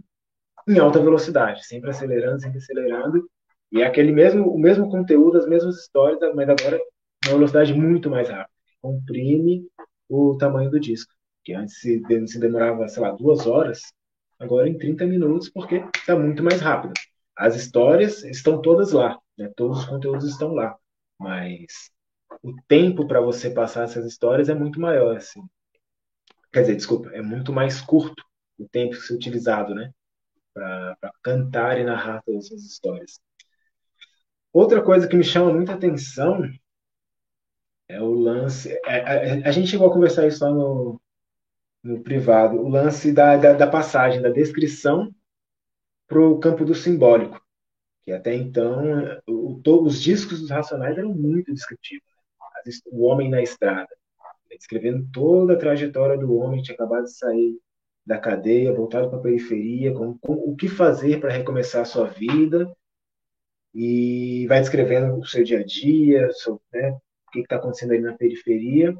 em 0.66 0.78
alta 0.78 0.98
velocidade, 0.98 1.66
sempre 1.66 1.90
acelerando, 1.90 2.40
sempre 2.40 2.58
acelerando, 2.58 3.28
e 3.70 3.82
é 3.82 3.86
aquele 3.86 4.12
mesmo, 4.12 4.48
o 4.48 4.58
mesmo 4.58 4.88
conteúdo, 4.90 5.38
as 5.38 5.46
mesmas 5.46 5.76
histórias, 5.76 6.18
mas 6.34 6.48
agora 6.48 6.80
uma 7.24 7.34
velocidade 7.34 7.74
muito 7.74 8.08
mais 8.08 8.28
rápida. 8.28 8.50
Comprime 8.80 9.66
o 10.08 10.36
tamanho 10.36 10.70
do 10.70 10.80
disco, 10.80 11.12
que 11.44 11.52
antes 11.52 11.80
se, 11.80 12.00
se 12.26 12.38
demorava, 12.40 12.88
sei 12.88 13.02
lá, 13.02 13.10
duas 13.10 13.46
horas, 13.46 13.80
agora 14.38 14.68
em 14.68 14.76
30 14.78 15.06
minutos, 15.06 15.48
porque 15.48 15.84
está 15.94 16.16
muito 16.16 16.42
mais 16.42 16.60
rápido. 16.60 16.92
As 17.36 17.54
histórias 17.54 18.24
estão 18.24 18.60
todas 18.60 18.92
lá, 18.92 19.18
né? 19.36 19.50
todos 19.56 19.80
os 19.80 19.84
conteúdos 19.86 20.28
estão 20.28 20.52
lá, 20.54 20.76
mas 21.18 21.90
o 22.42 22.54
tempo 22.68 23.06
para 23.06 23.20
você 23.20 23.50
passar 23.50 23.84
essas 23.84 24.06
histórias 24.06 24.48
é 24.48 24.54
muito 24.54 24.80
maior, 24.80 25.16
assim. 25.16 25.42
Quer 26.52 26.62
dizer, 26.62 26.76
desculpa, 26.76 27.10
é 27.10 27.20
muito 27.20 27.52
mais 27.52 27.80
curto 27.80 28.22
o 28.58 28.68
tempo 28.68 28.94
que 28.94 29.02
se 29.02 29.14
utilizado, 29.14 29.74
né? 29.74 29.92
Para 30.54 30.96
cantar 31.22 31.78
e 31.78 31.84
narrar 31.84 32.22
todas 32.22 32.46
essas 32.46 32.64
histórias. 32.64 33.20
Outra 34.52 34.82
coisa 34.82 35.06
que 35.06 35.16
me 35.16 35.24
chama 35.24 35.52
muita 35.52 35.74
atenção 35.74 36.48
é 37.88 38.00
o 38.00 38.10
lance. 38.10 38.72
É, 38.86 39.44
a, 39.44 39.48
a, 39.48 39.52
gente 39.52 39.68
chegou 39.68 39.88
a 39.88 39.92
conversar 39.92 40.26
isso 40.26 40.42
lá 40.44 40.50
no, 40.50 41.00
no 41.86 42.02
privado, 42.02 42.56
o 42.56 42.68
lance 42.68 43.12
da, 43.12 43.36
da, 43.36 43.52
da 43.52 43.66
passagem, 43.66 44.20
da 44.20 44.30
descrição 44.30 45.14
para 46.08 46.20
o 46.20 46.38
campo 46.38 46.64
do 46.64 46.74
simbólico. 46.74 47.40
Que 48.04 48.12
até 48.12 48.34
então, 48.34 49.20
o, 49.26 49.60
to, 49.62 49.82
os 49.82 50.00
discos 50.00 50.40
dos 50.40 50.50
Racionais 50.50 50.98
eram 50.98 51.14
muito 51.14 51.52
descritivos. 51.52 52.08
Né? 52.64 52.72
O 52.90 53.04
Homem 53.04 53.30
na 53.30 53.42
Estrada, 53.42 53.88
descrevendo 54.48 55.06
toda 55.12 55.54
a 55.54 55.58
trajetória 55.58 56.16
do 56.16 56.34
homem 56.36 56.60
que 56.60 56.66
tinha 56.66 56.74
acabado 56.74 57.04
de 57.04 57.16
sair 57.16 57.58
da 58.04 58.18
cadeia, 58.18 58.72
voltado 58.72 59.08
para 59.08 59.18
a 59.18 59.22
periferia, 59.22 59.92
com, 59.92 60.16
com 60.18 60.32
o 60.32 60.56
que 60.56 60.68
fazer 60.68 61.20
para 61.20 61.32
recomeçar 61.32 61.82
a 61.82 61.86
sua 61.86 62.06
vida, 62.06 62.72
e 63.74 64.46
vai 64.46 64.60
descrevendo 64.60 65.18
o 65.18 65.26
seu 65.26 65.44
dia 65.44 65.60
a 65.60 65.64
dia, 65.64 66.32
seu, 66.32 66.60
né, 66.72 66.92
o 66.92 67.30
que 67.32 67.40
está 67.40 67.56
acontecendo 67.56 67.92
ali 67.92 68.00
na 68.00 68.16
periferia. 68.16 68.96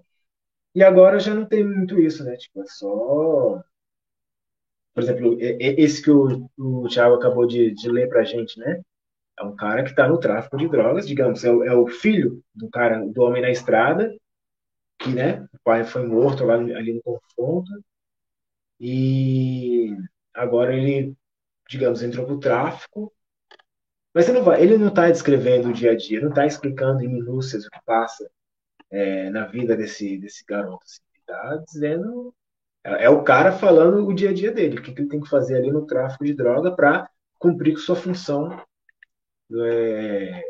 E 0.76 0.82
agora 0.84 1.18
já 1.18 1.34
não 1.34 1.46
tem 1.46 1.64
muito 1.64 1.98
isso, 1.98 2.22
né? 2.22 2.36
Tipo, 2.36 2.60
é 2.60 2.66
só. 2.66 3.62
Por 4.94 5.02
exemplo, 5.02 5.36
esse 5.40 6.02
que 6.02 6.10
o, 6.10 6.50
o 6.58 6.88
Thiago 6.88 7.14
acabou 7.14 7.46
de, 7.46 7.72
de 7.72 7.88
ler 7.90 8.10
para 8.10 8.20
a 8.20 8.24
gente, 8.24 8.58
né? 8.58 8.82
É 9.38 9.42
um 9.44 9.56
cara 9.56 9.82
que 9.84 9.90
está 9.90 10.06
no 10.06 10.20
tráfico 10.20 10.58
de 10.58 10.68
drogas, 10.68 11.08
digamos, 11.08 11.44
é 11.44 11.50
o, 11.50 11.64
é 11.64 11.74
o, 11.74 11.86
filho 11.86 12.42
do 12.54 12.68
cara, 12.70 13.00
do 13.06 13.22
homem 13.22 13.40
na 13.42 13.50
estrada, 13.50 14.14
que, 14.98 15.10
né? 15.14 15.44
O 15.54 15.58
pai 15.64 15.84
foi 15.84 16.06
morto 16.06 16.44
lá 16.44 16.54
ali 16.56 16.92
no 16.94 17.02
confronto, 17.02 17.70
e 18.80 19.96
agora 20.34 20.74
ele, 20.74 21.14
digamos, 21.68 22.02
entrou 22.02 22.26
para 22.26 22.34
o 22.34 22.40
tráfico 22.40 23.12
mas 24.14 24.28
não 24.28 24.42
vai, 24.42 24.62
ele 24.62 24.78
não 24.78 24.88
está 24.88 25.10
descrevendo 25.10 25.68
o 25.68 25.72
dia 25.74 25.92
a 25.92 25.96
dia, 25.96 26.22
não 26.22 26.30
está 26.30 26.46
explicando 26.46 27.02
em 27.02 27.08
minúcias 27.08 27.66
o 27.66 27.70
que 27.70 27.78
passa 27.84 28.26
é, 28.90 29.30
na 29.30 29.46
vida 29.46 29.76
desse, 29.76 30.18
desse 30.18 30.44
garoto. 30.44 30.84
Assim. 30.84 31.00
Está 31.20 31.56
dizendo. 31.56 32.34
É, 32.84 33.04
é, 33.04 33.10
o 33.10 33.22
cara 33.22 33.52
falando 33.52 34.06
o 34.06 34.14
dia 34.14 34.30
a 34.30 34.34
dia 34.34 34.52
dele, 34.52 34.78
o 34.78 34.82
que, 34.82 34.90
ele 34.90 35.08
tem 35.08 35.20
que 35.20 35.28
fazer 35.28 35.56
ali 35.56 35.70
no 35.70 35.86
tráfico 35.86 36.24
de 36.24 36.34
droga 36.34 36.74
para 36.74 37.10
cumprir 37.38 37.74
com 37.74 37.80
sua 37.80 37.96
função 37.96 38.64
é, 39.52 40.42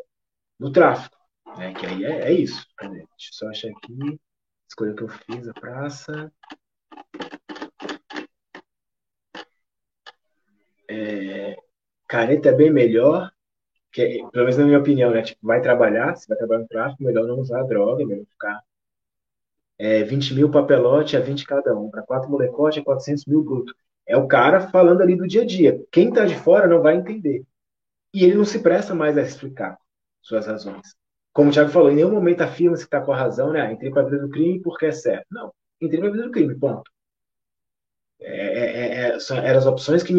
no 0.59 0.71
tráfico. 0.71 1.17
Né? 1.57 1.73
Que 1.75 1.87
aí 1.87 2.05
é, 2.05 2.29
é 2.29 2.33
isso. 2.33 2.67
Cadê? 2.77 2.97
Deixa 2.97 3.31
eu 3.31 3.33
só 3.33 3.49
achar 3.49 3.69
aqui. 3.71 4.21
Escolha 4.69 4.95
que 4.95 5.03
eu 5.03 5.09
fiz, 5.09 5.49
a 5.49 5.55
praça. 5.55 6.33
É, 10.89 11.57
caneta 12.07 12.51
é 12.51 12.53
bem 12.53 12.71
melhor 12.71 13.31
que, 13.97 14.19
pelo 14.31 14.45
menos 14.45 14.59
na 14.59 14.65
minha 14.67 14.79
opinião, 14.79 15.11
né? 15.11 15.23
Tipo, 15.23 15.47
vai 15.47 15.63
trabalhar, 15.63 16.15
se 16.17 16.29
vai 16.29 16.37
trabalhar 16.37 16.61
no 16.61 16.69
tráfico, 16.69 17.03
melhor 17.03 17.27
não 17.27 17.39
usar 17.41 17.63
droga, 17.63 18.05
melhor 18.05 18.27
ficar 18.27 18.63
é, 19.79 20.05
20 20.05 20.35
mil 20.35 20.51
papelote 20.51 21.17
a 21.17 21.21
20 21.21 21.47
cada 21.47 21.75
um, 21.75 21.89
para 21.89 22.03
quatro 22.03 22.31
molecote 22.31 22.79
a 22.79 22.85
400 22.85 23.25
mil 23.25 23.43
bruto. 23.43 23.75
É 24.07 24.15
o 24.15 24.29
cara 24.29 24.69
falando 24.69 25.01
ali 25.01 25.17
do 25.17 25.27
dia 25.27 25.43
a 25.43 25.47
dia. 25.47 25.83
Quem 25.91 26.11
está 26.11 26.27
de 26.27 26.37
fora 26.37 26.67
não 26.67 26.83
vai 26.83 26.97
entender. 26.97 27.43
E 28.13 28.23
ele 28.23 28.35
não 28.35 28.45
se 28.45 28.59
presta 28.59 28.95
mais 28.95 29.17
a 29.17 29.23
explicar 29.23 29.79
suas 30.21 30.47
razões. 30.47 30.95
Como 31.33 31.49
o 31.49 31.53
Thiago 31.53 31.71
falou, 31.71 31.91
em 31.91 31.97
nenhum 31.97 32.11
momento 32.11 32.43
afirma 32.43 32.77
se 32.77 32.85
está 32.85 33.01
com 33.01 33.13
a 33.13 33.17
razão, 33.17 33.51
né? 33.51 33.63
Ah, 33.63 33.73
entrei 33.73 33.91
para 33.91 34.03
a 34.03 34.05
vida 34.05 34.19
do 34.19 34.29
crime 34.29 34.61
porque 34.61 34.87
é 34.87 34.93
certo. 34.93 35.27
Não, 35.31 35.51
entrei 35.81 36.01
para 36.01 36.11
a 36.11 36.13
vida 36.13 36.25
do 36.25 36.31
crime, 36.31 36.55
ponto. 36.55 36.91
É, 38.21 38.29
é, 38.29 39.09
é, 39.09 39.17
é 39.17 39.37
eram 39.43 39.59
as 39.59 39.67
opções 39.67 40.03
que 40.03 40.13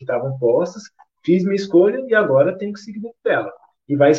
estavam 0.00 0.38
postas 0.38 0.84
fiz 1.24 1.44
minha 1.44 1.56
escolha 1.56 2.04
e 2.08 2.14
agora 2.14 2.56
tenho 2.56 2.72
que 2.72 2.80
seguir 2.80 3.00
dentro 3.00 3.18
dela. 3.24 3.52
E 3.88 3.96
vai, 3.96 4.12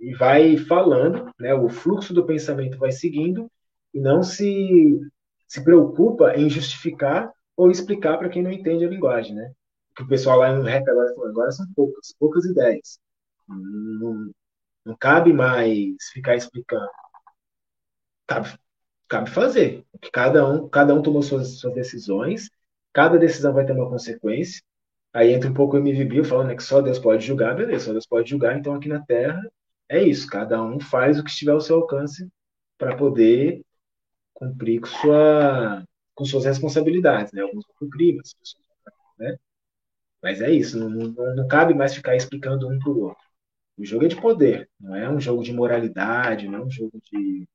e 0.00 0.14
vai 0.14 0.56
falando, 0.56 1.32
né, 1.38 1.54
o 1.54 1.68
fluxo 1.68 2.14
do 2.14 2.24
pensamento 2.24 2.78
vai 2.78 2.92
seguindo 2.92 3.50
e 3.92 4.00
não 4.00 4.22
se, 4.22 5.00
se 5.46 5.62
preocupa 5.62 6.34
em 6.34 6.48
justificar 6.48 7.32
ou 7.56 7.70
explicar 7.70 8.18
para 8.18 8.28
quem 8.28 8.42
não 8.42 8.52
entende 8.52 8.84
a 8.84 8.88
linguagem, 8.88 9.34
né? 9.34 9.52
Que 9.96 10.02
o 10.02 10.08
pessoal 10.08 10.38
lá 10.38 10.52
no 10.54 10.62
rap 10.62 10.88
agora 10.88 11.12
falou, 11.14 11.28
agora 11.28 11.50
são 11.50 11.66
poucas, 11.74 12.14
poucas 12.18 12.44
ideias. 12.44 13.00
Não, 13.48 14.30
não 14.84 14.96
cabe 14.96 15.32
mais 15.32 15.96
ficar 16.12 16.36
explicando. 16.36 16.88
Cabe, 18.26 18.58
cabe 19.08 19.30
fazer. 19.30 19.84
Cada 20.12 20.46
um, 20.48 20.68
cada 20.68 20.94
um 20.94 21.02
tomou 21.02 21.22
suas, 21.22 21.58
suas 21.58 21.74
decisões, 21.74 22.48
cada 22.92 23.18
decisão 23.18 23.52
vai 23.52 23.66
ter 23.66 23.72
uma 23.72 23.88
consequência, 23.88 24.62
Aí 25.12 25.32
entra 25.32 25.50
um 25.50 25.54
pouco 25.54 25.76
o 25.76 25.80
MVB 25.80 26.24
falando 26.24 26.48
né, 26.48 26.56
que 26.56 26.62
só 26.62 26.80
Deus 26.80 26.98
pode 26.98 27.26
julgar, 27.26 27.56
beleza, 27.56 27.86
só 27.86 27.92
Deus 27.92 28.06
pode 28.06 28.28
julgar, 28.30 28.58
então 28.58 28.74
aqui 28.74 28.88
na 28.88 29.00
Terra 29.00 29.40
é 29.88 30.02
isso, 30.02 30.28
cada 30.28 30.62
um 30.62 30.78
faz 30.80 31.18
o 31.18 31.24
que 31.24 31.30
estiver 31.30 31.52
ao 31.52 31.60
seu 31.60 31.76
alcance 31.76 32.28
para 32.76 32.96
poder 32.96 33.62
cumprir 34.34 34.80
com, 34.80 34.86
sua, 34.88 35.84
com 36.14 36.24
suas 36.24 36.44
responsabilidades, 36.44 37.32
né? 37.32 37.42
Alguns 37.42 37.66
vão 37.66 37.74
cumprir, 37.78 38.16
mas 38.16 38.34
né? 39.18 39.36
Mas 40.22 40.40
é 40.42 40.50
isso, 40.50 40.78
não, 40.78 40.90
não, 40.90 41.36
não 41.36 41.48
cabe 41.48 41.74
mais 41.74 41.94
ficar 41.94 42.16
explicando 42.16 42.68
um 42.68 42.78
para 42.78 42.90
o 42.90 43.00
outro. 43.02 43.24
O 43.78 43.84
jogo 43.84 44.04
é 44.06 44.08
de 44.08 44.20
poder, 44.20 44.68
não 44.80 44.94
é 44.94 45.08
um 45.10 45.20
jogo 45.20 45.42
de 45.42 45.52
moralidade, 45.52 46.48
não 46.48 46.60
é 46.60 46.64
um 46.64 46.70
jogo 46.70 47.00
de 47.12 47.48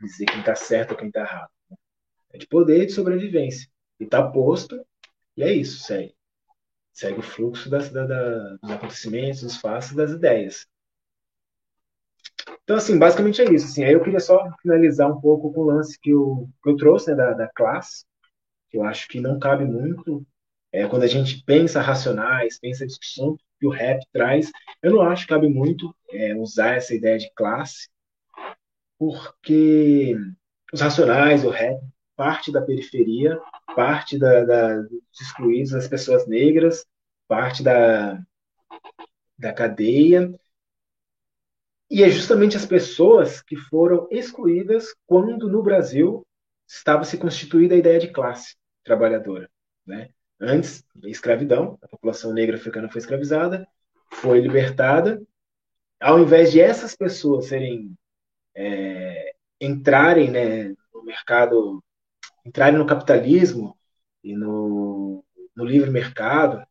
dizer 0.00 0.26
quem 0.26 0.40
está 0.40 0.54
certo 0.54 0.92
ou 0.92 0.96
quem 0.96 1.08
está 1.08 1.20
errado. 1.20 1.50
É 2.32 2.38
de 2.38 2.46
poder 2.46 2.82
e 2.84 2.86
de 2.86 2.92
sobrevivência. 2.92 3.68
E 4.00 4.04
está 4.04 4.22
posto, 4.30 4.80
e 5.36 5.42
é 5.42 5.52
isso, 5.52 5.80
segue 5.84 6.17
segue 6.98 7.20
o 7.20 7.22
fluxo 7.22 7.70
das, 7.70 7.90
da, 7.90 8.04
da, 8.04 8.56
dos 8.56 8.70
acontecimentos, 8.72 9.42
dos 9.42 9.56
fatos, 9.56 9.94
das 9.94 10.10
ideias. 10.10 10.66
Então, 12.64 12.76
assim, 12.76 12.98
basicamente 12.98 13.40
é 13.40 13.44
isso. 13.52 13.66
Assim, 13.66 13.84
aí 13.84 13.92
eu 13.92 14.02
queria 14.02 14.18
só 14.18 14.50
finalizar 14.60 15.08
um 15.08 15.20
pouco 15.20 15.52
com 15.52 15.60
o 15.60 15.66
lance 15.66 15.96
que 16.00 16.10
eu, 16.10 16.48
que 16.60 16.70
eu 16.70 16.76
trouxe 16.76 17.10
né, 17.10 17.16
da, 17.16 17.32
da 17.34 17.48
classe, 17.48 18.04
que 18.68 18.76
eu 18.76 18.82
acho 18.82 19.06
que 19.06 19.20
não 19.20 19.38
cabe 19.38 19.64
muito. 19.64 20.26
É, 20.72 20.88
quando 20.88 21.04
a 21.04 21.06
gente 21.06 21.42
pensa 21.44 21.80
racionais, 21.80 22.58
pensa 22.58 22.84
discussão 22.84 23.36
que 23.60 23.66
o 23.66 23.70
rap 23.70 24.00
traz, 24.12 24.50
eu 24.82 24.90
não 24.90 25.02
acho 25.02 25.22
que 25.22 25.32
cabe 25.32 25.48
muito 25.48 25.94
é, 26.10 26.34
usar 26.34 26.74
essa 26.76 26.94
ideia 26.94 27.16
de 27.16 27.32
classe, 27.32 27.88
porque 28.98 30.16
os 30.72 30.80
racionais, 30.80 31.44
o 31.44 31.50
rap, 31.50 31.80
parte 32.18 32.50
da 32.50 32.60
periferia, 32.60 33.40
parte 33.76 34.18
da, 34.18 34.44
da, 34.44 34.82
dos 34.82 35.20
excluídos, 35.20 35.70
das 35.70 35.86
pessoas 35.86 36.26
negras, 36.26 36.84
parte 37.28 37.62
da, 37.62 38.20
da 39.38 39.52
cadeia. 39.52 40.28
E 41.88 42.02
é 42.02 42.10
justamente 42.10 42.56
as 42.56 42.66
pessoas 42.66 43.40
que 43.40 43.54
foram 43.54 44.08
excluídas 44.10 44.92
quando 45.06 45.48
no 45.48 45.62
Brasil 45.62 46.26
estava 46.66 47.04
se 47.04 47.16
constituída 47.16 47.76
a 47.76 47.78
ideia 47.78 48.00
de 48.00 48.08
classe 48.08 48.56
trabalhadora. 48.82 49.48
Né? 49.86 50.08
Antes, 50.40 50.84
escravidão, 51.04 51.78
a 51.80 51.86
população 51.86 52.32
negra 52.32 52.56
africana 52.56 52.90
foi 52.90 52.98
escravizada, 52.98 53.64
foi 54.10 54.40
libertada. 54.40 55.22
Ao 56.00 56.18
invés 56.18 56.50
de 56.50 56.60
essas 56.60 56.96
pessoas 56.96 57.46
serem 57.46 57.96
é, 58.56 59.34
entrarem 59.60 60.32
né, 60.32 60.74
no 60.92 61.04
mercado 61.04 61.80
entrarem 62.48 62.78
no 62.78 62.86
capitalismo 62.86 63.76
e 64.24 64.34
no, 64.34 65.22
no 65.54 65.64
livre 65.64 65.90
mercado 65.90 66.62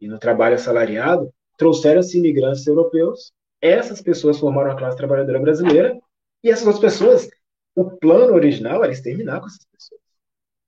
e 0.00 0.08
no 0.08 0.18
trabalho 0.18 0.56
assalariado, 0.56 1.32
trouxeram-se 1.56 2.18
imigrantes 2.18 2.66
europeus. 2.66 3.32
Essas 3.60 4.02
pessoas 4.02 4.38
formaram 4.38 4.72
a 4.72 4.76
classe 4.76 4.96
trabalhadora 4.96 5.38
brasileira 5.38 5.98
e 6.42 6.50
essas 6.50 6.66
outras 6.66 6.92
pessoas, 6.92 7.28
o 7.74 7.90
plano 7.90 8.34
original 8.34 8.82
era 8.82 8.92
exterminar 8.92 9.40
com 9.40 9.46
essas 9.46 9.64
pessoas. 9.64 10.00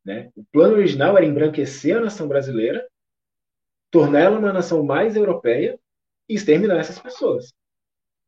Né? 0.04 0.30
O 0.36 0.44
plano 0.44 0.74
original 0.74 1.16
era 1.16 1.26
embranquecer 1.26 1.96
a 1.96 2.00
nação 2.00 2.28
brasileira, 2.28 2.86
torná-la 3.90 4.38
uma 4.38 4.52
nação 4.52 4.84
mais 4.84 5.16
europeia 5.16 5.78
e 6.28 6.34
exterminar 6.34 6.78
essas 6.78 6.98
pessoas. 6.98 7.52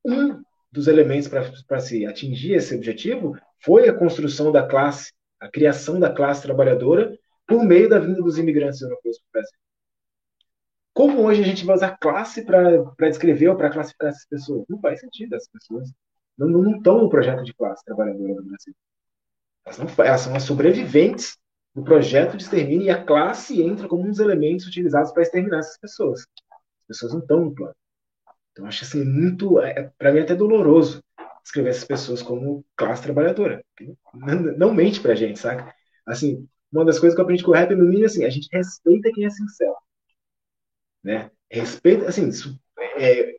Um 0.04 0.42
dos 0.70 0.86
elementos 0.88 1.28
para 1.28 1.80
se 1.80 2.04
atingir 2.04 2.54
esse 2.54 2.74
objetivo 2.74 3.38
foi 3.60 3.88
a 3.88 3.94
construção 3.96 4.52
da 4.52 4.66
classe 4.66 5.12
a 5.40 5.48
criação 5.48 6.00
da 6.00 6.12
classe 6.12 6.42
trabalhadora 6.42 7.16
por 7.46 7.64
meio 7.64 7.88
da 7.88 7.98
vinda 7.98 8.22
dos 8.22 8.38
imigrantes 8.38 8.80
europeus 8.80 9.18
para 9.18 9.28
o 9.28 9.32
Brasil. 9.32 9.58
Como 10.92 11.22
hoje 11.24 11.42
a 11.42 11.44
gente 11.44 11.64
vai 11.64 11.76
usar 11.76 11.96
classe 11.96 12.44
para 12.44 13.08
descrever 13.08 13.48
ou 13.48 13.56
para 13.56 13.70
classificar 13.70 14.10
essas 14.10 14.26
pessoas? 14.26 14.64
Não 14.68 14.80
faz 14.80 15.00
sentido, 15.00 15.34
essas 15.34 15.48
pessoas 15.48 15.90
não, 16.36 16.48
não, 16.48 16.62
não 16.62 16.76
estão 16.76 16.98
no 16.98 17.08
projeto 17.08 17.42
de 17.42 17.54
classe 17.54 17.84
trabalhadora 17.84 18.34
do 18.34 18.44
Brasil. 18.44 18.74
Elas, 19.64 19.78
não, 19.78 20.04
elas 20.04 20.20
são 20.20 20.34
as 20.34 20.42
sobreviventes 20.44 21.36
do 21.74 21.82
projeto 21.82 22.36
de 22.36 22.42
extermínio 22.42 22.86
e 22.86 22.90
a 22.90 23.04
classe 23.04 23.62
entra 23.62 23.88
como 23.88 24.04
um 24.04 24.10
dos 24.10 24.18
elementos 24.18 24.66
utilizados 24.66 25.12
para 25.12 25.22
exterminar 25.22 25.58
essas 25.58 25.78
pessoas. 25.78 26.20
As 26.20 26.86
pessoas 26.88 27.12
não 27.12 27.20
estão 27.20 27.44
no 27.44 27.54
plano. 27.54 27.74
Então, 28.52 28.66
acho 28.66 28.84
assim, 28.84 29.04
muito, 29.04 29.60
é, 29.60 29.92
para 29.96 30.12
mim, 30.12 30.18
é 30.18 30.22
até 30.22 30.34
doloroso 30.34 31.02
escrever 31.48 31.70
essas 31.70 31.84
pessoas 31.84 32.22
como 32.22 32.64
classe 32.76 33.02
trabalhadora. 33.02 33.64
Não, 34.14 34.40
não 34.56 34.74
mente 34.74 35.00
pra 35.00 35.14
gente, 35.14 35.38
saca? 35.38 35.74
Assim, 36.06 36.46
uma 36.70 36.84
das 36.84 36.98
coisas 36.98 37.14
que 37.14 37.20
eu 37.20 37.24
aprendi 37.24 37.42
com 37.42 37.50
o 37.50 37.54
rap 37.54 37.74
no 37.74 37.84
mínimo 37.84 38.04
é 38.04 38.06
assim, 38.06 38.24
a 38.24 38.30
gente 38.30 38.48
respeita 38.52 39.10
quem 39.12 39.24
é 39.24 39.30
sincero. 39.30 39.74
Né? 41.02 41.30
Respeita, 41.50 42.08
assim, 42.08 42.28
isso, 42.28 42.58
é, 42.96 43.38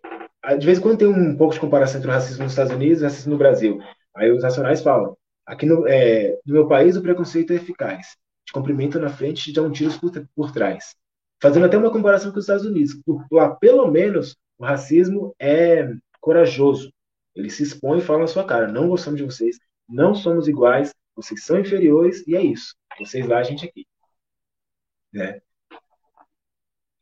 de 0.57 0.66
vez 0.66 0.80
em 0.80 0.82
quando 0.82 0.97
tem 0.97 1.07
um 1.07 1.36
pouco 1.36 1.53
de 1.53 1.60
comparação 1.60 1.99
entre 1.99 2.10
o 2.10 2.14
racismo 2.14 2.43
nos 2.43 2.53
Estados 2.53 2.74
Unidos 2.74 2.99
e 2.99 3.01
o 3.01 3.07
racismo 3.07 3.32
no 3.34 3.38
Brasil. 3.38 3.80
Aí 4.16 4.32
os 4.32 4.41
nacionais 4.41 4.82
falam, 4.82 5.16
aqui 5.45 5.66
no, 5.66 5.88
é, 5.88 6.38
no 6.45 6.53
meu 6.53 6.68
país 6.68 6.97
o 6.97 7.01
preconceito 7.01 7.53
é 7.53 7.57
eficaz. 7.57 8.18
Te 8.45 8.53
cumprimenta 8.53 8.99
na 8.99 9.10
frente 9.10 9.41
e 9.41 9.43
te 9.45 9.53
dá 9.53 9.62
um 9.62 9.72
tiro 9.72 9.91
por, 9.99 10.12
por 10.36 10.51
trás. 10.51 10.95
Fazendo 11.41 11.66
até 11.66 11.78
uma 11.78 11.91
comparação 11.91 12.32
com 12.32 12.39
os 12.39 12.45
Estados 12.45 12.66
Unidos. 12.66 12.99
Lá, 13.32 13.49
pelo 13.55 13.89
menos, 13.89 14.36
o 14.57 14.66
racismo 14.66 15.36
é 15.39 15.89
corajoso. 16.20 16.91
Ele 17.40 17.50
se 17.50 17.64
expõe 17.64 18.00
e 18.00 18.02
fala 18.02 18.20
na 18.20 18.28
sua 18.28 18.46
cara: 18.46 18.68
não 18.68 18.90
gostamos 18.90 19.20
de 19.20 19.26
vocês, 19.26 19.60
não 19.88 20.14
somos 20.14 20.48
iguais, 20.48 20.94
vocês 21.16 21.44
são 21.44 21.60
inferiores 21.60 22.26
e 22.28 22.36
é 22.36 22.42
isso. 22.42 22.76
Vocês 23.00 23.26
lá, 23.28 23.40
a 23.40 23.44
gente 23.44 23.66
aqui. 23.66 23.88
Né? 25.14 25.42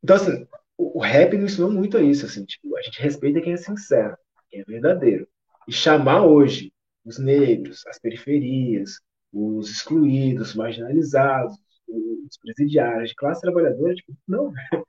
Então, 0.03 0.15
assim, 0.15 0.47
o, 0.77 0.99
o 0.99 1.01
rap 1.01 1.35
me 1.35 1.45
ensinou 1.45 1.71
muito 1.71 1.97
a 1.97 2.01
isso. 2.01 2.25
Assim, 2.25 2.45
tipo, 2.45 2.77
a 2.77 2.81
gente 2.81 3.01
respeita 3.01 3.41
quem 3.41 3.53
é 3.53 3.57
sincero, 3.57 4.17
quem 4.49 4.61
é 4.61 4.63
verdadeiro. 4.63 5.27
E 5.67 5.71
chamar 5.71 6.25
hoje 6.25 6.71
os 7.03 7.17
negros, 7.19 7.85
as 7.87 7.99
periferias, 7.99 8.99
os 9.33 9.69
excluídos, 9.69 10.55
marginalizados, 10.55 11.57
os 11.87 12.37
presidiários, 12.37 13.09
de 13.09 13.15
classe 13.15 13.41
trabalhadora, 13.41 13.95
tipo, 13.95 14.13
não, 14.27 14.51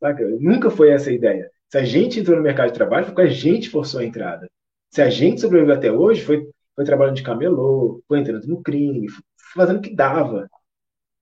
saca? 0.00 0.28
Nunca 0.40 0.70
foi 0.70 0.90
essa 0.90 1.10
a 1.10 1.12
ideia. 1.12 1.50
Se 1.68 1.78
a 1.78 1.84
gente 1.84 2.20
entrou 2.20 2.36
no 2.36 2.42
mercado 2.42 2.68
de 2.68 2.74
trabalho, 2.74 3.06
foi 3.06 3.14
porque 3.14 3.28
a 3.28 3.32
gente 3.32 3.70
forçou 3.70 4.00
a 4.00 4.04
entrada. 4.04 4.48
Se 4.96 5.02
a 5.02 5.10
gente 5.10 5.42
sobreviveu 5.42 5.74
até 5.74 5.92
hoje, 5.92 6.22
foi, 6.22 6.50
foi 6.74 6.82
trabalhando 6.86 7.16
de 7.16 7.22
camelô, 7.22 8.02
foi 8.08 8.18
entrando 8.18 8.46
no 8.46 8.62
crime, 8.62 9.08
fazendo 9.52 9.76
o 9.76 9.82
que 9.82 9.94
dava. 9.94 10.48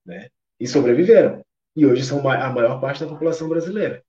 Né? 0.05 0.29
E 0.57 0.65
sobreviveram. 0.65 1.45
E 1.75 1.85
hoje 1.85 2.05
são 2.05 2.19
a 2.19 2.49
maior 2.53 2.79
parte 2.79 3.03
da 3.03 3.09
população 3.09 3.49
brasileira. 3.49 4.01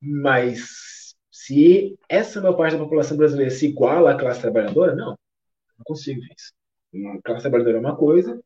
Mas 0.00 1.14
se 1.30 1.98
essa 2.08 2.40
maior 2.40 2.56
parte 2.56 2.72
da 2.72 2.82
população 2.82 3.18
brasileira 3.18 3.50
se 3.50 3.66
iguala 3.66 4.12
à 4.12 4.18
classe 4.18 4.40
trabalhadora, 4.40 4.94
não. 4.94 5.10
Não 5.10 5.84
consigo 5.84 6.18
ver 6.22 6.34
isso. 6.34 6.54
A 7.18 7.20
classe 7.22 7.42
trabalhadora 7.42 7.76
é 7.76 7.80
uma 7.80 7.98
coisa 7.98 8.42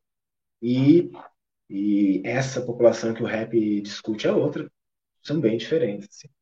e, 0.61 1.09
e 1.69 2.21
essa 2.25 2.61
população 2.61 3.13
que 3.13 3.23
o 3.23 3.25
rap 3.25 3.79
discute 3.79 4.27
é 4.27 4.33
outra. 4.33 4.69
São 5.23 5.39
bem 5.39 5.55
diferentes. 5.55 6.09
Assim. 6.09 6.40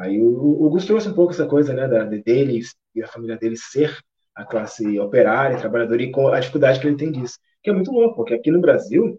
Aí 0.00 0.18
o, 0.18 0.62
o 0.62 0.70
Gus 0.70 0.86
trouxe 0.86 1.08
um 1.10 1.14
pouco 1.14 1.32
essa 1.32 1.46
coisa, 1.46 1.74
né, 1.74 1.86
da, 1.86 2.04
dele 2.04 2.62
e 2.94 3.02
a 3.02 3.06
família 3.06 3.36
dele 3.36 3.56
ser 3.56 3.94
a 4.34 4.46
classe 4.46 4.98
operária, 4.98 5.58
trabalhadora, 5.58 6.02
e 6.02 6.10
com 6.10 6.28
a 6.28 6.40
dificuldade 6.40 6.80
que 6.80 6.86
ele 6.86 6.96
tem 6.96 7.12
disso. 7.12 7.38
Que 7.62 7.68
é 7.68 7.72
muito 7.72 7.92
louco, 7.92 8.16
porque 8.16 8.32
aqui 8.32 8.50
no 8.50 8.62
Brasil, 8.62 9.18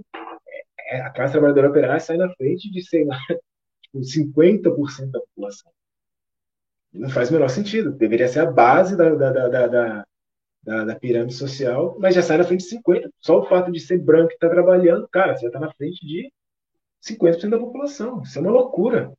é, 0.89 1.01
a 1.01 1.11
classe 1.11 1.33
trabalhadora 1.33 1.69
operária 1.69 1.99
sai 1.99 2.17
na 2.17 2.33
frente 2.33 2.71
de, 2.71 2.81
sei 2.83 3.05
lá, 3.05 3.15
50% 3.95 4.95
tipo, 4.95 5.11
da 5.11 5.19
população. 5.19 5.71
Não 6.91 7.09
faz 7.09 7.29
o 7.29 7.33
menor 7.33 7.49
sentido. 7.49 7.91
Deveria 7.91 8.27
ser 8.27 8.39
a 8.39 8.51
base 8.51 8.97
da, 8.97 9.13
da, 9.13 10.03
da, 10.63 10.85
da 10.85 10.95
pirâmide 10.95 11.35
social, 11.35 11.95
mas 11.99 12.15
já 12.15 12.23
sai 12.23 12.37
na 12.37 12.43
frente 12.43 12.67
de 12.67 12.77
50%. 12.79 13.09
Só 13.19 13.39
o 13.39 13.45
fato 13.45 13.71
de 13.71 13.79
ser 13.79 13.99
branco 13.99 14.31
e 14.31 14.33
estar 14.33 14.47
tá 14.47 14.53
trabalhando, 14.53 15.07
cara, 15.09 15.35
você 15.35 15.43
já 15.43 15.47
está 15.47 15.59
na 15.59 15.71
frente 15.73 16.03
de 16.05 16.33
50% 17.07 17.49
da 17.49 17.59
população. 17.59 18.23
Isso 18.23 18.39
é 18.39 18.41
uma 18.41 18.51
loucura. 18.51 19.13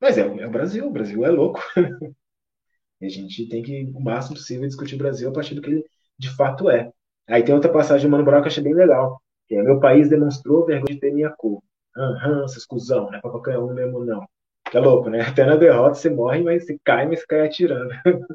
Mas 0.00 0.18
é, 0.18 0.22
é 0.22 0.46
o 0.46 0.50
Brasil, 0.50 0.86
o 0.86 0.90
Brasil 0.90 1.24
é 1.24 1.30
louco. 1.30 1.60
e 3.00 3.06
a 3.06 3.08
gente 3.08 3.48
tem 3.48 3.62
que, 3.62 3.84
o 3.94 4.00
máximo 4.00 4.36
possível, 4.36 4.66
discutir 4.66 4.94
o 4.94 4.98
Brasil 4.98 5.28
a 5.28 5.32
partir 5.32 5.54
do 5.54 5.62
que 5.62 5.70
ele 5.70 5.84
de 6.18 6.30
fato 6.34 6.70
é. 6.70 6.90
Aí 7.28 7.42
tem 7.42 7.54
outra 7.54 7.72
passagem 7.72 8.08
do 8.08 8.10
Mano 8.12 8.24
Brown 8.24 8.40
que 8.40 8.46
eu 8.48 8.50
achei 8.50 8.62
bem 8.62 8.74
legal. 8.74 9.20
Que 9.48 9.56
é, 9.56 9.62
meu 9.62 9.80
país 9.80 10.08
demonstrou 10.08 10.66
vergonha 10.66 10.94
de 10.94 11.00
ter 11.00 11.12
minha 11.12 11.30
cor. 11.30 11.62
Aham, 11.96 12.46
seus 12.48 12.64
cuzão, 12.64 13.10
não 13.10 13.18
é 13.18 13.20
pra 13.20 13.30
qualquer 13.30 13.58
um 13.58 13.72
mesmo, 13.74 14.04
não. 14.04 14.26
Que 14.70 14.76
é 14.76 14.80
louco, 14.80 15.10
né? 15.10 15.20
Até 15.22 15.44
na 15.44 15.56
derrota 15.56 15.94
você 15.94 16.10
morre, 16.10 16.42
mas 16.42 16.64
você 16.66 16.78
cai, 16.84 17.06
mas 17.06 17.20
você 17.20 17.26
cai 17.26 17.46
atirando. 17.46 17.90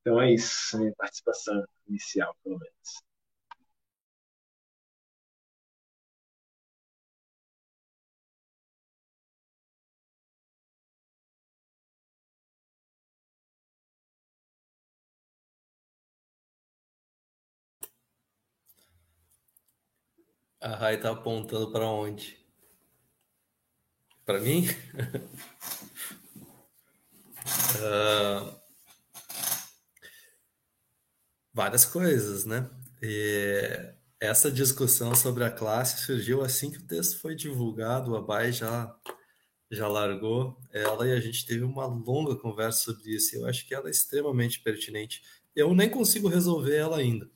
então 0.00 0.20
é 0.20 0.32
isso, 0.32 0.78
minha 0.78 0.92
participação 0.96 1.64
inicial, 1.88 2.34
pelo 2.44 2.58
menos. 2.58 3.02
A 20.60 20.76
Rai 20.76 21.00
tá 21.00 21.10
apontando 21.10 21.72
para 21.72 21.86
onde? 21.86 22.38
Para 24.26 24.38
mim? 24.38 24.66
uh, 27.78 28.60
várias 31.54 31.86
coisas, 31.86 32.44
né? 32.44 32.68
E 33.00 33.94
essa 34.20 34.52
discussão 34.52 35.14
sobre 35.14 35.44
a 35.44 35.50
classe 35.50 36.04
surgiu 36.04 36.42
assim 36.42 36.70
que 36.70 36.76
o 36.76 36.86
texto 36.86 37.18
foi 37.20 37.34
divulgado, 37.34 38.14
a 38.14 38.20
Bai 38.20 38.52
já 38.52 38.94
já 39.72 39.86
largou 39.88 40.60
ela 40.72 41.06
e 41.06 41.12
a 41.12 41.20
gente 41.20 41.46
teve 41.46 41.62
uma 41.62 41.86
longa 41.86 42.36
conversa 42.36 42.92
sobre 42.92 43.14
isso. 43.14 43.36
Eu 43.36 43.46
acho 43.46 43.66
que 43.66 43.74
ela 43.74 43.86
é 43.88 43.90
extremamente 43.90 44.60
pertinente. 44.60 45.22
Eu 45.54 45.72
nem 45.74 45.88
consigo 45.88 46.28
resolver 46.28 46.76
ela 46.76 46.98
ainda 46.98 47.30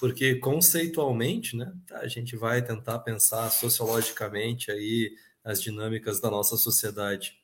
porque 0.00 0.36
conceitualmente, 0.36 1.56
né, 1.56 1.72
a 1.92 2.06
gente 2.06 2.36
vai 2.36 2.62
tentar 2.62 2.98
pensar 3.00 3.50
sociologicamente 3.50 4.70
aí 4.70 5.14
as 5.44 5.60
dinâmicas 5.62 6.20
da 6.20 6.30
nossa 6.30 6.56
sociedade. 6.56 7.38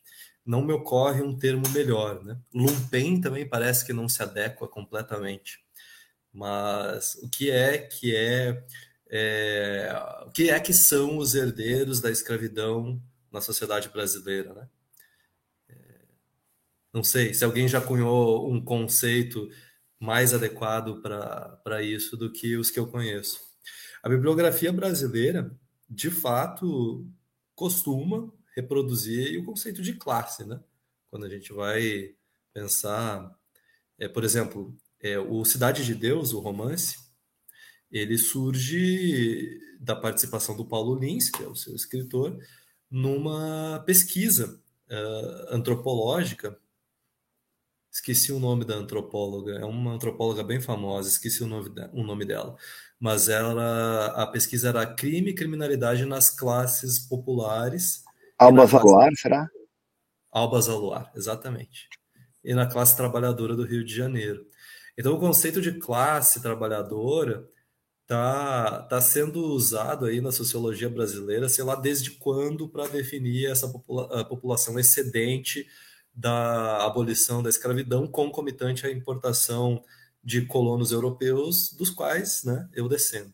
Não 0.45 0.65
me 0.65 0.73
ocorre 0.73 1.23
um 1.23 1.37
termo 1.37 1.69
melhor, 1.69 2.25
né? 2.25 2.39
Lumpen 2.53 3.21
também 3.21 3.47
parece 3.47 3.85
que 3.85 3.93
não 3.93 4.09
se 4.09 4.23
adequa 4.23 4.67
completamente. 4.67 5.63
Mas 6.33 7.15
o 7.17 7.29
que 7.29 7.51
é 7.51 7.79
que 7.79 8.17
é, 8.17 8.65
é 9.11 9.93
o 10.27 10.31
que 10.31 10.51
é 10.51 10.59
que 10.59 10.73
são 10.73 11.19
os 11.19 11.35
herdeiros 11.35 12.01
da 12.01 12.11
escravidão 12.11 13.03
na 13.31 13.41
sociedade 13.41 13.89
brasileira, 13.89 14.55
né? 14.55 14.69
É, 15.69 15.75
não 16.93 17.05
sei 17.05 17.35
se 17.35 17.45
alguém 17.45 17.69
já 17.69 17.81
cunhou 17.81 18.51
um 18.51 18.65
conceito 18.65 19.49
mais 20.01 20.33
adequado 20.33 21.03
para 21.03 21.83
isso 21.83 22.17
do 22.17 22.33
que 22.33 22.57
os 22.57 22.71
que 22.71 22.81
eu 22.81 22.87
conheço. 22.87 23.39
A 24.03 24.09
bibliografia 24.09 24.73
brasileira, 24.73 25.55
de 25.89 26.11
fato, 26.11 27.07
costuma 27.55 28.33
reproduzir 28.57 29.39
o 29.39 29.45
conceito 29.45 29.83
de 29.83 29.93
classe, 29.93 30.45
né? 30.45 30.59
Quando 31.11 31.27
a 31.27 31.29
gente 31.29 31.53
vai 31.53 32.15
pensar, 32.55 33.39
é, 33.99 34.09
por 34.09 34.25
exemplo, 34.25 34.75
é, 35.01 35.19
o 35.19 35.45
Cidade 35.45 35.85
de 35.85 35.95
Deus, 35.95 36.33
o 36.33 36.41
romance, 36.41 36.97
ele 37.91 38.17
surge 38.17 39.59
da 39.81 39.95
participação 39.95 40.57
do 40.57 40.65
Paulo 40.65 40.99
Lins, 40.99 41.29
que 41.31 41.43
é 41.43 41.49
o 41.49 41.57
seu 41.57 41.75
escritor, 41.75 42.39
numa 42.91 43.83
pesquisa 43.87 44.61
uh, 44.89 45.55
antropológica 45.55 46.59
Esqueci 47.91 48.31
o 48.33 48.39
nome 48.39 48.65
da 48.65 48.75
antropóloga, 48.75 49.59
é 49.59 49.65
uma 49.65 49.93
antropóloga 49.93 50.45
bem 50.45 50.61
famosa, 50.61 51.09
esqueci 51.09 51.43
o 51.43 51.47
nome, 51.47 51.71
o 51.93 52.05
nome 52.05 52.25
dela. 52.25 52.57
Mas 53.01 53.29
ela, 53.29 54.07
a 54.07 54.27
pesquisa 54.29 54.69
era 54.69 54.87
crime 54.87 55.31
e 55.31 55.35
criminalidade 55.35 56.05
nas 56.05 56.31
classes 56.31 57.01
populares. 57.01 58.05
Alba 58.39 58.65
Zaluar, 58.67 59.11
será? 59.17 59.49
Alba 60.31 60.61
Zaluar, 60.61 61.11
exatamente. 61.17 61.89
E 62.45 62.55
na 62.55 62.67
classe 62.67 62.97
trabalhadora 62.97 63.57
do 63.57 63.65
Rio 63.65 63.85
de 63.85 63.95
Janeiro. 63.95 64.47
Então, 64.97 65.15
o 65.15 65.19
conceito 65.19 65.61
de 65.61 65.73
classe 65.73 66.41
trabalhadora 66.41 67.49
está 68.03 68.83
tá 68.83 69.01
sendo 69.01 69.41
usado 69.47 70.05
aí 70.05 70.21
na 70.21 70.31
sociologia 70.31 70.89
brasileira, 70.89 71.49
sei 71.49 71.65
lá 71.65 71.75
desde 71.75 72.13
quando, 72.13 72.69
para 72.69 72.87
definir 72.87 73.47
essa 73.47 73.69
popula 73.69 74.25
população 74.27 74.79
excedente 74.79 75.67
da 76.21 76.85
abolição 76.85 77.43
da 77.43 77.49
escravidão, 77.49 78.07
concomitante 78.07 78.87
à 78.87 78.93
importação 78.93 79.83
de 80.23 80.45
colonos 80.45 80.93
europeus, 80.93 81.73
dos 81.73 81.89
quais 81.89 82.45
né, 82.45 82.69
eu 82.75 82.87
descendo. 82.89 83.33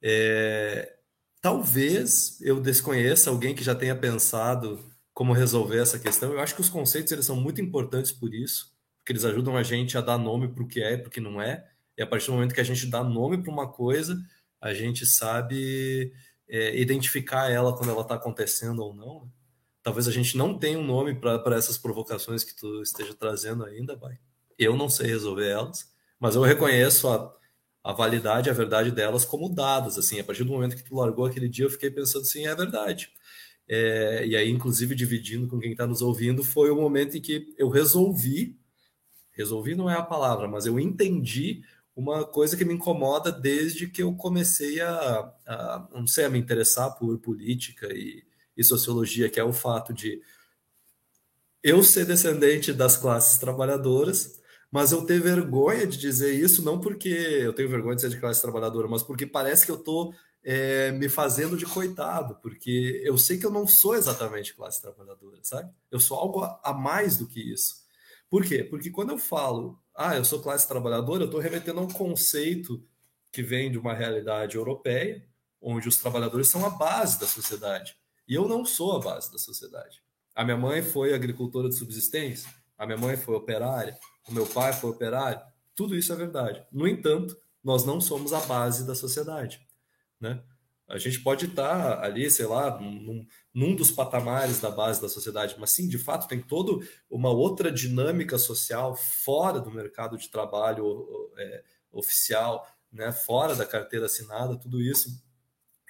É, 0.00 0.96
talvez 1.42 2.40
eu 2.40 2.60
desconheça 2.60 3.28
alguém 3.28 3.54
que 3.54 3.62
já 3.62 3.74
tenha 3.74 3.94
pensado 3.94 4.82
como 5.12 5.34
resolver 5.34 5.78
essa 5.78 5.98
questão. 5.98 6.32
Eu 6.32 6.40
acho 6.40 6.54
que 6.54 6.62
os 6.62 6.70
conceitos 6.70 7.12
eles 7.12 7.26
são 7.26 7.36
muito 7.36 7.60
importantes 7.60 8.10
por 8.10 8.32
isso, 8.32 8.72
porque 8.98 9.12
eles 9.12 9.24
ajudam 9.26 9.54
a 9.54 9.62
gente 9.62 9.98
a 9.98 10.00
dar 10.00 10.16
nome 10.16 10.48
para 10.48 10.62
o 10.62 10.66
que 10.66 10.82
é 10.82 10.94
e 10.94 10.98
para 10.98 11.08
o 11.08 11.10
que 11.10 11.20
não 11.20 11.42
é. 11.42 11.68
E 11.98 12.02
a 12.02 12.06
partir 12.06 12.26
do 12.28 12.32
momento 12.32 12.54
que 12.54 12.60
a 12.60 12.64
gente 12.64 12.86
dá 12.86 13.04
nome 13.04 13.42
para 13.42 13.52
uma 13.52 13.70
coisa, 13.70 14.18
a 14.58 14.72
gente 14.72 15.04
sabe 15.04 16.10
é, 16.48 16.80
identificar 16.80 17.50
ela 17.50 17.76
quando 17.76 17.90
ela 17.90 18.00
está 18.00 18.14
acontecendo 18.14 18.82
ou 18.82 18.94
não. 18.94 19.30
Talvez 19.82 20.06
a 20.06 20.12
gente 20.12 20.36
não 20.36 20.56
tenha 20.56 20.78
um 20.78 20.84
nome 20.84 21.14
para 21.14 21.56
essas 21.56 21.76
provocações 21.76 22.44
que 22.44 22.54
tu 22.54 22.82
esteja 22.82 23.14
trazendo 23.14 23.64
ainda, 23.64 23.96
vai. 23.96 24.16
Eu 24.58 24.76
não 24.76 24.88
sei 24.88 25.08
resolver 25.08 25.48
elas, 25.48 25.90
mas 26.20 26.36
eu 26.36 26.42
reconheço 26.42 27.08
a, 27.08 27.34
a 27.82 27.92
validade, 27.92 28.48
a 28.48 28.52
verdade 28.52 28.92
delas 28.92 29.24
como 29.24 29.48
dadas. 29.48 29.98
Assim, 29.98 30.20
a 30.20 30.24
partir 30.24 30.44
do 30.44 30.52
momento 30.52 30.76
que 30.76 30.84
tu 30.84 30.94
largou 30.94 31.26
aquele 31.26 31.48
dia, 31.48 31.64
eu 31.64 31.70
fiquei 31.70 31.90
pensando 31.90 32.22
assim, 32.22 32.46
é 32.46 32.54
verdade. 32.54 33.10
É, 33.68 34.24
e 34.26 34.36
aí, 34.36 34.50
inclusive, 34.50 34.94
dividindo 34.94 35.48
com 35.48 35.58
quem 35.58 35.72
está 35.72 35.86
nos 35.86 36.00
ouvindo, 36.00 36.44
foi 36.44 36.70
o 36.70 36.76
momento 36.76 37.16
em 37.16 37.20
que 37.20 37.52
eu 37.58 37.68
resolvi, 37.68 38.56
resolvi 39.32 39.74
não 39.74 39.90
é 39.90 39.94
a 39.94 40.02
palavra, 40.02 40.46
mas 40.46 40.66
eu 40.66 40.78
entendi 40.78 41.62
uma 41.94 42.24
coisa 42.24 42.56
que 42.56 42.64
me 42.64 42.74
incomoda 42.74 43.32
desde 43.32 43.88
que 43.88 44.02
eu 44.02 44.14
comecei 44.14 44.80
a, 44.80 45.32
a 45.46 45.88
não 45.92 46.06
sei, 46.06 46.24
a 46.24 46.30
me 46.30 46.38
interessar 46.38 46.96
por 46.96 47.18
política 47.18 47.88
e, 47.92 48.24
e 48.56 48.64
sociologia, 48.64 49.28
que 49.28 49.40
é 49.40 49.44
o 49.44 49.52
fato 49.52 49.92
de 49.92 50.20
eu 51.62 51.82
ser 51.82 52.04
descendente 52.04 52.72
das 52.72 52.96
classes 52.96 53.38
trabalhadoras, 53.38 54.40
mas 54.70 54.90
eu 54.90 55.04
ter 55.04 55.20
vergonha 55.20 55.86
de 55.86 55.98
dizer 55.98 56.32
isso, 56.32 56.64
não 56.64 56.80
porque 56.80 57.08
eu 57.08 57.52
tenho 57.52 57.68
vergonha 57.68 57.94
de 57.94 58.02
ser 58.02 58.10
de 58.10 58.18
classe 58.18 58.40
trabalhadora, 58.40 58.88
mas 58.88 59.02
porque 59.02 59.26
parece 59.26 59.66
que 59.66 59.70
eu 59.70 59.76
estou 59.76 60.14
é, 60.42 60.90
me 60.92 61.08
fazendo 61.08 61.56
de 61.56 61.66
coitado, 61.66 62.36
porque 62.42 63.00
eu 63.04 63.16
sei 63.16 63.38
que 63.38 63.46
eu 63.46 63.50
não 63.50 63.66
sou 63.66 63.94
exatamente 63.94 64.54
classe 64.54 64.82
trabalhadora, 64.82 65.38
sabe? 65.42 65.70
Eu 65.90 66.00
sou 66.00 66.18
algo 66.18 66.42
a 66.42 66.72
mais 66.72 67.16
do 67.16 67.26
que 67.26 67.40
isso. 67.40 67.82
Por 68.28 68.44
quê? 68.44 68.64
Porque 68.64 68.90
quando 68.90 69.10
eu 69.10 69.18
falo 69.18 69.82
ah, 69.94 70.16
eu 70.16 70.24
sou 70.24 70.40
classe 70.40 70.66
trabalhadora, 70.66 71.22
eu 71.22 71.26
estou 71.26 71.40
remetendo 71.40 71.80
a 71.80 71.82
um 71.82 71.90
conceito 71.90 72.82
que 73.30 73.42
vem 73.42 73.70
de 73.70 73.78
uma 73.78 73.94
realidade 73.94 74.56
europeia, 74.56 75.24
onde 75.60 75.88
os 75.88 75.96
trabalhadores 75.96 76.48
são 76.48 76.64
a 76.66 76.70
base 76.70 77.20
da 77.20 77.26
sociedade. 77.26 77.96
E 78.32 78.34
eu 78.34 78.48
não 78.48 78.64
sou 78.64 78.96
a 78.96 78.98
base 78.98 79.30
da 79.30 79.36
sociedade. 79.36 80.02
A 80.34 80.42
minha 80.42 80.56
mãe 80.56 80.80
foi 80.80 81.12
agricultora 81.12 81.68
de 81.68 81.74
subsistência, 81.74 82.50
a 82.78 82.86
minha 82.86 82.96
mãe 82.96 83.14
foi 83.14 83.34
operária, 83.34 83.94
o 84.26 84.32
meu 84.32 84.46
pai 84.46 84.72
foi 84.72 84.88
operário. 84.88 85.38
Tudo 85.74 85.94
isso 85.94 86.14
é 86.14 86.16
verdade. 86.16 86.64
No 86.72 86.88
entanto, 86.88 87.36
nós 87.62 87.84
não 87.84 88.00
somos 88.00 88.32
a 88.32 88.40
base 88.40 88.86
da 88.86 88.94
sociedade. 88.94 89.60
Né? 90.18 90.42
A 90.88 90.96
gente 90.96 91.20
pode 91.20 91.44
estar 91.44 92.02
ali, 92.02 92.30
sei 92.30 92.46
lá, 92.46 92.80
num, 92.80 93.26
num, 93.52 93.76
dos 93.76 93.90
patamares 93.90 94.60
da 94.60 94.70
base 94.70 95.02
da 95.02 95.10
sociedade, 95.10 95.54
mas 95.58 95.72
sim, 95.72 95.86
de 95.86 95.98
fato, 95.98 96.26
tem 96.26 96.40
toda 96.40 96.82
uma 97.10 97.28
outra 97.28 97.70
dinâmica 97.70 98.38
social 98.38 98.96
fora 98.96 99.60
do 99.60 99.70
mercado 99.70 100.16
de 100.16 100.30
trabalho 100.30 101.30
é, 101.36 101.64
oficial, 101.92 102.66
né, 102.90 103.12
fora 103.12 103.54
da 103.54 103.66
carteira 103.66 104.06
assinada, 104.06 104.56
tudo 104.56 104.80
isso, 104.80 105.22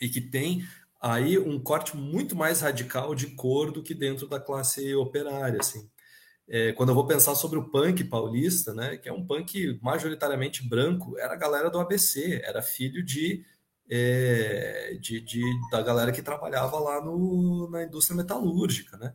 e 0.01 0.09
que 0.09 0.21
tem 0.21 0.67
aí 1.03 1.39
um 1.39 1.59
corte 1.61 1.97
muito 1.97 2.37
mais 2.37 2.61
radical 2.61 3.15
de 3.15 3.29
cor 3.35 3.73
do 3.73 3.83
que 3.83 3.95
dentro 3.95 4.29
da 4.29 4.39
classe 4.41 4.95
operária, 4.95 5.59
assim. 5.61 5.91
É, 6.49 6.73
quando 6.73 6.91
eu 6.91 6.95
vou 6.95 7.07
pensar 7.07 7.35
sobre 7.35 7.59
o 7.59 7.71
punk 7.71 8.05
paulista, 8.05 8.75
né, 8.75 8.97
que 8.97 9.09
é 9.09 9.13
um 9.13 9.27
punk 9.27 9.79
majoritariamente 9.83 10.67
branco, 10.69 11.19
era 11.19 11.35
a 11.35 11.37
galera 11.37 11.71
do 11.71 11.81
ABC, 11.81 12.41
era 12.45 12.63
filho 12.63 13.05
de 13.05 13.45
é, 13.91 14.97
de, 15.01 15.21
de, 15.21 15.43
da 15.71 15.83
galera 15.83 16.13
que 16.13 16.23
trabalhava 16.23 16.79
lá 16.79 17.05
no, 17.05 17.69
na 17.71 17.83
indústria 17.83 18.17
metalúrgica, 18.17 18.97
né? 18.97 19.15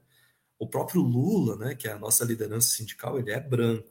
O 0.59 0.67
próprio 0.67 1.01
Lula, 1.01 1.55
né, 1.57 1.75
que 1.75 1.87
é 1.87 1.93
a 1.93 1.99
nossa 1.99 2.25
liderança 2.25 2.69
sindical, 2.69 3.17
ele 3.19 3.31
é 3.31 3.39
branco, 3.39 3.89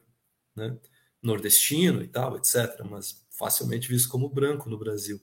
né? 0.55 0.79
Nordestino 1.23 2.03
e 2.03 2.09
tal, 2.09 2.37
etc., 2.37 2.85
mas 2.89 3.27
facilmente 3.31 3.89
visto 3.89 4.09
como 4.09 4.29
branco 4.29 4.71
no 4.71 4.79
Brasil. 4.79 5.21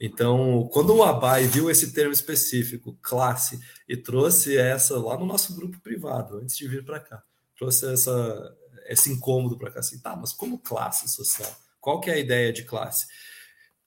Então, 0.00 0.68
quando 0.72 0.94
o 0.94 1.02
Abai 1.02 1.46
viu 1.46 1.68
esse 1.70 1.92
termo 1.92 2.12
específico, 2.12 2.96
classe, 3.02 3.58
e 3.88 3.96
trouxe 3.96 4.56
essa 4.56 4.96
lá 4.98 5.18
no 5.18 5.26
nosso 5.26 5.56
grupo 5.56 5.80
privado, 5.80 6.36
antes 6.38 6.56
de 6.56 6.68
vir 6.68 6.84
para 6.84 7.00
cá, 7.00 7.22
trouxe 7.56 7.92
essa, 7.92 8.56
esse 8.86 9.10
incômodo 9.10 9.58
para 9.58 9.72
cá, 9.72 9.80
assim, 9.80 10.00
tá, 10.00 10.14
mas 10.14 10.32
como 10.32 10.58
classe 10.58 11.08
social? 11.08 11.52
Qual 11.80 12.00
que 12.00 12.10
é 12.10 12.14
a 12.14 12.18
ideia 12.18 12.52
de 12.52 12.64
classe? 12.64 13.06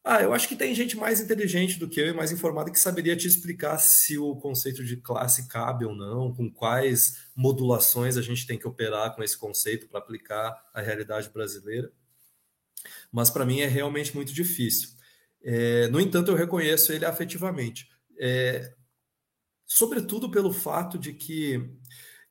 Ah, 0.03 0.21
eu 0.21 0.33
acho 0.33 0.47
que 0.47 0.55
tem 0.55 0.73
gente 0.73 0.97
mais 0.97 1.21
inteligente 1.21 1.77
do 1.77 1.87
que 1.87 2.01
eu 2.01 2.07
e 2.07 2.13
mais 2.13 2.31
informada 2.31 2.71
que 2.71 2.79
saberia 2.79 3.15
te 3.15 3.27
explicar 3.27 3.77
se 3.77 4.17
o 4.17 4.35
conceito 4.35 4.83
de 4.83 4.97
classe 4.97 5.47
cabe 5.47 5.85
ou 5.85 5.95
não, 5.95 6.33
com 6.33 6.51
quais 6.51 7.29
modulações 7.35 8.17
a 8.17 8.21
gente 8.21 8.47
tem 8.47 8.57
que 8.57 8.67
operar 8.67 9.15
com 9.15 9.21
esse 9.21 9.37
conceito 9.37 9.87
para 9.87 9.99
aplicar 9.99 10.59
à 10.73 10.81
realidade 10.81 11.29
brasileira. 11.29 11.91
Mas 13.11 13.29
para 13.29 13.45
mim 13.45 13.59
é 13.59 13.67
realmente 13.67 14.15
muito 14.15 14.33
difícil. 14.33 14.89
É, 15.43 15.87
no 15.87 15.99
entanto, 15.99 16.31
eu 16.31 16.35
reconheço 16.35 16.93
ele 16.93 17.05
afetivamente. 17.05 17.89
É, 18.19 18.73
sobretudo 19.65 20.29
pelo 20.29 20.51
fato 20.53 20.97
de 20.97 21.13
que, 21.13 21.69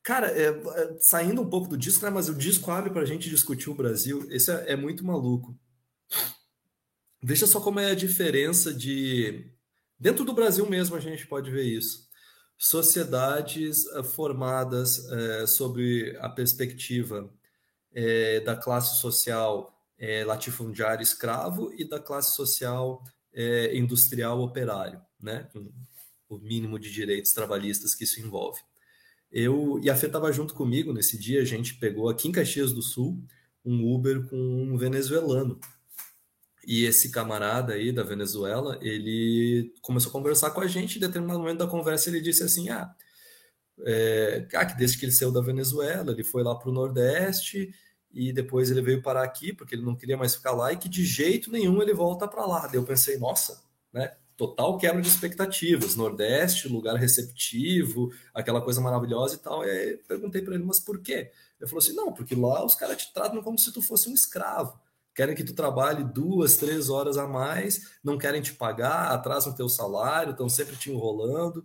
cara, 0.02 0.28
é, 0.30 0.48
é 0.48 0.98
saindo 1.00 1.42
um 1.42 1.48
pouco 1.48 1.68
do 1.68 1.76
disco, 1.78 2.04
né, 2.04 2.10
mas 2.10 2.28
o 2.28 2.34
disco 2.34 2.70
abre 2.70 2.90
para 2.90 3.02
a 3.02 3.06
gente 3.06 3.28
discutir 3.30 3.70
o 3.70 3.74
Brasil, 3.74 4.26
esse 4.30 4.50
é, 4.50 4.72
é 4.72 4.76
muito 4.76 5.04
maluco. 5.04 5.58
Veja 7.22 7.46
só 7.46 7.60
como 7.60 7.80
é 7.80 7.90
a 7.90 7.94
diferença 7.94 8.72
de. 8.72 9.50
Dentro 9.98 10.24
do 10.24 10.32
Brasil 10.32 10.66
mesmo 10.68 10.96
a 10.96 11.00
gente 11.00 11.26
pode 11.26 11.50
ver 11.50 11.64
isso. 11.64 12.08
Sociedades 12.56 13.86
eh, 13.86 14.02
formadas 14.02 15.10
é, 15.10 15.46
sobre 15.46 16.16
a 16.20 16.28
perspectiva 16.28 17.30
é, 17.92 18.40
da 18.40 18.56
classe 18.56 19.00
social 19.00 19.79
é, 20.00 20.24
latifundiário 20.24 21.02
escravo 21.02 21.72
e 21.74 21.88
da 21.88 22.00
classe 22.00 22.34
social 22.34 23.04
industrial 23.72 24.40
operário, 24.40 25.00
né? 25.22 25.48
o 26.30 26.38
mínimo 26.38 26.78
de 26.78 26.90
direitos 26.90 27.32
trabalhistas 27.32 27.94
que 27.94 28.04
isso 28.04 28.20
envolve. 28.20 28.60
Eu 29.30 29.78
e 29.82 29.90
a 29.90 29.96
Fê 29.96 30.06
estava 30.06 30.32
junto 30.32 30.54
comigo 30.54 30.92
nesse 30.92 31.18
dia, 31.18 31.42
a 31.42 31.44
gente 31.44 31.74
pegou 31.74 32.08
aqui 32.08 32.28
em 32.28 32.32
Caxias 32.32 32.72
do 32.72 32.82
Sul 32.82 33.22
um 33.64 33.94
Uber 33.94 34.26
com 34.28 34.36
um 34.36 34.76
venezuelano 34.76 35.60
e 36.66 36.84
esse 36.84 37.10
camarada 37.10 37.74
aí 37.74 37.92
da 37.92 38.02
Venezuela, 38.02 38.78
ele 38.80 39.72
começou 39.82 40.10
a 40.10 40.12
conversar 40.12 40.50
com 40.50 40.60
a 40.60 40.66
gente, 40.66 40.96
em 40.96 41.00
determinado 41.00 41.38
momento 41.38 41.58
da 41.58 41.66
conversa 41.66 42.08
ele 42.08 42.20
disse 42.20 42.42
assim, 42.42 42.68
ah, 42.70 42.94
é, 43.84 44.46
ah, 44.54 44.66
que 44.66 44.76
desde 44.76 44.98
que 44.98 45.04
ele 45.04 45.12
saiu 45.12 45.32
da 45.32 45.40
Venezuela, 45.40 46.12
ele 46.12 46.24
foi 46.24 46.42
lá 46.42 46.54
para 46.54 46.68
o 46.68 46.72
Nordeste 46.72 47.72
e 48.12 48.32
depois 48.32 48.70
ele 48.70 48.82
veio 48.82 49.02
parar 49.02 49.22
aqui 49.22 49.52
porque 49.52 49.74
ele 49.74 49.84
não 49.84 49.94
queria 49.94 50.16
mais 50.16 50.34
ficar 50.34 50.52
lá 50.52 50.72
e 50.72 50.76
que 50.76 50.88
de 50.88 51.04
jeito 51.04 51.50
nenhum 51.50 51.80
ele 51.80 51.94
volta 51.94 52.26
para 52.26 52.44
lá. 52.44 52.66
Daí 52.66 52.76
eu 52.76 52.84
pensei, 52.84 53.18
nossa, 53.18 53.62
né? 53.92 54.14
Total 54.36 54.78
quebra 54.78 55.02
de 55.02 55.08
expectativas. 55.08 55.96
Nordeste, 55.96 56.66
lugar 56.66 56.96
receptivo, 56.96 58.10
aquela 58.32 58.62
coisa 58.62 58.80
maravilhosa 58.80 59.34
e 59.34 59.38
tal. 59.38 59.64
E 59.64 59.70
aí 59.70 59.96
perguntei 60.08 60.40
para 60.40 60.54
ele, 60.54 60.64
mas 60.64 60.80
por 60.80 61.00
quê? 61.00 61.30
Ele 61.60 61.68
falou 61.68 61.78
assim: 61.78 61.94
não, 61.94 62.12
porque 62.12 62.34
lá 62.34 62.64
os 62.64 62.74
caras 62.74 62.96
te 62.96 63.12
tratam 63.12 63.42
como 63.42 63.58
se 63.58 63.70
tu 63.70 63.82
fosse 63.82 64.08
um 64.08 64.14
escravo 64.14 64.80
querem 65.14 65.34
que 65.34 65.44
tu 65.44 65.52
trabalhe 65.52 66.04
duas, 66.04 66.56
três 66.56 66.88
horas 66.88 67.16
a 67.16 67.26
mais, 67.26 67.90
não 68.02 68.16
querem 68.16 68.40
te 68.40 68.54
pagar, 68.54 69.10
atrasam 69.10 69.54
teu 69.54 69.68
salário, 69.68 70.30
estão 70.30 70.48
sempre 70.48 70.76
te 70.76 70.90
enrolando. 70.90 71.64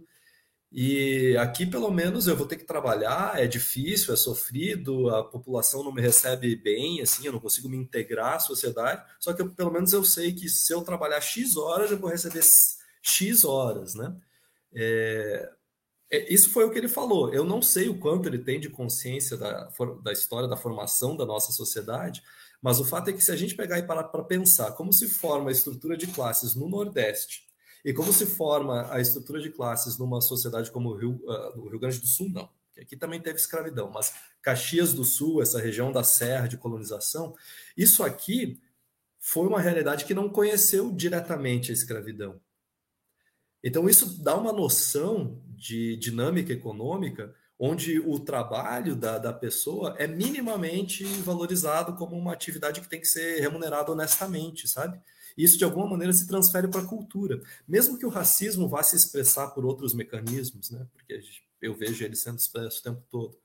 E 0.78 1.38
aqui, 1.38 1.66
pelo 1.66 1.90
menos, 1.90 2.28
eu 2.28 2.36
vou 2.36 2.46
ter 2.46 2.58
que 2.58 2.66
trabalhar, 2.66 3.40
é 3.42 3.48
difícil, 3.48 4.14
é 4.14 4.18
sofrido, 4.18 5.10
a 5.10 5.24
população 5.24 5.82
não 5.82 5.94
me 5.94 6.02
recebe 6.02 6.54
bem, 6.54 7.00
assim, 7.00 7.26
eu 7.26 7.32
não 7.32 7.40
consigo 7.40 7.70
me 7.70 7.78
integrar 7.78 8.34
à 8.34 8.40
sociedade. 8.40 9.02
Só 9.18 9.32
que 9.32 9.42
eu, 9.42 9.50
pelo 9.56 9.72
menos 9.72 9.94
eu 9.94 10.04
sei 10.04 10.34
que 10.34 10.50
se 10.50 10.74
eu 10.74 10.82
trabalhar 10.82 11.22
X 11.22 11.56
horas, 11.56 11.92
eu 11.92 11.98
vou 11.98 12.10
receber 12.10 12.44
X 13.02 13.46
horas, 13.46 13.96
né? 13.96 14.14
É, 14.74 15.50
é, 16.12 16.34
isso 16.34 16.50
foi 16.50 16.66
o 16.66 16.72
que 16.72 16.78
ele 16.78 16.90
falou. 16.90 17.34
Eu 17.34 17.46
não 17.46 17.62
sei 17.62 17.88
o 17.88 17.98
quanto 17.98 18.28
ele 18.28 18.40
tem 18.40 18.60
de 18.60 18.70
consciência 18.70 19.38
da, 19.38 19.70
da 20.04 20.12
história 20.12 20.50
da 20.50 20.58
formação 20.58 21.16
da 21.16 21.26
nossa 21.26 21.54
sociedade, 21.54 22.22
mas 22.62 22.82
o 22.82 22.86
fato 22.86 23.10
é 23.10 23.14
que 23.14 23.24
se 23.24 23.32
a 23.32 23.38
gente 23.38 23.56
pegar 23.56 23.80
e 23.80 23.88
parar 23.88 24.04
para 24.06 24.26
pensar 24.26 24.74
como 24.74 24.92
se 24.92 25.08
forma 25.08 25.50
a 25.50 25.54
estrutura 25.54 25.96
de 25.96 26.08
classes 26.08 26.54
no 26.54 26.68
Nordeste 26.68 27.46
e 27.86 27.94
como 27.94 28.12
se 28.12 28.26
forma 28.26 28.92
a 28.92 29.00
estrutura 29.00 29.40
de 29.40 29.52
classes 29.52 29.96
numa 30.00 30.20
sociedade 30.20 30.72
como 30.72 30.90
o 30.90 30.98
Rio, 30.98 31.22
uh, 31.24 31.70
Rio 31.70 31.80
Grande 31.80 32.00
do 32.00 32.08
Sul, 32.08 32.28
não. 32.32 32.50
Aqui 32.78 32.98
também 32.98 33.22
teve 33.22 33.38
escravidão, 33.38 33.92
mas 33.92 34.14
Caxias 34.42 34.92
do 34.92 35.04
Sul, 35.04 35.42
essa 35.42 35.62
região 35.62 35.92
da 35.92 36.04
serra 36.04 36.48
de 36.48 36.58
colonização, 36.58 37.36
isso 37.78 38.04
aqui 38.04 38.60
foi 39.20 39.48
uma 39.48 39.62
realidade 39.62 40.04
que 40.04 40.16
não 40.16 40.28
conheceu 40.28 40.92
diretamente 40.92 41.70
a 41.70 41.74
escravidão. 41.74 42.42
Então, 43.64 43.88
isso 43.88 44.22
dá 44.22 44.36
uma 44.36 44.52
noção 44.52 45.42
de 45.48 45.96
dinâmica 45.96 46.52
econômica 46.52 47.34
onde 47.58 48.00
o 48.00 48.20
trabalho 48.20 48.96
da, 48.96 49.18
da 49.18 49.32
pessoa 49.32 49.96
é 49.98 50.06
minimamente 50.06 51.04
valorizado 51.04 51.96
como 51.96 52.18
uma 52.18 52.34
atividade 52.34 52.82
que 52.82 52.90
tem 52.90 53.00
que 53.00 53.08
ser 53.08 53.40
remunerada 53.40 53.92
honestamente, 53.92 54.68
sabe? 54.68 55.00
Isso, 55.38 55.58
de 55.58 55.64
alguma 55.64 55.88
maneira, 55.88 56.14
se 56.14 56.28
transfere 56.28 56.68
para 56.68 56.82
a 56.82 56.86
cultura. 56.86 57.42
Mesmo 57.68 57.98
que 57.98 58.06
o 58.06 58.10
racismo 58.10 58.70
vá 58.70 58.82
se 58.84 58.96
expressar 58.96 59.50
por 59.50 59.66
outros 59.66 59.94
mecanismos, 59.94 60.70
né? 60.70 60.88
porque 60.94 61.20
eu 61.62 61.76
vejo 61.76 62.04
ele 62.04 62.16
sendo 62.16 62.40
expresso 62.40 62.80
o 62.80 62.84
tempo 62.84 63.04
todo. 63.10 63.38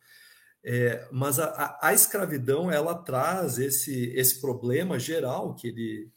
É, 0.62 1.08
mas 1.10 1.38
a, 1.38 1.46
a, 1.46 1.88
a, 1.88 1.94
escravidão 1.94 2.70
ela 2.70 2.94
traz 2.94 3.58
esse, 3.58 4.12
esse 4.14 4.40
problema 4.42 4.98
geral 4.98 5.54
que 5.54 5.68
ele 5.68 6.12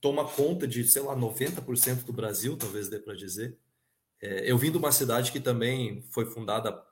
toma 0.00 0.26
conta 0.26 0.66
de, 0.66 0.82
sei 0.88 1.02
lá, 1.02 1.14
90% 1.14 2.04
do 2.04 2.12
Brasil, 2.12 2.56
talvez 2.56 2.88
dê 2.88 2.98
para 2.98 3.14
dizer. 3.14 3.58
É, 4.20 4.50
eu 4.50 4.56
vim 4.56 4.70
de 4.70 4.78
uma 4.78 4.90
cidade 4.90 5.32
que 5.32 5.40
também 5.40 6.02
foi 6.10 6.24
fundada 6.24 6.82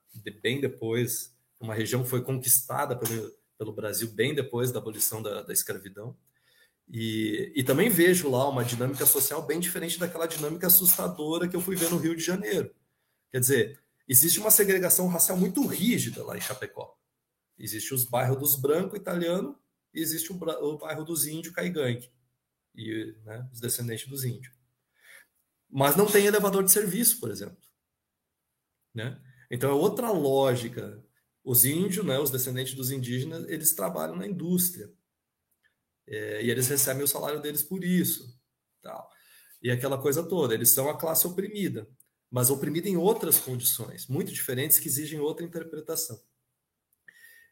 bem 0.42 0.60
depois, 0.60 1.34
uma 1.58 1.74
região 1.74 2.02
que 2.02 2.10
foi 2.10 2.22
conquistada 2.22 2.94
pelo, 2.94 3.32
pelo 3.56 3.72
Brasil 3.72 4.08
bem 4.08 4.34
depois 4.34 4.70
da 4.70 4.78
abolição 4.78 5.22
da, 5.22 5.42
da 5.42 5.52
escravidão. 5.52 6.16
E, 6.90 7.52
e, 7.54 7.62
também 7.62 7.90
vejo 7.90 8.30
lá 8.30 8.48
uma 8.48 8.64
dinâmica 8.64 9.04
social 9.04 9.46
bem 9.46 9.60
diferente 9.60 9.98
daquela 9.98 10.26
dinâmica 10.26 10.68
assustadora 10.68 11.46
que 11.46 11.54
eu 11.54 11.60
fui 11.60 11.76
ver 11.76 11.90
no 11.90 11.98
Rio 11.98 12.16
de 12.16 12.22
Janeiro. 12.22 12.74
Quer 13.30 13.40
dizer, 13.40 13.80
existe 14.08 14.40
uma 14.40 14.50
segregação 14.50 15.06
racial 15.06 15.36
muito 15.36 15.66
rígida 15.66 16.24
lá 16.24 16.36
em 16.36 16.40
Chapecó. 16.40 16.98
Existe 17.58 17.92
os 17.92 18.04
bairros 18.04 18.38
dos 18.38 18.56
brancos 18.56 18.98
italianos 18.98 19.54
e 19.92 20.00
existe 20.00 20.32
o, 20.32 20.36
o 20.36 20.78
bairro 20.78 21.04
dos 21.04 21.26
índios 21.26 21.54
caigangue 21.54 22.10
e 22.74 23.14
né, 23.24 23.46
os 23.52 23.60
descendentes 23.60 24.08
dos 24.08 24.24
índios. 24.24 24.56
Mas 25.68 25.94
não 25.94 26.06
tem 26.06 26.24
elevador 26.24 26.64
de 26.64 26.72
serviço, 26.72 27.20
por 27.20 27.30
exemplo. 27.30 27.58
Né? 28.94 29.20
Então 29.50 29.70
é 29.70 29.74
outra 29.74 30.10
lógica. 30.10 31.04
Os 31.44 31.64
índios, 31.64 32.06
né, 32.06 32.18
os 32.18 32.30
descendentes 32.30 32.74
dos 32.74 32.90
indígenas, 32.90 33.46
eles 33.48 33.74
trabalham 33.74 34.16
na 34.16 34.26
indústria. 34.26 34.90
É, 36.10 36.42
e 36.42 36.50
eles 36.50 36.68
recebem 36.68 37.02
o 37.02 37.08
salário 37.08 37.40
deles 37.40 37.62
por 37.62 37.84
isso. 37.84 38.36
Tal. 38.82 39.10
E 39.62 39.70
aquela 39.70 39.98
coisa 39.98 40.22
toda. 40.22 40.54
Eles 40.54 40.70
são 40.70 40.88
a 40.88 40.96
classe 40.96 41.26
oprimida, 41.26 41.88
mas 42.30 42.50
oprimida 42.50 42.88
em 42.88 42.96
outras 42.96 43.38
condições, 43.38 44.06
muito 44.06 44.32
diferentes, 44.32 44.78
que 44.78 44.88
exigem 44.88 45.20
outra 45.20 45.44
interpretação. 45.44 46.20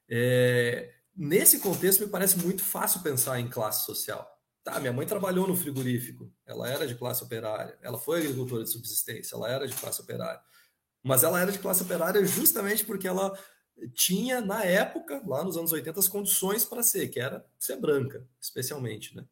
É, 0.09 0.95
nesse 1.15 1.59
contexto, 1.59 2.01
me 2.01 2.11
parece 2.11 2.39
muito 2.39 2.63
fácil 2.63 3.03
pensar 3.03 3.39
em 3.41 3.49
classe 3.49 3.85
social. 3.85 4.27
Tá, 4.63 4.81
minha 4.81 4.93
mãe 4.93 5.07
trabalhou 5.07 5.47
no 5.47 5.55
frigorífico, 5.55 6.33
ela 6.45 6.69
era 6.69 6.89
de 6.89 6.97
classe 6.97 7.23
operária, 7.23 7.79
ela 7.83 7.99
foi 7.99 8.19
agricultora 8.19 8.65
de 8.65 8.71
subsistência, 8.71 9.37
ela 9.37 9.49
era 9.49 9.69
de 9.69 9.75
classe 9.77 10.01
operária. 10.01 10.41
Mas 11.05 11.23
ela 11.23 11.41
era 11.41 11.53
de 11.53 11.61
classe 11.61 11.85
operária 11.85 12.25
justamente 12.25 12.85
porque 12.85 13.07
ela 13.07 13.39
tinha, 13.95 14.41
na 14.41 14.65
época, 14.65 15.23
lá 15.27 15.45
nos 15.45 15.57
anos 15.57 15.73
80, 15.73 15.99
as 16.01 16.09
condições 16.09 16.65
para 16.65 16.83
ser, 16.83 17.09
que 17.09 17.21
era 17.21 17.45
ser 17.59 17.77
branca, 17.77 18.27
especialmente, 18.41 19.15
né? 19.15 19.25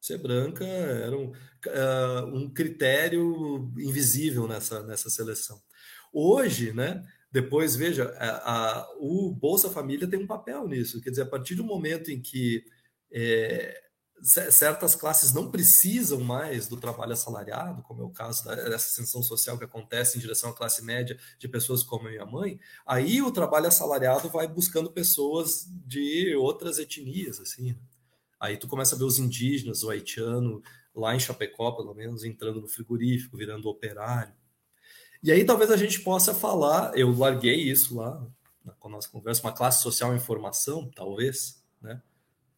Ser 0.00 0.18
branca 0.18 0.64
era 0.64 1.16
um, 1.16 1.30
uh, 1.30 2.26
um 2.32 2.50
critério 2.52 3.72
invisível 3.78 4.46
nessa, 4.46 4.82
nessa 4.82 5.08
seleção. 5.08 5.62
Hoje, 6.12 6.72
né, 6.72 7.02
depois, 7.32 7.74
veja, 7.74 8.14
a, 8.18 8.80
a, 8.80 8.96
o 8.98 9.32
Bolsa 9.32 9.70
Família 9.70 10.06
tem 10.06 10.20
um 10.20 10.26
papel 10.26 10.68
nisso. 10.68 11.00
Quer 11.00 11.10
dizer, 11.10 11.22
a 11.22 11.26
partir 11.26 11.54
do 11.54 11.64
momento 11.64 12.10
em 12.10 12.20
que 12.20 12.64
é, 13.10 13.83
certas 14.24 14.94
classes 14.94 15.34
não 15.34 15.50
precisam 15.50 16.18
mais 16.20 16.66
do 16.66 16.78
trabalho 16.78 17.12
assalariado, 17.12 17.82
como 17.82 18.02
é 18.02 18.04
o 18.04 18.10
caso 18.10 18.42
dessa 18.44 18.74
ascensão 18.74 19.22
social 19.22 19.58
que 19.58 19.64
acontece 19.64 20.16
em 20.16 20.20
direção 20.20 20.50
à 20.50 20.54
classe 20.54 20.82
média 20.82 21.18
de 21.38 21.46
pessoas 21.46 21.82
como 21.82 22.08
a 22.08 22.10
minha 22.10 22.24
mãe, 22.24 22.58
aí 22.86 23.20
o 23.20 23.30
trabalho 23.30 23.66
assalariado 23.66 24.30
vai 24.30 24.48
buscando 24.48 24.90
pessoas 24.90 25.66
de 25.86 26.34
outras 26.36 26.78
etnias, 26.78 27.38
assim. 27.38 27.72
Né? 27.72 27.76
Aí 28.40 28.56
tu 28.56 28.66
começa 28.66 28.94
a 28.94 28.98
ver 28.98 29.04
os 29.04 29.18
indígenas, 29.18 29.82
o 29.82 29.90
haitiano, 29.90 30.62
lá 30.94 31.14
em 31.14 31.20
Chapecó, 31.20 31.72
pelo 31.72 31.94
menos, 31.94 32.24
entrando 32.24 32.60
no 32.60 32.68
frigorífico, 32.68 33.36
virando 33.36 33.68
operário. 33.68 34.34
E 35.22 35.32
aí 35.32 35.44
talvez 35.44 35.70
a 35.70 35.76
gente 35.76 36.00
possa 36.00 36.34
falar, 36.34 36.96
eu 36.96 37.14
larguei 37.16 37.56
isso 37.56 37.96
lá 37.96 38.26
na 38.64 38.74
nossa 38.88 39.08
conversa, 39.08 39.42
uma 39.42 39.52
classe 39.52 39.82
social 39.82 40.14
em 40.14 40.18
formação, 40.18 40.90
talvez? 40.94 41.63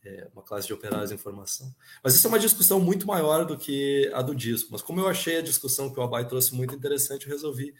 É, 0.07 0.29
uma 0.33 0.43
classe 0.43 0.67
de 0.67 0.73
operários 0.73 1.11
em 1.11 1.19
formação. 1.19 1.75
Mas 2.03 2.15
isso 2.15 2.27
é 2.27 2.29
uma 2.29 2.39
discussão 2.39 2.79
muito 2.79 3.07
maior 3.07 3.45
do 3.45 3.59
que 3.59 4.11
a 4.15 4.23
do 4.23 4.35
disco. 4.35 4.69
Mas 4.71 4.83
como 4.83 5.01
eu 5.01 5.09
achei 5.09 5.39
a 5.39 5.43
discussão 5.43 5.93
que 5.93 5.99
o 5.99 6.03
Abai 6.03 6.27
trouxe 6.27 6.55
muito 6.55 6.75
interessante, 6.75 7.27
eu 7.27 7.33
resolvi 7.33 7.75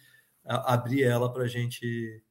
abrir 0.45 1.05
ela 1.05 1.33
para 1.33 1.47
gente, 1.47 2.23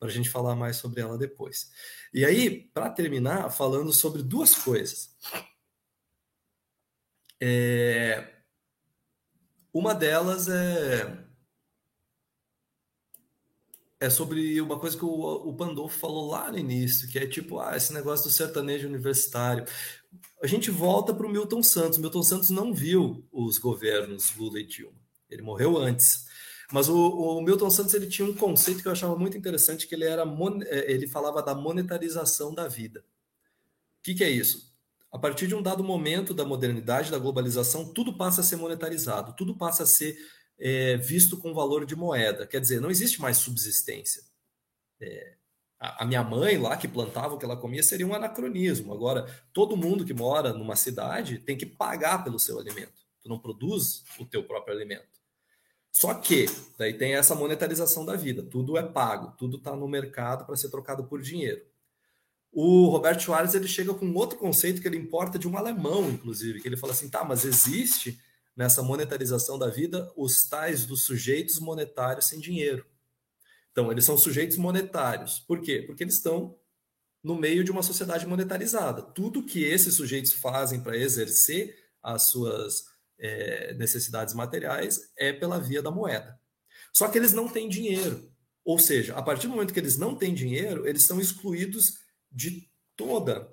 a 0.00 0.08
gente 0.08 0.30
falar 0.30 0.54
mais 0.54 0.76
sobre 0.76 1.00
ela 1.00 1.18
depois. 1.18 1.70
E 2.12 2.24
aí, 2.24 2.70
para 2.72 2.90
terminar, 2.90 3.50
falando 3.50 3.92
sobre 3.92 4.22
duas 4.22 4.54
coisas. 4.54 5.16
É, 7.40 8.36
uma 9.72 9.94
delas 9.94 10.48
é 10.48 11.29
é 14.00 14.08
sobre 14.08 14.58
uma 14.62 14.78
coisa 14.78 14.96
que 14.96 15.04
o, 15.04 15.08
o 15.10 15.54
Pandolfo 15.54 15.98
falou 15.98 16.30
lá 16.30 16.50
no 16.50 16.58
início, 16.58 17.06
que 17.06 17.18
é 17.18 17.26
tipo, 17.26 17.60
ah, 17.60 17.76
esse 17.76 17.92
negócio 17.92 18.26
do 18.26 18.32
sertanejo 18.32 18.88
universitário. 18.88 19.66
A 20.42 20.46
gente 20.46 20.70
volta 20.70 21.12
para 21.12 21.26
o 21.26 21.30
Milton 21.30 21.62
Santos. 21.62 21.98
Milton 21.98 22.22
Santos 22.22 22.48
não 22.48 22.72
viu 22.72 23.28
os 23.30 23.58
governos 23.58 24.34
Lula 24.34 24.58
e 24.58 24.66
Dilma. 24.66 24.98
Ele 25.28 25.42
morreu 25.42 25.76
antes. 25.76 26.24
Mas 26.72 26.88
o, 26.88 26.96
o, 26.96 27.42
Milton 27.42 27.68
Santos 27.68 27.92
ele 27.92 28.06
tinha 28.06 28.26
um 28.26 28.34
conceito 28.34 28.80
que 28.80 28.88
eu 28.88 28.92
achava 28.92 29.16
muito 29.16 29.36
interessante, 29.36 29.86
que 29.86 29.94
ele 29.94 30.04
era 30.04 30.24
é, 30.66 30.90
ele 30.90 31.06
falava 31.06 31.42
da 31.42 31.54
monetarização 31.54 32.54
da 32.54 32.66
vida. 32.66 33.00
O 33.00 34.02
que, 34.02 34.14
que 34.14 34.24
é 34.24 34.30
isso? 34.30 34.70
A 35.12 35.18
partir 35.18 35.46
de 35.46 35.54
um 35.54 35.62
dado 35.62 35.84
momento 35.84 36.32
da 36.32 36.44
modernidade, 36.44 37.10
da 37.10 37.18
globalização, 37.18 37.92
tudo 37.92 38.16
passa 38.16 38.40
a 38.40 38.44
ser 38.44 38.56
monetarizado, 38.56 39.34
tudo 39.36 39.56
passa 39.56 39.82
a 39.82 39.86
ser 39.86 40.16
é, 40.60 40.96
visto 40.98 41.38
com 41.38 41.54
valor 41.54 41.86
de 41.86 41.96
moeda. 41.96 42.46
Quer 42.46 42.60
dizer, 42.60 42.80
não 42.80 42.90
existe 42.90 43.20
mais 43.20 43.38
subsistência. 43.38 44.22
É, 45.00 45.34
a, 45.80 46.04
a 46.04 46.06
minha 46.06 46.22
mãe 46.22 46.58
lá 46.58 46.76
que 46.76 46.86
plantava 46.86 47.34
o 47.34 47.38
que 47.38 47.44
ela 47.44 47.56
comia 47.56 47.82
seria 47.82 48.06
um 48.06 48.14
anacronismo. 48.14 48.92
Agora, 48.92 49.26
todo 49.52 49.76
mundo 49.76 50.04
que 50.04 50.12
mora 50.12 50.52
numa 50.52 50.76
cidade 50.76 51.38
tem 51.38 51.56
que 51.56 51.64
pagar 51.64 52.22
pelo 52.22 52.38
seu 52.38 52.58
alimento. 52.58 53.00
Tu 53.22 53.28
não 53.28 53.38
produz 53.38 54.04
o 54.18 54.26
teu 54.26 54.44
próprio 54.44 54.76
alimento. 54.76 55.08
Só 55.90 56.14
que 56.14 56.46
daí 56.78 56.94
tem 56.94 57.14
essa 57.14 57.34
monetarização 57.34 58.04
da 58.04 58.14
vida. 58.14 58.42
Tudo 58.42 58.76
é 58.76 58.82
pago, 58.82 59.34
tudo 59.36 59.56
está 59.56 59.74
no 59.74 59.88
mercado 59.88 60.44
para 60.44 60.56
ser 60.56 60.68
trocado 60.68 61.04
por 61.04 61.20
dinheiro. 61.20 61.62
O 62.52 62.88
Roberto 62.88 63.22
Schwartz 63.22 63.54
ele 63.54 63.66
chega 63.68 63.94
com 63.94 64.12
outro 64.14 64.38
conceito 64.38 64.80
que 64.80 64.88
ele 64.88 64.96
importa 64.96 65.38
de 65.38 65.48
um 65.48 65.56
alemão, 65.56 66.08
inclusive, 66.10 66.60
que 66.60 66.68
ele 66.68 66.76
fala 66.76 66.92
assim, 66.92 67.08
tá, 67.08 67.24
mas 67.24 67.44
existe 67.44 68.20
nessa 68.60 68.82
monetarização 68.82 69.58
da 69.58 69.68
vida 69.68 70.12
os 70.14 70.46
tais 70.46 70.84
dos 70.84 71.04
sujeitos 71.04 71.58
monetários 71.58 72.26
sem 72.26 72.38
dinheiro. 72.38 72.84
Então, 73.72 73.90
eles 73.90 74.04
são 74.04 74.18
sujeitos 74.18 74.58
monetários. 74.58 75.38
Por 75.38 75.62
quê? 75.62 75.82
Porque 75.86 76.04
eles 76.04 76.16
estão 76.16 76.54
no 77.24 77.34
meio 77.34 77.64
de 77.64 77.70
uma 77.70 77.82
sociedade 77.82 78.26
monetarizada. 78.26 79.00
Tudo 79.00 79.46
que 79.46 79.64
esses 79.64 79.94
sujeitos 79.94 80.34
fazem 80.34 80.82
para 80.82 80.94
exercer 80.94 81.74
as 82.02 82.28
suas 82.28 82.84
é, 83.18 83.72
necessidades 83.78 84.34
materiais 84.34 85.10
é 85.16 85.32
pela 85.32 85.58
via 85.58 85.80
da 85.80 85.90
moeda. 85.90 86.38
Só 86.92 87.08
que 87.08 87.16
eles 87.16 87.32
não 87.32 87.48
têm 87.48 87.66
dinheiro. 87.66 88.30
Ou 88.62 88.78
seja, 88.78 89.14
a 89.14 89.22
partir 89.22 89.46
do 89.46 89.54
momento 89.54 89.72
que 89.72 89.80
eles 89.80 89.96
não 89.96 90.14
têm 90.14 90.34
dinheiro, 90.34 90.86
eles 90.86 91.04
são 91.04 91.18
excluídos 91.18 91.94
de 92.30 92.70
toda 92.94 93.50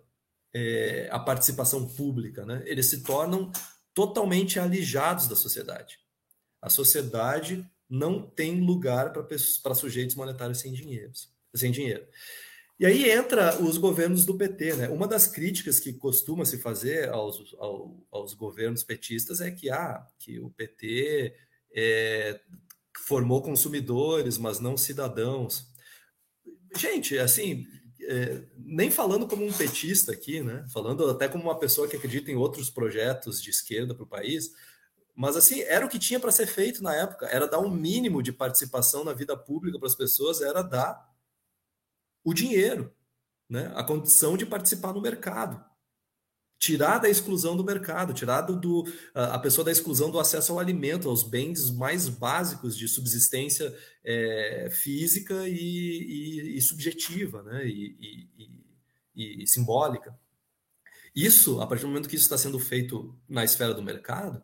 é, 0.54 1.08
a 1.10 1.18
participação 1.18 1.88
pública. 1.88 2.46
Né? 2.46 2.62
Eles 2.66 2.88
se 2.88 3.04
tornam 3.04 3.54
totalmente 3.98 4.60
alijados 4.60 5.28
da 5.28 5.36
sociedade. 5.36 5.98
A 6.62 6.70
sociedade 6.70 7.68
não 7.90 8.22
tem 8.22 8.62
lugar 8.62 9.12
para 9.12 9.74
sujeitos 9.74 10.16
monetários 10.16 10.60
sem 10.60 10.72
dinheiro, 10.72 11.12
sem 11.56 11.72
dinheiro. 11.72 12.06
E 12.80 12.86
aí 12.86 13.10
entra 13.10 13.60
os 13.60 13.80
governos 13.80 14.24
do 14.24 14.38
PT, 14.38 14.76
né? 14.76 14.90
Uma 14.90 15.08
das 15.08 15.26
críticas 15.26 15.80
que 15.80 15.94
costuma 15.94 16.46
se 16.46 16.60
fazer 16.60 17.10
aos, 17.10 17.56
aos, 17.58 17.92
aos 18.12 18.34
governos 18.36 18.84
petistas 18.84 19.42
é 19.42 19.50
que, 19.50 19.68
ah, 19.72 20.06
que 20.20 20.40
o 20.40 20.52
PT 20.52 21.36
é, 21.76 22.40
formou 23.00 23.42
consumidores, 23.42 24.38
mas 24.38 24.60
não 24.60 24.78
cidadãos. 24.78 25.66
Gente, 26.76 27.18
assim, 27.18 27.66
é, 28.08 28.42
nem 28.58 28.90
falando 28.90 29.28
como 29.28 29.46
um 29.46 29.52
petista 29.52 30.14
aqui, 30.14 30.42
né? 30.42 30.66
Falando 30.72 31.10
até 31.10 31.28
como 31.28 31.44
uma 31.44 31.60
pessoa 31.60 31.88
que 31.88 31.98
acredita 31.98 32.32
em 32.32 32.36
outros 32.36 32.70
projetos 32.70 33.42
de 33.42 33.50
esquerda 33.50 33.94
para 33.94 34.04
o 34.04 34.08
país, 34.08 34.54
mas 35.14 35.36
assim 35.36 35.62
era 35.62 35.86
o 35.86 35.90
que 35.90 36.00
tinha 36.00 36.20
para 36.20 36.32
ser 36.32 36.48
feito 36.48 36.82
na 36.82 36.96
época, 36.96 37.26
era 37.28 37.48
dar 37.48 37.60
um 37.60 37.70
mínimo 37.70 38.24
de 38.24 38.32
participação 38.32 39.04
na 39.04 39.14
vida 39.14 39.36
pública 39.36 39.78
para 39.78 39.88
as 39.88 39.96
pessoas, 39.96 40.42
era 40.42 40.62
dar 40.62 41.06
o 42.24 42.34
dinheiro, 42.34 42.94
né? 43.50 43.72
A 43.76 43.84
condição 43.84 44.38
de 44.38 44.46
participar 44.46 44.94
no 44.94 45.02
mercado 45.02 45.67
tirar 46.60 46.98
da 46.98 47.10
exclusão 47.10 47.56
do 47.56 47.64
mercado, 47.64 48.14
tirar 48.14 48.42
do, 48.42 48.84
a 49.14 49.38
pessoa 49.40 49.64
da 49.64 49.72
exclusão 49.72 50.10
do 50.10 50.20
acesso 50.20 50.52
ao 50.52 50.60
alimento, 50.60 51.10
aos 51.10 51.24
bens 51.24 51.70
mais 51.72 52.10
básicos 52.10 52.76
de 52.76 52.88
subsistência 52.88 53.76
é, 54.04 54.70
física 54.72 55.48
e, 55.48 55.54
e, 55.54 56.58
e, 56.58 56.62
subjetiva, 56.62 57.44
né? 57.44 57.68
E, 57.68 58.28
e, 59.16 59.48
simbólica. 59.48 60.18
Isso, 61.16 61.60
a 61.60 61.66
partir 61.68 61.82
do 61.82 61.88
momento 61.88 62.08
que 62.08 62.16
isso 62.16 62.26
está 62.26 62.38
sendo 62.38 62.60
feito 62.60 63.18
na 63.28 63.44
esfera 63.44 63.74
do 63.74 63.82
mercado, 63.82 64.44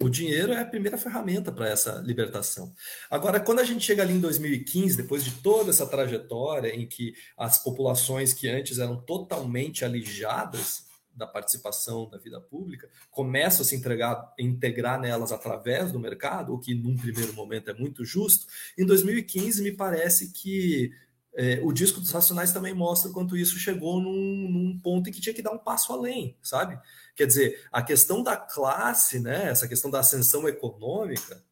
o 0.00 0.08
dinheiro 0.08 0.52
é 0.52 0.60
a 0.60 0.64
primeira 0.64 0.96
ferramenta 0.96 1.52
para 1.52 1.68
essa 1.68 2.00
libertação. 2.06 2.72
Agora, 3.10 3.40
quando 3.40 3.58
a 3.58 3.64
gente 3.64 3.84
chega 3.84 4.02
ali 4.02 4.14
em 4.14 4.20
2015, 4.20 4.96
depois 4.96 5.24
de 5.24 5.32
toda 5.42 5.70
essa 5.70 5.86
trajetória 5.86 6.74
em 6.74 6.86
que 6.86 7.12
as 7.36 7.62
populações 7.62 8.32
que 8.32 8.48
antes 8.48 8.78
eram 8.78 9.04
totalmente 9.04 9.84
alijadas 9.84 10.87
da 11.18 11.26
participação 11.26 12.08
da 12.08 12.16
vida 12.16 12.40
pública 12.40 12.88
começam 13.10 13.62
a 13.62 13.64
se 13.64 13.74
entregar, 13.74 14.32
integrar 14.38 14.98
nelas 14.98 15.32
através 15.32 15.92
do 15.92 15.98
mercado, 15.98 16.54
o 16.54 16.58
que 16.58 16.74
num 16.74 16.96
primeiro 16.96 17.34
momento 17.34 17.68
é 17.68 17.74
muito 17.74 18.04
justo. 18.04 18.46
Em 18.78 18.86
2015, 18.86 19.62
me 19.62 19.72
parece 19.72 20.32
que 20.32 20.92
é, 21.34 21.60
o 21.62 21.72
disco 21.72 22.00
dos 22.00 22.10
Racionais 22.10 22.52
também 22.52 22.72
mostra 22.72 23.12
quanto 23.12 23.36
isso 23.36 23.58
chegou 23.58 24.00
num, 24.00 24.48
num, 24.50 24.78
ponto 24.78 25.08
em 25.08 25.12
que 25.12 25.20
tinha 25.20 25.34
que 25.34 25.42
dar 25.42 25.52
um 25.52 25.58
passo 25.58 25.92
além, 25.92 26.36
sabe? 26.42 26.80
Quer 27.14 27.26
dizer, 27.26 27.68
a 27.70 27.82
questão 27.82 28.22
da 28.22 28.36
classe, 28.36 29.20
né, 29.20 29.48
essa 29.48 29.68
questão 29.68 29.90
da 29.90 30.00
ascensão 30.00 30.48
econômica, 30.48 31.44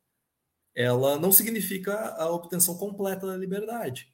ela 0.74 1.18
não 1.18 1.32
significa 1.32 1.94
a 2.16 2.30
obtenção 2.30 2.76
completa 2.76 3.26
da 3.26 3.36
liberdade. 3.36 4.12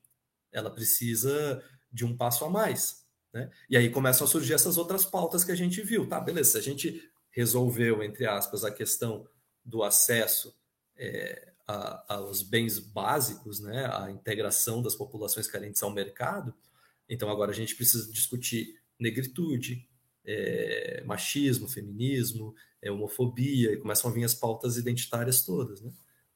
Ela 0.53 0.71
precisa 0.71 1.63
de 1.93 2.05
um 2.05 2.17
passo 2.17 2.45
a 2.45 2.51
mais. 2.51 3.02
Né? 3.33 3.51
E 3.69 3.77
aí 3.77 3.89
começam 3.89 4.27
a 4.27 4.31
surgir 4.31 4.55
essas 4.55 4.77
outras 4.77 5.05
pautas 5.05 5.45
que 5.45 5.53
a 5.53 5.57
gente 5.57 5.81
viu. 5.83 6.07
Tá, 6.07 6.21
beleza, 6.21 6.53
se 6.53 6.59
a 6.59 6.63
gente 6.63 7.11
resolveu, 7.31 8.03
entre 8.03 8.27
aspas, 8.27 8.65
a 8.65 8.71
questão 8.71 9.27
do 9.65 9.83
acesso 9.83 10.55
é, 10.97 11.53
a, 11.67 12.15
aos 12.17 12.43
bens 12.43 12.79
básicos, 12.79 13.61
né, 13.61 13.87
a 13.93 14.11
integração 14.11 14.83
das 14.83 14.95
populações 14.95 15.47
carentes 15.47 15.83
ao 15.83 15.91
mercado, 15.91 16.55
então 17.09 17.31
agora 17.31 17.51
a 17.51 17.55
gente 17.55 17.75
precisa 17.75 18.11
discutir 18.13 18.79
negritude, 18.99 19.89
é, 20.25 21.03
machismo, 21.05 21.69
feminismo, 21.69 22.55
é, 22.81 22.91
homofobia, 22.91 23.73
e 23.73 23.77
começam 23.77 24.11
a 24.11 24.15
vir 24.15 24.25
as 24.25 24.35
pautas 24.35 24.77
identitárias 24.77 25.43
todas, 25.45 25.81
né? 25.81 25.91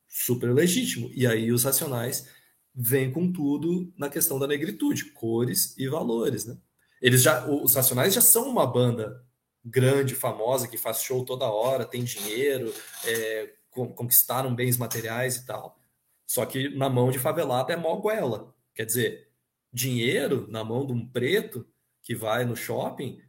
Super 0.09 0.52
legítimo. 0.52 1.10
E 1.14 1.27
aí 1.27 1.52
os 1.52 1.64
racionais 1.64 2.28
vêm 2.74 3.10
com 3.10 3.32
tudo 3.32 3.93
na 3.97 4.09
questão 4.09 4.39
da 4.39 4.47
negritude, 4.47 5.06
cores 5.12 5.77
e 5.77 5.89
valores, 5.89 6.44
né? 6.47 6.56
Eles 7.01 7.23
já, 7.23 7.47
os 7.47 7.74
racionais 7.74 8.14
já 8.14 8.20
são 8.20 8.48
uma 8.48 8.66
banda 8.66 9.24
grande, 9.64 10.14
famosa, 10.14 10.68
que 10.68 10.78
faz 10.78 11.02
show 11.02 11.24
toda 11.24 11.44
hora, 11.44 11.85
tem 11.85 12.05
dinheiro, 12.05 12.73
é, 13.05 13.52
conquistaram 13.70 14.55
bens 14.55 14.77
materiais 14.77 15.36
e 15.36 15.47
tal. 15.47 15.78
Só 16.27 16.47
que 16.47 16.68
na 16.68 16.89
mão 16.89 17.10
de 17.10 17.18
favelado 17.18 17.73
é 17.73 17.77
mó 17.77 17.97
goela. 17.97 18.55
Quer 18.74 18.86
dizer, 18.86 19.28
dinheiro 19.73 20.47
na 20.48 20.64
mão 20.64 20.86
de 20.86 20.93
um 20.93 21.06
preto 21.06 21.66
que 22.02 22.14
vai 22.14 22.44
no 22.44 22.56
shopping 22.56 23.20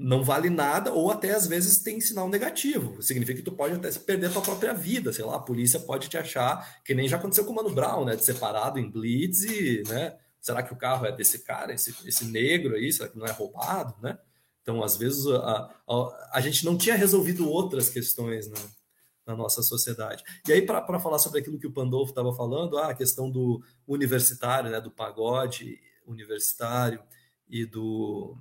não 0.00 0.24
vale 0.24 0.48
nada, 0.48 0.92
ou 0.94 1.10
até 1.10 1.32
às 1.32 1.46
vezes 1.46 1.82
tem 1.82 2.00
sinal 2.00 2.26
negativo. 2.26 3.02
Significa 3.02 3.38
que 3.38 3.44
tu 3.44 3.52
pode 3.52 3.74
até 3.74 3.92
perder 3.92 4.32
tua 4.32 4.40
própria 4.40 4.72
vida, 4.72 5.12
sei 5.12 5.24
lá, 5.24 5.36
a 5.36 5.40
polícia 5.40 5.78
pode 5.78 6.08
te 6.08 6.16
achar, 6.16 6.82
que 6.82 6.94
nem 6.94 7.06
já 7.06 7.18
aconteceu 7.18 7.44
com 7.44 7.52
o 7.52 7.54
Mano 7.54 7.70
Brown, 7.70 8.06
né? 8.06 8.16
De 8.16 8.24
separado 8.24 8.78
em 8.78 8.90
blitz 8.90 9.42
e, 9.42 9.82
né? 9.86 10.16
Será 10.40 10.62
que 10.62 10.72
o 10.72 10.76
carro 10.76 11.06
é 11.06 11.12
desse 11.12 11.40
cara, 11.40 11.72
esse, 11.72 11.94
esse 12.06 12.24
negro 12.24 12.74
aí? 12.74 12.92
Será 12.92 13.08
que 13.08 13.18
não 13.18 13.26
é 13.26 13.30
roubado, 13.30 13.94
né? 14.02 14.18
Então, 14.62 14.82
às 14.82 14.96
vezes, 14.96 15.26
a, 15.26 15.74
a, 15.88 16.30
a 16.34 16.40
gente 16.40 16.64
não 16.64 16.76
tinha 16.76 16.94
resolvido 16.94 17.48
outras 17.48 17.88
questões, 17.88 18.48
né? 18.48 18.58
na 19.26 19.36
nossa 19.36 19.62
sociedade. 19.62 20.24
E 20.46 20.52
aí, 20.52 20.62
para 20.62 20.98
falar 20.98 21.18
sobre 21.18 21.40
aquilo 21.40 21.58
que 21.58 21.66
o 21.66 21.72
Pandolfo 21.72 22.10
estava 22.10 22.34
falando, 22.34 22.78
ah, 22.78 22.90
a 22.90 22.94
questão 22.94 23.30
do 23.30 23.62
universitário, 23.86 24.70
né, 24.70 24.80
do 24.80 24.90
pagode 24.90 25.78
universitário 26.06 27.00
e 27.48 27.64
do 27.64 28.36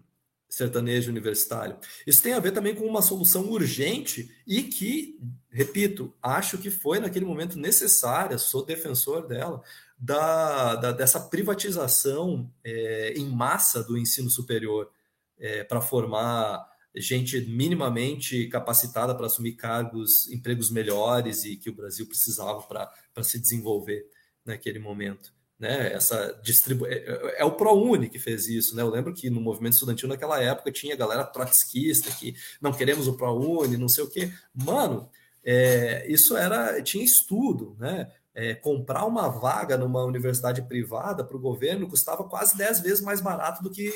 sertanejo 0.50 1.12
universitário. 1.12 1.78
Isso 2.08 2.24
tem 2.24 2.34
a 2.34 2.40
ver 2.40 2.52
também 2.52 2.74
com 2.74 2.86
uma 2.86 3.04
solução 3.04 3.50
urgente 3.52 4.36
e 4.48 4.64
que, 4.64 5.20
repito, 5.50 6.14
acho 6.22 6.58
que 6.58 6.72
foi 6.72 7.00
naquele 7.00 7.26
momento 7.26 7.60
necessária, 7.60 8.38
sou 8.38 8.66
defensor 8.66 9.28
dela, 9.28 9.62
da, 9.98 10.76
da 10.76 10.92
dessa 10.92 11.20
privatização 11.20 12.52
é, 12.64 13.14
em 13.16 13.30
massa 13.30 13.84
do 13.84 13.98
ensino 13.98 14.30
superior 14.30 14.90
é, 15.38 15.64
para 15.64 15.82
formar 15.82 16.68
gente 16.96 17.40
minimamente 17.42 18.48
capacitada 18.48 19.14
para 19.14 19.28
assumir 19.28 19.54
cargos, 19.54 20.30
empregos 20.32 20.72
melhores 20.72 21.46
e 21.46 21.56
que 21.56 21.70
o 21.70 21.76
Brasil 21.76 22.08
precisava 22.08 22.62
para 22.64 23.24
se 23.24 23.40
desenvolver 23.40 24.10
naquele 24.44 24.80
momento. 24.80 25.34
Né? 25.60 25.92
Essa 25.94 26.40
distribu... 26.42 26.86
É, 26.86 26.94
é, 26.94 27.42
é 27.42 27.46
o 27.46 27.52
ProUni 27.52 28.10
que 28.10 28.18
fez 28.18 28.48
isso. 28.48 28.76
Né? 28.76 28.82
Eu 28.82 28.90
lembro 28.90 29.14
que 29.14 29.30
no 29.30 29.42
movimento 29.42 29.74
estudantil 29.74 30.08
naquela 30.08 30.42
época 30.42 30.72
tinha 30.72 30.96
galera 30.96 31.26
trotskista 31.26 32.10
que 32.12 32.36
não 32.62 32.72
queremos 32.72 33.08
o 33.08 33.18
ProUni, 33.18 33.78
não 33.78 33.90
sei 33.90 34.04
o 34.04 34.10
quê. 34.10 34.32
Mano, 34.54 35.10
é, 35.44 36.06
isso 36.10 36.38
era 36.38 36.82
tinha 36.82 37.04
estudo, 37.04 37.76
né? 37.78 38.10
é, 38.40 38.56
comprar 38.56 39.06
uma 39.06 39.28
vaga 39.28 39.78
numa 39.78 40.04
universidade 40.06 40.62
privada 40.62 41.26
para 41.26 41.36
o 41.36 41.42
governo 41.42 41.90
custava 41.90 42.24
quase 42.24 42.58
10 42.58 42.80
vezes 42.80 43.02
mais 43.02 43.20
barato 43.20 43.62
do 43.62 43.70
que 43.70 43.94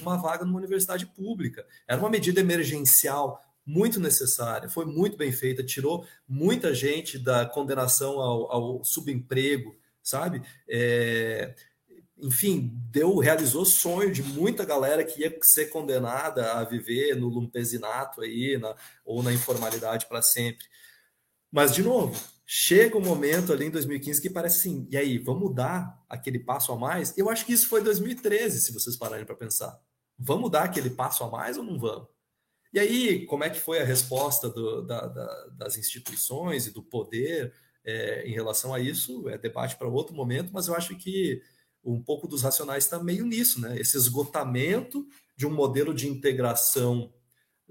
uma 0.00 0.16
vaga 0.16 0.46
numa 0.46 0.58
universidade 0.58 1.04
pública. 1.04 1.66
Era 1.86 2.00
uma 2.00 2.08
medida 2.08 2.40
emergencial 2.40 3.38
muito 3.66 4.00
necessária, 4.00 4.68
foi 4.68 4.86
muito 4.86 5.16
bem 5.18 5.30
feita, 5.30 5.62
tirou 5.62 6.06
muita 6.26 6.74
gente 6.74 7.18
da 7.18 7.44
condenação 7.44 8.18
ao, 8.18 8.50
ao 8.50 8.84
subemprego, 8.84 9.76
sabe? 10.02 10.42
É, 10.68 11.54
enfim, 12.22 12.70
deu, 12.90 13.18
realizou 13.18 13.64
sonho 13.64 14.12
de 14.12 14.22
muita 14.22 14.64
galera 14.64 15.04
que 15.04 15.22
ia 15.22 15.36
ser 15.42 15.66
condenada 15.66 16.52
a 16.52 16.64
viver 16.64 17.16
no 17.16 17.28
lumpesinato 17.28 18.20
aí, 18.20 18.56
na, 18.58 18.74
ou 19.04 19.22
na 19.22 19.32
informalidade 19.32 20.06
para 20.06 20.22
sempre. 20.22 20.64
Mas, 21.50 21.74
de 21.74 21.82
novo, 21.82 22.18
chega 22.46 22.96
um 22.96 23.04
momento 23.04 23.52
ali 23.52 23.66
em 23.66 23.70
2015 23.70 24.22
que 24.22 24.30
parece 24.30 24.60
assim, 24.60 24.86
e 24.90 24.96
aí, 24.96 25.18
vamos 25.18 25.54
dar 25.54 26.00
aquele 26.08 26.38
passo 26.38 26.72
a 26.72 26.76
mais? 26.76 27.16
Eu 27.18 27.28
acho 27.28 27.44
que 27.44 27.52
isso 27.52 27.68
foi 27.68 27.82
2013, 27.82 28.60
se 28.60 28.72
vocês 28.72 28.96
pararem 28.96 29.26
para 29.26 29.34
pensar. 29.34 29.78
Vamos 30.18 30.50
dar 30.50 30.64
aquele 30.64 30.90
passo 30.90 31.24
a 31.24 31.30
mais 31.30 31.58
ou 31.58 31.64
não 31.64 31.78
vamos? 31.78 32.08
E 32.72 32.78
aí, 32.78 33.26
como 33.26 33.44
é 33.44 33.50
que 33.50 33.60
foi 33.60 33.80
a 33.80 33.84
resposta 33.84 34.48
do, 34.48 34.82
da, 34.82 35.06
da, 35.06 35.46
das 35.58 35.76
instituições 35.76 36.66
e 36.66 36.70
do 36.70 36.82
poder 36.82 37.52
é, 37.84 38.26
em 38.26 38.32
relação 38.32 38.72
a 38.72 38.80
isso? 38.80 39.28
É 39.28 39.36
debate 39.38 39.76
para 39.76 39.88
outro 39.88 40.14
momento, 40.14 40.50
mas 40.52 40.68
eu 40.68 40.74
acho 40.74 40.96
que 40.96 41.42
um 41.84 42.00
pouco 42.00 42.28
dos 42.28 42.42
racionais 42.42 42.84
está 42.84 43.02
meio 43.02 43.26
nisso, 43.26 43.60
né? 43.60 43.78
Esse 43.78 43.96
esgotamento 43.96 45.06
de 45.36 45.46
um 45.46 45.50
modelo 45.50 45.92
de 45.92 46.08
integração 46.08 47.12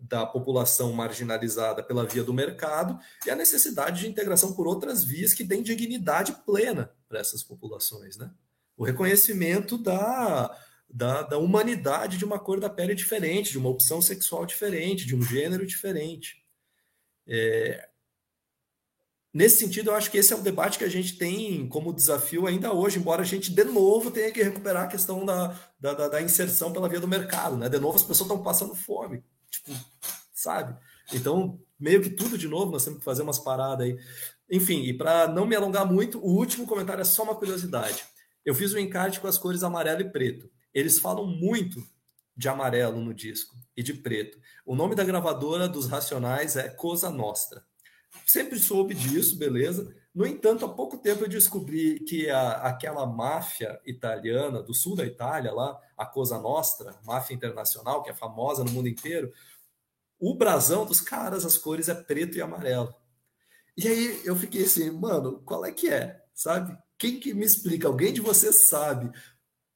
da 0.01 0.25
população 0.25 0.91
marginalizada 0.93 1.83
pela 1.83 2.05
via 2.05 2.23
do 2.23 2.33
mercado 2.33 2.99
e 3.25 3.29
a 3.29 3.35
necessidade 3.35 4.01
de 4.01 4.09
integração 4.09 4.53
por 4.53 4.67
outras 4.67 5.03
vias 5.03 5.33
que 5.33 5.43
deem 5.43 5.61
dignidade 5.61 6.33
plena 6.43 6.91
para 7.07 7.19
essas 7.19 7.43
populações. 7.43 8.17
Né? 8.17 8.31
O 8.75 8.83
reconhecimento 8.83 9.77
da, 9.77 10.57
da, 10.89 11.21
da, 11.21 11.38
humanidade 11.38 12.17
de 12.17 12.25
uma 12.25 12.39
cor 12.39 12.59
da 12.59 12.69
pele 12.69 12.95
diferente, 12.95 13.51
de 13.51 13.59
uma 13.59 13.69
opção 13.69 14.01
sexual 14.01 14.45
diferente, 14.45 15.05
de 15.05 15.15
um 15.15 15.21
gênero 15.21 15.67
diferente. 15.67 16.43
É... 17.27 17.90
Nesse 19.33 19.59
sentido, 19.59 19.89
eu 19.89 19.95
acho 19.95 20.11
que 20.11 20.17
esse 20.17 20.33
é 20.33 20.35
o 20.35 20.41
debate 20.41 20.77
que 20.77 20.83
a 20.83 20.89
gente 20.89 21.17
tem 21.17 21.67
como 21.67 21.93
desafio 21.93 22.47
ainda 22.47 22.73
hoje, 22.73 22.99
embora 22.99 23.21
a 23.21 23.25
gente, 23.25 23.51
de 23.51 23.63
novo, 23.63 24.11
tenha 24.11 24.31
que 24.31 24.43
recuperar 24.43 24.83
a 24.83 24.87
questão 24.87 25.25
da, 25.25 25.57
da, 25.79 26.09
da 26.09 26.21
inserção 26.21 26.73
pela 26.73 26.89
via 26.89 26.99
do 26.99 27.07
mercado. 27.07 27.55
Né? 27.55 27.69
De 27.69 27.79
novo, 27.79 27.95
as 27.95 28.03
pessoas 28.03 28.29
estão 28.29 28.43
passando 28.43 28.75
fome 28.75 29.23
Tipo, 29.51 29.71
sabe? 30.33 30.75
Então, 31.13 31.59
meio 31.77 32.01
que 32.01 32.09
tudo 32.09 32.37
de 32.37 32.47
novo, 32.47 32.71
nós 32.71 32.85
temos 32.85 32.99
que 32.99 33.05
fazer 33.05 33.21
umas 33.21 33.37
paradas 33.37 33.85
aí. 33.85 33.97
Enfim, 34.49 34.83
e 34.83 34.93
para 34.93 35.27
não 35.27 35.45
me 35.45 35.55
alongar 35.55 35.85
muito, 35.85 36.19
o 36.19 36.37
último 36.37 36.65
comentário 36.65 37.01
é 37.01 37.05
só 37.05 37.23
uma 37.23 37.35
curiosidade. 37.35 38.03
Eu 38.45 38.55
fiz 38.55 38.73
um 38.73 38.79
encarte 38.79 39.19
com 39.19 39.27
as 39.27 39.37
cores 39.37 39.61
amarelo 39.61 40.01
e 40.01 40.09
preto. 40.09 40.49
Eles 40.73 40.99
falam 40.99 41.27
muito 41.27 41.83
de 42.35 42.47
amarelo 42.47 43.01
no 43.01 43.13
disco 43.13 43.55
e 43.75 43.83
de 43.83 43.93
preto. 43.93 44.39
O 44.65 44.75
nome 44.75 44.95
da 44.95 45.03
gravadora 45.03 45.67
dos 45.67 45.87
Racionais 45.87 46.55
é 46.55 46.69
Cosa 46.69 47.09
Nostra. 47.09 47.63
Sempre 48.31 48.57
soube 48.59 48.93
disso, 48.93 49.37
beleza? 49.37 49.93
No 50.15 50.25
entanto, 50.25 50.63
há 50.63 50.69
pouco 50.69 50.97
tempo 50.97 51.25
eu 51.25 51.27
descobri 51.27 51.99
que 51.99 52.29
a, 52.29 52.61
aquela 52.61 53.05
máfia 53.05 53.77
italiana 53.85 54.63
do 54.63 54.73
sul 54.73 54.95
da 54.95 55.05
Itália, 55.05 55.51
lá, 55.51 55.77
a 55.97 56.05
Cosa 56.05 56.39
Nostra, 56.39 56.97
máfia 57.03 57.35
internacional, 57.35 58.01
que 58.01 58.09
é 58.09 58.13
famosa 58.13 58.63
no 58.63 58.71
mundo 58.71 58.87
inteiro, 58.87 59.33
o 60.17 60.33
brasão 60.33 60.85
dos 60.85 61.01
caras, 61.01 61.43
as 61.43 61.57
cores 61.57 61.89
é 61.89 61.93
preto 61.93 62.37
e 62.37 62.41
amarelo. 62.41 62.95
E 63.75 63.85
aí 63.85 64.21
eu 64.23 64.33
fiquei 64.37 64.63
assim, 64.63 64.89
mano, 64.91 65.41
qual 65.43 65.65
é 65.65 65.71
que 65.73 65.89
é? 65.89 66.23
Sabe? 66.33 66.77
Quem 66.97 67.19
que 67.19 67.33
me 67.33 67.45
explica? 67.45 67.89
Alguém 67.89 68.13
de 68.13 68.21
vocês 68.21 68.69
sabe 68.69 69.11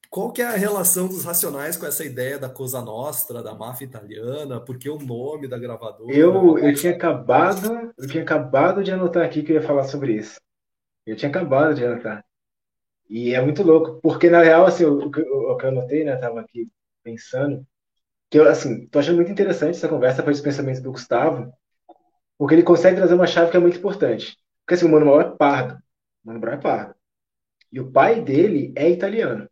qual 0.10 0.32
que 0.32 0.42
é 0.42 0.46
a 0.46 0.56
relação 0.56 1.08
dos 1.08 1.24
Racionais 1.24 1.78
com 1.78 1.86
essa 1.86 2.06
ideia 2.06 2.40
da 2.40 2.50
Cosa 2.50 2.82
Nostra, 2.82 3.44
da 3.44 3.54
máfia 3.54 3.86
italiana? 3.86 4.60
Por 4.60 4.78
que 4.78 4.90
o 4.90 5.00
nome 5.00 5.48
da 5.48 5.58
gravadora? 5.58 6.14
Eu, 6.14 6.58
eu 6.58 6.74
tinha 6.74 6.94
acabado, 6.94 7.94
eu 7.98 8.08
tinha 8.08 8.24
acabado 8.24 8.84
de 8.84 8.92
anotar 8.92 9.26
aqui 9.26 9.44
que 9.44 9.52
eu 9.52 9.56
ia 9.58 9.68
falar 9.68 9.84
sobre 9.84 10.14
isso. 10.14 10.40
Eu 11.06 11.16
tinha 11.16 11.30
acabado 11.30 11.76
de 11.76 11.86
anotar. 11.86 12.26
E 13.10 13.36
é 13.36 13.42
muito 13.42 13.62
louco, 13.62 14.00
porque 14.02 14.30
na 14.30 14.42
real, 14.42 14.66
assim, 14.66 14.86
o, 14.86 15.12
que 15.12 15.22
eu 15.22 15.60
anotei, 15.60 16.04
né, 16.04 16.16
tava 16.16 16.42
aqui 16.42 16.68
pensando, 17.04 17.66
que 18.30 18.40
eu, 18.40 18.50
assim, 18.50 18.88
tô 18.88 19.00
achando 19.00 19.18
muito 19.18 19.32
interessante 19.32 19.76
essa 19.76 19.88
conversa 19.88 20.24
para 20.24 20.32
os 20.32 20.42
pensamentos 20.42 20.82
do 20.82 20.92
Gustavo, 20.92 21.54
porque 22.38 22.56
ele 22.56 22.64
consegue 22.64 22.98
trazer 22.98 23.14
uma 23.14 23.28
chave 23.28 23.52
que 23.52 23.58
é 23.58 23.60
muito 23.60 23.78
importante. 23.78 24.38
Porque 24.66 24.74
assim, 24.74 24.86
o 24.86 24.92
Mano 24.92 25.06
Brown 25.06 25.22
é 25.22 25.36
pardo. 25.38 25.76
O 25.76 26.28
Mano 26.28 26.40
Brown 26.40 26.56
é 26.56 26.58
pardo. 26.58 26.96
E 27.72 27.80
o 27.80 27.92
pai 27.92 28.22
dele 28.22 28.74
é 28.76 28.90
italiano. 28.90 29.48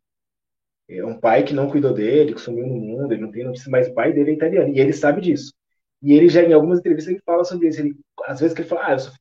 É 1.00 1.06
um 1.06 1.20
pai 1.20 1.44
que 1.44 1.54
não 1.54 1.70
cuidou 1.70 1.94
dele, 1.94 2.34
que 2.34 2.42
sumiu 2.42 2.68
no 2.68 2.76
mundo, 2.76 3.14
ele 3.14 3.22
não 3.22 3.32
tem 3.32 3.44
notícia, 3.44 3.70
mas 3.70 3.88
o 3.88 3.94
pai 3.94 4.14
dele 4.14 4.32
é 4.32 4.34
italiano. 4.34 4.74
E 4.74 4.80
ele 4.80 4.94
sabe 4.94 5.22
disso. 5.22 5.54
E 6.02 6.14
ele 6.14 6.28
já, 6.30 6.44
em 6.44 6.54
algumas 6.54 6.80
entrevistas, 6.80 7.14
ele 7.14 7.24
fala 7.26 7.44
sobre 7.46 7.70
isso. 7.70 7.82
Ele, 7.82 7.96
às 8.26 8.40
vezes 8.40 8.54
que 8.54 8.62
ele 8.62 8.70
fala, 8.70 8.88
ah, 8.88 8.92
eu 8.94 9.00
sou 9.00 9.14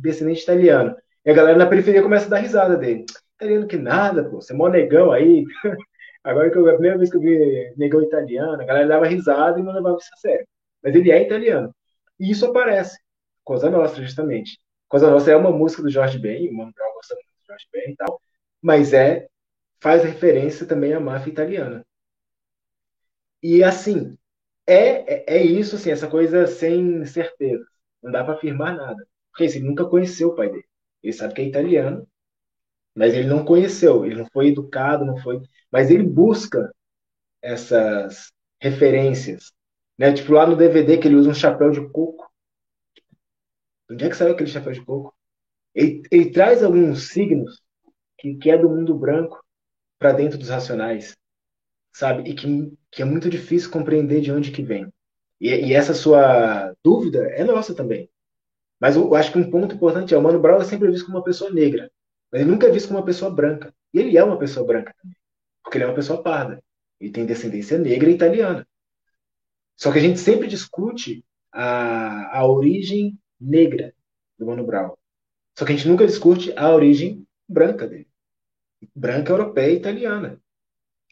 descendente 0.00 0.42
italiano. 0.42 0.96
E 1.24 1.30
a 1.30 1.34
galera 1.34 1.58
na 1.58 1.66
periferia 1.66 2.02
começa 2.02 2.26
a 2.26 2.30
dar 2.30 2.38
risada 2.38 2.76
dele. 2.76 3.04
Italiano 3.36 3.66
que 3.66 3.76
nada, 3.76 4.24
pô, 4.24 4.40
você 4.40 4.52
é 4.52 4.56
mó 4.56 4.68
negão 4.68 5.12
aí. 5.12 5.44
Agora 6.24 6.50
que 6.50 6.58
eu, 6.58 6.68
a 6.68 6.72
primeira 6.72 6.98
vez 6.98 7.10
que 7.10 7.16
eu 7.16 7.20
vi 7.20 7.74
negão 7.76 8.02
italiano, 8.02 8.60
a 8.62 8.64
galera 8.64 8.86
dava 8.86 9.06
risada 9.06 9.58
e 9.58 9.62
não 9.62 9.72
levava 9.72 9.98
isso 9.98 10.10
a 10.12 10.16
sério. 10.16 10.46
Mas 10.82 10.94
ele 10.94 11.10
é 11.10 11.22
italiano. 11.22 11.74
E 12.18 12.30
isso 12.30 12.46
aparece. 12.46 12.98
Coisa 13.44 13.70
Nostra, 13.70 14.02
justamente. 14.02 14.58
Coisa 14.88 15.10
Nostra 15.10 15.32
é 15.32 15.36
uma 15.36 15.50
música 15.50 15.82
do 15.82 15.90
Jorge 15.90 16.18
Ben, 16.18 16.48
o 16.48 16.56
Mano 16.56 16.72
Brown 16.74 16.94
gosta 16.94 17.14
muito 17.14 17.26
do 17.26 17.46
Jorge 17.46 17.66
Ben 17.72 17.92
e 17.92 17.96
tal. 17.96 18.20
Mas 18.62 18.92
é, 18.92 19.28
faz 19.80 20.02
referência 20.04 20.66
também 20.66 20.92
à 20.92 21.00
máfia 21.00 21.30
italiana. 21.30 21.84
E 23.42 23.62
assim, 23.62 24.16
é, 24.66 25.34
é, 25.34 25.38
é 25.38 25.42
isso, 25.42 25.76
assim, 25.76 25.90
essa 25.90 26.08
coisa 26.08 26.46
sem 26.46 27.04
certeza. 27.06 27.64
Não 28.02 28.10
dá 28.12 28.24
para 28.24 28.34
afirmar 28.34 28.76
nada. 28.76 29.06
Porque 29.30 29.44
assim, 29.44 29.58
ele 29.58 29.68
nunca 29.68 29.84
conheceu 29.86 30.28
o 30.28 30.34
pai 30.34 30.50
dele. 30.50 30.66
Ele 31.02 31.12
sabe 31.12 31.34
que 31.34 31.40
é 31.42 31.44
italiano, 31.44 32.06
mas 32.94 33.14
ele 33.14 33.28
não 33.28 33.44
conheceu, 33.44 34.04
ele 34.04 34.16
não 34.16 34.26
foi 34.32 34.48
educado, 34.48 35.04
não 35.04 35.16
foi. 35.18 35.40
Mas 35.70 35.90
ele 35.90 36.02
busca 36.02 36.72
essas 37.40 38.32
referências. 38.60 39.52
Né? 39.96 40.12
Tipo, 40.12 40.32
lá 40.32 40.46
no 40.46 40.56
DVD 40.56 40.98
que 40.98 41.08
ele 41.08 41.16
usa 41.16 41.30
um 41.30 41.34
chapéu 41.34 41.70
de 41.70 41.88
coco. 41.90 42.28
Onde 43.90 44.04
é 44.04 44.08
que 44.08 44.16
saiu 44.16 44.32
aquele 44.32 44.50
chapéu 44.50 44.72
de 44.72 44.84
coco? 44.84 45.14
Ele, 45.74 46.02
ele 46.10 46.30
traz 46.30 46.62
alguns 46.62 47.08
signos 47.10 47.62
que, 48.18 48.34
que 48.36 48.50
é 48.50 48.58
do 48.58 48.68
mundo 48.68 48.94
branco 48.94 49.42
para 49.98 50.12
dentro 50.12 50.38
dos 50.38 50.48
racionais, 50.48 51.16
sabe? 51.92 52.30
E 52.30 52.34
que, 52.34 52.72
que 52.90 53.02
é 53.02 53.04
muito 53.04 53.28
difícil 53.28 53.70
compreender 53.70 54.20
de 54.20 54.32
onde 54.32 54.50
que 54.50 54.62
vem. 54.62 54.92
E, 55.40 55.48
e 55.48 55.74
essa 55.74 55.94
sua 55.94 56.74
dúvida 56.82 57.26
é 57.30 57.44
nossa 57.44 57.74
também. 57.74 58.10
Mas 58.80 58.96
eu, 58.96 59.04
eu 59.04 59.14
acho 59.14 59.32
que 59.32 59.38
um 59.38 59.50
ponto 59.50 59.74
importante 59.74 60.14
é 60.14 60.18
o 60.18 60.22
Mano 60.22 60.40
Brown 60.40 60.60
é 60.60 60.64
sempre 60.64 60.90
visto 60.90 61.06
como 61.06 61.18
uma 61.18 61.24
pessoa 61.24 61.50
negra. 61.50 61.90
Mas 62.30 62.42
ele 62.42 62.50
nunca 62.50 62.66
é 62.66 62.70
visto 62.70 62.88
como 62.88 62.98
uma 62.98 63.06
pessoa 63.06 63.30
branca. 63.30 63.74
E 63.92 63.98
ele 63.98 64.16
é 64.16 64.22
uma 64.22 64.38
pessoa 64.38 64.66
branca 64.66 64.94
também. 65.00 65.16
Porque 65.62 65.78
ele 65.78 65.84
é 65.84 65.86
uma 65.88 65.94
pessoa 65.94 66.22
parda. 66.22 66.62
Ele 67.00 67.10
tem 67.12 67.26
descendência 67.26 67.78
negra 67.78 68.10
e 68.10 68.14
italiana. 68.14 68.66
Só 69.76 69.92
que 69.92 69.98
a 69.98 70.02
gente 70.02 70.18
sempre 70.18 70.48
discute 70.48 71.24
a, 71.52 72.38
a 72.38 72.46
origem 72.46 73.18
negra 73.40 73.94
do 74.38 74.46
Mano 74.46 74.64
Brown. 74.64 74.94
Só 75.56 75.64
que 75.64 75.72
a 75.72 75.76
gente 75.76 75.88
nunca 75.88 76.06
discute 76.06 76.52
a 76.56 76.72
origem 76.72 77.26
branca 77.48 77.86
dele. 77.86 78.07
Branca, 78.94 79.32
europeia 79.32 79.72
e 79.72 79.76
italiana. 79.76 80.40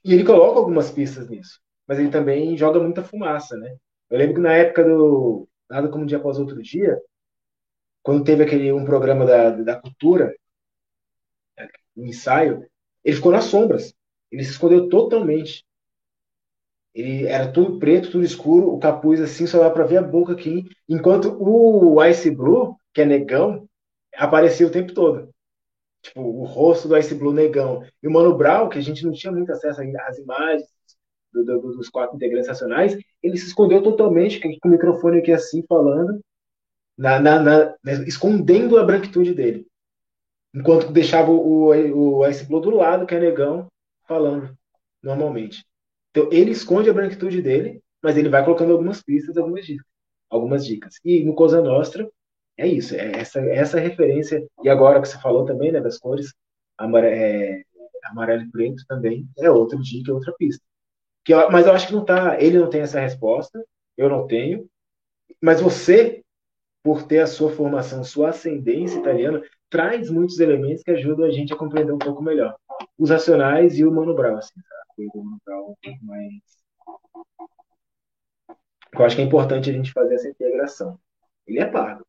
E 0.05 0.15
ele 0.15 0.25
coloca 0.25 0.59
algumas 0.59 0.91
pistas 0.91 1.29
nisso. 1.29 1.61
Mas 1.87 1.99
ele 1.99 2.11
também 2.11 2.57
joga 2.57 2.81
muita 2.81 3.03
fumaça, 3.03 3.57
né? 3.57 3.77
Eu 4.11 4.19
lembro 4.19 4.37
que 4.37 4.41
na 4.41 4.55
época 4.55 4.85
do 4.85 5.49
Nada 5.69 5.89
Como 5.89 6.05
Um 6.05 6.07
Dia 6.07 6.19
Após 6.19 6.39
Outro 6.39 6.63
Dia, 6.63 7.01
quando 8.03 8.25
teve 8.25 8.45
aquele 8.45 8.73
um 8.73 8.85
programa 8.85 9.25
da, 9.27 9.51
da 9.51 9.77
cultura, 9.81 10.33
um 11.97 12.07
ensaio, 12.07 12.65
ele 13.05 13.17
ficou 13.17 13.33
nas 13.33 13.45
sombras. 13.45 13.95
Ele 14.31 14.45
se 14.45 14.51
escondeu 14.53 14.89
totalmente. 14.89 15.65
Ele 16.95 17.27
era 17.27 17.51
tudo 17.53 17.79
preto, 17.79 18.11
tudo 18.11 18.25
escuro, 18.25 18.73
o 18.73 18.79
capuz 18.79 19.21
assim, 19.21 19.47
só 19.47 19.61
dá 19.61 19.71
para 19.71 19.85
ver 19.85 19.99
a 19.99 20.03
boca 20.03 20.33
aqui, 20.33 20.65
enquanto 20.89 21.37
o 21.39 22.03
Ice 22.05 22.31
Blue, 22.31 22.77
que 22.93 23.03
é 23.03 23.05
negão, 23.05 23.69
aparecia 24.15 24.67
o 24.67 24.71
tempo 24.71 24.95
todo. 24.95 25.29
Tipo, 26.07 26.21
o 26.21 26.45
rosto 26.45 26.87
do 26.87 26.97
Ice 26.97 27.15
Blue 27.15 27.33
negão. 27.33 27.85
E 28.01 28.07
o 28.07 28.11
Mano 28.11 28.37
Brown, 28.37 28.69
que 28.69 28.79
a 28.79 28.83
gente 28.83 29.05
não 29.05 29.13
tinha 29.13 29.33
muito 29.33 29.51
acesso 29.51 29.81
às 29.81 30.19
imagens 30.19 30.69
do, 31.33 31.45
do, 31.45 31.61
dos 31.77 31.89
quatro 31.89 32.15
integrantes 32.15 32.47
nacionais, 32.47 32.97
ele 33.23 33.37
se 33.37 33.49
escondeu 33.49 33.83
totalmente, 33.83 34.41
com 34.41 34.69
o 34.69 34.71
microfone 34.71 35.19
aqui 35.19 35.33
assim, 35.33 35.65
falando, 35.69 36.21
na, 36.97 37.19
na, 37.19 37.41
na, 37.43 37.77
escondendo 38.07 38.79
a 38.79 38.85
branquitude 38.85 39.35
dele. 39.35 39.67
Enquanto 40.55 40.93
deixava 40.93 41.31
o, 41.31 41.71
o, 41.73 42.19
o 42.19 42.29
Ice 42.29 42.47
Blue 42.47 42.61
do 42.61 42.71
lado, 42.71 43.05
que 43.05 43.15
é 43.15 43.21
negão, 43.21 43.67
falando 44.07 44.57
normalmente. 45.03 45.65
Então 46.11 46.29
ele 46.33 46.53
esconde 46.53 46.89
a 46.89 46.95
branquitude 46.95 47.43
dele, 47.43 47.83
mas 48.01 48.17
ele 48.17 48.29
vai 48.29 48.45
colocando 48.45 48.73
algumas 48.73 49.03
pistas, 49.03 49.37
algumas 49.37 49.67
dicas. 49.67 49.87
Algumas 50.31 50.65
dicas. 50.65 50.95
E 51.05 51.25
no 51.25 51.35
Cosa 51.35 51.61
Nostra, 51.61 52.09
é 52.59 52.67
isso, 52.67 52.95
é 52.95 53.21
essa, 53.21 53.41
essa 53.41 53.79
referência. 53.79 54.47
E 54.63 54.69
agora 54.69 55.01
que 55.01 55.09
você 55.09 55.19
falou 55.21 55.45
também, 55.45 55.73
né, 55.73 55.81
das 55.81 55.99
cores, 55.99 56.33
amarelo, 56.79 57.15
é, 57.15 57.63
amarelo 58.05 58.43
e 58.43 58.51
preto 58.51 58.85
também 58.89 59.29
é 59.39 59.51
outra 59.51 59.79
dica, 59.79 60.13
outra 60.13 60.33
pista. 60.39 60.65
Que, 61.25 61.35
mas 61.51 61.67
eu 61.67 61.73
acho 61.73 61.89
que 61.89 61.93
não 61.93 62.05
tá, 62.05 62.41
ele 62.41 62.59
não 62.59 62.71
tem 62.71 62.81
essa 62.81 63.01
resposta, 63.01 63.63
eu 63.97 64.09
não 64.09 64.27
tenho. 64.27 64.69
Mas 65.43 65.61
você, 65.61 66.23
por 66.83 67.03
ter 67.03 67.19
a 67.19 67.27
sua 67.27 67.51
formação, 67.51 68.05
sua 68.05 68.31
ascendência 68.31 68.99
italiana, 68.99 69.43
traz 69.69 70.09
muitos 70.09 70.39
elementos 70.39 70.83
que 70.83 70.93
ajudam 70.93 71.27
a 71.27 71.31
gente 71.31 71.53
a 71.53 71.57
compreender 71.57 71.93
um 71.93 71.99
pouco 71.99 72.23
melhor. 72.23 72.57
Os 72.97 73.11
racionais 73.11 73.79
e 73.79 73.85
o 73.85 73.91
Mano 73.91 74.15
Brown, 74.15 74.37
assim, 74.37 74.55
tá? 74.55 75.05
O 75.15 75.25
Mano 75.25 75.41
Brown 75.45 75.71
um 75.71 75.75
pouco 75.83 76.05
mais... 76.05 76.57
Eu 78.95 79.05
acho 79.05 79.17
que 79.17 79.23
é 79.23 79.25
importante 79.25 79.69
a 79.69 79.73
gente 79.73 79.93
fazer 79.93 80.15
essa 80.15 80.29
integração. 80.29 80.99
Ele 81.47 81.59
é 81.59 81.67
pardo. 81.67 82.06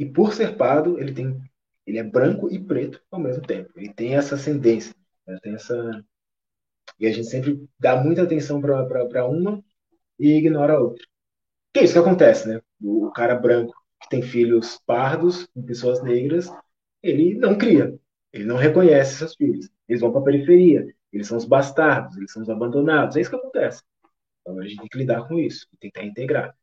E 0.00 0.06
por 0.06 0.32
ser 0.32 0.56
pardo, 0.56 0.98
ele 0.98 1.12
tem 1.12 1.38
ele 1.86 1.98
é 1.98 2.02
branco 2.02 2.50
e 2.50 2.58
preto 2.58 3.02
ao 3.10 3.20
mesmo 3.20 3.42
tempo. 3.42 3.70
Ele 3.76 3.92
tem 3.92 4.16
essa 4.16 4.34
ascendência, 4.34 4.94
né? 5.26 5.38
tem 5.42 5.54
essa 5.54 6.04
e 6.98 7.06
a 7.06 7.12
gente 7.12 7.28
sempre 7.28 7.68
dá 7.78 8.02
muita 8.02 8.22
atenção 8.22 8.60
para 8.60 9.28
uma 9.28 9.62
e 10.18 10.36
ignora 10.38 10.74
a 10.74 10.80
outra. 10.80 11.04
Que 11.72 11.80
é 11.80 11.84
isso 11.84 11.92
que 11.92 11.98
acontece, 11.98 12.48
né? 12.48 12.60
O 12.82 13.10
cara 13.10 13.34
branco 13.34 13.74
que 14.02 14.08
tem 14.08 14.22
filhos 14.22 14.80
pardos 14.86 15.46
com 15.54 15.62
pessoas 15.62 16.02
negras, 16.02 16.50
ele 17.02 17.34
não 17.34 17.58
cria, 17.58 17.94
ele 18.32 18.44
não 18.44 18.56
reconhece 18.56 19.16
seus 19.16 19.34
filhos. 19.34 19.68
Eles 19.86 20.00
vão 20.00 20.12
para 20.12 20.22
a 20.22 20.24
periferia, 20.24 20.86
eles 21.12 21.26
são 21.26 21.36
os 21.36 21.44
bastardos, 21.44 22.16
eles 22.16 22.32
são 22.32 22.42
os 22.42 22.48
abandonados. 22.48 23.16
É 23.16 23.20
isso 23.20 23.30
que 23.30 23.36
acontece. 23.36 23.82
Então 24.40 24.58
a 24.58 24.62
gente 24.66 24.78
tem 24.78 24.88
que 24.88 24.98
lidar 24.98 25.28
com 25.28 25.38
isso, 25.38 25.66
tentar 25.78 26.04
integrar. 26.04 26.56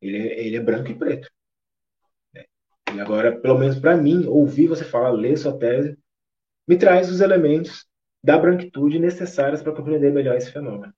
Ele, 0.00 0.18
é, 0.18 0.46
ele 0.46 0.56
é 0.56 0.60
branco 0.60 0.90
e 0.90 0.94
preto. 0.94 1.28
E 2.94 3.00
agora, 3.00 3.38
pelo 3.40 3.58
menos 3.58 3.78
para 3.78 3.96
mim, 3.96 4.26
ouvir 4.26 4.68
você 4.68 4.84
falar, 4.84 5.10
ler 5.10 5.36
sua 5.36 5.58
tese, 5.58 5.98
me 6.66 6.78
traz 6.78 7.10
os 7.10 7.20
elementos 7.20 7.86
da 8.24 8.38
branquitude 8.38 8.98
necessários 8.98 9.62
para 9.62 9.74
compreender 9.74 10.12
melhor 10.12 10.36
esse 10.36 10.50
fenômeno. 10.50 10.92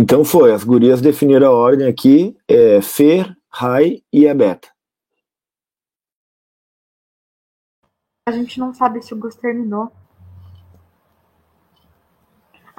Então 0.00 0.24
foi, 0.24 0.52
as 0.52 0.62
gurias 0.62 1.00
definiram 1.00 1.48
a 1.48 1.52
ordem 1.52 1.88
aqui, 1.88 2.36
é 2.46 2.80
Fer, 2.80 3.36
Rai 3.50 4.02
e 4.12 4.26
Ebeta. 4.26 4.68
A 8.28 8.30
gente 8.30 8.60
não 8.60 8.72
sabe 8.72 9.02
se 9.02 9.12
o 9.12 9.18
Gus 9.18 9.34
terminou. 9.34 9.90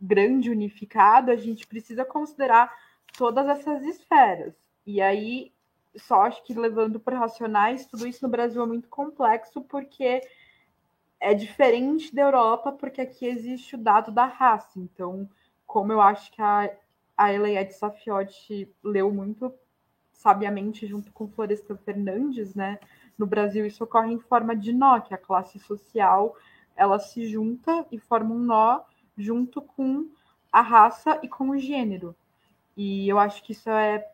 grande, 0.00 0.50
unificado, 0.50 1.30
a 1.30 1.36
gente 1.36 1.64
precisa 1.64 2.04
considerar 2.04 2.76
todas 3.16 3.46
essas 3.46 3.84
esferas. 3.84 4.52
E 4.84 5.00
aí, 5.00 5.52
só 5.96 6.22
acho 6.22 6.42
que 6.44 6.54
levando 6.54 7.00
para 7.00 7.18
racionais, 7.18 7.86
tudo 7.86 8.06
isso 8.06 8.24
no 8.24 8.30
Brasil 8.30 8.62
é 8.62 8.66
muito 8.66 8.88
complexo, 8.88 9.60
porque 9.62 10.20
é 11.18 11.34
diferente 11.34 12.14
da 12.14 12.22
Europa, 12.22 12.72
porque 12.72 13.00
aqui 13.00 13.26
existe 13.26 13.74
o 13.74 13.78
dado 13.78 14.10
da 14.10 14.24
raça. 14.24 14.78
Então, 14.78 15.28
como 15.66 15.92
eu 15.92 16.00
acho 16.00 16.32
que 16.32 16.40
a, 16.40 16.70
a 17.16 17.32
Eleide 17.32 17.74
Safiotti 17.74 18.72
leu 18.82 19.12
muito 19.12 19.52
sabiamente 20.12 20.86
junto 20.86 21.12
com 21.12 21.28
Florestan 21.28 21.76
Fernandes, 21.76 22.54
né? 22.54 22.78
No 23.18 23.26
Brasil 23.26 23.66
isso 23.66 23.84
ocorre 23.84 24.12
em 24.12 24.18
forma 24.18 24.54
de 24.54 24.72
nó, 24.72 25.00
que 25.00 25.14
a 25.14 25.18
classe 25.18 25.58
social 25.58 26.36
ela 26.76 26.98
se 26.98 27.26
junta 27.26 27.86
e 27.90 27.98
forma 27.98 28.34
um 28.34 28.38
nó 28.38 28.80
junto 29.16 29.60
com 29.60 30.08
a 30.50 30.60
raça 30.60 31.18
e 31.22 31.28
com 31.28 31.50
o 31.50 31.58
gênero. 31.58 32.14
E 32.76 33.08
eu 33.08 33.18
acho 33.18 33.42
que 33.42 33.52
isso 33.52 33.68
é 33.68 34.06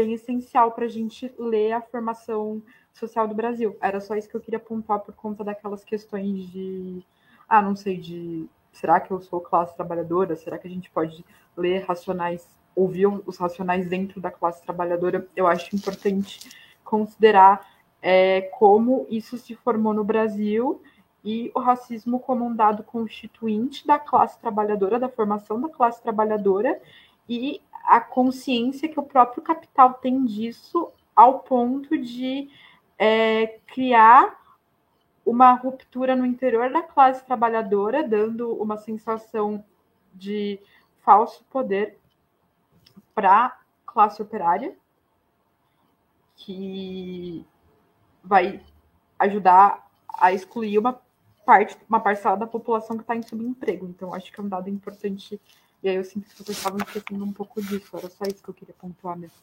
bem 0.00 0.14
essencial 0.14 0.72
para 0.72 0.86
a 0.86 0.88
gente 0.88 1.30
ler 1.38 1.72
a 1.72 1.82
formação 1.82 2.62
social 2.90 3.28
do 3.28 3.34
Brasil. 3.34 3.76
Era 3.82 4.00
só 4.00 4.16
isso 4.16 4.28
que 4.28 4.34
eu 4.34 4.40
queria 4.40 4.58
pontuar 4.58 5.00
por 5.00 5.14
conta 5.14 5.44
daquelas 5.44 5.84
questões 5.84 6.50
de, 6.50 7.04
ah, 7.46 7.60
não 7.60 7.76
sei, 7.76 7.98
de 7.98 8.48
será 8.72 8.98
que 8.98 9.10
eu 9.10 9.20
sou 9.20 9.42
classe 9.42 9.76
trabalhadora? 9.76 10.34
Será 10.36 10.56
que 10.56 10.66
a 10.66 10.70
gente 10.70 10.90
pode 10.90 11.22
ler 11.54 11.84
racionais, 11.84 12.48
ouvir 12.74 13.06
os 13.06 13.36
racionais 13.36 13.86
dentro 13.86 14.22
da 14.22 14.30
classe 14.30 14.62
trabalhadora? 14.62 15.28
Eu 15.36 15.46
acho 15.46 15.76
importante 15.76 16.48
considerar 16.82 17.68
é, 18.00 18.40
como 18.58 19.06
isso 19.10 19.36
se 19.36 19.54
formou 19.54 19.92
no 19.92 20.02
Brasil 20.02 20.80
e 21.22 21.52
o 21.54 21.60
racismo 21.60 22.18
como 22.18 22.46
um 22.46 22.56
dado 22.56 22.82
constituinte 22.82 23.86
da 23.86 23.98
classe 23.98 24.40
trabalhadora, 24.40 24.98
da 24.98 25.10
formação 25.10 25.60
da 25.60 25.68
classe 25.68 26.02
trabalhadora 26.02 26.80
e 27.28 27.60
a 27.84 28.00
consciência 28.00 28.88
que 28.88 28.98
o 28.98 29.04
próprio 29.04 29.42
capital 29.42 29.94
tem 29.94 30.24
disso 30.24 30.92
ao 31.14 31.40
ponto 31.40 31.98
de 31.98 32.48
é, 32.98 33.58
criar 33.66 34.38
uma 35.24 35.52
ruptura 35.52 36.16
no 36.16 36.26
interior 36.26 36.70
da 36.70 36.82
classe 36.82 37.24
trabalhadora, 37.24 38.06
dando 38.06 38.52
uma 38.54 38.76
sensação 38.76 39.64
de 40.12 40.60
falso 41.00 41.44
poder 41.50 41.98
para 43.14 43.46
a 43.46 43.58
classe 43.86 44.20
operária, 44.20 44.76
que 46.36 47.46
vai 48.22 48.60
ajudar 49.18 49.88
a 50.08 50.32
excluir 50.32 50.78
uma 50.78 51.00
parte, 51.44 51.76
uma 51.88 52.00
parcela 52.00 52.36
da 52.36 52.46
população 52.46 52.96
que 52.96 53.02
está 53.02 53.14
em 53.14 53.22
subemprego. 53.22 53.86
Então, 53.86 54.14
acho 54.14 54.32
que 54.32 54.40
é 54.40 54.42
um 54.42 54.48
dado 54.48 54.68
importante. 54.68 55.40
E 55.82 55.88
aí 55.88 55.96
eu 55.96 56.04
sinto 56.04 56.28
que 56.28 56.36
vocês 56.36 56.56
estavam 56.56 56.78
esquecendo 56.78 57.24
um 57.24 57.32
pouco 57.32 57.62
disso. 57.62 57.96
Era 57.96 58.10
só 58.10 58.24
isso 58.24 58.42
que 58.42 58.50
eu 58.50 58.54
queria 58.54 58.74
pontuar 58.74 59.18
mesmo. 59.18 59.36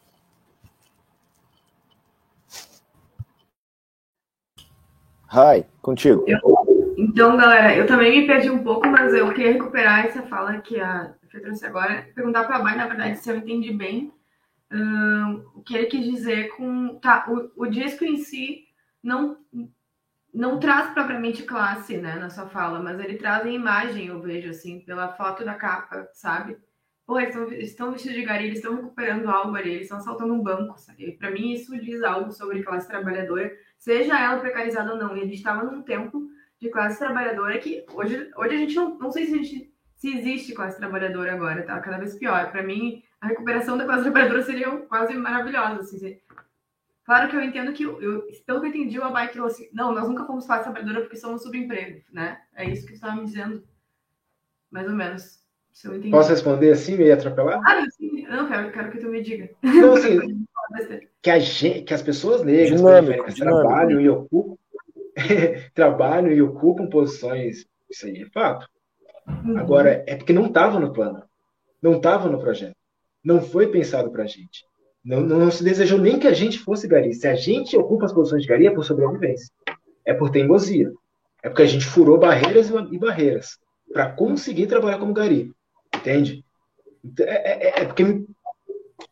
Rai, 5.25 5.65
contigo. 5.81 6.23
Eu, 6.27 6.39
então, 6.97 7.35
galera, 7.35 7.75
eu 7.75 7.85
também 7.85 8.21
me 8.21 8.27
perdi 8.27 8.49
um 8.49 8.63
pouco, 8.63 8.87
mas 8.87 9.13
eu 9.13 9.31
queria 9.33 9.53
recuperar 9.53 10.05
essa 10.05 10.23
fala 10.23 10.59
que 10.61 10.79
a 10.79 11.13
Fê 11.29 11.39
trouxe 11.39 11.65
agora. 11.65 12.07
Perguntar 12.15 12.45
para 12.45 12.55
a 12.55 12.61
Bai, 12.61 12.75
na 12.75 12.87
verdade, 12.87 13.17
se 13.17 13.29
eu 13.29 13.35
entendi 13.35 13.73
bem 13.73 14.13
um, 14.71 15.43
o 15.55 15.61
que 15.61 15.75
ele 15.75 15.87
quis 15.87 16.05
dizer 16.05 16.49
com. 16.55 16.95
Tá, 16.99 17.25
o, 17.27 17.63
o 17.63 17.67
disco 17.67 18.05
em 18.05 18.17
si 18.17 18.65
não 19.03 19.37
não 20.37 20.59
traz 20.59 20.93
propriamente 20.93 21.41
classe, 21.43 21.97
né, 21.97 22.15
na 22.15 22.29
sua 22.29 22.45
fala, 22.47 22.79
mas 22.79 22.99
ele 22.99 23.17
traz 23.17 23.43
a 23.43 23.49
imagem, 23.49 24.07
eu 24.07 24.21
vejo, 24.21 24.51
assim, 24.51 24.81
pela 24.81 25.11
foto 25.13 25.43
da 25.43 25.55
capa, 25.55 26.07
sabe? 26.13 26.55
Pô, 27.07 27.19
eles 27.19 27.35
estão, 27.69 27.91
vestidos 27.91 28.15
de 28.15 28.23
gari, 28.23 28.45
eles 28.45 28.59
estão 28.59 28.75
recuperando 28.75 29.27
algo 29.29 29.55
ali, 29.55 29.71
eles 29.71 29.83
estão 29.83 29.99
saltando 29.99 30.33
um 30.33 30.43
banco, 30.43 30.77
sabe? 30.77 31.13
Para 31.13 31.31
mim, 31.31 31.53
isso 31.53 31.75
diz 31.79 32.03
algo 32.03 32.31
sobre 32.31 32.61
classe 32.61 32.87
trabalhadora, 32.87 33.51
seja 33.79 34.19
ela 34.19 34.39
precarizada 34.39 34.91
ou 34.91 34.99
não. 34.99 35.17
E 35.17 35.21
a 35.21 35.25
gente 35.25 35.37
estava 35.37 35.63
num 35.63 35.81
tempo 35.81 36.29
de 36.61 36.69
classe 36.69 36.99
trabalhadora 36.99 37.57
que 37.57 37.83
hoje, 37.93 38.29
hoje 38.35 38.55
a 38.55 38.57
gente 38.57 38.75
não, 38.75 38.97
não 38.99 39.09
sei 39.09 39.25
se 39.25 39.31
gente 39.37 39.73
se 39.95 40.15
existe 40.15 40.53
classe 40.53 40.77
trabalhadora 40.77 41.33
agora, 41.33 41.63
tá 41.63 41.79
cada 41.79 41.97
vez 41.97 42.15
pior. 42.15 42.51
Para 42.51 42.61
mim, 42.61 43.01
a 43.19 43.27
recuperação 43.27 43.75
da 43.75 43.85
classe 43.85 44.03
trabalhadora 44.03 44.43
seria 44.43 44.69
quase 44.81 45.15
maravilhosa, 45.15 45.79
assim, 45.79 46.19
Claro 47.07 47.29
que 47.29 47.37
eu 47.37 47.41
entendo 47.41 47.71
que, 47.71 47.83
eu, 47.83 48.27
pelo 48.45 48.59
que 48.59 48.65
eu 48.65 48.69
entendi, 48.69 48.99
o 48.99 49.03
Abai 49.05 49.29
falou 49.29 49.47
assim: 49.47 49.69
não, 49.71 49.93
nós 49.93 50.09
nunca 50.09 50.25
fomos 50.25 50.45
classe 50.45 50.63
trabalhadora 50.63 50.99
porque 50.99 51.15
somos 51.15 51.41
subemprego, 51.41 52.01
né? 52.11 52.37
É 52.53 52.69
isso 52.69 52.81
que 52.81 52.89
você 52.89 52.95
estava 52.95 53.15
me 53.15 53.23
dizendo, 53.23 53.63
mais 54.69 54.89
ou 54.89 54.93
menos. 54.93 55.41
Se 55.71 55.87
eu 55.87 55.95
entendi. 55.95 56.11
Posso 56.11 56.31
responder 56.31 56.71
assim, 56.71 56.97
meio 56.97 57.13
atropelado? 57.13 57.61
Ah, 57.65 57.85
sim. 57.91 58.27
Não, 58.27 58.45
quero, 58.49 58.71
quero 58.73 58.91
que 58.91 58.97
tu 58.97 59.07
me 59.07 59.21
diga. 59.21 59.49
Então, 59.63 59.93
assim, 59.93 60.19
que, 61.23 61.29
a 61.29 61.39
gente, 61.39 61.83
que 61.83 61.93
as 61.93 62.01
pessoas 62.01 62.43
negras 62.43 62.77
dinâmico, 62.77 63.31
dinâmico. 63.31 63.61
trabalham 63.61 64.01
e 64.01 64.09
ocupam 64.09 64.57
trabalham 65.73 66.31
e 66.33 66.41
ocupam 66.41 66.89
posições, 66.89 67.65
isso 67.89 68.05
aí 68.05 68.23
é 68.23 68.29
fato. 68.31 68.67
Uhum. 69.25 69.57
Agora, 69.57 70.03
é 70.05 70.17
porque 70.17 70.33
não 70.33 70.47
estava 70.47 70.77
no 70.77 70.91
plano, 70.91 71.23
não 71.81 71.93
estava 71.93 72.27
no 72.27 72.39
projeto, 72.39 72.75
não 73.23 73.41
foi 73.41 73.67
pensado 73.67 74.11
para 74.11 74.23
a 74.23 74.27
gente. 74.27 74.65
Não, 75.07 75.21
não, 75.21 75.49
se 75.49 75.63
desejou 75.63 75.97
nem 75.97 76.19
que 76.19 76.27
a 76.27 76.33
gente 76.33 76.59
fosse 76.59 76.85
gari. 76.85 77.13
Se 77.13 77.29
a 77.29 77.33
gente 77.33 77.77
ocupa 77.77 78.03
as 78.03 78.11
posições 78.11 78.41
de 78.41 78.49
gari, 78.49 78.67
é 78.67 78.71
por 78.71 78.83
sobrevivência. 78.83 79.49
É 80.03 80.13
por 80.13 80.29
teimosia. 80.29 80.91
É 81.41 81.47
porque 81.47 81.61
a 81.61 81.65
gente 81.65 81.85
furou 81.85 82.19
barreiras 82.19 82.69
e 82.69 82.97
barreiras 82.97 83.57
para 83.93 84.11
conseguir 84.11 84.67
trabalhar 84.67 84.97
como 84.97 85.13
gari. 85.13 85.53
Entende? 85.95 86.43
Então, 87.01 87.25
é, 87.25 87.35
é, 87.35 87.67
é, 87.67 87.81
é 87.83 87.85
porque. 87.85 88.03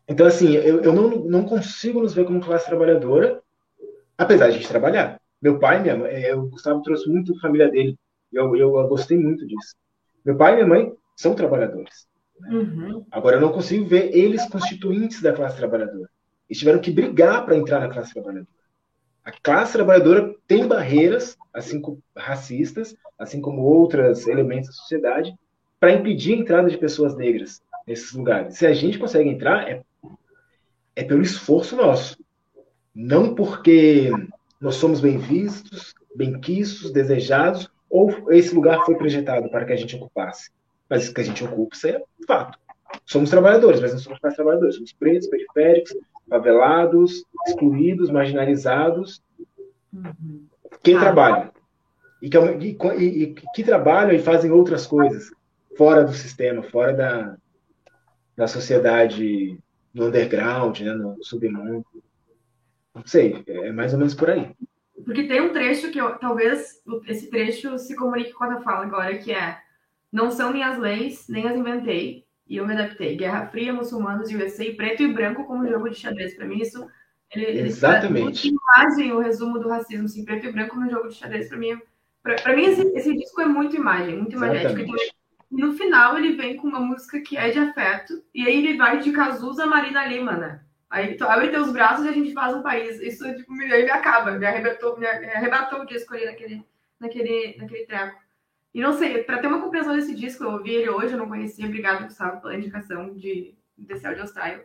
Então, 0.06 0.26
assim, 0.26 0.52
eu, 0.52 0.82
eu 0.82 0.92
não, 0.92 1.08
não 1.24 1.44
consigo 1.46 2.02
nos 2.02 2.12
ver 2.12 2.26
como 2.26 2.44
classe 2.44 2.66
trabalhadora, 2.66 3.40
apesar 4.18 4.48
de 4.48 4.50
a 4.50 4.56
gente 4.58 4.68
trabalhar. 4.68 5.18
Meu 5.40 5.58
pai, 5.58 5.80
minha 5.80 5.96
mãe, 5.96 6.12
é, 6.12 6.34
o 6.34 6.46
Gustavo 6.46 6.82
trouxe 6.82 7.08
muito 7.08 7.34
a 7.34 7.40
família 7.40 7.70
dele. 7.70 7.96
Eu, 8.30 8.54
eu, 8.54 8.76
eu 8.76 8.88
gostei 8.88 9.16
muito 9.16 9.46
disso. 9.46 9.74
Meu 10.22 10.36
pai 10.36 10.52
e 10.52 10.56
minha 10.56 10.66
mãe 10.66 10.92
são 11.16 11.34
trabalhadores. 11.34 12.06
Uhum. 12.44 13.04
Agora, 13.10 13.36
eu 13.36 13.40
não 13.40 13.52
consigo 13.52 13.86
ver 13.86 14.14
eles 14.14 14.46
constituintes 14.48 15.22
da 15.22 15.32
classe 15.32 15.56
trabalhadora. 15.56 16.08
Eles 16.48 16.58
tiveram 16.58 16.80
que 16.80 16.90
brigar 16.90 17.44
para 17.44 17.56
entrar 17.56 17.80
na 17.80 17.88
classe 17.88 18.12
trabalhadora. 18.12 18.46
A 19.24 19.32
classe 19.32 19.72
trabalhadora 19.72 20.34
tem 20.46 20.68
barreiras, 20.68 21.36
assim 21.52 21.80
como 21.80 22.00
racistas, 22.16 22.94
assim 23.18 23.40
como 23.40 23.62
outros 23.62 24.26
elementos 24.28 24.68
da 24.68 24.74
sociedade, 24.74 25.34
para 25.80 25.92
impedir 25.92 26.34
a 26.34 26.36
entrada 26.36 26.70
de 26.70 26.78
pessoas 26.78 27.16
negras 27.16 27.60
nesses 27.86 28.12
lugares. 28.12 28.56
Se 28.56 28.66
a 28.66 28.72
gente 28.72 28.98
consegue 28.98 29.28
entrar, 29.28 29.68
é, 29.68 29.82
é 30.94 31.02
pelo 31.02 31.22
esforço 31.22 31.74
nosso. 31.74 32.16
Não 32.94 33.34
porque 33.34 34.10
nós 34.60 34.76
somos 34.76 35.00
bem 35.00 35.18
vistos, 35.18 35.94
bem 36.14 36.40
quistos, 36.40 36.92
desejados, 36.92 37.68
ou 37.90 38.32
esse 38.32 38.54
lugar 38.54 38.84
foi 38.84 38.96
projetado 38.96 39.50
para 39.50 39.64
que 39.64 39.72
a 39.72 39.76
gente 39.76 39.96
ocupasse 39.96 40.50
mas 40.88 41.08
que 41.08 41.20
a 41.20 41.24
gente 41.24 41.44
ocupa, 41.44 41.74
isso 41.74 41.88
é 41.88 42.02
fato. 42.26 42.58
Somos 43.04 43.30
trabalhadores, 43.30 43.80
mas 43.80 43.92
não 43.92 43.98
somos 43.98 44.18
mais 44.22 44.34
trabalhadores, 44.34 44.76
somos 44.76 44.92
pretos, 44.92 45.28
periféricos, 45.28 45.96
favelados, 46.28 47.24
excluídos, 47.46 48.10
marginalizados, 48.10 49.22
uhum. 49.92 50.46
que 50.82 50.94
ah. 50.94 51.00
trabalham. 51.00 51.50
E 52.22 52.30
que, 52.30 52.38
e, 52.38 53.22
e 53.22 53.34
que 53.54 53.64
trabalham 53.64 54.12
e 54.12 54.18
fazem 54.18 54.50
outras 54.50 54.86
coisas 54.86 55.30
fora 55.76 56.04
do 56.04 56.12
sistema, 56.12 56.62
fora 56.62 56.92
da, 56.92 57.36
da 58.36 58.46
sociedade, 58.46 59.58
no 59.92 60.06
underground, 60.06 60.80
né, 60.80 60.92
no 60.92 61.22
submundo. 61.22 61.84
Não 62.94 63.06
sei, 63.06 63.42
é 63.46 63.72
mais 63.72 63.92
ou 63.92 63.98
menos 63.98 64.14
por 64.14 64.30
aí. 64.30 64.54
Porque 65.04 65.24
tem 65.24 65.40
um 65.40 65.52
trecho 65.52 65.90
que 65.90 66.00
eu, 66.00 66.18
talvez 66.18 66.82
esse 67.06 67.28
trecho 67.28 67.78
se 67.78 67.94
comunique 67.94 68.32
com 68.32 68.44
a 68.44 68.54
tua 68.54 68.62
fala 68.62 68.84
agora, 68.84 69.16
que 69.18 69.32
é 69.32 69.58
não 70.16 70.30
são 70.30 70.50
minhas 70.50 70.78
leis, 70.78 71.26
nem 71.28 71.46
as 71.46 71.54
inventei, 71.54 72.24
e 72.48 72.56
eu 72.56 72.66
me 72.66 72.72
adaptei. 72.72 73.16
Guerra 73.16 73.48
Fria, 73.48 73.70
muçulmanos 73.70 74.30
e 74.30 74.36
USA, 74.36 74.64
preto 74.74 75.02
e 75.02 75.12
branco 75.12 75.44
como 75.44 75.68
jogo 75.68 75.90
de 75.90 75.96
xadrez. 75.96 76.34
Para 76.34 76.46
mim, 76.46 76.58
isso. 76.58 76.86
Ele, 77.30 77.60
Exatamente. 77.60 78.48
Ele 78.48 78.56
imagem 78.56 79.12
o 79.12 79.18
resumo 79.18 79.58
do 79.58 79.68
racismo, 79.68 80.06
assim, 80.06 80.24
preto 80.24 80.46
e 80.46 80.52
branco 80.52 80.80
no 80.80 80.88
jogo 80.88 81.08
de 81.08 81.16
xadrez. 81.16 81.50
Para 81.50 81.58
mim, 81.58 81.78
para 82.22 82.56
mim 82.56 82.64
esse, 82.64 82.80
esse, 82.96 83.14
disco 83.14 83.42
é 83.42 83.46
muito 83.46 83.76
imagem, 83.76 84.16
muito 84.16 84.34
imagético. 84.34 84.80
Então, 84.80 84.94
no 85.50 85.74
final, 85.74 86.16
ele 86.16 86.34
vem 86.34 86.56
com 86.56 86.66
uma 86.66 86.80
música 86.80 87.20
que 87.20 87.36
é 87.36 87.50
de 87.50 87.58
afeto, 87.58 88.24
e 88.34 88.46
aí 88.46 88.56
ele 88.56 88.78
vai 88.78 89.00
de 89.00 89.12
Cazuza 89.12 89.66
Marina 89.66 90.06
Lima, 90.06 90.32
né? 90.32 90.60
Aí 90.88 91.14
tu 91.16 91.24
abre 91.24 91.48
teus 91.48 91.70
braços 91.72 92.06
e 92.06 92.08
a 92.08 92.12
gente 92.12 92.32
faz 92.32 92.56
um 92.56 92.62
país. 92.62 93.00
Isso 93.00 93.22
tipo, 93.36 93.52
me, 93.52 93.66
me 93.66 93.90
acaba, 93.90 94.32
me 94.32 94.46
arrebatou, 94.46 94.98
me 94.98 95.06
arrebatou 95.06 95.80
o 95.80 95.86
disco 95.86 96.14
ali 96.14 96.24
naquele, 96.24 96.64
naquele, 96.98 97.56
naquele 97.58 97.84
treco. 97.84 98.25
E 98.76 98.80
não 98.82 98.92
sei, 98.92 99.24
para 99.24 99.38
ter 99.38 99.46
uma 99.46 99.62
compreensão 99.62 99.96
desse 99.96 100.14
disco, 100.14 100.44
eu 100.44 100.50
ouvi 100.50 100.70
ele 100.70 100.90
hoje, 100.90 101.14
eu 101.14 101.18
não 101.18 101.28
conhecia, 101.28 101.64
obrigado, 101.64 102.04
Gustavo, 102.04 102.42
pela 102.42 102.56
indicação 102.56 103.14
de 103.14 103.56
desse 103.74 104.06
áudio 104.06 104.26
style. 104.26 104.60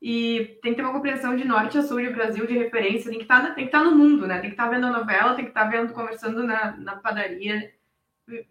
E 0.00 0.56
tem 0.62 0.70
que 0.70 0.76
ter 0.76 0.82
uma 0.82 0.92
compreensão 0.92 1.34
de 1.34 1.44
norte 1.44 1.76
a 1.76 1.82
sul 1.82 2.00
de 2.00 2.10
Brasil, 2.10 2.46
de 2.46 2.56
referência, 2.56 3.10
tem 3.10 3.18
que 3.18 3.24
tá, 3.24 3.42
estar 3.58 3.66
tá 3.66 3.82
no 3.82 3.96
mundo, 3.96 4.24
né? 4.24 4.38
Tem 4.38 4.50
que 4.50 4.54
estar 4.54 4.66
tá 4.66 4.70
vendo 4.70 4.86
a 4.86 4.92
novela, 4.92 5.34
tem 5.34 5.44
que 5.44 5.50
estar 5.50 5.64
tá 5.64 5.68
vendo, 5.68 5.92
conversando 5.92 6.44
na, 6.44 6.76
na 6.76 6.94
padaria. 6.94 7.72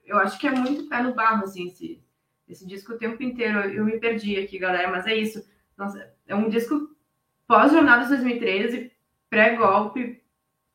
Eu 0.03 0.17
acho 0.17 0.37
que 0.37 0.47
é 0.47 0.51
muito 0.51 0.89
pé 0.89 1.01
no 1.01 1.15
barro, 1.15 1.45
assim, 1.45 1.67
esse, 1.67 2.03
esse 2.45 2.67
disco 2.67 2.91
o 2.91 2.97
tempo 2.97 3.23
inteiro. 3.23 3.59
Eu 3.59 3.85
me 3.85 3.97
perdi 3.97 4.35
aqui, 4.37 4.59
galera, 4.59 4.91
mas 4.91 5.07
é 5.07 5.15
isso. 5.15 5.49
Nossa, 5.77 6.13
é 6.27 6.35
um 6.35 6.49
disco 6.49 6.93
pós-jornada 7.47 8.03
de 8.03 8.09
2013, 8.09 8.91
pré-golpe, 9.29 10.21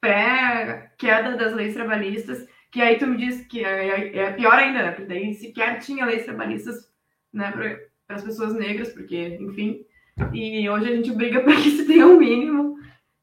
pré-queda 0.01 1.37
das 1.37 1.53
leis 1.53 1.75
trabalhistas, 1.75 2.49
que 2.71 2.81
aí 2.81 2.99
tu 2.99 3.07
me 3.07 3.17
diz 3.17 3.47
que 3.47 3.65
é, 3.65 4.17
é 4.17 4.33
pior 4.33 4.55
ainda, 4.55 4.83
né? 4.83 4.91
Porque 4.93 5.09
daí 5.09 5.35
sequer 5.35 5.81
tinha 5.81 6.07
leis 6.07 6.25
trabalhistas 6.25 6.91
né, 7.33 7.51
para 7.51 8.17
as 8.17 8.25
pessoas 8.25 8.55
negras, 8.55 8.93
porque, 8.93 9.39
enfim. 9.41 9.85
E 10.33 10.69
hoje 10.69 10.89
a 10.89 10.97
gente 10.97 11.13
briga 11.13 11.41
para 11.45 11.57
que 11.57 11.71
se 11.71 11.87
tenha 11.87 12.07
um 12.07 12.19
mínimo. 12.19 12.79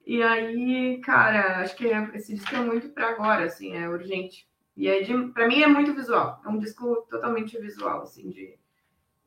E 0.06 0.22
aí, 0.24 1.00
cara, 1.02 1.60
acho 1.60 1.76
que 1.76 1.88
é, 1.88 2.10
esse 2.14 2.34
disco 2.34 2.56
é 2.56 2.62
muito 2.62 2.90
para 2.90 3.10
agora, 3.10 3.46
assim, 3.46 3.76
é 3.76 3.90
urgente. 3.90 4.48
E 4.76 4.88
é 4.88 5.04
para 5.34 5.48
mim 5.48 5.62
é 5.62 5.68
muito 5.68 5.94
visual, 5.94 6.40
é 6.46 6.50
um 6.50 6.60
disco 6.60 7.08
totalmente 7.10 7.60
visual, 7.60 8.04
assim, 8.04 8.30
de, 8.30 8.58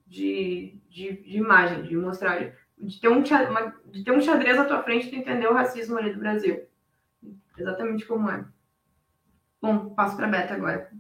de, 0.07 0.79
de, 0.89 1.13
de 1.23 1.37
imagem, 1.37 1.83
de 1.83 1.97
mostrar, 1.97 2.55
de 2.79 3.01
ter, 3.01 3.09
um, 3.09 3.23
uma, 3.51 3.75
de 3.87 4.05
ter 4.05 4.13
um 4.13 4.21
xadrez 4.21 4.57
à 4.59 4.65
tua 4.65 4.83
frente 4.83 5.13
e 5.13 5.19
entender 5.19 5.49
o 5.49 5.53
racismo 5.53 5.99
ali 5.99 6.13
do 6.13 6.21
Brasil. 6.21 6.63
Exatamente 7.59 8.07
como 8.07 8.31
é. 8.31 8.45
Bom, 9.63 9.91
passo 9.91 10.17
para 10.17 10.27
a 10.27 10.31
Beta 10.31 10.55
agora. 10.55 10.91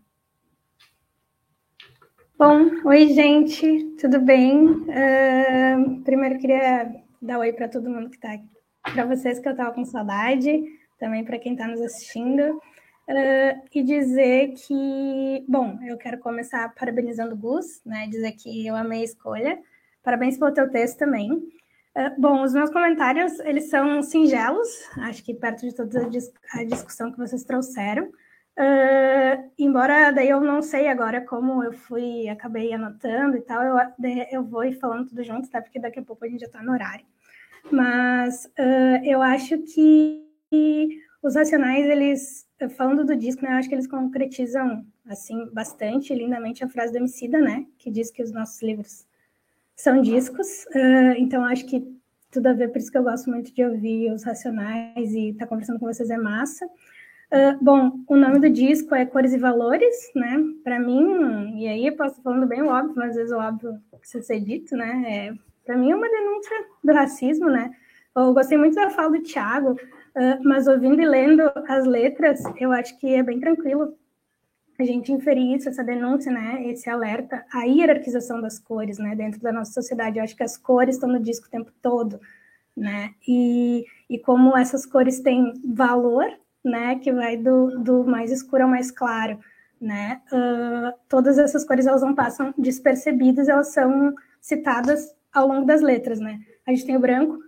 Bom, 2.39 2.70
oi, 2.85 3.09
gente, 3.09 3.97
tudo 3.99 4.20
bem? 4.20 4.66
Uh, 4.66 6.03
primeiro, 6.05 6.39
queria 6.39 6.95
dar 7.23 7.39
oi 7.39 7.55
para 7.55 7.69
todo 7.69 7.89
mundo 7.89 8.11
que 8.11 8.16
está 8.16 8.32
aqui, 8.32 8.47
para 8.82 9.07
vocês 9.07 9.39
que 9.39 9.49
eu 9.49 9.53
estava 9.53 9.73
com 9.73 9.82
saudade, 9.87 10.62
também 10.99 11.24
para 11.24 11.39
quem 11.39 11.53
está 11.53 11.66
nos 11.66 11.81
assistindo, 11.81 12.57
uh, 12.59 13.62
e 13.74 13.82
dizer 13.82 14.53
que, 14.53 15.43
bom, 15.49 15.78
eu 15.82 15.97
quero 15.97 16.19
começar 16.19 16.74
parabenizando 16.74 17.35
o 17.35 17.39
Gus, 17.39 17.82
né? 17.87 18.09
Dizer 18.09 18.32
que 18.32 18.66
eu 18.66 18.77
amei 18.77 19.01
a 19.01 19.05
escolha. 19.05 19.59
Parabéns 20.03 20.37
pelo 20.39 20.53
teu 20.53 20.70
texto 20.70 20.99
também. 20.99 21.32
Uh, 21.32 22.19
bom, 22.19 22.43
os 22.43 22.53
meus 22.53 22.69
comentários, 22.69 23.41
eles 23.41 23.70
são 23.70 24.03
singelos, 24.03 24.69
acho 24.99 25.24
que 25.24 25.32
perto 25.32 25.62
de 25.62 25.74
toda 25.74 26.07
a 26.53 26.65
discussão 26.65 27.11
que 27.11 27.16
vocês 27.16 27.43
trouxeram. 27.43 28.11
Uh, 28.59 29.51
embora 29.59 30.10
daí 30.10 30.28
eu 30.28 30.40
não 30.40 30.60
sei 30.60 30.89
agora 30.89 31.20
como 31.20 31.62
eu 31.64 31.72
fui, 31.72 32.28
acabei 32.28 32.72
anotando 32.72 33.36
e 33.36 33.40
tal, 33.40 33.62
eu, 33.62 33.77
eu 34.31 34.44
vou 34.44 34.64
ir 34.64 34.74
falando 34.74 35.09
tudo 35.09 35.24
junto, 35.24 35.48
tá? 35.48 35.62
Porque 35.62 35.81
daqui 35.81 35.98
a 35.98 36.02
pouco 36.02 36.24
a 36.24 36.28
gente 36.28 36.40
já 36.40 36.47
está 36.47 36.62
no 36.62 36.72
horário. 36.72 37.06
Mas 37.70 38.47
uh, 38.47 39.05
eu 39.05 39.22
acho 39.22 39.59
que 39.59 40.27
os 41.22 41.35
Racionais, 41.35 41.86
eles, 41.86 42.47
falando 42.77 43.05
do 43.05 43.16
disco, 43.16 43.43
né, 43.43 43.52
eu 43.52 43.56
acho 43.56 43.68
que 43.68 43.74
eles 43.74 43.86
concretizam, 43.86 44.85
assim, 45.06 45.48
bastante, 45.52 46.14
lindamente 46.14 46.64
a 46.64 46.68
frase 46.68 46.93
do 46.93 46.98
Emicida, 46.98 47.39
né? 47.39 47.66
Que 47.78 47.90
diz 47.90 48.10
que 48.10 48.22
os 48.22 48.32
nossos 48.32 48.62
livros 48.62 49.06
são 49.77 50.01
discos. 50.01 50.64
Uh, 50.74 51.14
então, 51.18 51.44
acho 51.44 51.66
que 51.66 51.86
tudo 52.31 52.47
a 52.47 52.52
ver, 52.52 52.68
por 52.68 52.78
isso 52.78 52.90
que 52.90 52.97
eu 52.97 53.02
gosto 53.02 53.28
muito 53.28 53.52
de 53.52 53.64
ouvir 53.64 54.12
os 54.12 54.22
Racionais 54.22 55.12
e 55.12 55.31
estar 55.31 55.44
tá 55.44 55.48
conversando 55.48 55.78
com 55.78 55.86
vocês 55.86 56.10
é 56.10 56.16
massa. 56.16 56.66
Uh, 57.32 57.57
bom, 57.62 57.93
o 58.09 58.16
nome 58.16 58.40
do 58.40 58.51
disco 58.51 58.93
é 58.93 59.07
Cores 59.07 59.32
e 59.32 59.39
Valores, 59.39 60.11
né? 60.16 60.36
Para 60.65 60.81
mim, 60.81 61.61
e 61.61 61.69
aí 61.69 61.86
eu 61.86 61.97
posso 61.97 62.20
falando 62.23 62.44
bem 62.44 62.62
óbvio, 62.62 62.94
mas 62.97 63.11
às 63.11 63.16
vezes 63.16 63.32
o 63.32 63.39
óbvio 63.39 63.81
precisa 63.98 64.24
ser 64.24 64.40
dito, 64.40 64.77
né? 64.77 65.05
É, 65.07 65.35
para 65.65 65.77
mim 65.77 65.93
é 65.93 65.94
uma 65.94 66.11
denúncia 66.11 66.57
do 66.82 66.93
racismo, 66.93 67.48
né? 67.48 67.73
Eu 68.16 68.35
gostei 68.35 68.59
muito 68.59 68.74
da 68.74 68.90
fala 68.90 69.11
do 69.11 69.23
Tiago, 69.23 69.74
uh, 69.74 70.43
mas 70.43 70.66
ouvindo 70.66 71.01
e 71.01 71.07
lendo 71.07 71.43
as 71.69 71.86
letras, 71.86 72.43
eu 72.59 72.73
acho 72.73 72.98
que 72.98 73.15
é 73.15 73.23
bem 73.23 73.39
tranquilo 73.39 73.94
a 74.77 74.85
gente 74.85 75.12
inferir 75.12 75.57
isso, 75.57 75.69
essa 75.69 75.85
denúncia, 75.85 76.32
né? 76.32 76.66
Esse 76.66 76.90
alerta, 76.90 77.44
a 77.52 77.62
hierarquização 77.62 78.40
das 78.40 78.59
cores, 78.59 78.98
né? 78.98 79.15
Dentro 79.15 79.40
da 79.40 79.52
nossa 79.52 79.73
sociedade, 79.73 80.19
eu 80.19 80.24
acho 80.24 80.35
que 80.35 80.43
as 80.43 80.57
cores 80.57 80.97
estão 80.97 81.09
no 81.09 81.20
disco 81.20 81.47
o 81.47 81.51
tempo 81.51 81.70
todo, 81.81 82.19
né? 82.77 83.15
E, 83.28 83.85
e 84.09 84.19
como 84.19 84.57
essas 84.57 84.85
cores 84.85 85.20
têm 85.20 85.52
valor, 85.65 86.27
né, 86.65 86.97
que 86.97 87.12
vai 87.12 87.37
do, 87.37 87.78
do 87.78 88.05
mais 88.05 88.31
escuro 88.31 88.65
ao 88.65 88.69
mais 88.69 88.91
claro, 88.91 89.39
né? 89.81 90.20
Uh, 90.31 90.93
todas 91.09 91.39
essas 91.39 91.65
cores 91.65 91.87
elas 91.87 92.03
não 92.03 92.15
passam 92.15 92.53
despercebidas, 92.59 93.49
elas 93.49 93.73
são 93.73 94.15
citadas 94.41 95.15
ao 95.32 95.47
longo 95.47 95.66
das 95.66 95.81
letras, 95.81 96.20
né? 96.20 96.39
A 96.66 96.70
gente 96.70 96.85
tem 96.85 96.97
o 96.97 97.01
branco, 97.01 97.39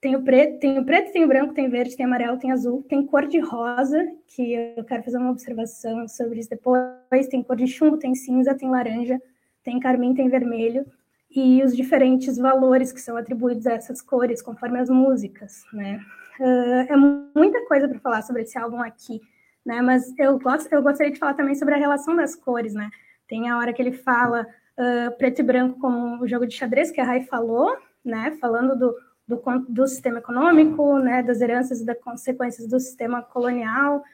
tem 0.00 0.16
o 0.16 0.22
preto, 0.22 0.58
tem 0.58 0.78
o 0.78 0.84
preto, 0.84 1.12
tem 1.12 1.24
o 1.24 1.28
branco, 1.28 1.54
tem 1.54 1.68
verde, 1.68 1.96
tem 1.96 2.06
amarelo, 2.06 2.38
tem 2.38 2.52
azul, 2.52 2.84
tem 2.88 3.06
cor 3.06 3.26
de 3.26 3.38
rosa, 3.38 4.04
que 4.26 4.52
eu 4.76 4.84
quero 4.84 5.02
fazer 5.02 5.18
uma 5.18 5.30
observação 5.30 6.06
sobre 6.08 6.40
isso 6.40 6.50
depois, 6.50 7.28
tem 7.30 7.42
cor 7.42 7.56
de 7.56 7.66
chumbo, 7.66 7.96
tem 7.96 8.14
cinza, 8.14 8.54
tem 8.54 8.70
laranja, 8.70 9.20
tem 9.62 9.80
carmim, 9.80 10.14
tem 10.14 10.28
vermelho, 10.28 10.84
e 11.30 11.62
os 11.62 11.76
diferentes 11.76 12.36
valores 12.36 12.92
que 12.92 13.00
são 13.00 13.16
atribuídos 13.16 13.66
a 13.66 13.72
essas 13.72 14.00
cores 14.00 14.40
conforme 14.40 14.78
as 14.78 14.88
músicas, 14.88 15.64
né? 15.72 16.00
Uh, 16.38 16.92
é 16.92 16.96
muita 17.34 17.64
coisa 17.66 17.88
para 17.88 17.98
falar 17.98 18.22
sobre 18.22 18.42
esse 18.42 18.58
álbum 18.58 18.80
aqui, 18.80 19.20
né? 19.64 19.80
Mas 19.80 20.12
eu, 20.18 20.38
gosto, 20.38 20.72
eu 20.72 20.82
gostaria 20.82 21.12
de 21.12 21.18
falar 21.18 21.34
também 21.34 21.54
sobre 21.54 21.74
a 21.74 21.78
relação 21.78 22.14
das 22.14 22.34
cores, 22.34 22.74
né? 22.74 22.90
Tem 23.28 23.48
a 23.48 23.58
hora 23.58 23.72
que 23.72 23.80
ele 23.80 23.92
fala 23.92 24.46
uh, 24.78 25.16
preto 25.16 25.40
e 25.40 25.42
branco 25.42 25.78
como 25.80 26.22
o 26.22 26.28
jogo 26.28 26.46
de 26.46 26.54
xadrez, 26.54 26.90
que 26.90 27.00
a 27.00 27.04
Rai 27.04 27.24
falou, 27.24 27.76
né? 28.04 28.36
Falando 28.40 28.78
do, 28.78 28.94
do, 29.26 29.42
do 29.68 29.88
sistema 29.88 30.18
econômico, 30.18 30.98
né? 30.98 31.22
Das 31.22 31.40
heranças 31.40 31.80
e 31.80 31.86
das 31.86 31.98
consequências 31.98 32.68
do 32.68 32.78
sistema 32.78 33.22
colonial. 33.22 34.04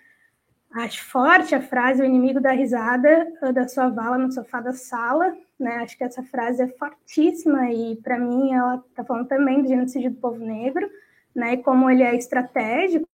Acho 0.74 1.04
forte 1.04 1.54
a 1.54 1.60
frase, 1.60 2.00
o 2.00 2.04
inimigo 2.04 2.40
da 2.40 2.52
risada 2.52 3.26
uh, 3.42 3.52
da 3.52 3.68
sua 3.68 3.88
vala 3.88 4.16
no 4.16 4.32
sofá 4.32 4.60
da 4.60 4.72
sala, 4.72 5.36
né? 5.58 5.76
Acho 5.78 5.98
que 5.98 6.04
essa 6.04 6.22
frase 6.22 6.62
é 6.62 6.68
fortíssima 6.68 7.70
e, 7.70 7.96
para 7.96 8.18
mim, 8.18 8.54
ela 8.54 8.82
está 8.88 9.04
falando 9.04 9.28
também 9.28 9.60
do 9.60 9.68
genocídio 9.68 10.10
do 10.10 10.16
povo 10.16 10.38
negro, 10.38 10.88
né? 11.34 11.56
Como 11.58 11.90
ele 11.90 12.02
é 12.02 12.16
estratégico 12.16 13.06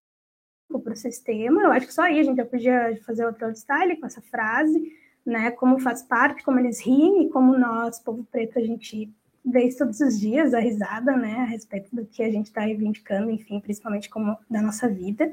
para 0.82 0.93
o 0.93 0.97
sistema, 0.97 1.62
eu 1.62 1.73
acho 1.73 1.86
que 1.86 1.95
só 1.95 2.03
aí 2.03 2.20
a 2.20 2.23
gente 2.23 2.36
já 2.36 2.45
podia 2.45 3.01
fazer 3.07 3.24
outro 3.24 3.55
style 3.55 3.97
com 3.97 4.07
essa 4.07 4.20
frase, 4.20 4.93
né? 5.24 5.51
Como 5.53 5.78
faz 5.78 6.03
parte, 6.03 6.43
como 6.43 6.59
eles 6.59 6.81
riem 6.81 7.24
e 7.24 7.28
como 7.31 7.57
nós, 7.57 7.99
povo 7.99 8.24
preto, 8.31 8.59
a 8.59 8.62
gente 8.62 9.12
vê 9.45 9.65
isso 9.65 9.78
todos 9.78 10.01
os 10.01 10.19
dias, 10.19 10.53
a 10.55 10.61
risada, 10.61 11.16
né? 11.16 11.36
A 11.40 11.45
respeito 11.45 11.95
do 11.95 12.05
que 12.05 12.23
a 12.23 12.31
gente 12.31 12.47
está 12.47 12.62
reivindicando, 12.62 13.31
enfim, 13.31 13.61
principalmente 13.61 14.11
como 14.11 14.36
da 14.51 14.61
nossa 14.61 14.89
vida. 14.89 15.32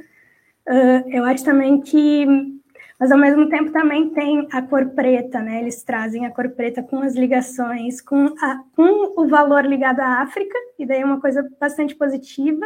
Uh, 0.67 1.09
eu 1.09 1.23
acho 1.25 1.43
também 1.43 1.81
que 1.81 2.25
mas 2.99 3.11
ao 3.11 3.17
mesmo 3.17 3.49
tempo 3.49 3.71
também 3.71 4.09
tem 4.11 4.47
a 4.51 4.61
cor 4.61 4.89
preta, 4.91 5.41
né? 5.41 5.59
Eles 5.61 5.83
trazem 5.83 6.25
a 6.25 6.31
cor 6.31 6.49
preta 6.49 6.81
com 6.81 6.99
as 6.99 7.13
ligações, 7.13 8.01
com, 8.01 8.33
a, 8.39 8.63
com 8.75 9.21
o 9.21 9.27
valor 9.27 9.65
ligado 9.65 9.99
à 9.99 10.21
África, 10.21 10.57
e 10.79 10.85
daí 10.85 11.01
é 11.01 11.05
uma 11.05 11.19
coisa 11.19 11.47
bastante 11.59 11.95
positiva, 11.95 12.65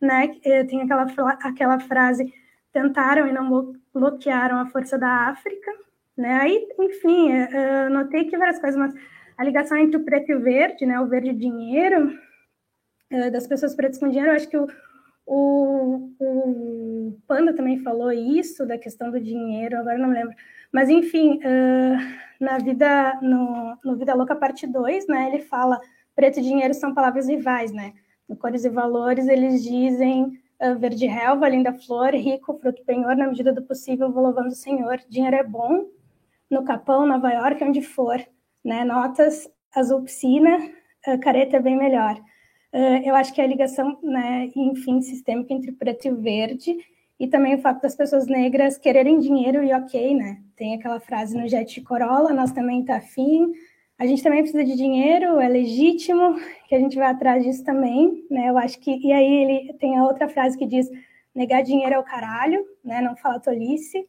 né? 0.00 0.28
Tem 0.68 0.82
aquela, 0.82 1.06
aquela 1.42 1.80
frase: 1.80 2.32
tentaram 2.72 3.26
e 3.26 3.32
não 3.32 3.74
bloquearam 3.92 4.58
a 4.58 4.66
força 4.66 4.98
da 4.98 5.28
África, 5.28 5.70
né? 6.16 6.38
Aí, 6.40 6.68
enfim, 6.78 7.32
eu 7.32 7.90
notei 7.90 8.24
que 8.24 8.38
várias 8.38 8.58
coisas, 8.58 8.78
mas 8.78 8.94
a 9.36 9.44
ligação 9.44 9.76
entre 9.76 9.98
o 9.98 10.04
preto 10.04 10.30
e 10.30 10.34
o 10.34 10.40
verde, 10.40 10.86
né? 10.86 10.98
O 11.00 11.06
verde 11.06 11.32
dinheiro, 11.34 12.18
das 13.30 13.46
pessoas 13.46 13.74
pretas 13.74 13.98
com 13.98 14.08
dinheiro, 14.08 14.30
eu 14.30 14.36
acho 14.36 14.48
que 14.48 14.56
o, 14.56 14.66
o, 15.26 16.12
o 16.20 17.18
Panda 17.26 17.52
também 17.52 17.82
falou 17.82 18.12
isso, 18.12 18.64
da 18.64 18.78
questão 18.78 19.10
do 19.10 19.20
dinheiro, 19.20 19.76
agora 19.76 19.98
não 19.98 20.08
me 20.08 20.14
lembro. 20.14 20.34
Mas, 20.72 20.88
enfim, 20.88 21.38
uh, 21.38 21.96
na 22.40 22.58
vida, 22.58 23.18
no, 23.20 23.76
no 23.84 23.96
Vida 23.96 24.14
Louca, 24.14 24.36
parte 24.36 24.66
2, 24.66 25.08
né, 25.08 25.28
ele 25.28 25.42
fala 25.42 25.80
preto 26.14 26.38
e 26.38 26.42
dinheiro 26.42 26.72
são 26.72 26.94
palavras 26.94 27.28
rivais, 27.28 27.72
né? 27.72 27.92
No 28.28 28.36
Cores 28.36 28.64
e 28.64 28.70
Valores, 28.70 29.28
eles 29.28 29.62
dizem 29.62 30.40
uh, 30.60 30.78
verde 30.78 31.06
relva, 31.06 31.48
linda 31.48 31.72
flor, 31.72 32.14
rico, 32.14 32.54
fruto 32.54 32.82
penhor, 32.84 33.16
na 33.16 33.26
medida 33.26 33.52
do 33.52 33.62
possível, 33.62 34.10
vou 34.10 34.22
louvando 34.22 34.48
o 34.48 34.52
Senhor. 34.52 34.98
Dinheiro 35.08 35.36
é 35.36 35.42
bom, 35.42 35.86
no 36.50 36.64
Capão, 36.64 37.06
Nova 37.06 37.30
York, 37.32 37.62
onde 37.64 37.82
for, 37.82 38.18
né? 38.64 38.84
Notas, 38.84 39.50
azul 39.74 40.02
piscina, 40.02 40.56
uh, 41.08 41.20
careta 41.20 41.56
é 41.56 41.60
bem 41.60 41.76
melhor. 41.76 42.16
Uh, 42.72 43.00
eu 43.04 43.14
acho 43.14 43.32
que 43.32 43.40
a 43.40 43.46
ligação, 43.46 43.98
né, 44.02 44.50
enfim, 44.54 45.00
sistêmica 45.00 45.54
entre 45.54 45.72
preto 45.72 46.08
e 46.08 46.10
verde, 46.10 46.76
e 47.18 47.26
também 47.26 47.54
o 47.54 47.58
fato 47.58 47.80
das 47.80 47.94
pessoas 47.94 48.26
negras 48.26 48.76
quererem 48.76 49.18
dinheiro 49.18 49.62
e 49.62 49.72
ok, 49.72 50.14
né? 50.14 50.42
Tem 50.54 50.74
aquela 50.74 51.00
frase 51.00 51.36
no 51.36 51.48
Jet 51.48 51.80
Corolla, 51.80 52.32
nós 52.32 52.52
também 52.52 52.84
tá 52.84 52.96
afim, 52.96 53.52
a 53.98 54.06
gente 54.06 54.22
também 54.22 54.42
precisa 54.42 54.62
de 54.62 54.76
dinheiro, 54.76 55.40
é 55.40 55.48
legítimo 55.48 56.36
que 56.68 56.74
a 56.74 56.78
gente 56.78 56.96
vai 56.96 57.10
atrás 57.10 57.42
disso 57.42 57.64
também, 57.64 58.26
né? 58.30 58.50
Eu 58.50 58.58
acho 58.58 58.78
que, 58.78 58.94
e 58.94 59.10
aí 59.12 59.34
ele 59.42 59.72
tem 59.74 59.96
a 59.96 60.04
outra 60.04 60.28
frase 60.28 60.58
que 60.58 60.66
diz, 60.66 60.86
negar 61.34 61.62
dinheiro 61.62 61.94
é 61.94 61.98
o 61.98 62.04
caralho, 62.04 62.62
né? 62.84 63.00
Não 63.00 63.16
fala 63.16 63.40
tolice, 63.40 64.06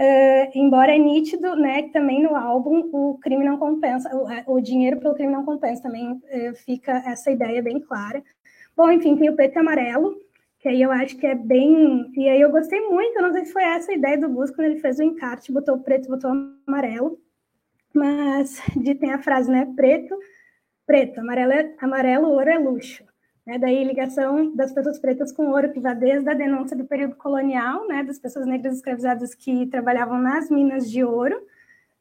Uh, 0.00 0.48
embora 0.54 0.94
é 0.94 0.98
nítido, 0.98 1.54
né, 1.54 1.82
que 1.82 1.90
também 1.90 2.22
no 2.22 2.34
álbum 2.34 2.88
o 2.90 3.18
crime 3.18 3.44
não 3.44 3.58
compensa, 3.58 4.08
o, 4.16 4.54
o 4.54 4.58
dinheiro 4.58 4.98
pelo 4.98 5.14
crime 5.14 5.30
não 5.30 5.44
compensa, 5.44 5.82
também 5.82 6.12
uh, 6.12 6.54
fica 6.64 7.02
essa 7.06 7.30
ideia 7.30 7.62
bem 7.62 7.78
clara. 7.78 8.24
Bom, 8.74 8.90
enfim, 8.90 9.14
tem 9.14 9.28
o 9.28 9.36
preto 9.36 9.56
e 9.56 9.58
amarelo, 9.58 10.16
que 10.58 10.70
aí 10.70 10.80
eu 10.80 10.90
acho 10.90 11.18
que 11.18 11.26
é 11.26 11.34
bem. 11.34 12.10
E 12.16 12.30
aí 12.30 12.40
eu 12.40 12.50
gostei 12.50 12.80
muito, 12.88 13.14
eu 13.14 13.22
não 13.24 13.32
sei 13.34 13.44
se 13.44 13.52
foi 13.52 13.62
essa 13.62 13.92
a 13.92 13.94
ideia 13.94 14.16
do 14.16 14.30
Gus 14.30 14.50
quando 14.50 14.68
ele 14.68 14.80
fez 14.80 14.98
o 14.98 15.02
encarte, 15.02 15.52
botou 15.52 15.74
o 15.74 15.82
preto, 15.82 16.08
botou 16.08 16.30
o 16.30 16.54
amarelo, 16.66 17.18
mas 17.92 18.62
de, 18.74 18.94
tem 18.94 19.12
a 19.12 19.22
frase, 19.22 19.50
né, 19.50 19.70
preto, 19.76 20.18
preto, 20.86 21.20
amarelo, 21.20 21.52
é, 21.52 21.74
amarelo, 21.78 22.30
ouro 22.30 22.48
é 22.48 22.58
luxo. 22.58 23.04
É 23.50 23.58
daí 23.58 23.82
ligação 23.82 24.54
das 24.54 24.72
pessoas 24.72 24.96
pretas 25.00 25.32
com 25.32 25.48
ouro, 25.48 25.72
que 25.72 25.80
vai 25.80 25.92
desde 25.92 26.30
a 26.30 26.34
denúncia 26.34 26.76
do 26.76 26.84
período 26.84 27.16
colonial, 27.16 27.84
né, 27.88 28.04
das 28.04 28.16
pessoas 28.16 28.46
negras 28.46 28.76
escravizadas 28.76 29.34
que 29.34 29.66
trabalhavam 29.66 30.20
nas 30.20 30.48
minas 30.48 30.88
de 30.88 31.02
ouro, 31.02 31.36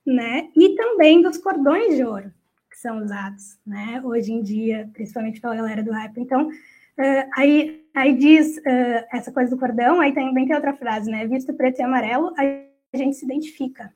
né, 0.05 0.49
e 0.55 0.75
também 0.75 1.23
dos 1.23 1.39
cordões 1.39 1.95
de 1.95 2.03
ouro 2.03 2.31
que 2.69 2.77
são 2.77 3.03
usados, 3.03 3.57
né, 3.65 3.99
hoje 4.05 4.31
em 4.31 4.43
dia, 4.43 4.91
principalmente 4.93 5.41
pela 5.41 5.55
galera 5.55 5.81
do 5.81 5.91
rap. 5.91 6.15
Então, 6.19 6.49
uh, 6.49 7.29
aí, 7.35 7.83
aí 7.95 8.13
diz 8.13 8.57
uh, 8.57 9.07
essa 9.11 9.31
coisa 9.31 9.49
do 9.49 9.57
cordão, 9.57 9.99
aí 9.99 10.13
também 10.13 10.45
tem 10.45 10.55
outra 10.55 10.75
frase, 10.75 11.09
né, 11.09 11.25
visto 11.25 11.51
preto 11.55 11.79
e 11.79 11.81
amarelo, 11.81 12.31
a 12.37 12.95
gente 12.95 13.15
se 13.15 13.25
identifica. 13.25 13.91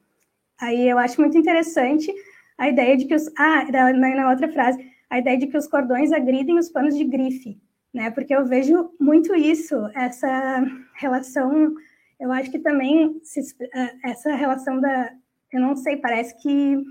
Aí 0.60 0.90
eu 0.90 0.98
acho 0.98 1.22
muito 1.22 1.38
interessante 1.38 2.12
a 2.58 2.68
ideia 2.68 2.98
de 2.98 3.06
que 3.06 3.14
os... 3.14 3.32
Ah, 3.38 3.64
na, 3.72 3.94
na 3.94 4.30
outra 4.32 4.52
frase, 4.52 4.93
a 5.14 5.19
ideia 5.19 5.38
de 5.38 5.45
que 5.45 5.56
os 5.56 5.68
cordões 5.68 6.11
agridem 6.11 6.57
os 6.57 6.69
panos 6.69 6.98
de 6.98 7.03
grife, 7.03 7.61
né? 7.94 8.10
Porque 8.10 8.35
eu 8.35 8.48
vejo 8.48 8.91
muito 8.99 9.35
isso, 9.35 9.76
essa 9.94 10.65
relação, 10.95 11.76
eu 12.19 12.31
acho 12.31 12.49
que 12.49 12.57
também 12.57 13.22
se, 13.23 13.41
eh, 13.61 13.95
essa 14.06 14.34
relação 14.34 14.81
da, 14.81 15.14
eu 15.52 15.61
não 15.61 15.76
sei, 15.76 15.98
parece 15.98 16.35
que 16.41 16.84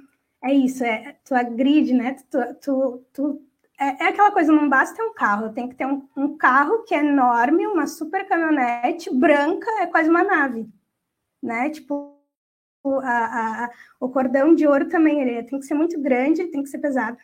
é 0.44 0.54
isso, 0.54 0.84
é 0.84 1.16
tu 1.24 1.34
agride, 1.34 1.92
né? 1.92 2.14
Tu, 2.30 2.38
tu, 2.60 3.04
tu 3.12 3.42
é, 3.80 4.04
é, 4.04 4.08
aquela 4.10 4.30
coisa, 4.30 4.52
não 4.52 4.68
basta 4.68 4.94
ter 4.94 5.02
um 5.02 5.14
carro, 5.14 5.52
tem 5.52 5.68
que 5.68 5.74
ter 5.74 5.86
um, 5.86 6.08
um 6.16 6.36
carro 6.36 6.84
que 6.84 6.94
é 6.94 7.00
enorme, 7.00 7.66
uma 7.66 7.88
super 7.88 8.24
caminhonete 8.28 9.12
branca, 9.12 9.68
é 9.80 9.86
quase 9.88 10.08
uma 10.08 10.22
nave, 10.22 10.68
né? 11.42 11.70
Tipo, 11.70 12.16
a, 13.02 13.64
a, 13.64 13.70
o 13.98 14.08
cordão 14.08 14.54
de 14.54 14.64
ouro 14.64 14.88
também, 14.88 15.20
ele 15.22 15.42
tem 15.42 15.58
que 15.58 15.66
ser 15.66 15.74
muito 15.74 16.00
grande, 16.00 16.46
tem 16.46 16.62
que 16.62 16.68
ser 16.68 16.78
pesado. 16.78 17.18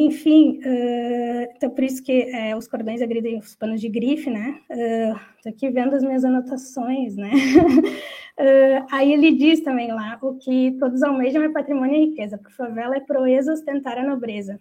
Enfim, 0.00 0.60
uh, 0.60 1.52
então 1.56 1.70
por 1.70 1.82
isso 1.82 2.00
que 2.04 2.30
uh, 2.30 2.56
os 2.56 2.68
cordões 2.68 3.02
agridem 3.02 3.36
os 3.36 3.56
panos 3.56 3.80
de 3.80 3.88
grife, 3.88 4.30
né? 4.30 4.60
Estou 4.70 5.50
uh, 5.50 5.54
aqui 5.56 5.68
vendo 5.70 5.96
as 5.96 6.04
minhas 6.04 6.24
anotações, 6.24 7.16
né? 7.16 7.32
aí 8.92 9.12
ele 9.12 9.32
diz 9.32 9.60
também 9.60 9.90
lá, 9.90 10.16
o 10.22 10.36
que 10.36 10.76
todos 10.78 11.02
almejam 11.02 11.42
é 11.42 11.48
patrimônio 11.48 11.96
e 11.96 12.06
riqueza, 12.10 12.38
por 12.38 12.52
favela 12.52 12.94
é 12.94 13.00
proeza 13.00 13.52
ostentar 13.52 13.98
a 13.98 14.06
nobreza. 14.06 14.60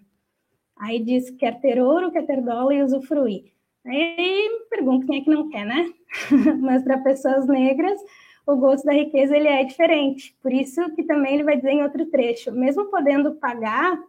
Aí 0.76 1.03
diz, 1.03 1.30
quer 1.30 1.61
ter 1.61 1.80
ouro, 1.80 2.11
quer 2.11 2.26
ter 2.26 2.41
dólar 2.41 2.73
e 2.73 2.81
usufruir. 2.81 3.53
Aí 3.85 4.49
pergunto 4.72 5.05
quem 5.05 5.19
é 5.19 5.23
que 5.23 5.30
não 5.30 5.49
quer, 5.49 5.68
né? 5.68 5.93
Mas 6.61 6.84
para 6.84 6.97
pessoas 6.97 7.45
negras, 7.45 8.01
o 8.48 8.56
gosto 8.56 8.86
da 8.86 8.94
riqueza 8.94 9.36
ele 9.36 9.49
é 9.49 9.64
diferente. 9.65 10.34
Por 10.41 10.53
isso 10.53 10.82
que 10.95 11.03
também 11.03 11.36
ele 11.36 11.44
vai 11.44 11.57
dizer 11.57 11.72
em 11.72 11.84
outro 11.84 12.06
trecho, 12.06 12.49
mesmo 12.52 12.86
podendo 12.86 13.36
pagar, 13.36 13.99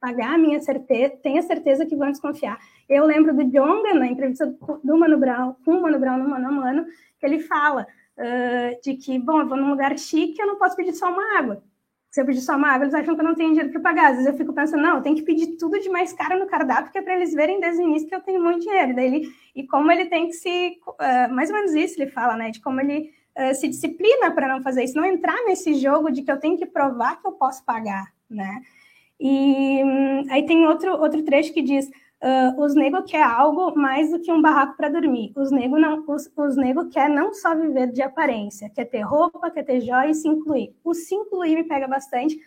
pagar 0.00 0.38
minha 0.38 0.60
certeza, 0.60 1.16
tenha 1.20 1.42
certeza 1.42 1.84
que 1.84 1.96
vão 1.96 2.12
desconfiar. 2.12 2.58
Eu 2.88 3.04
lembro 3.04 3.34
do 3.34 3.42
Jonga, 3.44 3.92
na 3.94 4.06
entrevista 4.06 4.46
do 4.84 4.96
Mano 4.96 5.18
Brown, 5.18 5.56
com 5.64 5.72
o 5.72 5.82
Mano 5.82 5.98
Brown 5.98 6.18
no 6.18 6.30
Mano 6.30 6.46
a 6.46 6.52
Mano, 6.52 6.86
que 7.18 7.26
ele 7.26 7.40
fala 7.40 7.86
uh, 8.16 8.80
de 8.80 8.94
que, 8.94 9.18
bom, 9.18 9.40
eu 9.40 9.48
vou 9.48 9.58
num 9.58 9.70
lugar 9.70 9.98
chique, 9.98 10.40
eu 10.40 10.46
não 10.46 10.58
posso 10.58 10.76
pedir 10.76 10.92
só 10.92 11.10
uma 11.10 11.36
água. 11.36 11.60
Se 12.08 12.22
eu 12.22 12.24
pedir 12.24 12.40
só 12.40 12.56
uma 12.56 12.68
água, 12.68 12.84
eles 12.84 12.94
acham 12.94 13.14
que 13.14 13.20
eu 13.20 13.24
não 13.24 13.34
tenho 13.34 13.50
dinheiro 13.50 13.70
para 13.70 13.80
pagar. 13.80 14.10
Às 14.10 14.18
vezes 14.18 14.26
eu 14.26 14.36
fico 14.36 14.52
pensando, 14.52 14.82
não, 14.82 14.96
eu 14.96 15.02
tenho 15.02 15.16
que 15.16 15.22
pedir 15.22 15.56
tudo 15.58 15.78
de 15.78 15.90
mais 15.90 16.12
caro 16.12 16.38
no 16.38 16.46
cardápio, 16.46 16.90
que 16.90 16.98
é 16.98 17.02
para 17.02 17.16
eles 17.16 17.34
verem 17.34 17.60
desde 17.60 17.82
o 17.82 17.84
início 17.84 18.08
que 18.08 18.14
eu 18.14 18.22
tenho 18.22 18.42
muito 18.42 18.60
dinheiro. 18.60 18.94
Daí 18.94 19.06
ele, 19.06 19.28
e 19.54 19.66
como 19.66 19.90
ele 19.90 20.06
tem 20.06 20.28
que 20.28 20.32
se. 20.34 20.78
Uh, 20.88 21.34
mais 21.34 21.50
ou 21.50 21.56
menos 21.56 21.74
isso 21.74 22.00
ele 22.00 22.10
fala, 22.10 22.34
né? 22.36 22.50
De 22.50 22.60
como 22.62 22.80
ele 22.80 23.10
uh, 23.38 23.54
se 23.54 23.68
disciplina 23.68 24.32
para 24.32 24.48
não 24.48 24.62
fazer 24.62 24.84
isso, 24.84 24.96
não 24.96 25.04
entrar 25.04 25.36
nesse 25.44 25.74
jogo 25.74 26.10
de 26.10 26.22
que 26.22 26.30
eu 26.30 26.40
tenho 26.40 26.58
que 26.58 26.66
provar 26.66 27.20
que 27.20 27.26
eu 27.26 27.32
posso 27.32 27.64
pagar, 27.64 28.12
né? 28.28 28.60
E 29.20 29.82
um, 29.82 30.30
aí 30.30 30.44
tem 30.46 30.66
outro, 30.66 30.92
outro 30.92 31.22
trecho 31.24 31.52
que 31.52 31.62
diz: 31.62 31.86
uh, 31.86 32.60
os 32.60 32.74
negros 32.74 33.10
quer 33.10 33.22
algo 33.22 33.74
mais 33.76 34.10
do 34.10 34.20
que 34.20 34.32
um 34.32 34.42
barraco 34.42 34.76
para 34.76 34.88
dormir. 34.88 35.32
Os 35.36 35.50
negros 35.50 35.80
não, 35.80 36.04
os, 36.06 36.30
os 36.36 36.56
quer 36.92 37.08
não 37.08 37.32
só 37.32 37.54
viver 37.54 37.90
de 37.92 38.02
aparência, 38.02 38.70
quer 38.70 38.84
ter 38.84 39.02
roupa, 39.02 39.50
quer 39.50 39.64
ter 39.64 39.80
joia 39.80 40.10
e 40.10 40.14
se 40.14 40.28
incluir. 40.28 40.74
O 40.84 40.94
se 40.94 41.14
incluir 41.14 41.56
me 41.56 41.64
pega 41.64 41.88
bastante, 41.88 42.38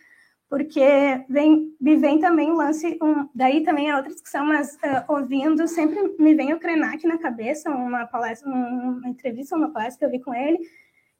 porque 0.52 0.82
vem, 1.30 1.74
me 1.80 1.96
vem 1.96 2.18
também 2.18 2.50
o 2.50 2.54
lance, 2.54 2.98
um, 3.02 3.26
daí 3.34 3.62
também 3.62 3.88
é 3.88 3.96
outra 3.96 4.12
discussão, 4.12 4.44
mas 4.44 4.74
uh, 4.74 5.02
ouvindo, 5.08 5.66
sempre 5.66 6.14
me 6.18 6.34
vem 6.34 6.52
o 6.52 6.58
Krenak 6.58 7.06
na 7.06 7.16
cabeça, 7.16 7.70
uma 7.70 8.04
palestra, 8.04 8.50
uma 8.50 9.08
entrevista, 9.08 9.56
uma 9.56 9.70
palestra 9.70 10.00
que 10.00 10.04
eu 10.04 10.10
vi 10.10 10.22
com 10.22 10.34
ele, 10.34 10.58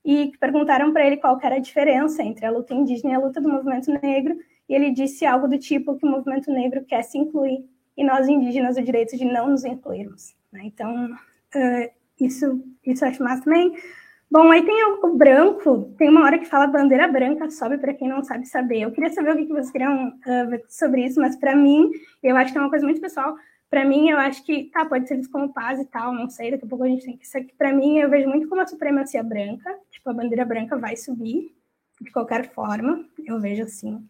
e 0.04 0.32
perguntaram 0.38 0.92
para 0.92 1.06
ele 1.06 1.16
qual 1.16 1.40
era 1.42 1.54
a 1.54 1.60
diferença 1.60 2.22
entre 2.22 2.44
a 2.44 2.50
luta 2.50 2.74
indígena 2.74 3.12
e 3.12 3.14
a 3.14 3.20
luta 3.20 3.40
do 3.40 3.48
movimento 3.48 3.90
negro, 4.02 4.36
e 4.68 4.74
ele 4.74 4.90
disse 4.90 5.24
algo 5.24 5.48
do 5.48 5.58
tipo 5.58 5.96
que 5.96 6.04
o 6.04 6.10
movimento 6.10 6.52
negro 6.52 6.84
quer 6.84 7.00
se 7.00 7.16
incluir 7.16 7.64
e 7.96 8.04
nós 8.04 8.28
indígenas 8.28 8.76
o 8.76 8.82
direito 8.82 9.16
de 9.16 9.24
não 9.24 9.48
nos 9.48 9.64
incluirmos. 9.64 10.34
Né? 10.52 10.64
Então, 10.64 11.06
uh, 11.10 11.90
isso, 12.20 12.62
isso 12.84 13.02
acho 13.02 13.24
massa 13.24 13.44
também. 13.44 13.72
Bom, 14.32 14.50
aí 14.50 14.64
tem 14.64 14.82
o, 14.84 15.06
o, 15.06 15.14
branco, 15.14 15.94
tem 15.98 16.08
uma 16.08 16.24
hora 16.24 16.38
que 16.38 16.46
fala 16.46 16.66
bandeira 16.66 17.06
branca 17.06 17.50
sobe 17.50 17.76
para 17.76 17.92
quem 17.92 18.08
não 18.08 18.24
sabe 18.24 18.46
saber. 18.46 18.80
Eu 18.80 18.90
queria 18.90 19.12
saber 19.12 19.32
o 19.32 19.36
que, 19.36 19.44
que 19.44 19.52
vocês 19.52 19.70
queriam 19.70 20.08
uh, 20.08 20.48
ver 20.48 20.64
sobre 20.70 21.04
isso, 21.04 21.20
mas 21.20 21.36
para 21.36 21.54
mim, 21.54 21.90
eu 22.22 22.34
acho 22.34 22.50
que 22.50 22.56
é 22.56 22.60
uma 22.62 22.70
coisa 22.70 22.86
muito 22.86 22.98
pessoal. 22.98 23.36
Para 23.68 23.84
mim, 23.84 24.08
eu 24.08 24.16
acho 24.16 24.42
que, 24.42 24.70
tá, 24.72 24.86
pode 24.86 25.06
ser 25.06 25.18
visto 25.18 25.30
como 25.30 25.52
paz 25.52 25.78
e 25.78 25.84
tal, 25.84 26.14
não 26.14 26.30
sei, 26.30 26.50
daqui 26.50 26.64
a 26.64 26.66
pouco 26.66 26.82
a 26.82 26.88
gente 26.88 27.04
tem 27.04 27.14
que... 27.14 27.26
Isso 27.26 27.36
aqui, 27.36 27.52
para 27.58 27.74
mim, 27.74 27.98
eu 27.98 28.08
vejo 28.08 28.26
muito 28.26 28.48
como 28.48 28.62
a 28.62 28.66
supremacia 28.66 29.22
branca, 29.22 29.70
tipo, 29.90 30.08
a 30.08 30.14
bandeira 30.14 30.46
branca 30.46 30.78
vai 30.78 30.96
subir, 30.96 31.54
de 32.00 32.10
qualquer 32.10 32.48
forma, 32.54 33.04
eu 33.26 33.38
vejo 33.38 33.64
assim. 33.64 34.02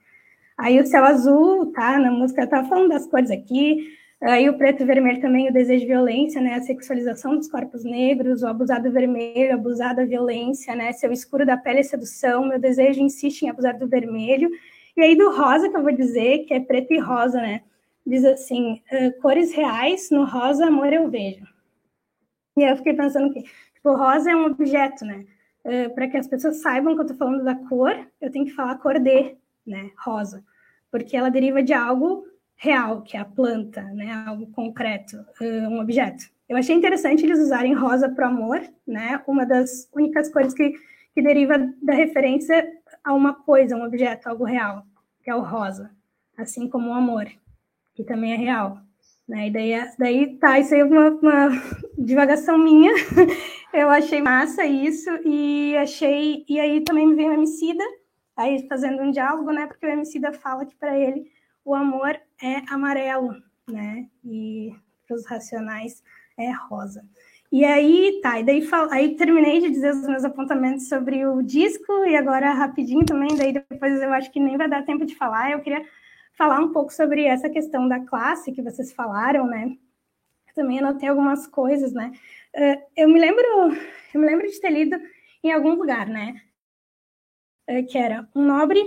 Aí 0.56 0.78
o 0.78 0.86
céu 0.86 1.04
azul, 1.04 1.72
tá? 1.72 1.98
Na 1.98 2.12
música 2.12 2.46
tá 2.46 2.62
falando 2.62 2.90
das 2.90 3.08
cores 3.08 3.32
aqui. 3.32 3.92
Aí 4.22 4.48
o 4.48 4.56
preto 4.56 4.84
e 4.84 4.86
vermelho 4.86 5.20
também, 5.20 5.48
o 5.48 5.52
desejo 5.52 5.80
de 5.80 5.88
violência, 5.88 6.40
né? 6.40 6.54
A 6.54 6.62
sexualização 6.62 7.36
dos 7.36 7.48
corpos 7.48 7.82
negros, 7.82 8.42
o 8.42 8.46
abusado 8.46 8.88
vermelho, 8.92 9.52
abusado 9.52 10.00
a 10.00 10.04
violência, 10.04 10.76
né? 10.76 10.92
Seu 10.92 11.10
escuro 11.10 11.44
da 11.44 11.56
pele 11.56 11.80
é 11.80 11.82
sedução, 11.82 12.46
meu 12.46 12.58
desejo 12.60 13.00
insiste 13.00 13.42
em 13.42 13.50
abusar 13.50 13.76
do 13.76 13.88
vermelho. 13.88 14.48
E 14.96 15.00
aí 15.00 15.16
do 15.16 15.28
rosa, 15.34 15.68
que 15.68 15.76
eu 15.76 15.82
vou 15.82 15.90
dizer, 15.90 16.44
que 16.44 16.54
é 16.54 16.60
preto 16.60 16.92
e 16.92 17.00
rosa, 17.00 17.40
né? 17.40 17.62
Diz 18.06 18.24
assim, 18.24 18.80
uh, 18.92 19.20
cores 19.20 19.52
reais, 19.52 20.08
no 20.12 20.24
rosa 20.24 20.66
amor 20.66 20.92
eu 20.92 21.10
vejo. 21.10 21.44
E 22.56 22.62
aí 22.62 22.70
eu 22.70 22.76
fiquei 22.76 22.94
pensando 22.94 23.32
que, 23.32 23.42
tipo, 23.42 23.96
rosa 23.96 24.30
é 24.30 24.36
um 24.36 24.46
objeto, 24.46 25.04
né? 25.04 25.26
Uh, 25.64 25.92
Para 25.96 26.06
que 26.06 26.16
as 26.16 26.28
pessoas 26.28 26.62
saibam 26.62 26.94
que 26.94 27.00
eu 27.00 27.06
tô 27.06 27.14
falando 27.14 27.42
da 27.42 27.56
cor, 27.56 27.96
eu 28.20 28.30
tenho 28.30 28.44
que 28.44 28.52
falar 28.52 28.78
cor 28.78 29.00
de, 29.00 29.34
né, 29.66 29.90
rosa, 30.04 30.44
porque 30.92 31.16
ela 31.16 31.28
deriva 31.28 31.60
de 31.60 31.72
algo 31.72 32.24
real, 32.62 33.02
que 33.02 33.16
é 33.16 33.20
a 33.20 33.24
planta, 33.24 33.82
né, 33.82 34.24
algo 34.24 34.46
concreto, 34.52 35.16
um 35.40 35.80
objeto. 35.80 36.24
Eu 36.48 36.56
achei 36.56 36.76
interessante 36.76 37.24
eles 37.24 37.40
usarem 37.40 37.74
rosa 37.74 38.08
para 38.08 38.28
amor, 38.28 38.62
né, 38.86 39.20
uma 39.26 39.44
das 39.44 39.88
únicas 39.92 40.32
cores 40.32 40.54
que, 40.54 40.72
que 41.12 41.20
deriva 41.20 41.58
da 41.82 41.92
referência 41.92 42.72
a 43.02 43.12
uma 43.12 43.34
coisa, 43.34 43.76
um 43.76 43.84
objeto, 43.84 44.28
algo 44.28 44.44
real, 44.44 44.84
que 45.24 45.30
é 45.30 45.34
o 45.34 45.40
rosa, 45.40 45.90
assim 46.38 46.68
como 46.68 46.90
o 46.90 46.94
amor, 46.94 47.26
que 47.94 48.04
também 48.04 48.32
é 48.32 48.36
real. 48.36 48.78
Né? 49.26 49.48
E 49.48 49.50
daí, 49.50 49.72
daí 49.98 50.36
tá, 50.36 50.60
isso 50.60 50.72
aí 50.72 50.80
é 50.82 50.84
uma, 50.84 51.10
uma 51.10 51.48
divagação 51.98 52.56
minha. 52.56 52.92
Eu 53.74 53.90
achei 53.90 54.20
massa 54.20 54.64
isso 54.64 55.10
e 55.24 55.76
achei. 55.78 56.44
E 56.48 56.60
aí 56.60 56.82
também 56.82 57.06
me 57.06 57.14
veio 57.14 57.30
o 57.30 57.34
Emicida, 57.34 57.82
aí 58.36 58.66
fazendo 58.68 59.02
um 59.02 59.10
diálogo, 59.10 59.50
né? 59.50 59.66
Porque 59.66 59.86
o 59.86 59.88
Emicida 59.88 60.32
fala 60.32 60.66
que 60.66 60.76
para 60.76 60.98
ele 60.98 61.24
o 61.64 61.74
amor 61.74 62.18
é 62.42 62.62
amarelo, 62.68 63.34
né? 63.68 64.08
E 64.24 64.74
para 65.06 65.16
os 65.16 65.26
racionais 65.26 66.02
é 66.38 66.50
rosa. 66.50 67.04
E 67.50 67.64
aí, 67.64 68.18
tá, 68.22 68.40
e 68.40 68.44
daí 68.44 68.66
aí 68.90 69.14
terminei 69.14 69.60
de 69.60 69.68
dizer 69.68 69.92
os 69.92 70.06
meus 70.06 70.24
apontamentos 70.24 70.88
sobre 70.88 71.26
o 71.26 71.42
disco, 71.42 71.92
e 72.06 72.16
agora 72.16 72.54
rapidinho 72.54 73.04
também, 73.04 73.36
daí 73.36 73.52
depois 73.52 74.00
eu 74.00 74.10
acho 74.12 74.30
que 74.32 74.40
nem 74.40 74.56
vai 74.56 74.70
dar 74.70 74.86
tempo 74.86 75.04
de 75.04 75.14
falar, 75.14 75.50
eu 75.52 75.60
queria 75.60 75.84
falar 76.32 76.60
um 76.60 76.72
pouco 76.72 76.90
sobre 76.92 77.24
essa 77.24 77.50
questão 77.50 77.86
da 77.86 78.00
classe 78.00 78.52
que 78.52 78.62
vocês 78.62 78.92
falaram, 78.92 79.46
né? 79.46 79.76
Também 80.54 80.78
anotei 80.78 81.08
algumas 81.08 81.46
coisas, 81.46 81.92
né? 81.92 82.12
Uh, 82.54 82.82
eu 82.96 83.08
me 83.08 83.20
lembro, 83.20 83.44
eu 84.14 84.20
me 84.20 84.26
lembro 84.26 84.46
de 84.46 84.60
ter 84.60 84.70
lido 84.70 84.98
em 85.44 85.52
algum 85.52 85.74
lugar, 85.74 86.06
né? 86.06 86.40
Uh, 87.68 87.86
que 87.86 87.98
era 87.98 88.26
um 88.34 88.46
nobre 88.46 88.82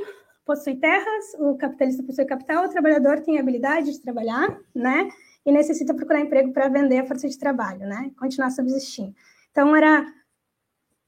possui 0.45 0.75
terras, 0.75 1.33
o 1.39 1.55
capitalista 1.55 2.03
possui 2.03 2.25
capital, 2.25 2.65
o 2.65 2.69
trabalhador 2.69 3.19
tem 3.21 3.39
habilidade 3.39 3.91
de 3.91 3.99
trabalhar, 3.99 4.59
né? 4.73 5.09
E 5.45 5.51
necessita 5.51 5.93
procurar 5.93 6.21
emprego 6.21 6.53
para 6.53 6.67
vender 6.67 6.99
a 6.99 7.05
força 7.05 7.27
de 7.27 7.37
trabalho, 7.37 7.87
né? 7.87 8.11
Continuar 8.17 8.51
subsistindo. 8.51 9.13
Então 9.51 9.75
era 9.75 10.05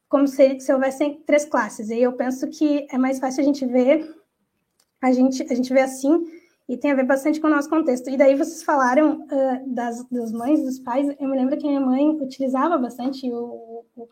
como 0.09 0.27
se, 0.27 0.59
se 0.59 0.73
houvessem 0.73 1.21
três 1.25 1.45
classes. 1.45 1.89
E 1.89 2.01
eu 2.01 2.13
penso 2.13 2.47
que 2.47 2.87
é 2.89 2.97
mais 2.97 3.19
fácil 3.19 3.41
a 3.41 3.45
gente 3.45 3.65
ver 3.65 4.15
a 5.01 5.11
gente, 5.11 5.43
a 5.43 5.55
gente 5.55 5.71
vê 5.71 5.81
assim 5.81 6.25
e 6.67 6.75
tem 6.75 6.91
a 6.91 6.95
ver 6.95 7.05
bastante 7.05 7.39
com 7.39 7.47
o 7.47 7.49
nosso 7.49 7.69
contexto. 7.69 8.09
E 8.09 8.17
daí 8.17 8.35
vocês 8.35 8.63
falaram 8.63 9.21
uh, 9.21 9.73
das, 9.73 10.03
das 10.09 10.31
mães, 10.31 10.61
dos 10.61 10.79
pais. 10.79 11.15
Eu 11.19 11.29
me 11.29 11.37
lembro 11.37 11.57
que 11.57 11.65
a 11.65 11.69
minha 11.69 11.81
mãe 11.81 12.09
utilizava 12.09 12.77
bastante, 12.77 13.31
o, 13.31 13.85
o, 13.95 14.09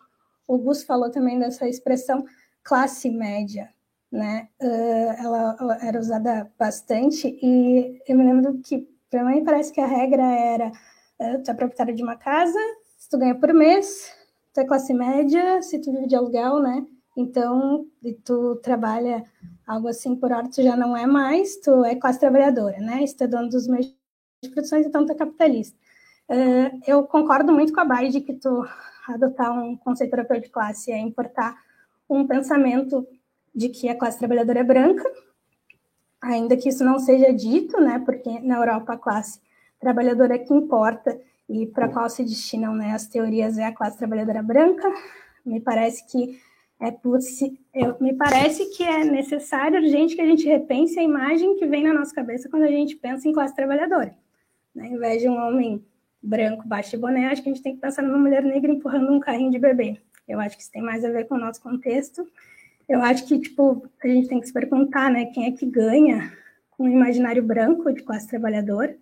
o 0.47 0.57
Gus 0.57 0.83
falou 0.83 1.09
também 1.09 1.39
dessa 1.39 1.67
expressão 1.67 2.25
classe 2.63 3.09
média, 3.09 3.69
né? 4.15 4.49
Uh, 4.61 5.23
ela, 5.23 5.57
ela, 5.59 5.85
era 5.85 5.99
usada 5.99 6.51
bastante 6.57 7.27
e 7.41 8.01
eu 8.07 8.17
me 8.17 8.23
lembro 8.23 8.59
que 8.61 8.87
para 9.09 9.23
mim 9.23 9.43
parece 9.43 9.71
que 9.71 9.81
a 9.81 9.85
regra 9.85 10.23
era 10.23 10.71
Uh, 11.17 11.41
tu 11.41 11.49
é 11.49 11.53
proprietário 11.53 11.95
de 11.95 12.03
uma 12.03 12.17
casa, 12.17 12.59
se 12.97 13.09
tu 13.09 13.17
ganha 13.17 13.35
por 13.35 13.53
mês, 13.53 14.11
tu 14.53 14.59
é 14.59 14.65
classe 14.65 14.93
média, 14.93 15.61
se 15.61 15.79
tu 15.79 15.91
vive 15.91 16.07
de 16.07 16.15
aluguel, 16.15 16.59
né? 16.59 16.85
Então, 17.15 17.87
e 18.03 18.13
tu 18.13 18.57
trabalha 18.57 19.23
algo 19.65 19.87
assim 19.87 20.13
por 20.17 20.33
hora, 20.33 20.49
tu 20.49 20.61
já 20.61 20.75
não 20.75 20.95
é 20.95 21.05
mais, 21.05 21.55
tu 21.61 21.85
é 21.85 21.95
classe 21.95 22.19
trabalhadora, 22.19 22.77
né? 22.79 23.05
Se 23.07 23.15
tu 23.15 23.23
é 23.23 23.27
dono 23.27 23.47
dos 23.47 23.65
meios 23.65 23.95
de 24.43 24.49
produção, 24.49 24.79
então 24.79 25.05
tu 25.05 25.13
é 25.13 25.15
capitalista. 25.15 25.77
Uh, 26.29 26.81
eu 26.85 27.03
concordo 27.03 27.53
muito 27.53 27.73
com 27.73 27.79
a 27.79 27.85
Bai 27.85 28.09
de 28.09 28.19
que 28.19 28.33
tu 28.33 28.67
adotar 29.07 29.57
um 29.57 29.77
conceito 29.77 30.13
europeu 30.13 30.41
de 30.41 30.49
classe 30.49 30.91
é 30.91 30.97
importar 30.97 31.55
um 32.09 32.27
pensamento 32.27 33.07
de 33.55 33.69
que 33.69 33.87
a 33.87 33.95
classe 33.95 34.19
trabalhadora 34.19 34.59
é 34.59 34.63
branca, 34.63 35.09
ainda 36.21 36.57
que 36.57 36.69
isso 36.69 36.83
não 36.83 36.99
seja 36.99 37.31
dito, 37.31 37.79
né? 37.79 38.01
Porque 38.05 38.39
na 38.39 38.57
Europa 38.57 38.93
a 38.93 38.97
classe 38.97 39.39
trabalhadora 39.79 40.35
é 40.35 40.39
que 40.39 40.53
importa 40.53 41.19
e 41.47 41.67
para 41.67 41.87
qual 41.87 42.09
se 42.09 42.23
destinam 42.23 42.73
né, 42.73 42.91
as 42.91 43.07
teorias 43.07 43.57
é 43.57 43.65
a 43.65 43.73
classe 43.73 43.97
trabalhadora 43.97 44.41
branca. 44.41 44.91
Me 45.45 45.61
parece 45.61 46.05
que 46.07 46.39
é 46.81 46.93
eu, 47.73 47.95
me 48.01 48.13
parece 48.13 48.65
que 48.75 48.83
é 48.83 49.05
necessário, 49.05 49.79
urgente, 49.79 50.15
que 50.15 50.21
a 50.21 50.25
gente 50.25 50.45
repense 50.45 50.99
a 50.99 51.03
imagem 51.03 51.55
que 51.55 51.65
vem 51.65 51.83
na 51.83 51.93
nossa 51.93 52.13
cabeça 52.13 52.49
quando 52.49 52.63
a 52.63 52.71
gente 52.71 52.95
pensa 52.97 53.27
em 53.27 53.33
classe 53.33 53.55
trabalhadora. 53.55 54.13
Né? 54.73 54.87
Ao 54.87 54.93
invés 54.93 55.21
de 55.21 55.29
um 55.29 55.37
homem 55.37 55.85
branco, 56.21 56.67
baixo 56.67 56.95
e 56.95 56.99
boné, 56.99 57.27
acho 57.27 57.41
que 57.41 57.49
a 57.49 57.53
gente 57.53 57.63
tem 57.63 57.75
que 57.75 57.81
pensar 57.81 58.01
numa 58.01 58.17
mulher 58.17 58.43
negra 58.43 58.71
empurrando 58.71 59.11
um 59.11 59.19
carrinho 59.19 59.51
de 59.51 59.59
bebê. 59.59 59.97
Eu 60.27 60.39
acho 60.39 60.57
que 60.57 60.63
isso 60.63 60.71
tem 60.71 60.81
mais 60.81 61.05
a 61.05 61.11
ver 61.11 61.27
com 61.27 61.35
o 61.35 61.39
nosso 61.39 61.61
contexto. 61.61 62.27
Eu 62.87 63.01
acho 63.01 63.25
que, 63.25 63.39
tipo, 63.39 63.87
a 64.03 64.07
gente 64.07 64.27
tem 64.27 64.39
que 64.39 64.47
se 64.47 64.53
perguntar, 64.53 65.09
né, 65.09 65.25
quem 65.25 65.45
é 65.45 65.51
que 65.51 65.65
ganha 65.65 66.31
com 66.71 66.83
o 66.83 66.89
imaginário 66.89 67.41
branco 67.41 67.91
de 67.91 68.03
classe 68.03 68.27
trabalhadora. 68.27 68.95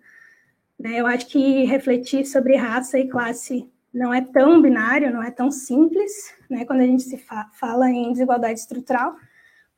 Né? 0.78 1.00
Eu 1.00 1.06
acho 1.06 1.26
que 1.26 1.64
refletir 1.64 2.24
sobre 2.24 2.56
raça 2.56 2.98
e 2.98 3.08
classe 3.08 3.68
não 3.92 4.12
é 4.12 4.20
tão 4.20 4.60
binário, 4.60 5.12
não 5.12 5.22
é 5.22 5.30
tão 5.30 5.50
simples, 5.50 6.34
né, 6.50 6.64
quando 6.64 6.80
a 6.80 6.86
gente 6.86 7.04
se 7.04 7.16
fa 7.16 7.48
fala 7.54 7.88
em 7.88 8.12
desigualdade 8.12 8.58
estrutural, 8.58 9.14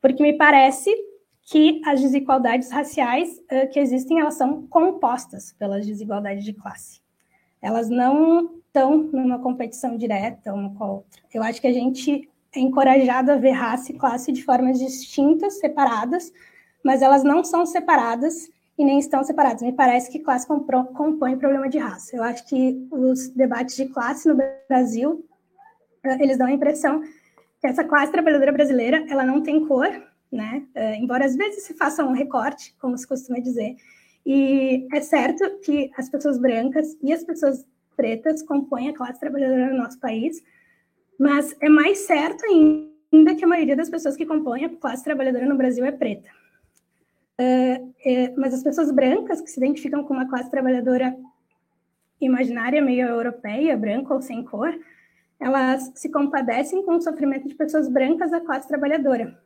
porque 0.00 0.22
me 0.22 0.32
parece 0.32 0.90
que 1.42 1.80
as 1.84 2.00
desigualdades 2.00 2.70
raciais 2.70 3.38
uh, 3.38 3.70
que 3.70 3.78
existem, 3.78 4.18
elas 4.18 4.34
são 4.34 4.66
compostas 4.66 5.52
pelas 5.52 5.86
desigualdades 5.86 6.44
de 6.44 6.52
classe. 6.52 7.00
Elas 7.60 7.88
não 7.88 8.56
estão 8.66 8.98
numa 9.12 9.38
competição 9.38 9.96
direta 9.96 10.52
uma 10.52 10.74
com 10.74 10.84
a 10.84 10.92
outra. 10.92 11.22
Eu 11.32 11.42
acho 11.42 11.60
que 11.60 11.66
a 11.66 11.72
gente 11.72 12.28
é 12.56 12.60
encorajado 12.60 13.32
a 13.32 13.36
ver 13.36 13.52
raça 13.52 13.92
e 13.92 13.98
classe 13.98 14.32
de 14.32 14.42
formas 14.42 14.78
distintas, 14.78 15.58
separadas, 15.58 16.32
mas 16.82 17.02
elas 17.02 17.22
não 17.22 17.44
são 17.44 17.66
separadas 17.66 18.50
e 18.78 18.84
nem 18.84 18.98
estão 18.98 19.22
separadas. 19.24 19.62
Me 19.62 19.72
parece 19.72 20.10
que 20.10 20.18
classe 20.18 20.46
compõe 20.46 21.34
o 21.34 21.38
problema 21.38 21.68
de 21.68 21.78
raça. 21.78 22.16
Eu 22.16 22.22
acho 22.22 22.46
que 22.46 22.86
os 22.90 23.28
debates 23.28 23.76
de 23.76 23.86
classe 23.86 24.28
no 24.28 24.36
Brasil, 24.68 25.24
eh, 26.04 26.18
eles 26.20 26.36
dão 26.36 26.46
a 26.46 26.52
impressão 26.52 27.02
que 27.60 27.66
essa 27.66 27.84
classe 27.84 28.12
trabalhadora 28.12 28.52
brasileira, 28.52 29.04
ela 29.08 29.24
não 29.24 29.42
tem 29.42 29.66
cor, 29.66 29.88
né? 30.30 30.64
Eh, 30.74 30.96
embora 30.96 31.24
às 31.24 31.34
vezes 31.34 31.64
se 31.64 31.74
faça 31.74 32.04
um 32.04 32.12
recorte, 32.12 32.74
como 32.80 32.96
se 32.96 33.06
costuma 33.06 33.38
dizer. 33.38 33.76
E 34.24 34.86
é 34.92 35.00
certo 35.00 35.58
que 35.60 35.90
as 35.96 36.08
pessoas 36.08 36.38
brancas 36.38 36.96
e 37.02 37.12
as 37.12 37.24
pessoas 37.24 37.64
pretas 37.96 38.42
compõem 38.42 38.90
a 38.90 38.94
classe 38.94 39.18
trabalhadora 39.18 39.70
no 39.70 39.78
nosso 39.78 39.98
país, 39.98 40.42
mas 41.18 41.56
é 41.60 41.68
mais 41.68 41.98
certo 42.00 42.44
ainda 42.44 43.34
que 43.34 43.44
a 43.44 43.48
maioria 43.48 43.76
das 43.76 43.90
pessoas 43.90 44.16
que 44.16 44.26
compõem 44.26 44.64
a 44.64 44.68
classe 44.68 45.04
trabalhadora 45.04 45.46
no 45.46 45.56
Brasil 45.56 45.84
é 45.84 45.92
preta. 45.92 46.28
Uh, 47.38 47.94
é, 48.04 48.34
mas 48.36 48.54
as 48.54 48.62
pessoas 48.62 48.90
brancas 48.90 49.40
que 49.40 49.50
se 49.50 49.60
identificam 49.60 50.02
com 50.04 50.14
uma 50.14 50.28
classe 50.28 50.50
trabalhadora 50.50 51.16
imaginária, 52.20 52.80
meio 52.80 53.06
europeia, 53.06 53.76
branca 53.76 54.14
ou 54.14 54.22
sem 54.22 54.42
cor, 54.42 54.74
elas 55.38 55.92
se 55.94 56.10
compadecem 56.10 56.82
com 56.82 56.96
o 56.96 57.00
sofrimento 57.00 57.46
de 57.46 57.54
pessoas 57.54 57.88
brancas 57.88 58.30
da 58.30 58.40
classe 58.40 58.66
trabalhadora. 58.66 59.38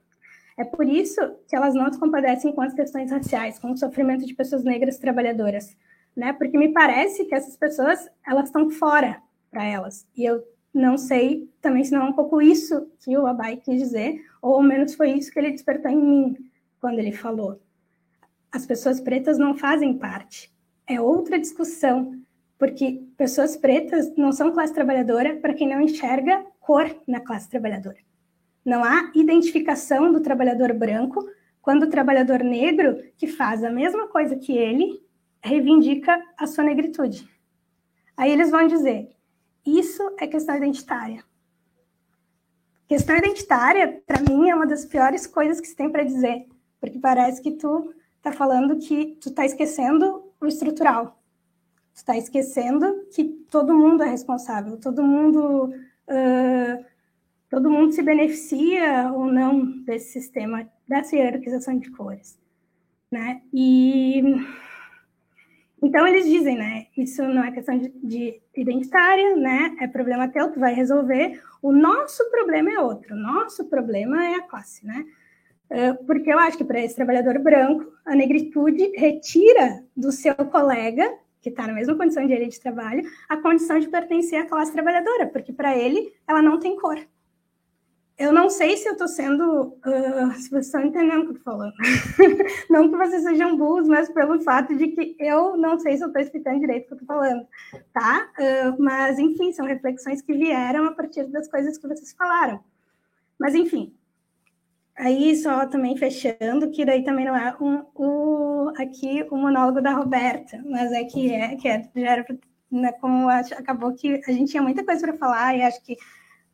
É 0.57 0.65
por 0.65 0.87
isso 0.87 1.21
que 1.49 1.57
elas 1.57 1.75
não 1.75 1.93
se 1.93 1.99
compadecem 1.99 2.53
com 2.53 2.61
as 2.61 2.75
questões 2.75 3.11
raciais, 3.11 3.59
com 3.59 3.73
o 3.73 3.77
sofrimento 3.77 4.25
de 4.27 4.35
pessoas 4.35 4.63
negras 4.63 4.99
trabalhadoras, 4.99 5.77
né? 6.15 6.33
Porque 6.33 6.59
me 6.59 6.73
parece 6.73 7.25
que 7.25 7.35
essas 7.35 7.57
pessoas, 7.57 8.09
elas 8.27 8.47
estão 8.47 8.71
fora 8.71 9.23
para 9.51 9.65
elas. 9.65 10.07
E 10.17 10.25
eu 10.25 10.45
não 10.73 10.97
sei 10.97 11.51
também 11.61 11.85
se 11.85 11.93
não 11.93 12.07
é 12.07 12.11
um 12.11 12.13
pouco 12.13 12.41
isso 12.41 12.91
que 13.05 13.17
o 13.17 13.27
Abai 13.27 13.57
quis 13.57 13.81
dizer, 13.81 14.25
ou 14.41 14.55
ao 14.55 14.63
menos 14.63 14.95
foi 14.95 15.13
isso 15.13 15.33
que 15.33 15.39
ele 15.39 15.51
despertou 15.51 15.91
em 15.91 16.03
mim 16.03 16.37
quando 16.81 16.99
ele 16.99 17.13
falou 17.13 17.61
as 18.53 18.67
pessoas 18.67 19.01
pretas 19.01 19.39
não 19.39 19.55
fazem 19.55 19.97
parte. 19.97 20.53
É 20.87 21.01
outra 21.01 21.39
discussão, 21.39 22.21
porque 22.59 23.05
pessoas 23.17 23.57
pretas 23.57 24.15
não 24.17 24.33
são 24.33 24.53
classe 24.53 24.75
trabalhadora 24.75 25.37
para 25.37 25.55
quem 25.55 25.69
não 25.69 25.81
enxerga 25.81 26.45
cor 26.59 26.95
na 27.07 27.21
classe 27.21 27.49
trabalhadora. 27.49 27.99
Não 28.65 28.85
há 28.85 29.11
identificação 29.15 30.13
do 30.13 30.21
trabalhador 30.21 30.73
branco 30.75 31.25
quando 31.63 31.85
o 31.85 31.91
trabalhador 31.91 32.43
negro, 32.43 32.99
que 33.17 33.27
faz 33.27 33.63
a 33.63 33.71
mesma 33.71 34.09
coisa 34.09 34.37
que 34.37 34.57
ele, 34.57 35.01
reivindica 35.43 36.21
a 36.37 36.47
sua 36.47 36.65
negritude. 36.65 37.29
Aí 38.17 38.31
eles 38.31 38.51
vão 38.51 38.67
dizer: 38.67 39.11
isso 39.65 40.03
é 40.19 40.27
questão 40.27 40.57
identitária. 40.57 41.25
Questão 42.89 43.17
identitária, 43.17 44.03
para 44.07 44.21
mim, 44.21 44.51
é 44.51 44.55
uma 44.55 44.67
das 44.67 44.85
piores 44.85 45.27
coisas 45.27 45.61
que 45.61 45.69
se 45.69 45.77
tem 45.77 45.91
para 45.91 46.03
dizer, 46.03 46.47
porque 46.81 46.99
parece 46.99 47.41
que 47.41 47.53
tu 47.53 47.95
está 48.17 48.33
falando 48.33 48.79
que 48.79 49.17
tu 49.21 49.29
está 49.29 49.45
esquecendo 49.45 50.25
o 50.41 50.47
estrutural. 50.47 51.19
Tu 51.95 51.99
está 51.99 52.17
esquecendo 52.17 53.07
que 53.15 53.25
todo 53.51 53.77
mundo 53.77 54.03
é 54.03 54.11
responsável, 54.11 54.77
todo 54.77 55.03
mundo, 55.03 55.67
uh, 55.67 56.85
todo 57.49 57.71
mundo 57.71 57.93
se 57.93 58.03
beneficia 58.03 59.13
ou 59.13 59.27
não 59.27 59.83
desse 59.83 60.13
sistema, 60.13 60.69
dessa 60.89 61.15
hierarquização 61.15 61.79
de 61.79 61.91
cores, 61.91 62.39
né? 63.11 63.43
E 63.53 64.23
então 65.83 66.07
eles 66.07 66.27
dizem, 66.27 66.57
né? 66.57 66.87
Isso 66.97 67.23
não 67.23 67.43
é 67.43 67.51
questão 67.51 67.79
de, 67.79 67.89
de 68.03 68.41
identitária, 68.61 69.37
né? 69.37 69.77
É 69.81 69.87
problema 69.87 70.29
teu, 70.29 70.51
tu 70.53 70.61
vai 70.61 70.75
resolver. 70.75 71.41
O 71.63 71.73
nosso 71.73 72.31
problema 72.31 72.71
é 72.71 72.79
outro. 72.79 73.15
Nosso 73.17 73.65
problema 73.67 74.25
é 74.27 74.35
a 74.35 74.43
classe, 74.43 74.87
né? 74.87 75.05
É, 75.71 75.93
porque 75.93 76.33
eu 76.33 76.39
acho 76.39 76.59
que 76.59 76.65
para 76.65 76.81
esse 76.81 76.97
trabalhador 76.97 77.39
branco, 77.39 77.93
a 78.05 78.15
negritude 78.15 78.93
retira 78.97 79.85
do 79.97 80.11
seu 80.11 80.35
colega, 80.35 81.15
que 81.41 81.49
está 81.49 81.67
na 81.67 81.73
mesma 81.73 81.97
condição 81.97 82.27
de 82.27 82.33
ele 82.33 82.49
de 82.49 82.61
trabalho, 82.61 83.03
a 83.29 83.37
condição 83.37 83.79
de 83.79 83.89
pertencer 83.89 84.41
à 84.41 84.47
classe 84.47 84.73
trabalhadora, 84.73 85.27
porque 85.29 85.53
para 85.53 85.77
ele 85.77 86.13
ela 86.27 86.43
não 86.43 86.59
tem 86.59 86.77
cor. 86.77 86.99
Eu 88.21 88.35
não 88.35 88.51
sei 88.51 88.77
se 88.77 88.87
eu 88.87 88.93
estou 88.93 89.09
sendo. 89.09 89.79
Uh, 89.79 90.31
se 90.35 90.51
vocês 90.51 90.67
estão 90.67 90.83
entendendo 90.83 91.21
o 91.21 91.23
que 91.23 91.31
eu 91.31 91.37
estou 91.37 91.55
falando. 91.55 91.73
não 92.69 92.91
que 92.91 92.97
vocês 92.99 93.23
sejam 93.23 93.57
burros, 93.57 93.89
mas 93.89 94.11
pelo 94.11 94.39
fato 94.43 94.77
de 94.77 94.89
que 94.89 95.17
eu 95.19 95.57
não 95.57 95.79
sei 95.79 95.97
se 95.97 96.05
eu 96.05 96.09
estou 96.09 96.21
explicando 96.21 96.61
direito 96.61 96.85
o 96.85 96.87
que 96.89 96.93
eu 96.93 96.99
estou 96.99 97.07
falando, 97.07 97.47
tá? 97.95 98.31
Uh, 98.39 98.83
mas, 98.83 99.19
enfim, 99.19 99.53
são 99.53 99.65
reflexões 99.65 100.21
que 100.21 100.35
vieram 100.35 100.85
a 100.85 100.93
partir 100.93 101.25
das 101.29 101.49
coisas 101.49 101.79
que 101.79 101.89
vocês 101.89 102.13
falaram. 102.13 102.61
Mas, 103.39 103.55
enfim, 103.55 103.97
Aí, 104.99 105.35
só 105.37 105.65
também 105.65 105.97
fechando, 105.97 106.71
que 106.71 106.85
daí 106.85 107.03
também 107.03 107.25
não 107.25 107.35
é 107.35 107.57
um, 107.59 108.69
aqui 108.77 109.27
o 109.31 109.37
monólogo 109.37 109.81
da 109.81 109.93
Roberta, 109.93 110.63
mas 110.67 110.93
é 110.93 111.05
que 111.05 111.33
é, 111.33 111.57
que 111.57 111.67
é, 111.67 111.89
já 111.97 112.11
era, 112.11 112.27
né, 112.71 112.93
como 113.01 113.31
acabou 113.31 113.95
que 113.95 114.21
a 114.27 114.31
gente 114.31 114.51
tinha 114.51 114.63
muita 114.63 114.85
coisa 114.85 115.01
para 115.07 115.17
falar, 115.17 115.57
e 115.57 115.63
acho 115.63 115.83
que 115.83 115.97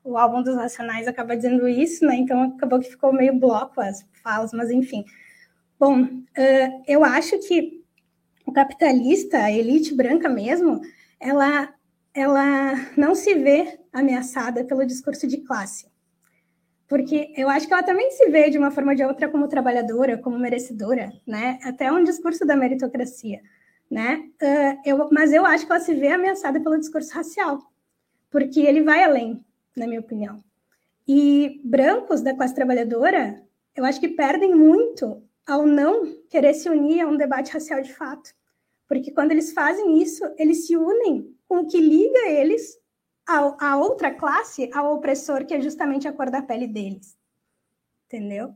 o 0.07 0.17
álbum 0.17 0.43
dos 0.43 0.55
Racionais 0.55 1.09
acaba 1.09 1.37
dizendo 1.37 1.69
isso, 1.69 2.05
né? 2.07 2.17
Então 2.17 2.55
acabou 2.57 2.81
que 2.81 2.91
ficou 2.91 3.13
meio 3.13 3.39
bloco 3.39 3.81
as 3.81 4.07
falas, 4.23 4.53
mas 4.53 4.71
enfim. 4.71 5.05
Bom, 5.79 6.03
uh, 6.03 6.83
eu 6.87 7.05
acho 7.05 7.39
que 7.47 7.85
o 8.47 8.53
capitalista, 8.53 9.39
a 9.39 9.53
elite 9.53 9.95
branca 9.95 10.29
mesmo, 10.29 10.81
ela, 11.21 11.75
ela 12.15 12.75
não 12.97 13.15
se 13.15 13.35
vê 13.35 13.79
ameaçada 13.93 14.65
pelo 14.65 14.87
discurso 14.87 15.27
de 15.27 15.39
classe 15.39 15.87
porque 16.89 17.33
eu 17.37 17.49
acho 17.49 17.67
que 17.67 17.73
ela 17.73 17.83
também 17.83 18.11
se 18.13 18.29
vê 18.31 18.49
de 18.49 18.59
uma 18.59 18.71
forma 18.71 18.93
ou 18.93 18.97
de 18.97 19.05
outra 19.05 19.29
como 19.29 19.49
trabalhadora, 19.49 20.19
como 20.19 20.39
merecedora, 20.39 21.13
né? 21.27 21.59
Até 21.63 21.91
um 21.91 22.05
discurso 22.05 22.47
da 22.47 22.57
meritocracia, 22.57 23.41
né? 23.91 24.25
Uh, 24.41 24.81
eu, 24.85 25.09
mas 25.11 25.33
eu 25.33 25.45
acho 25.45 25.67
que 25.67 25.73
ela 25.73 25.81
se 25.81 25.95
vê 25.95 26.09
ameaçada 26.09 26.61
pelo 26.61 26.79
discurso 26.79 27.13
racial, 27.13 27.59
porque 28.31 28.61
ele 28.61 28.83
vai 28.83 29.03
além, 29.03 29.45
na 29.77 29.87
minha 29.87 30.01
opinião. 30.01 30.43
E 31.07 31.61
brancos 31.65 32.23
da 32.23 32.35
classe 32.35 32.55
trabalhadora, 32.55 33.43
eu 33.75 33.85
acho 33.85 34.01
que 34.01 34.09
perdem 34.09 34.55
muito 34.55 35.23
ao 35.47 35.67
não 35.67 36.23
querer 36.29 36.55
se 36.55 36.69
unir 36.69 37.03
a 37.03 37.07
um 37.07 37.17
debate 37.17 37.53
racial 37.53 37.81
de 37.81 37.95
fato, 37.95 38.35
porque 38.89 39.13
quando 39.13 39.31
eles 39.31 39.53
fazem 39.53 40.03
isso, 40.03 40.25
eles 40.39 40.67
se 40.67 40.77
unem 40.77 41.33
com 41.49 41.59
o 41.59 41.67
que 41.67 41.79
liga 41.79 42.29
eles 42.29 42.79
a 43.29 43.77
outra 43.77 44.13
classe 44.15 44.71
ao 44.73 44.95
opressor, 44.95 45.45
que 45.45 45.55
é 45.55 45.61
justamente 45.61 46.07
a 46.07 46.13
cor 46.13 46.31
da 46.31 46.43
pele 46.43 46.69
deles. 46.69 47.19
Entendeu? 48.07 48.55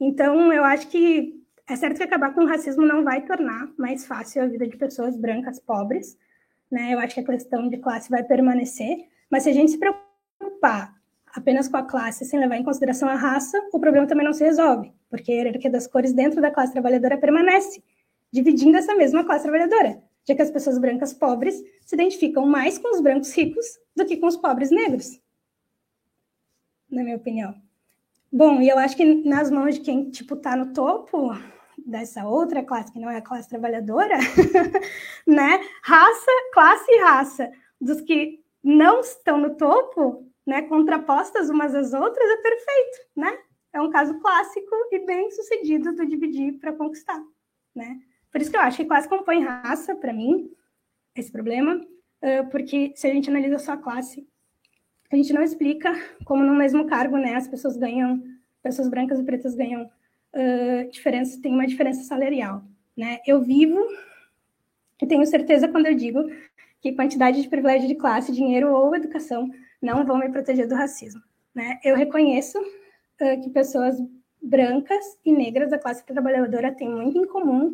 Então, 0.00 0.52
eu 0.52 0.64
acho 0.64 0.88
que 0.88 1.40
é 1.68 1.76
certo 1.76 1.98
que 1.98 2.02
acabar 2.02 2.34
com 2.34 2.42
o 2.42 2.46
racismo 2.46 2.84
não 2.84 3.04
vai 3.04 3.24
tornar 3.24 3.70
mais 3.78 4.06
fácil 4.06 4.42
a 4.42 4.46
vida 4.46 4.66
de 4.66 4.76
pessoas 4.76 5.16
brancas 5.16 5.60
pobres, 5.60 6.18
né? 6.68 6.94
Eu 6.94 6.98
acho 6.98 7.14
que 7.14 7.20
a 7.20 7.24
questão 7.24 7.68
de 7.68 7.78
classe 7.78 8.10
vai 8.10 8.24
permanecer, 8.24 9.06
mas 9.30 9.44
se 9.44 9.50
a 9.50 9.52
gente 9.52 9.70
se 9.70 9.78
preocupar 9.78 10.07
apenas 11.34 11.68
com 11.68 11.76
a 11.76 11.82
classe 11.82 12.24
sem 12.24 12.38
levar 12.38 12.56
em 12.56 12.64
consideração 12.64 13.08
a 13.08 13.14
raça, 13.14 13.58
o 13.72 13.80
problema 13.80 14.06
também 14.06 14.24
não 14.24 14.32
se 14.32 14.44
resolve, 14.44 14.92
porque 15.08 15.32
a 15.32 15.34
hierarquia 15.34 15.70
das 15.70 15.86
cores 15.86 16.12
dentro 16.12 16.40
da 16.40 16.50
classe 16.50 16.72
trabalhadora 16.72 17.16
permanece, 17.16 17.82
dividindo 18.30 18.76
essa 18.76 18.94
mesma 18.94 19.24
classe 19.24 19.44
trabalhadora, 19.44 20.02
já 20.26 20.34
que 20.34 20.42
as 20.42 20.50
pessoas 20.50 20.78
brancas 20.78 21.12
pobres 21.12 21.62
se 21.86 21.94
identificam 21.94 22.46
mais 22.46 22.78
com 22.78 22.94
os 22.94 23.00
brancos 23.00 23.32
ricos 23.34 23.64
do 23.96 24.04
que 24.04 24.16
com 24.16 24.26
os 24.26 24.36
pobres 24.36 24.70
negros, 24.70 25.20
na 26.90 27.02
minha 27.02 27.16
opinião. 27.16 27.54
Bom, 28.30 28.60
e 28.60 28.68
eu 28.68 28.78
acho 28.78 28.96
que 28.96 29.04
nas 29.26 29.50
mãos 29.50 29.76
de 29.76 29.80
quem 29.80 30.10
tipo 30.10 30.36
tá 30.36 30.54
no 30.54 30.72
topo 30.74 31.30
dessa 31.86 32.26
outra 32.26 32.62
classe 32.62 32.92
que 32.92 32.98
não 32.98 33.10
é 33.10 33.16
a 33.16 33.22
classe 33.22 33.48
trabalhadora, 33.48 34.18
né? 35.26 35.60
Raça, 35.82 36.30
classe 36.52 36.90
e 36.90 37.00
raça 37.00 37.50
dos 37.80 38.02
que 38.02 38.40
não 38.62 39.00
estão 39.00 39.38
no 39.38 39.56
topo 39.56 40.26
né, 40.46 40.62
contrapostas 40.62 41.50
umas 41.50 41.74
às 41.74 41.92
outras, 41.92 42.30
é 42.30 42.36
perfeito, 42.36 42.98
né? 43.16 43.38
É 43.72 43.80
um 43.80 43.90
caso 43.90 44.18
clássico 44.18 44.74
e 44.90 45.04
bem 45.04 45.30
sucedido 45.30 45.94
do 45.94 46.06
dividir 46.06 46.58
para 46.58 46.72
conquistar, 46.72 47.22
né? 47.74 48.00
Por 48.32 48.40
isso 48.40 48.50
que 48.50 48.56
eu 48.56 48.60
acho 48.60 48.78
que 48.78 48.86
quase 48.86 49.08
compõe 49.08 49.42
raça 49.42 49.94
para 49.94 50.12
mim 50.12 50.50
esse 51.14 51.30
problema, 51.30 51.80
porque 52.50 52.92
se 52.94 53.06
a 53.06 53.12
gente 53.12 53.28
analisa 53.28 53.58
só 53.58 53.72
a 53.72 53.76
classe, 53.76 54.26
a 55.10 55.16
gente 55.16 55.32
não 55.32 55.42
explica 55.42 55.92
como 56.24 56.44
no 56.44 56.54
mesmo 56.54 56.86
cargo, 56.86 57.16
né, 57.16 57.34
as 57.34 57.48
pessoas 57.48 57.76
ganham, 57.76 58.22
pessoas 58.62 58.88
brancas 58.88 59.18
e 59.18 59.24
pretas 59.24 59.54
ganham 59.54 59.84
uh, 59.84 60.90
diferença, 60.90 61.40
tem 61.40 61.52
uma 61.52 61.66
diferença 61.66 62.02
salarial, 62.02 62.62
né? 62.96 63.18
Eu 63.26 63.40
vivo 63.40 63.78
e 65.00 65.06
tenho 65.06 65.24
certeza 65.26 65.68
quando 65.68 65.86
eu 65.86 65.94
digo 65.94 66.20
que 66.80 66.92
quantidade 66.92 67.42
de 67.42 67.48
privilégio 67.48 67.88
de 67.88 67.94
classe, 67.94 68.32
dinheiro 68.32 68.72
ou 68.72 68.94
educação 68.94 69.48
não 69.80 70.04
vão 70.04 70.18
me 70.18 70.30
proteger 70.30 70.68
do 70.68 70.74
racismo. 70.74 71.20
Né? 71.54 71.78
Eu 71.84 71.96
reconheço 71.96 72.58
uh, 72.58 73.42
que 73.42 73.50
pessoas 73.50 73.96
brancas 74.40 75.04
e 75.24 75.32
negras 75.32 75.70
da 75.70 75.78
classe 75.78 76.04
trabalhadora 76.06 76.72
têm 76.72 76.88
muito 76.88 77.18
em 77.18 77.26
comum, 77.26 77.72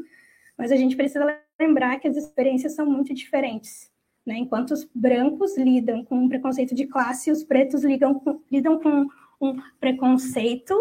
mas 0.57 0.73
a 0.73 0.77
gente 0.77 0.97
precisa 0.97 1.39
lembrar 1.59 1.99
que 1.99 2.09
as 2.09 2.17
experiências 2.17 2.75
são 2.75 2.87
muito 2.87 3.13
diferentes. 3.13 3.91
Né? 4.25 4.37
Enquanto 4.39 4.71
os 4.71 4.89
brancos 4.95 5.57
lidam 5.57 6.05
com 6.05 6.17
um 6.17 6.29
preconceito 6.29 6.75
de 6.75 6.87
classe, 6.87 7.31
os 7.31 7.45
pretos 7.45 7.85
lidam 7.85 8.15
com, 8.15 8.41
lidam 8.51 8.81
com 8.81 9.07
um 9.41 9.61
preconceito 9.79 10.75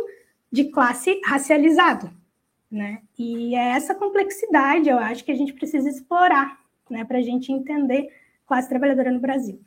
de 0.51 0.65
classe 0.65 1.19
racializado. 1.25 2.09
Né? 2.71 3.01
E 3.19 3.55
é 3.55 3.71
essa 3.71 3.93
complexidade, 3.93 4.89
eu 4.89 4.97
acho, 4.97 5.23
que 5.25 5.31
a 5.31 5.35
gente 5.35 5.53
precisa 5.53 5.89
explorar 5.89 6.62
né, 6.89 7.05
para 7.05 7.17
a 7.17 7.21
gente 7.21 7.51
entender 7.51 8.09
classe 8.45 8.69
trabalhadora 8.69 9.11
no 9.11 9.19
Brasil. 9.19 9.59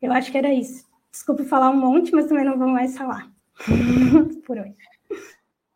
Eu 0.00 0.12
acho 0.12 0.30
que 0.30 0.38
era 0.38 0.52
isso. 0.52 0.84
Desculpe 1.10 1.44
falar 1.44 1.70
um 1.70 1.76
monte, 1.76 2.12
mas 2.12 2.26
também 2.26 2.44
não 2.44 2.58
vou 2.58 2.68
mais 2.68 2.96
falar 2.96 3.30
por 4.46 4.58
hoje. 4.58 4.74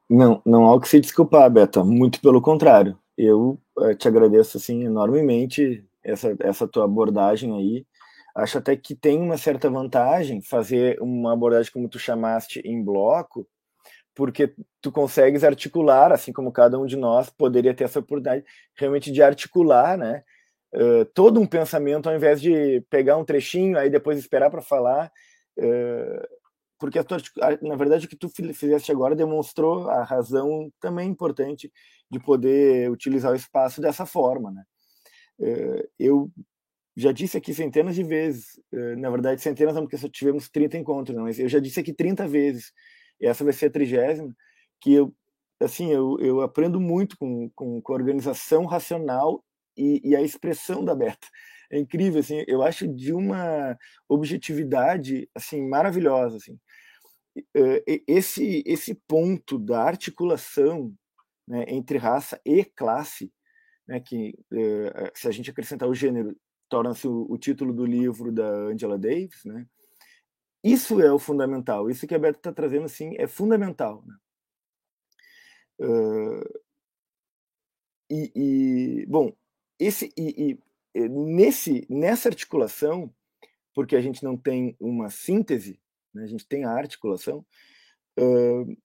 Não, 0.09 0.43
não 0.45 0.67
há 0.67 0.75
o 0.75 0.81
que 0.81 0.89
se 0.89 1.01
desculpar, 1.01 1.51
Beta. 1.51 1.85
Muito 1.85 2.21
pelo 2.21 2.41
contrário. 2.41 2.99
Eu 3.17 3.59
eh, 3.81 3.95
te 3.95 4.09
agradeço 4.09 4.57
assim 4.57 4.85
enormemente 4.85 5.85
essa, 6.03 6.35
essa 6.41 6.67
tua 6.67 6.85
abordagem 6.85 7.57
aí. 7.57 7.87
Acho 8.35 8.59
até 8.59 8.77
que 8.77 8.95
tem 8.95 9.21
uma 9.21 9.37
certa 9.37 9.69
vantagem 9.69 10.41
fazer 10.41 11.01
uma 11.01 11.33
abordagem 11.33 11.73
como 11.73 11.89
tu 11.89 11.99
chamaste 11.99 12.61
em 12.65 12.83
bloco, 12.83 13.47
porque 14.15 14.55
tu 14.81 14.91
consegues 14.93 15.45
articular, 15.45 16.13
assim 16.13 16.33
como 16.33 16.53
cada 16.53 16.79
um 16.79 16.87
de 16.87 16.97
nós 16.97 17.31
poderia 17.31 17.75
ter 17.75 17.85
essa 17.85 18.01
oportunidade 18.01 18.45
realmente 18.75 19.13
de 19.13 19.23
articular, 19.23 19.97
né? 19.99 20.23
Uh, 20.75 21.05
todo 21.15 21.41
um 21.41 21.47
pensamento 21.47 22.09
ao 22.09 22.15
invés 22.15 22.41
de 22.41 22.81
pegar 22.91 23.17
um 23.17 23.25
trechinho 23.25 23.79
aí 23.79 23.91
depois 23.91 24.19
esperar 24.19 24.51
para 24.51 24.63
falar 24.63 25.11
uh, 25.59 26.39
porque 26.79 26.99
a 26.99 27.05
tua, 27.05 27.19
na 27.63 27.77
verdade 27.77 28.07
o 28.07 28.09
que 28.09 28.17
tu 28.17 28.29
fizeste 28.29 28.93
agora 28.93 29.17
demonstrou 29.17 29.89
a 29.89 30.05
razão 30.05 30.73
também 30.81 31.09
importante 31.09 31.73
de 32.11 32.21
poder 32.21 32.91
utilizar 32.91 33.33
o 33.33 33.37
espaço 33.37 33.81
dessa 33.81 34.07
forma 34.07 34.51
né? 34.51 34.65
Uh, 35.39 35.89
eu 35.99 36.31
já 36.97 37.13
disse 37.13 37.37
aqui 37.37 37.55
centenas 37.55 37.95
de 37.95 38.03
vezes 38.03 38.61
na 38.97 39.09
verdade 39.09 39.41
centenas 39.41 39.73
não 39.73 39.83
porque 39.83 39.97
só 39.97 40.09
tivemos 40.09 40.49
30 40.49 40.79
encontros 40.79 41.17
não, 41.17 41.25
mas 41.25 41.39
eu 41.39 41.49
já 41.49 41.61
disse 41.61 41.79
aqui 41.79 41.93
30 41.93 42.27
vezes 42.27 42.73
e 43.21 43.27
essa 43.27 43.45
vai 43.45 43.53
ser 43.53 43.67
a 43.67 43.71
trigésima 43.71 44.35
que 44.81 44.95
eu 44.95 45.15
assim 45.61 45.93
eu, 45.93 46.19
eu 46.19 46.41
aprendo 46.41 46.81
muito 46.81 47.17
com, 47.17 47.49
com, 47.51 47.81
com 47.81 47.93
organização 47.93 48.65
racional 48.65 49.45
e, 49.79 50.01
e 50.11 50.17
a 50.17 50.21
expressão 50.21 50.85
da 50.85 50.95
Beta 50.95 51.29
é 51.71 51.79
incrível 51.79 52.21
assim 52.21 52.45
eu 52.47 52.63
acho 52.63 52.89
de 52.89 53.13
uma 53.13 53.79
objetividade 54.09 55.29
assim 55.35 55.67
maravilhosa 55.67 56.37
assim 56.37 56.59
esse 58.07 58.63
esse 58.67 58.95
ponto 59.07 59.59
da 59.59 59.83
articulação 59.83 60.93
né, 61.47 61.65
entre 61.69 61.99
raça 61.99 62.41
e 62.45 62.65
classe 62.65 63.33
né, 63.87 64.01
que 64.01 64.35
se 65.15 65.29
a 65.29 65.31
gente 65.31 65.51
acrescentar 65.51 65.89
o 65.89 65.95
gênero 65.95 66.37
torna-se 66.69 67.07
o, 67.07 67.27
o, 67.31 67.39
título 67.39 67.73
do 67.73 67.87
livro 67.87 68.33
da 68.33 68.49
Angela 68.49 68.99
Davis 68.99 69.45
né 69.45 69.67
isso 70.65 71.01
é 71.01 71.13
o 71.13 71.19
fundamental 71.19 71.89
isso 71.91 72.07
que 72.07 72.15
a 72.15 72.19
Beta 72.19 72.39
está 72.39 72.53
trazendo 72.53 72.87
assim 72.87 73.15
é 73.19 73.27
fundamental 73.27 74.05
né? 74.07 74.17
Uh, 75.81 76.61
e, 78.11 78.33
e, 78.35 79.07
bom 79.07 79.33
esse 79.79 80.13
e, 80.17 80.59
e, 80.95 81.09
nesse 81.09 81.87
nessa 81.89 82.29
articulação, 82.29 83.13
porque 83.75 83.97
a 83.97 84.01
gente 84.01 84.23
não 84.23 84.37
tem 84.37 84.77
uma 84.81 85.11
síntese, 85.11 85.81
né, 86.13 86.25
a 86.25 86.27
gente 86.27 86.47
tem 86.47 86.65
a 86.65 86.71
articulação, 86.71 87.45
uh, 88.19 88.77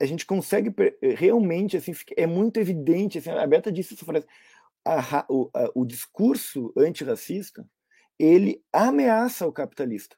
a 0.00 0.06
gente 0.06 0.26
consegue 0.26 0.74
realmente 1.16 1.76
assim 1.76 1.92
é 2.16 2.26
muito 2.26 2.58
evidente 2.58 3.18
assim, 3.18 3.30
a 3.30 3.46
Beta 3.46 3.70
disse 3.70 3.94
essa 3.94 4.04
frase 4.04 4.26
a, 4.84 5.26
o, 5.28 5.50
a, 5.54 5.70
o 5.74 5.84
discurso 5.84 6.72
antirracista 6.76 7.68
ele 8.18 8.62
ameaça 8.72 9.46
o 9.46 9.52
capitalista 9.52 10.16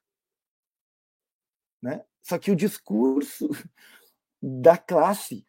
né? 1.82 2.04
Só 2.22 2.38
que 2.38 2.50
o 2.50 2.56
discurso 2.56 3.48
da 4.40 4.78
classe 4.78 5.44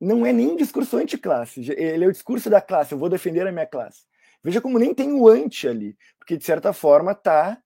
não 0.00 0.24
é 0.24 0.32
nem 0.32 0.48
um 0.48 0.56
discurso 0.56 0.96
anti-classe, 0.96 1.60
ele 1.72 2.04
é 2.04 2.08
o 2.08 2.12
discurso 2.12 2.48
da 2.48 2.60
classe, 2.60 2.92
eu 2.92 2.98
vou 2.98 3.10
defender 3.10 3.46
a 3.46 3.52
minha 3.52 3.66
classe. 3.66 4.04
Veja 4.42 4.60
como 4.60 4.78
nem 4.78 4.94
tem 4.94 5.12
o 5.12 5.28
anti 5.28 5.68
ali, 5.68 5.96
porque 6.18 6.38
de 6.38 6.44
certa 6.44 6.72
forma 6.72 7.12
está 7.12 7.62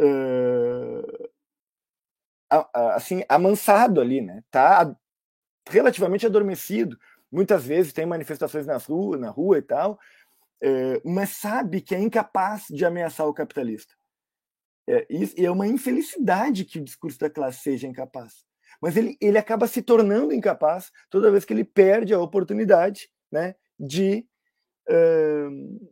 uh, 0.00 1.30
assim 2.94 3.22
amansado 3.28 4.00
ali, 4.00 4.20
né? 4.20 4.42
Tá 4.50 4.92
relativamente 5.68 6.26
adormecido. 6.26 6.98
Muitas 7.30 7.64
vezes 7.64 7.92
tem 7.92 8.04
manifestações 8.04 8.66
nas 8.66 8.84
rua, 8.84 9.16
na 9.16 9.30
rua 9.30 9.58
e 9.58 9.62
tal, 9.62 9.92
uh, 10.64 11.08
mas 11.08 11.30
sabe 11.30 11.80
que 11.80 11.94
é 11.94 12.00
incapaz 12.00 12.64
de 12.68 12.84
ameaçar 12.84 13.28
o 13.28 13.34
capitalista. 13.34 13.94
É, 14.88 15.06
e 15.08 15.46
é 15.46 15.50
uma 15.50 15.68
infelicidade 15.68 16.64
que 16.64 16.80
o 16.80 16.84
discurso 16.84 17.20
da 17.20 17.30
classe 17.30 17.60
seja 17.60 17.86
incapaz 17.86 18.44
mas 18.82 18.96
ele, 18.96 19.16
ele 19.20 19.38
acaba 19.38 19.68
se 19.68 19.80
tornando 19.80 20.34
incapaz 20.34 20.90
toda 21.08 21.30
vez 21.30 21.44
que 21.44 21.52
ele 21.52 21.64
perde 21.64 22.12
a 22.12 22.18
oportunidade 22.18 23.08
né, 23.30 23.54
de 23.78 24.26
uh, 24.90 25.90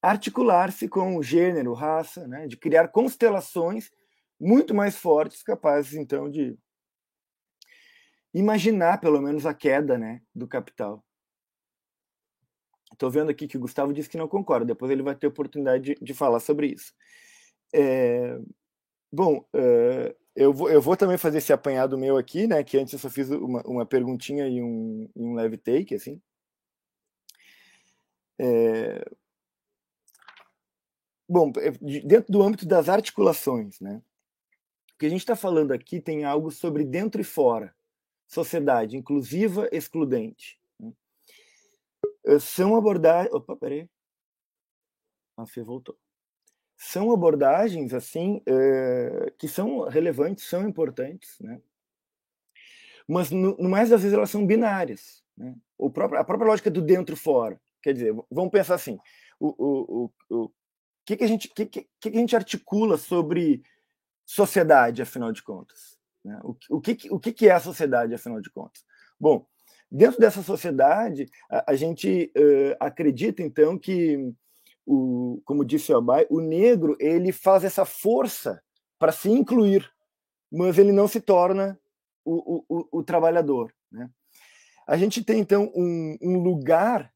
articular-se 0.00 0.88
com 0.88 1.16
o 1.16 1.22
gênero, 1.22 1.74
raça, 1.74 2.28
né, 2.28 2.46
de 2.46 2.56
criar 2.56 2.88
constelações 2.88 3.90
muito 4.38 4.72
mais 4.72 4.96
fortes, 4.96 5.42
capazes 5.42 5.94
então 5.94 6.30
de 6.30 6.56
imaginar 8.32 9.00
pelo 9.00 9.20
menos 9.20 9.44
a 9.44 9.52
queda 9.52 9.98
né, 9.98 10.22
do 10.32 10.46
capital. 10.46 11.04
Estou 12.92 13.10
vendo 13.10 13.30
aqui 13.30 13.48
que 13.48 13.56
o 13.56 13.60
Gustavo 13.60 13.92
disse 13.92 14.08
que 14.08 14.18
não 14.18 14.28
concorda, 14.28 14.66
depois 14.66 14.92
ele 14.92 15.02
vai 15.02 15.16
ter 15.16 15.26
oportunidade 15.26 15.94
de, 15.94 16.04
de 16.04 16.14
falar 16.14 16.38
sobre 16.38 16.68
isso. 16.68 16.92
É, 17.74 18.38
bom, 19.10 19.38
uh, 19.54 20.21
eu 20.34 20.52
vou, 20.52 20.70
eu 20.70 20.80
vou 20.80 20.96
também 20.96 21.18
fazer 21.18 21.38
esse 21.38 21.52
apanhado 21.52 21.98
meu 21.98 22.16
aqui, 22.16 22.46
né? 22.46 22.64
Que 22.64 22.78
antes 22.78 22.92
eu 22.92 22.98
só 22.98 23.10
fiz 23.10 23.28
uma, 23.30 23.62
uma 23.66 23.86
perguntinha 23.86 24.48
e 24.48 24.62
um, 24.62 25.08
um 25.14 25.34
leve 25.34 25.58
take, 25.58 25.94
assim. 25.94 26.20
É... 28.38 29.04
Bom, 31.28 31.52
é, 31.56 31.70
dentro 32.02 32.32
do 32.32 32.42
âmbito 32.42 32.66
das 32.66 32.88
articulações, 32.88 33.78
né? 33.80 34.02
O 34.94 34.98
que 34.98 35.06
a 35.06 35.08
gente 35.08 35.20
está 35.20 35.36
falando 35.36 35.72
aqui 35.72 36.00
tem 36.00 36.24
algo 36.24 36.50
sobre 36.50 36.84
dentro 36.84 37.20
e 37.20 37.24
fora, 37.24 37.74
sociedade 38.26 38.96
inclusiva, 38.96 39.68
excludente. 39.72 40.58
Né? 40.78 40.92
São 42.40 42.76
abordagens. 42.76 43.32
Opa, 43.34 43.56
peraí. 43.56 43.88
A 45.36 45.46
Fê 45.46 45.62
voltou 45.62 45.96
são 46.82 47.12
abordagens 47.12 47.94
assim 47.94 48.42
é, 48.44 49.32
que 49.38 49.46
são 49.46 49.88
relevantes, 49.88 50.48
são 50.48 50.68
importantes, 50.68 51.38
né? 51.40 51.60
Mas 53.06 53.30
no, 53.30 53.56
no, 53.56 53.68
mais 53.68 53.90
das 53.90 54.02
vezes 54.02 54.16
elas 54.16 54.30
são 54.30 54.44
binárias, 54.44 55.22
né? 55.36 55.54
O 55.78 55.88
próprio, 55.88 56.20
a 56.20 56.24
própria 56.24 56.48
lógica 56.48 56.68
do 56.68 56.82
dentro 56.82 57.16
fora, 57.16 57.60
quer 57.80 57.92
dizer, 57.92 58.12
vamos 58.28 58.50
pensar 58.50 58.74
assim, 58.74 58.98
o, 59.38 59.54
o, 59.58 60.12
o, 60.28 60.52
que, 61.04 61.16
que, 61.16 61.22
a 61.24 61.26
gente, 61.28 61.48
que, 61.48 61.66
que, 61.66 61.88
que 62.00 62.08
a 62.08 62.12
gente 62.12 62.34
articula 62.34 62.98
sobre 62.98 63.62
sociedade, 64.26 65.02
afinal 65.02 65.30
de 65.30 65.42
contas? 65.42 65.96
Né? 66.24 66.40
O, 66.42 66.56
o, 66.68 66.80
que, 66.80 66.98
o 67.12 67.20
que 67.20 67.48
é 67.48 67.52
a 67.52 67.60
sociedade, 67.60 68.12
afinal 68.12 68.40
de 68.40 68.50
contas? 68.50 68.84
Bom, 69.20 69.46
dentro 69.88 70.18
dessa 70.18 70.42
sociedade, 70.42 71.30
a, 71.48 71.72
a 71.72 71.74
gente 71.76 72.32
uh, 72.36 72.76
acredita, 72.80 73.40
então, 73.40 73.78
que, 73.78 74.34
o, 74.86 75.40
como 75.44 75.64
disse 75.64 75.92
o 75.92 75.96
Abai, 75.96 76.26
o 76.30 76.40
negro 76.40 76.96
ele 77.00 77.32
faz 77.32 77.64
essa 77.64 77.84
força 77.84 78.62
para 78.98 79.12
se 79.12 79.30
incluir, 79.30 79.90
mas 80.50 80.78
ele 80.78 80.92
não 80.92 81.08
se 81.08 81.20
torna 81.20 81.78
o, 82.24 82.64
o, 82.68 82.98
o 82.98 83.02
trabalhador. 83.02 83.72
Né? 83.90 84.08
A 84.86 84.96
gente 84.96 85.24
tem, 85.24 85.40
então, 85.40 85.70
um, 85.74 86.16
um 86.20 86.38
lugar 86.38 87.12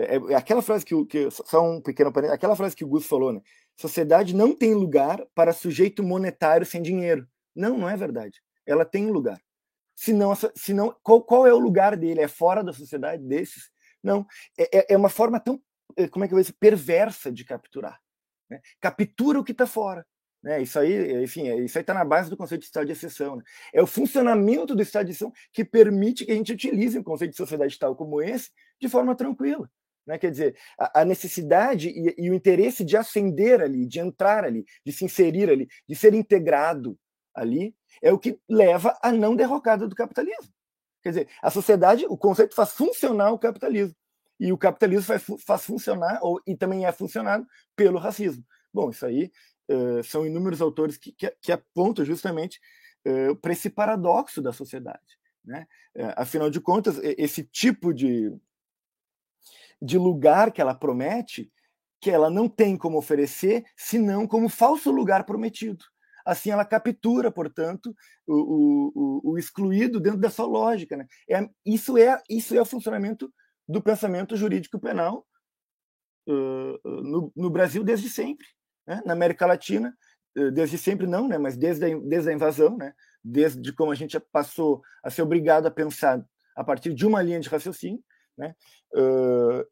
é, 0.00 0.16
é, 0.16 0.34
aquela 0.34 0.62
frase 0.62 0.84
que, 0.84 1.04
que 1.04 1.30
só 1.30 1.62
um 1.62 1.80
pequeno 1.80 2.10
aquela 2.32 2.56
frase 2.56 2.74
que 2.74 2.84
o 2.84 2.88
Gus 2.88 3.06
falou, 3.06 3.32
né? 3.32 3.42
Sociedade 3.76 4.34
não 4.34 4.54
tem 4.54 4.74
lugar 4.74 5.22
para 5.34 5.52
sujeito 5.52 6.02
monetário 6.02 6.64
sem 6.64 6.80
dinheiro. 6.80 7.26
Não, 7.54 7.76
não 7.76 7.88
é 7.88 7.96
verdade. 7.96 8.40
Ela 8.66 8.84
tem 8.84 9.10
lugar. 9.10 9.38
Se 9.94 10.12
não, 10.12 10.32
se 10.34 10.72
não 10.72 10.96
qual, 11.02 11.22
qual 11.22 11.46
é 11.46 11.52
o 11.52 11.58
lugar 11.58 11.96
dele? 11.96 12.22
É 12.22 12.28
fora 12.28 12.64
da 12.64 12.72
sociedade 12.72 13.22
desses? 13.22 13.70
Não. 14.02 14.26
É, 14.58 14.78
é, 14.78 14.86
é 14.94 14.96
uma 14.96 15.10
forma 15.10 15.38
tão, 15.38 15.60
como 16.10 16.24
é 16.24 16.28
que 16.28 16.34
eu 16.34 16.36
vou 16.36 16.42
dizer, 16.42 16.56
perversa 16.58 17.30
de 17.30 17.44
capturar. 17.44 18.00
Né? 18.48 18.60
Captura 18.80 19.40
o 19.40 19.44
que 19.44 19.52
está 19.52 19.66
fora. 19.66 20.06
Né? 20.42 20.62
Isso 20.62 20.78
aí, 20.78 21.22
enfim, 21.22 21.46
isso 21.64 21.76
aí 21.76 21.82
está 21.82 21.92
na 21.92 22.04
base 22.04 22.30
do 22.30 22.36
conceito 22.36 22.62
de 22.62 22.66
estado 22.66 22.86
de 22.86 22.92
exceção. 22.92 23.36
Né? 23.36 23.42
É 23.74 23.82
o 23.82 23.86
funcionamento 23.86 24.74
do 24.74 24.82
estado 24.82 25.06
de 25.06 25.12
exceção 25.12 25.32
que 25.52 25.64
permite 25.64 26.24
que 26.24 26.32
a 26.32 26.34
gente 26.34 26.52
utilize 26.52 26.98
um 26.98 27.02
conceito 27.02 27.32
de 27.32 27.36
sociedade 27.36 27.78
tal 27.78 27.94
como 27.94 28.20
esse 28.22 28.50
de 28.80 28.88
forma 28.88 29.14
tranquila. 29.14 29.70
Né? 30.06 30.18
Quer 30.18 30.30
dizer, 30.30 30.56
a, 30.78 31.02
a 31.02 31.04
necessidade 31.04 31.88
e, 31.88 32.14
e, 32.18 32.30
o 32.30 32.34
interesse 32.34 32.84
de 32.84 32.96
ascender 32.96 33.60
ali, 33.60 33.86
de 33.86 34.00
entrar 34.00 34.44
ali, 34.44 34.64
de 34.84 34.92
se 34.92 35.04
inserir 35.04 35.50
ali, 35.50 35.68
de 35.86 35.94
ser 35.94 36.14
integrado 36.14 36.98
ali, 37.34 37.74
é 38.02 38.12
o 38.12 38.18
que 38.18 38.38
leva 38.48 38.98
à 39.02 39.12
não 39.12 39.36
derrocada 39.36 39.86
do 39.86 39.94
capitalismo. 39.94 40.52
Quer 41.02 41.10
dizer, 41.10 41.28
a 41.42 41.50
sociedade, 41.50 42.06
o 42.08 42.16
conceito 42.16 42.54
faz 42.54 42.72
funcionar 42.72 43.30
o 43.32 43.38
capitalismo. 43.38 43.94
E 44.40 44.52
o 44.52 44.58
capitalismo 44.58 45.04
faz, 45.04 45.24
faz 45.44 45.64
funcionar, 45.64 46.18
ou, 46.22 46.40
e 46.46 46.56
também 46.56 46.86
é 46.86 46.92
funcionado 46.92 47.46
pelo 47.76 47.98
racismo. 47.98 48.42
Bom, 48.72 48.88
isso 48.88 49.04
aí 49.04 49.30
uh, 49.70 50.02
são 50.02 50.26
inúmeros 50.26 50.62
autores 50.62 50.96
que, 50.96 51.12
que, 51.12 51.30
que 51.42 51.52
apontam 51.52 52.04
justamente 52.06 52.58
uh, 53.06 53.36
para 53.36 53.52
esse 53.52 53.68
paradoxo 53.68 54.40
da 54.40 54.52
sociedade. 54.52 55.18
Né? 55.44 55.66
Uh, 55.94 56.14
afinal 56.16 56.48
de 56.48 56.58
contas, 56.58 56.98
esse 57.02 57.44
tipo 57.44 57.92
de, 57.92 58.34
de 59.80 59.98
lugar 59.98 60.50
que 60.50 60.60
ela 60.60 60.74
promete, 60.74 61.52
que 62.00 62.10
ela 62.10 62.30
não 62.30 62.48
tem 62.48 62.78
como 62.78 62.96
oferecer, 62.96 63.62
senão 63.76 64.26
como 64.26 64.48
falso 64.48 64.90
lugar 64.90 65.24
prometido. 65.26 65.84
Assim, 66.24 66.50
ela 66.50 66.64
captura, 66.64 67.30
portanto, 67.30 67.94
o, 68.26 69.22
o, 69.24 69.32
o 69.32 69.38
excluído 69.38 70.00
dentro 70.00 70.18
da 70.18 70.30
sua 70.30 70.46
lógica. 70.46 70.96
Né? 70.96 71.06
É, 71.28 71.46
isso, 71.64 71.98
é, 71.98 72.22
isso 72.28 72.54
é 72.54 72.60
o 72.60 72.66
funcionamento 72.66 73.30
do 73.70 73.80
pensamento 73.80 74.36
jurídico 74.36 74.78
penal 74.80 75.26
uh, 76.28 76.90
no, 77.02 77.32
no, 77.36 77.50
Brasil 77.50 77.84
desde 77.84 78.08
sempre. 78.08 78.46
Né? 78.86 79.00
Na 79.06 79.12
América 79.12 79.46
Latina, 79.46 79.96
desde 80.52 80.78
sempre 80.78 81.06
não, 81.06 81.28
né? 81.28 81.38
mas 81.38 81.56
desde 81.56 81.84
a, 81.84 81.98
desde 82.00 82.30
a 82.30 82.32
invasão, 82.32 82.76
né? 82.76 82.92
desde 83.22 83.72
como 83.72 83.92
a 83.92 83.94
gente 83.94 84.18
passou 84.32 84.82
a 85.04 85.10
ser 85.10 85.22
obrigado 85.22 85.66
a 85.66 85.70
pensar 85.70 86.24
a 86.56 86.64
partir 86.64 86.92
de 86.94 87.06
uma 87.06 87.22
linha 87.22 87.40
de 87.40 87.48
raciocínio, 87.48 88.02
né? 88.36 88.54
Uh, 88.94 89.64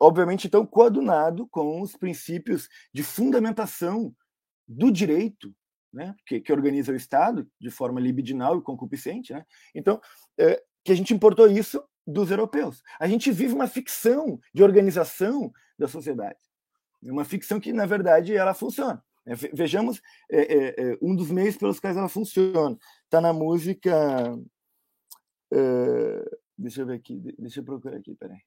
obviamente, 0.00 0.46
então, 0.46 0.64
coadunado 0.66 1.46
com 1.48 1.82
os 1.82 1.94
princípios 1.94 2.68
de 2.92 3.02
fundamentação 3.02 4.14
do 4.66 4.90
direito, 4.90 5.54
né? 5.92 6.14
que, 6.26 6.40
que 6.40 6.52
organiza 6.52 6.90
o 6.90 6.96
Estado 6.96 7.46
de 7.60 7.70
forma 7.70 8.00
libidinal 8.00 8.58
e 8.58 8.62
concupiscente. 8.62 9.32
Né? 9.32 9.44
Então, 9.74 10.00
que 10.84 10.92
a 10.92 10.94
gente 10.94 11.12
importou 11.12 11.46
isso 11.48 11.84
dos 12.10 12.30
europeus. 12.30 12.82
A 12.98 13.06
gente 13.06 13.30
vive 13.30 13.54
uma 13.54 13.66
ficção 13.66 14.40
de 14.52 14.62
organização 14.62 15.52
da 15.78 15.86
sociedade, 15.86 16.38
uma 17.02 17.24
ficção 17.24 17.60
que, 17.60 17.72
na 17.72 17.86
verdade, 17.86 18.34
ela 18.34 18.54
funciona. 18.54 19.04
Né? 19.24 19.34
Vejamos 19.52 20.00
é, 20.30 20.40
é, 20.40 20.74
é, 20.92 20.98
um 21.00 21.14
dos 21.14 21.30
meios 21.30 21.56
pelos 21.56 21.78
quais 21.78 21.96
ela 21.96 22.08
funciona. 22.08 22.76
Está 23.04 23.20
na 23.20 23.32
música. 23.32 24.34
Uh, 25.52 26.38
Deixa 26.58 26.82
eu 26.82 26.86
ver 26.86 26.94
aqui, 26.94 27.16
deixa 27.38 27.60
eu 27.60 27.64
procurar 27.64 27.96
aqui, 27.96 28.16
peraí. 28.16 28.40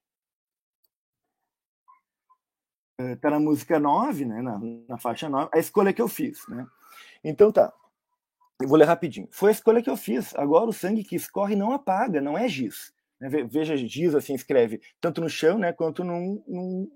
Está 3.14 3.30
na 3.30 3.40
música 3.40 3.80
9, 3.80 4.26
né, 4.26 4.42
na, 4.42 4.60
na 4.86 4.98
faixa 4.98 5.30
9, 5.30 5.48
a 5.52 5.58
escolha 5.58 5.94
que 5.94 6.02
eu 6.02 6.06
fiz. 6.06 6.46
Né? 6.46 6.66
Então 7.24 7.50
tá, 7.50 7.72
eu 8.60 8.68
vou 8.68 8.76
ler 8.76 8.84
rapidinho. 8.84 9.26
Foi 9.32 9.48
a 9.48 9.52
escolha 9.52 9.82
que 9.82 9.88
eu 9.88 9.96
fiz. 9.96 10.34
Agora 10.34 10.68
o 10.68 10.74
sangue 10.74 11.02
que 11.02 11.16
escorre 11.16 11.56
não 11.56 11.72
apaga, 11.72 12.20
não 12.20 12.36
é 12.36 12.46
giz. 12.46 12.92
Né? 13.22 13.28
Veja, 13.48 13.76
giz 13.76 14.16
assim 14.16 14.34
escreve 14.34 14.80
tanto 15.00 15.20
no 15.20 15.28
chão 15.28 15.56
né, 15.56 15.72
quanto 15.72 16.02
num, 16.02 16.42
num, 16.46 16.90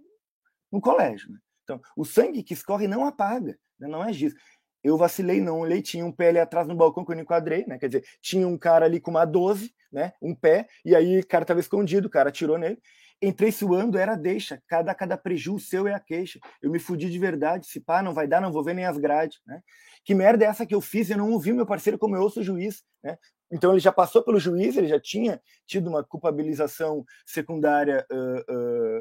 num 0.73 0.81
colégio. 0.81 1.31
Né? 1.31 1.39
Então, 1.63 1.81
o 1.97 2.05
sangue 2.05 2.43
que 2.43 2.53
escorre 2.53 2.89
não 2.89 3.07
apaga, 3.07 3.57
né? 3.79 3.87
não 3.87 4.05
é 4.05 4.13
giz. 4.13 4.35
Eu 4.83 4.97
vacilei, 4.97 5.41
não 5.41 5.61
olhei, 5.61 5.81
tinha 5.81 6.05
um 6.05 6.13
pé 6.13 6.29
ali 6.29 6.39
atrás 6.39 6.67
no 6.67 6.75
balcão 6.75 7.05
que 7.05 7.13
eu 7.13 7.17
não 7.17 7.23
enquadrei, 7.23 7.65
né? 7.67 7.77
Quer 7.77 7.89
dizer, 7.89 8.05
tinha 8.21 8.47
um 8.47 8.57
cara 8.57 8.85
ali 8.85 9.01
com 9.01 9.11
uma 9.11 9.25
12, 9.25 9.75
né? 9.91 10.13
Um 10.23 10.33
pé, 10.33 10.69
e 10.85 10.95
aí 10.95 11.19
o 11.19 11.27
cara 11.27 11.43
estava 11.43 11.59
escondido, 11.59 12.07
o 12.07 12.11
cara 12.11 12.29
atirou 12.29 12.57
nele. 12.57 12.79
Entrei 13.21 13.51
suando, 13.51 13.99
era 13.99 14.15
deixa, 14.15 14.63
cada, 14.69 14.95
cada 14.95 15.17
prejuízo 15.17 15.67
seu 15.67 15.89
é 15.89 15.95
a 15.95 15.99
queixa. 15.99 16.39
Eu 16.63 16.71
me 16.71 16.79
fudi 16.79 17.11
de 17.11 17.19
verdade, 17.19 17.67
se 17.67 17.81
pá, 17.81 18.01
não 18.01 18.15
vai 18.15 18.29
dar, 18.29 18.41
não 18.41 18.53
vou 18.53 18.63
ver 18.63 18.75
nem 18.75 18.85
as 18.85 18.97
grades, 18.97 19.41
né? 19.45 19.61
Que 20.05 20.15
merda 20.15 20.45
é 20.45 20.49
essa 20.49 20.65
que 20.65 20.75
eu 20.75 20.81
fiz? 20.81 21.11
Eu 21.11 21.19
não 21.19 21.33
ouvi 21.33 21.53
meu 21.53 21.67
parceiro 21.67 21.99
como 21.99 22.15
eu 22.15 22.23
ouço 22.23 22.39
o 22.39 22.45
juiz, 22.45 22.85
né? 23.03 23.19
Então 23.51 23.73
ele 23.73 23.81
já 23.81 23.93
passou 23.93 24.23
pelo 24.23 24.41
juiz, 24.41 24.77
ele 24.77 24.89
já 24.89 25.01
tinha 25.01 25.41
tido 25.67 25.89
uma 25.89 26.03
culpabilização 26.03 27.05
secundária, 27.25 28.05
uh, 28.11 29.01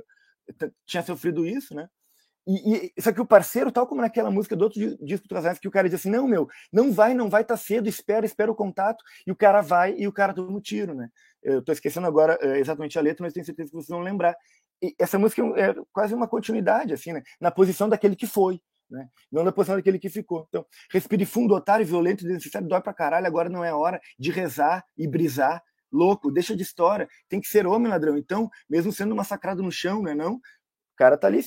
uh, 0.63 0.71
tinha 0.85 1.03
sofrido 1.03 1.45
isso, 1.45 1.73
né? 1.73 1.87
E, 2.47 2.93
e, 2.95 3.01
só 3.01 3.11
que 3.11 3.19
o 3.19 3.25
parceiro, 3.25 3.71
tal 3.71 3.87
como 3.87 4.01
naquela 4.01 4.29
música 4.29 4.55
do 4.55 4.65
outro 4.65 4.79
disco 5.03 5.27
do 5.27 5.59
que 5.59 5.67
o 5.67 5.71
cara 5.71 5.89
diz 5.89 5.99
assim: 5.99 6.11
não, 6.11 6.27
meu, 6.27 6.47
não 6.71 6.91
vai, 6.91 7.13
não 7.13 7.27
vai, 7.27 7.43
tá 7.43 7.57
cedo, 7.57 7.89
espera, 7.89 8.25
espera 8.25 8.51
o 8.51 8.55
contato, 8.55 9.03
e 9.25 9.31
o 9.31 9.35
cara 9.35 9.61
vai 9.61 9.95
e 9.97 10.07
o 10.07 10.13
cara 10.13 10.33
toma 10.33 10.55
um 10.55 10.61
tiro, 10.61 10.93
né? 10.93 11.09
Eu 11.41 11.63
tô 11.63 11.71
esquecendo 11.71 12.05
agora 12.05 12.37
é, 12.41 12.59
exatamente 12.59 12.99
a 12.99 13.01
letra, 13.01 13.23
mas 13.23 13.33
tenho 13.33 13.45
certeza 13.45 13.69
que 13.69 13.75
vocês 13.75 13.89
vão 13.89 14.01
lembrar. 14.01 14.35
E 14.81 14.93
essa 14.99 15.17
música 15.17 15.41
é, 15.55 15.71
é 15.71 15.75
quase 15.91 16.13
uma 16.13 16.27
continuidade, 16.27 16.93
assim, 16.93 17.13
né? 17.13 17.23
Na 17.41 17.49
posição 17.49 17.89
daquele 17.89 18.15
que 18.15 18.27
foi, 18.27 18.61
né? 18.89 19.09
Não 19.31 19.43
na 19.43 19.51
posição 19.51 19.75
daquele 19.75 19.99
que 19.99 20.09
ficou. 20.09 20.45
Então, 20.49 20.65
respire 20.91 21.25
fundo, 21.25 21.53
otário, 21.55 21.85
violento, 21.85 22.23
desnecessário, 22.23 22.67
dói 22.67 22.81
pra 22.81 22.93
caralho, 22.93 23.25
agora 23.27 23.49
não 23.49 23.63
é 23.63 23.73
hora 23.73 23.99
de 24.17 24.31
rezar 24.31 24.85
e 24.97 25.07
brisar. 25.07 25.63
Louco, 25.91 26.31
deixa 26.31 26.55
de 26.55 26.63
história, 26.63 27.07
tem 27.29 27.39
que 27.39 27.47
ser 27.47 27.65
homem, 27.65 27.89
ladrão. 27.89 28.17
Então, 28.17 28.49
mesmo 28.69 28.91
sendo 28.91 29.15
massacrado 29.15 29.63
no 29.63 29.71
chão, 29.71 30.01
né? 30.01 30.13
Não, 30.13 30.35
o 30.35 30.41
cara 30.97 31.17
tá 31.17 31.27
ali, 31.27 31.39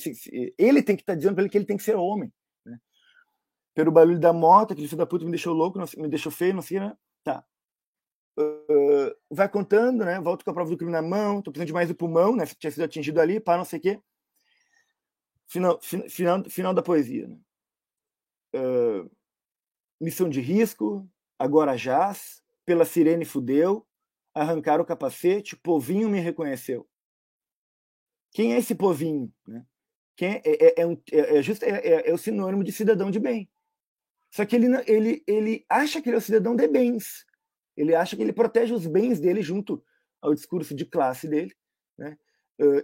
ele 0.57 0.81
tem 0.81 0.95
que 0.95 1.03
estar 1.03 1.13
tá 1.13 1.17
dizendo 1.17 1.35
para 1.35 1.43
ele 1.43 1.49
que 1.49 1.57
ele 1.57 1.65
tem 1.65 1.77
que 1.77 1.83
ser 1.83 1.95
homem. 1.95 2.31
Né? 2.65 2.77
Pelo 3.75 3.91
barulho 3.91 4.19
da 4.19 4.33
moto, 4.33 4.71
aquele 4.71 4.87
filho 4.87 4.97
da 4.97 5.05
puta 5.05 5.25
me 5.25 5.31
deixou 5.31 5.53
louco, 5.53 5.79
me 5.97 6.07
deixou 6.07 6.31
feio, 6.31 6.53
não 6.53 6.61
sei, 6.61 6.79
né? 6.79 6.95
Tá. 7.23 7.43
Uh, 8.39 9.13
vai 9.29 9.49
contando, 9.49 10.05
né? 10.05 10.19
Volto 10.19 10.43
com 10.43 10.51
a 10.51 10.53
prova 10.53 10.69
do 10.69 10.77
crime 10.77 10.91
na 10.91 11.01
mão, 11.01 11.41
tô 11.41 11.51
precisando 11.51 11.67
de 11.67 11.73
mais 11.73 11.89
do 11.89 11.95
pulmão, 11.95 12.35
né? 12.35 12.45
Tinha 12.45 12.71
sido 12.71 12.83
atingido 12.83 13.19
ali, 13.19 13.39
para 13.39 13.57
não 13.57 13.65
sei 13.65 13.79
o 13.79 13.81
quê. 13.81 13.99
Final, 15.49 15.81
final, 15.81 16.43
final 16.47 16.73
da 16.75 16.83
poesia. 16.83 17.27
Né? 17.27 17.39
Uh, 18.55 19.11
missão 19.99 20.29
de 20.29 20.39
risco, 20.39 21.09
agora 21.39 21.75
jaz, 21.75 22.43
pela 22.65 22.85
sirene 22.85 23.25
fudeu, 23.25 23.85
arrancaram 24.33 24.83
o 24.83 24.87
capacete, 24.87 25.57
povinho 25.57 26.07
me 26.07 26.19
reconheceu. 26.19 26.87
Quem 28.31 28.53
é 28.53 28.59
esse 28.59 28.75
povinho? 28.75 29.33
Né? 29.47 29.65
Quem 30.15 30.33
é, 30.35 30.41
é, 30.45 30.81
é, 30.81 30.85
um, 30.85 31.01
é, 31.11 31.37
é 31.37 31.41
just, 31.41 31.63
é, 31.63 31.69
é, 31.69 32.09
é, 32.09 32.13
o 32.13 32.17
sinônimo 32.17 32.63
de 32.63 32.71
cidadão 32.71 33.09
de 33.09 33.19
bem. 33.19 33.49
Só 34.29 34.45
que 34.45 34.55
ele, 34.55 34.67
ele, 34.85 35.23
ele 35.25 35.65
acha 35.67 35.99
que 35.99 36.09
ele 36.09 36.15
é 36.15 36.19
o 36.19 36.21
cidadão 36.21 36.55
de 36.55 36.67
bens. 36.67 37.25
Ele 37.75 37.95
acha 37.95 38.15
que 38.15 38.21
ele 38.21 38.33
protege 38.33 38.71
os 38.71 38.85
bens 38.85 39.19
dele 39.19 39.41
junto 39.41 39.83
ao 40.21 40.35
discurso 40.35 40.75
de 40.75 40.85
classe 40.85 41.27
dele, 41.27 41.55
né? 41.97 42.17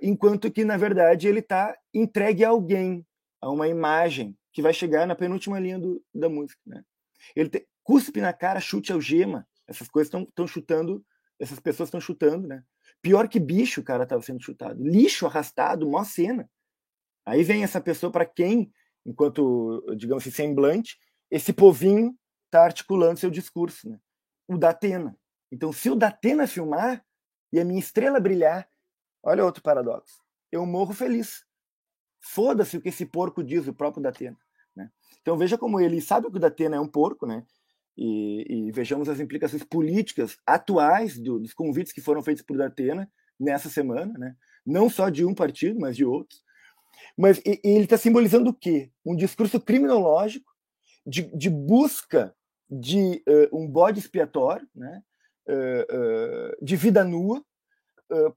Enquanto 0.02 0.52
que, 0.52 0.64
na 0.64 0.77
verdade, 0.77 1.27
ele 1.27 1.39
está 1.39 1.77
entregue 1.93 2.45
a 2.45 2.49
alguém, 2.49 3.06
a 3.41 3.49
uma 3.49 3.68
imagem, 3.68 4.38
que 4.53 4.61
vai 4.61 4.73
chegar 4.73 5.06
na 5.06 5.15
penúltima 5.15 5.60
linha 5.60 5.77
do, 5.77 6.02
da 6.14 6.30
música. 6.30 6.61
Né? 6.65 6.81
Ele 7.35 7.49
te, 7.49 7.68
cuspe 7.84 8.22
na 8.22 8.31
cara, 8.31 8.61
chute 8.61 8.93
algema. 8.93 9.45
Essas 9.68 9.89
coisas 9.89 10.14
estão 10.14 10.47
chutando, 10.47 11.06
essas 11.39 11.60
pessoas 11.60 11.88
estão 11.88 11.99
chutando, 11.99 12.47
né? 12.47 12.64
Pior 13.02 13.27
que 13.27 13.39
bicho 13.39 13.81
o 13.81 13.84
cara 13.84 14.03
estava 14.03 14.22
sendo 14.22 14.41
chutado. 14.41 14.81
Lixo 14.81 15.26
arrastado, 15.26 15.88
mó 15.88 16.03
cena. 16.03 16.49
Aí 17.26 17.43
vem 17.43 17.64
essa 17.64 17.81
pessoa 17.81 18.11
para 18.11 18.26
quem, 18.26 18.72
enquanto, 19.06 19.84
digamos 19.97 20.23
assim, 20.23 20.31
semblante, 20.31 20.97
esse 21.30 21.52
povinho 21.52 22.15
está 22.45 22.64
articulando 22.64 23.19
seu 23.19 23.30
discurso. 23.30 23.89
Né? 23.89 23.99
O 24.47 24.57
Datena. 24.57 25.18
Então, 25.52 25.73
se 25.73 25.89
o 25.89 25.95
Datena 25.95 26.47
filmar 26.47 27.03
e 27.52 27.60
a 27.60 27.65
minha 27.65 27.80
estrela 27.80 28.19
brilhar, 28.19 28.68
olha 29.26 29.43
outro 29.43 29.61
paradoxo. 29.61 30.19
Eu 30.52 30.65
morro 30.65 30.93
feliz. 30.93 31.43
Foda-se 32.22 32.77
o 32.77 32.81
que 32.81 32.89
esse 32.89 33.06
porco 33.06 33.43
diz, 33.43 33.68
o 33.68 33.73
próprio 33.73 34.02
Datena. 34.02 34.38
Né? 34.76 34.89
Então 35.22 35.38
veja 35.38 35.57
como 35.57 35.80
ele 35.80 35.99
sabe 35.99 36.30
que 36.30 36.38
o 36.38 36.39
Datena 36.39 36.77
é 36.77 36.80
um 36.80 36.88
porco, 36.88 37.26
né? 37.26 37.43
E, 37.97 38.45
e 38.49 38.72
vejamos 38.72 39.07
as 39.07 39.19
implicações 39.19 39.64
políticas 39.64 40.38
atuais 40.45 41.18
do, 41.18 41.39
dos 41.39 41.53
convites 41.53 41.93
que 41.93 42.02
foram 42.02 42.22
feitos 42.22 42.43
por 42.43 42.57
Datena 42.57 43.10
nessa 43.39 43.69
semana, 43.69 44.14
né? 44.18 44.35
não 44.65 44.89
só 44.89 45.10
de 45.10 45.23
um 45.23 45.34
partido, 45.34 45.80
mas 45.80 45.95
de 45.95 46.03
outros. 46.03 46.43
Mas 47.18 47.38
e, 47.39 47.61
e 47.64 47.69
ele 47.69 47.84
está 47.84 47.97
simbolizando 47.97 48.49
o 48.49 48.53
quê? 48.53 48.91
Um 49.06 49.15
discurso 49.15 49.60
criminológico 49.60 50.52
de, 51.06 51.23
de 51.38 51.49
busca 51.49 52.35
de 52.69 53.23
uh, 53.27 53.57
um 53.57 53.68
bode 53.68 53.99
expiatório, 53.99 54.68
né? 54.76 55.03
Uh, 55.47 56.56
uh, 56.61 56.65
de 56.65 56.76
vida 56.76 57.03
nua, 57.03 57.45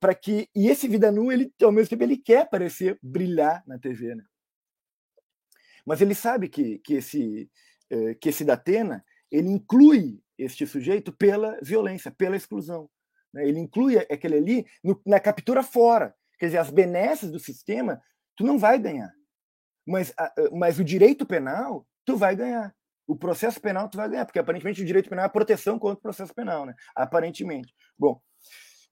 para 0.00 0.14
que 0.14 0.48
e 0.54 0.68
esse 0.68 0.88
vida 0.88 1.10
nua 1.12 1.34
ele 1.34 1.52
ao 1.62 1.72
mesmo 1.72 1.90
tempo 1.90 2.02
ele 2.02 2.16
quer 2.16 2.42
aparecer 2.42 2.98
brilhar 3.02 3.62
na 3.66 3.78
TV, 3.78 4.14
né? 4.14 4.24
Mas 5.84 6.00
ele 6.00 6.14
sabe 6.14 6.48
que 6.48 6.78
que 6.78 6.94
esse 6.94 7.50
que 8.20 8.28
esse 8.28 8.44
Datena 8.44 9.04
ele 9.30 9.48
inclui 9.48 10.20
este 10.38 10.66
sujeito 10.66 11.12
pela 11.12 11.58
violência, 11.62 12.10
pela 12.10 12.36
exclusão. 12.36 12.88
Né? 13.32 13.46
Ele 13.46 13.58
inclui 13.58 13.98
aquele 13.98 14.36
ali 14.36 14.66
no, 14.82 15.00
na 15.04 15.18
captura 15.18 15.62
fora. 15.62 16.14
Quer 16.38 16.46
dizer, 16.46 16.58
as 16.58 16.70
benesses 16.70 17.30
do 17.30 17.38
sistema, 17.38 18.00
tu 18.36 18.44
não 18.44 18.58
vai 18.58 18.78
ganhar. 18.78 19.12
Mas, 19.86 20.14
mas 20.52 20.78
o 20.78 20.84
direito 20.84 21.26
penal, 21.26 21.86
tu 22.04 22.16
vai 22.16 22.36
ganhar. 22.36 22.74
O 23.06 23.16
processo 23.16 23.60
penal 23.60 23.88
tu 23.88 23.96
vai 23.96 24.08
ganhar, 24.08 24.26
porque 24.26 24.38
aparentemente 24.38 24.82
o 24.82 24.84
direito 24.84 25.08
penal 25.08 25.24
é 25.24 25.26
a 25.26 25.30
proteção 25.30 25.78
contra 25.78 25.98
o 25.98 26.02
processo 26.02 26.34
penal, 26.34 26.66
né? 26.66 26.74
Aparentemente. 26.94 27.74
Bom, 27.98 28.20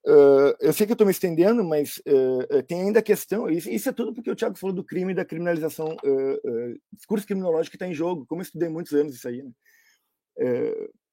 uh, 0.07 0.57
eu 0.61 0.73
sei 0.73 0.87
que 0.87 0.93
eu 0.93 0.95
estou 0.95 1.07
me 1.07 1.11
estendendo, 1.11 1.65
mas 1.65 1.99
uh, 1.99 2.62
tem 2.65 2.83
ainda 2.83 3.01
a 3.01 3.03
questão, 3.03 3.49
isso, 3.49 3.69
isso, 3.69 3.89
é 3.89 3.93
tudo 3.93 4.15
porque 4.15 4.31
o 4.31 4.35
Tiago 4.35 4.57
falou 4.57 4.74
do 4.74 4.85
crime 4.85 5.12
e 5.12 5.15
da 5.15 5.24
criminalização, 5.24 5.97
uh, 6.05 6.81
discurso 6.93 7.27
criminológico 7.27 7.73
que 7.73 7.77
está 7.77 7.87
em 7.87 7.95
jogo, 7.95 8.27
como 8.27 8.41
eu 8.41 8.45
estudei 8.45 8.69
muitos 8.69 8.93
anos 8.93 9.15
isso 9.15 9.28
aí, 9.28 9.43
né? 9.43 9.51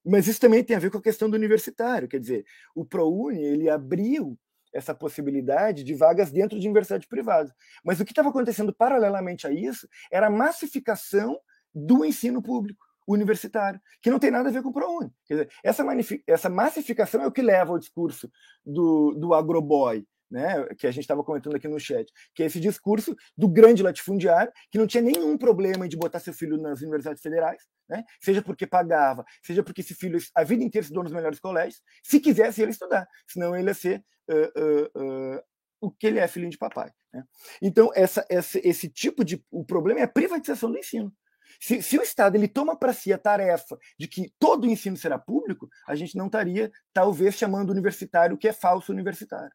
Mas 0.06 0.26
isso 0.26 0.38
também 0.38 0.62
tem 0.62 0.76
a 0.76 0.78
ver 0.78 0.90
com 0.90 0.98
a 0.98 1.02
questão 1.02 1.30
do 1.30 1.36
universitário, 1.36 2.06
quer 2.06 2.20
dizer, 2.20 2.44
o 2.74 2.84
ProUni 2.84 3.42
ele 3.42 3.70
abriu 3.70 4.38
essa 4.70 4.94
possibilidade 4.94 5.82
de 5.82 5.94
vagas 5.94 6.30
dentro 6.30 6.58
de 6.60 6.66
universidade 6.66 7.06
privada. 7.06 7.54
Mas 7.82 8.00
o 8.00 8.04
que 8.04 8.12
estava 8.12 8.28
acontecendo 8.28 8.74
paralelamente 8.74 9.46
a 9.46 9.50
isso 9.50 9.88
era 10.10 10.26
a 10.26 10.30
massificação 10.30 11.38
do 11.74 12.04
ensino 12.04 12.42
público 12.42 12.84
universitário, 13.06 13.80
que 14.00 14.10
não 14.10 14.18
tem 14.18 14.30
nada 14.30 14.48
a 14.48 14.52
ver 14.52 14.62
com 14.62 14.70
o 14.70 14.72
ProUni. 14.72 15.10
Quer 15.26 15.34
dizer, 15.34 15.50
essa, 15.62 15.84
essa 16.26 16.48
massificação 16.48 17.22
é 17.22 17.26
o 17.26 17.32
que 17.32 17.42
leva 17.42 17.72
ao 17.72 17.78
discurso 17.78 18.30
do, 18.64 19.14
do 19.14 19.34
agroboy, 19.34 20.06
né, 20.30 20.66
que 20.76 20.86
a 20.86 20.90
gente 20.90 21.04
estava 21.04 21.22
comentando 21.22 21.54
aqui 21.54 21.68
no 21.68 21.78
chat, 21.78 22.10
que 22.34 22.42
é 22.42 22.46
esse 22.46 22.58
discurso 22.58 23.14
do 23.36 23.48
grande 23.48 23.82
latifundiário 23.82 24.52
que 24.70 24.78
não 24.78 24.86
tinha 24.86 25.02
nenhum 25.02 25.38
problema 25.38 25.88
de 25.88 25.96
botar 25.96 26.18
seu 26.18 26.32
filho 26.32 26.56
nas 26.56 26.80
universidades 26.80 27.22
federais, 27.22 27.62
né, 27.88 28.02
seja 28.20 28.42
porque 28.42 28.66
pagava, 28.66 29.24
seja 29.42 29.62
porque 29.62 29.80
esse 29.80 29.94
filho 29.94 30.18
a 30.34 30.42
vida 30.42 30.64
inteira 30.64 30.82
estudou 30.82 31.04
nos 31.04 31.12
melhores 31.12 31.38
colégios, 31.38 31.80
se 32.02 32.18
quisesse 32.18 32.62
ele 32.62 32.72
estudar, 32.72 33.06
senão 33.28 33.54
ele 33.54 33.68
ia 33.68 33.74
ser 33.74 34.04
uh, 34.28 34.60
uh, 34.60 35.36
uh, 35.36 35.42
o 35.80 35.90
que 35.90 36.06
ele 36.06 36.18
é 36.18 36.26
filhinho 36.26 36.50
de 36.50 36.58
papai. 36.58 36.90
Né? 37.12 37.22
Então 37.62 37.90
essa, 37.94 38.26
essa, 38.28 38.58
esse 38.66 38.88
tipo 38.88 39.24
de 39.24 39.40
o 39.50 39.64
problema 39.64 40.00
é 40.00 40.04
a 40.04 40.08
privatização 40.08 40.70
do 40.70 40.78
ensino. 40.78 41.12
Se, 41.60 41.82
se, 41.82 41.98
o 41.98 42.02
Estado 42.02 42.36
ele 42.36 42.48
toma 42.48 42.76
para 42.76 42.92
si 42.92 43.12
a 43.12 43.18
tarefa 43.18 43.78
de 43.98 44.08
que 44.08 44.32
todo 44.38 44.64
o 44.64 44.70
ensino 44.70 44.96
será 44.96 45.18
público, 45.18 45.68
a 45.86 45.94
gente 45.94 46.16
não 46.16 46.26
estaria, 46.26 46.70
talvez, 46.92 47.34
chamando 47.34 47.70
universitário 47.70 48.36
o 48.36 48.38
que 48.38 48.48
é 48.48 48.52
falso 48.52 48.92
universitário. 48.92 49.52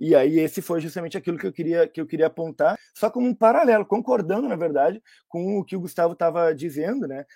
E 0.00 0.14
aí 0.14 0.38
esse 0.38 0.62
foi 0.62 0.80
justamente 0.80 1.18
aquilo 1.18 1.36
que 1.36 1.46
eu 1.46 1.52
queria 1.52 1.86
que 1.86 2.00
eu 2.00 2.06
queria 2.06 2.28
apontar, 2.28 2.78
só 2.94 3.10
como 3.10 3.28
um 3.28 3.34
paralelo, 3.34 3.84
concordando 3.84 4.48
na 4.48 4.56
verdade 4.56 5.02
com 5.28 5.58
o 5.58 5.64
que 5.64 5.76
o 5.76 5.80
Gustavo 5.80 6.14
estava 6.14 6.54
dizendo, 6.54 7.06
né? 7.06 7.26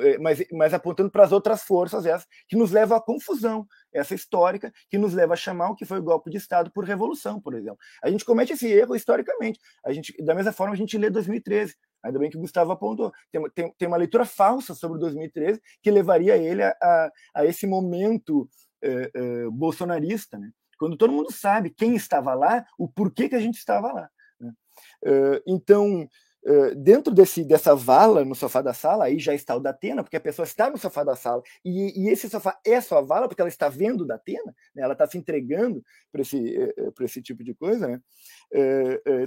É, 0.00 0.16
mas, 0.18 0.42
mas 0.50 0.72
apontando 0.72 1.10
para 1.10 1.24
as 1.24 1.32
outras 1.32 1.62
forças 1.62 2.06
essas 2.06 2.26
que 2.48 2.56
nos 2.56 2.70
levam 2.70 2.96
à 2.96 3.02
confusão, 3.02 3.66
essa 3.92 4.14
histórica 4.14 4.72
que 4.88 4.96
nos 4.96 5.12
leva 5.12 5.34
a 5.34 5.36
chamar 5.36 5.70
o 5.70 5.76
que 5.76 5.84
foi 5.84 5.98
o 5.98 6.02
golpe 6.02 6.30
de 6.30 6.38
Estado 6.38 6.70
por 6.72 6.84
revolução, 6.84 7.38
por 7.38 7.54
exemplo. 7.54 7.78
A 8.02 8.10
gente 8.10 8.24
comete 8.24 8.54
esse 8.54 8.66
erro 8.66 8.96
historicamente. 8.96 9.60
A 9.84 9.92
gente, 9.92 10.14
da 10.24 10.34
mesma 10.34 10.52
forma, 10.52 10.72
a 10.72 10.76
gente 10.76 10.96
lê 10.96 11.10
2013. 11.10 11.74
Ainda 12.02 12.18
bem 12.18 12.30
que 12.30 12.38
o 12.38 12.40
Gustavo 12.40 12.72
apontou. 12.72 13.12
Tem, 13.30 13.42
tem, 13.50 13.74
tem 13.76 13.88
uma 13.88 13.96
leitura 13.96 14.24
falsa 14.24 14.74
sobre 14.74 14.98
2013 14.98 15.60
que 15.82 15.90
levaria 15.90 16.36
ele 16.36 16.62
a, 16.62 16.74
a, 16.80 17.10
a 17.34 17.46
esse 17.46 17.66
momento 17.66 18.48
eh, 18.82 19.10
eh, 19.14 19.48
bolsonarista, 19.50 20.38
né? 20.38 20.50
Quando 20.78 20.96
todo 20.96 21.12
mundo 21.12 21.32
sabe 21.32 21.70
quem 21.70 21.94
estava 21.94 22.34
lá, 22.34 22.64
o 22.78 22.88
porquê 22.88 23.28
que 23.28 23.34
a 23.34 23.40
gente 23.40 23.56
estava 23.56 23.92
lá. 23.92 24.10
Né? 24.40 24.52
Uh, 25.04 25.42
então, 25.46 26.08
uh, 26.44 26.74
dentro 26.76 27.12
desse, 27.14 27.44
dessa 27.44 27.74
vala 27.74 28.24
no 28.24 28.34
sofá 28.34 28.62
da 28.62 28.74
sala, 28.74 29.04
aí 29.04 29.18
já 29.18 29.34
está 29.34 29.56
o 29.56 29.60
da 29.60 29.70
Atena, 29.70 30.02
porque 30.02 30.16
a 30.16 30.20
pessoa 30.20 30.44
está 30.44 30.68
no 30.70 30.78
sofá 30.78 31.02
da 31.04 31.16
sala, 31.16 31.42
e, 31.64 32.04
e 32.04 32.08
esse 32.10 32.28
sofá 32.28 32.58
é 32.64 32.80
sua 32.80 33.00
vala, 33.00 33.28
porque 33.28 33.40
ela 33.40 33.48
está 33.48 33.68
vendo 33.68 34.06
da 34.06 34.16
Atena, 34.16 34.54
né? 34.74 34.82
ela 34.82 34.92
está 34.92 35.06
se 35.06 35.18
entregando 35.18 35.82
para 36.12 36.22
esse, 36.22 36.36
uh, 36.36 37.02
esse 37.02 37.22
tipo 37.22 37.42
de 37.42 37.54
coisa. 37.54 37.88
Né? 37.88 38.00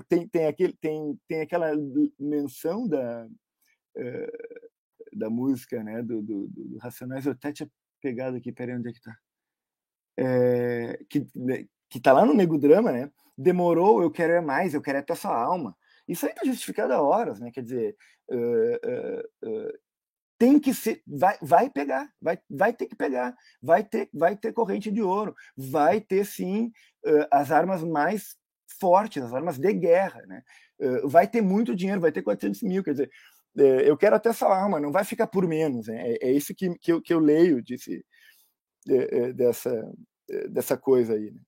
tem, 0.08 0.28
tem, 0.28 0.46
aquele, 0.48 0.74
tem, 0.80 1.20
tem 1.28 1.42
aquela 1.42 1.72
menção 2.18 2.88
da, 2.88 3.28
da 5.12 5.30
música 5.30 5.84
né? 5.84 6.02
do, 6.02 6.22
do, 6.22 6.48
do 6.48 6.78
Racionais, 6.78 7.26
eu 7.26 7.34
até 7.34 7.52
tinha 7.52 7.70
pegado 8.02 8.38
aqui, 8.38 8.52
peraí, 8.52 8.76
onde 8.76 8.90
é 8.90 8.92
que 8.92 8.98
está? 9.00 9.16
É, 10.20 11.00
que 11.10 11.26
né, 11.34 11.66
que 11.90 12.00
tá 12.00 12.12
lá 12.14 12.26
no 12.26 12.34
Nego 12.34 12.58
Drama, 12.58 12.92
né? 12.92 13.10
Demorou, 13.38 14.02
eu 14.04 14.12
quero 14.12 14.34
é 14.34 14.42
mais, 14.42 14.74
eu 14.74 14.82
quero 14.82 14.98
é 14.98 15.02
até 15.02 15.16
sua 15.16 15.36
alma. 15.36 15.76
Isso 16.08 16.26
aí 16.26 16.34
tá 16.34 16.42
justificado 16.46 16.94
há 16.94 17.02
horas, 17.02 17.40
né? 17.40 17.52
Quer 17.52 17.64
dizer, 17.64 17.96
uh, 18.30 18.38
uh, 18.38 19.50
uh, 19.50 19.74
tem 20.38 20.60
que 20.60 20.74
ser, 20.74 21.02
vai, 21.08 21.38
vai 21.42 21.70
pegar, 21.70 22.10
vai, 22.22 22.38
vai 22.50 22.74
ter 22.74 22.88
que 22.88 22.96
pegar, 22.96 23.36
vai 23.62 23.84
ter, 23.84 24.10
vai 24.14 24.36
ter 24.36 24.54
corrente 24.54 24.92
de 24.92 25.02
ouro, 25.02 25.36
vai 25.56 26.00
ter 26.00 26.26
sim 26.26 26.72
as 27.30 27.52
armas 27.52 27.84
mais 27.84 28.38
fortes, 28.80 29.22
as 29.22 29.34
armas 29.34 29.58
de 29.58 29.74
guerra, 29.74 30.22
né? 30.28 30.42
vai 31.04 31.28
ter 31.28 31.42
muito 31.42 31.76
dinheiro, 31.76 32.00
vai 32.00 32.12
ter 32.12 32.22
400 32.22 32.64
mil, 32.64 32.82
quer 32.82 32.92
dizer, 32.92 33.12
eu 33.86 33.98
quero 33.98 34.16
até 34.16 34.30
essa 34.30 34.48
arma, 34.48 34.80
não 34.80 34.94
vai 34.94 35.04
ficar 35.04 35.28
por 35.28 35.46
menos, 35.46 35.88
né? 35.88 36.12
é, 36.12 36.30
é 36.30 36.32
isso 36.32 36.56
que, 36.56 36.74
que, 36.80 36.94
eu, 36.94 37.02
que 37.02 37.14
eu 37.14 37.20
leio 37.20 37.62
desse, 37.62 38.02
dessa, 39.34 39.92
dessa 40.50 40.78
coisa 40.78 41.14
aí. 41.14 41.32
Né? 41.32 41.42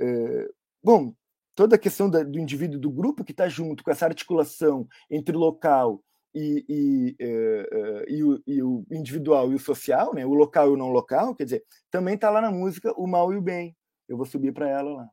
É, 0.00 0.48
bom, 0.82 1.12
toda 1.54 1.76
a 1.76 1.78
questão 1.78 2.08
da, 2.08 2.22
do 2.22 2.38
indivíduo 2.38 2.78
do 2.78 2.90
grupo 2.90 3.24
que 3.24 3.32
está 3.32 3.48
junto 3.48 3.82
com 3.82 3.90
essa 3.90 4.06
articulação 4.06 4.86
entre 5.10 5.36
local 5.36 6.02
e, 6.34 6.64
e, 6.68 7.16
é, 7.20 8.04
e, 8.08 8.22
o, 8.22 8.42
e, 8.46 8.62
o, 8.62 8.86
individual 8.90 9.50
e 9.50 9.54
o 9.54 9.58
social, 9.58 10.14
né? 10.14 10.24
o 10.24 10.34
local 10.34 10.68
e 10.68 10.74
o 10.74 10.76
não 10.76 10.90
local, 10.90 11.34
quer 11.34 11.44
dizer, 11.44 11.64
também 11.90 12.14
está 12.14 12.30
lá 12.30 12.40
na 12.40 12.50
música 12.50 12.92
o 12.96 13.06
mal 13.06 13.32
e 13.32 13.36
o 13.36 13.42
bem. 13.42 13.76
Eu 14.08 14.16
vou 14.16 14.26
subir 14.26 14.52
para 14.52 14.68
ela 14.68 14.90
lá. 14.90 15.08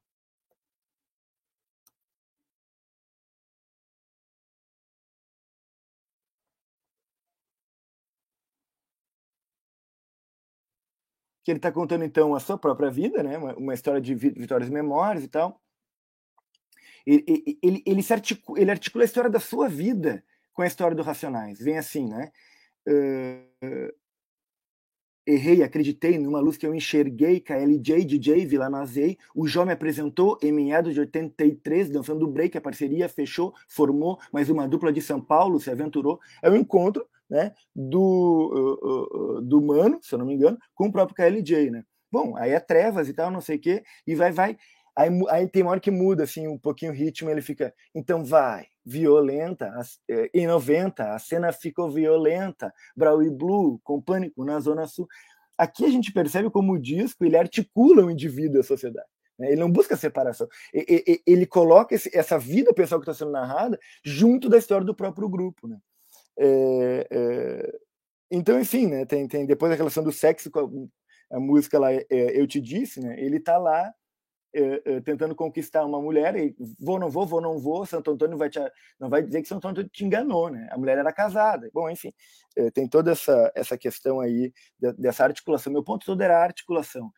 Que 11.46 11.52
ele 11.52 11.60
está 11.60 11.72
contando 11.72 12.04
então 12.04 12.34
a 12.34 12.40
sua 12.40 12.58
própria 12.58 12.90
vida, 12.90 13.22
né? 13.22 13.38
Uma, 13.38 13.54
uma 13.54 13.74
história 13.76 14.02
de 14.02 14.16
vitórias 14.16 14.68
e 14.68 14.74
memórias 14.74 15.24
e 15.24 15.28
tal. 15.28 15.62
Ele, 17.06 17.24
ele, 17.62 17.84
ele, 17.86 18.06
articula, 18.10 18.60
ele 18.60 18.72
articula 18.72 19.04
a 19.04 19.06
história 19.06 19.30
da 19.30 19.40
sua 19.40 19.70
vida 19.70 20.24
com 20.52 20.64
a 20.64 20.66
história 20.66 20.96
do 20.98 21.04
Racionais. 21.04 21.60
Vem 21.60 21.78
assim, 21.78 22.10
né? 22.10 22.32
Uh, 22.88 23.94
errei, 25.28 25.62
acreditei 25.62 26.18
numa 26.18 26.40
luz 26.40 26.58
que 26.58 26.66
eu 26.66 26.74
enxerguei, 26.74 27.40
KLJ, 27.40 28.06
DJ, 28.06 28.44
Vila 28.48 28.68
Mazei, 28.68 29.16
o 29.36 29.48
Jó 29.48 29.66
me 29.66 29.72
apresentou 29.72 30.40
em 30.42 30.52
meados 30.52 30.96
de 30.96 31.00
83, 31.00 31.92
dançando 31.92 32.28
break, 32.28 32.58
a 32.58 32.62
parceria 32.62 33.08
fechou, 33.08 33.54
formou 33.68 34.20
mais 34.34 34.50
uma 34.50 34.68
dupla 34.68 34.92
de 34.92 35.02
São 35.02 35.22
Paulo, 35.22 35.60
se 35.60 35.70
aventurou. 35.70 36.20
É 36.42 36.50
um 36.50 36.56
encontro 36.56 37.08
né, 37.30 37.52
do, 37.76 39.42
do 39.44 39.62
Mano, 39.62 40.00
se 40.02 40.14
eu 40.14 40.20
não 40.20 40.26
me 40.26 40.34
engano, 40.34 40.58
com 40.74 40.88
o 40.88 40.92
próprio 40.92 41.16
KLJ, 41.16 41.72
né? 41.72 41.84
Bom, 42.12 42.38
aí 42.38 42.52
é 42.52 42.60
trevas 42.60 43.10
e 43.10 43.14
tal, 43.14 43.30
não 43.32 43.42
sei 43.42 43.58
o 43.58 43.60
quê, 43.60 43.84
e 44.08 44.16
vai, 44.16 44.32
vai. 44.32 44.58
Aí, 44.96 45.10
aí 45.30 45.48
tem 45.50 45.62
uma 45.62 45.72
hora 45.72 45.80
que 45.80 45.92
muda, 45.92 46.24
assim, 46.24 46.48
um 46.48 46.58
pouquinho 46.58 46.92
o 46.92 46.96
ritmo, 46.96 47.30
ele 47.30 47.42
fica, 47.42 47.74
então 47.94 48.24
vai, 48.24 48.68
violenta, 48.86 49.70
eh, 50.10 50.30
em 50.34 50.48
90, 50.48 51.14
a 51.14 51.20
cena 51.20 51.52
ficou 51.52 51.92
violenta, 51.92 52.74
Brau 52.96 53.22
e 53.22 53.30
Blue, 53.30 53.80
com 53.84 54.02
pânico 54.02 54.46
na 54.46 54.60
Zona 54.62 54.88
Sul. 54.88 55.08
Aqui 55.58 55.84
a 55.84 55.90
gente 55.90 56.14
percebe 56.14 56.50
como 56.50 56.74
o 56.74 56.82
disco, 56.82 57.26
ele 57.26 57.36
articula 57.36 58.06
o 58.06 58.12
indivíduo 58.12 58.58
e 58.58 58.60
a 58.62 58.64
sociedade. 58.64 59.08
Né? 59.38 59.48
Ele 59.52 59.60
não 59.60 59.72
busca 59.72 59.98
separação. 59.98 60.48
Ele 60.74 61.46
coloca 61.46 61.96
essa 62.14 62.38
vida 62.38 62.74
pessoal 62.74 63.02
que 63.02 63.10
está 63.10 63.14
sendo 63.14 63.32
narrada 63.32 63.78
junto 64.04 64.50
da 64.50 64.58
história 64.58 64.86
do 64.86 64.96
próprio 64.96 65.28
grupo. 65.30 65.68
Né? 65.68 65.78
É, 66.38 67.08
é, 67.10 67.80
então, 68.32 68.60
enfim, 68.60 68.88
né, 68.88 69.06
tem, 69.06 69.28
tem 69.28 69.46
depois 69.46 69.72
a 69.72 69.76
relação 69.76 70.04
do 70.04 70.12
sexo 70.12 70.52
com 70.52 70.90
a, 71.32 71.38
a 71.38 71.40
música 71.40 71.80
lá, 71.80 71.92
é, 71.94 72.06
Eu 72.10 72.48
Te 72.48 72.60
Disse, 72.60 73.00
né, 73.00 73.16
ele 73.20 73.38
está 73.38 73.58
lá 73.58 73.94
tentando 75.04 75.36
conquistar 75.36 75.84
uma 75.84 76.02
mulher 76.02 76.34
e 76.38 76.56
vou, 76.80 76.98
não 76.98 77.10
vou, 77.12 77.26
vou, 77.26 77.42
não 77.42 77.60
vou, 77.60 77.86
Santo 77.86 78.12
Antônio 78.12 78.38
vai 78.38 78.50
te, 78.50 78.58
não 78.98 79.10
vai 79.10 79.22
dizer 79.22 79.42
que 79.42 79.50
Santo 79.50 79.68
Antônio 79.68 79.90
te 79.90 80.06
enganou, 80.06 80.50
né? 80.50 80.70
A 80.72 80.78
mulher 80.78 80.98
era 80.98 81.12
casada. 81.12 81.70
Bom, 81.74 81.90
enfim, 81.90 82.14
tem 82.74 82.88
toda 82.88 83.12
essa, 83.12 83.52
essa 83.54 83.78
questão 83.78 84.22
aí 84.22 84.54
de, 84.80 84.94
dessa 84.94 85.26
articulação. 85.26 85.74
Meu 85.74 85.84
ponto 85.84 86.06
todo 86.06 86.22
era 86.22 86.40
a 86.40 86.44
articulação. 86.46 87.12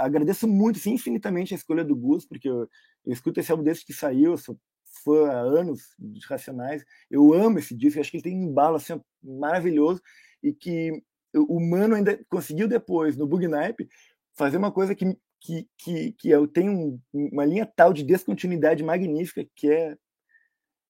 agradeço 0.00 0.48
muito, 0.48 0.78
sim, 0.78 0.94
infinitamente 0.94 1.52
a 1.52 1.56
escolha 1.58 1.84
do 1.84 1.94
Gus, 1.94 2.24
porque 2.24 2.48
eu, 2.48 2.66
eu 3.04 3.12
escuto 3.12 3.40
esse 3.40 3.52
álbum 3.52 3.64
desde 3.64 3.84
que 3.84 3.92
saiu, 3.92 4.38
sou 4.38 4.58
fã 5.04 5.28
há 5.30 5.40
anos 5.40 5.94
de 5.98 6.24
Racionais, 6.26 6.84
eu 7.10 7.32
amo 7.32 7.58
esse 7.58 7.74
disco, 7.74 8.00
acho 8.00 8.10
que 8.10 8.18
ele 8.18 8.24
tem 8.24 8.36
um 8.36 8.50
embalo 8.50 8.76
assim, 8.76 9.00
maravilhoso 9.22 10.00
e 10.42 10.52
que 10.52 11.02
o 11.34 11.60
Mano 11.60 11.94
ainda 11.94 12.18
conseguiu 12.28 12.68
depois, 12.68 13.16
no 13.16 13.26
Bugnipe, 13.26 13.88
fazer 14.34 14.56
uma 14.56 14.72
coisa 14.72 14.94
que, 14.94 15.16
que, 15.40 15.68
que, 15.76 16.12
que 16.12 16.30
eu 16.30 16.46
tenho 16.46 16.72
um, 16.72 17.00
uma 17.12 17.44
linha 17.44 17.66
tal 17.66 17.92
de 17.92 18.02
descontinuidade 18.02 18.82
magnífica 18.82 19.46
que 19.54 19.70
é, 19.70 19.96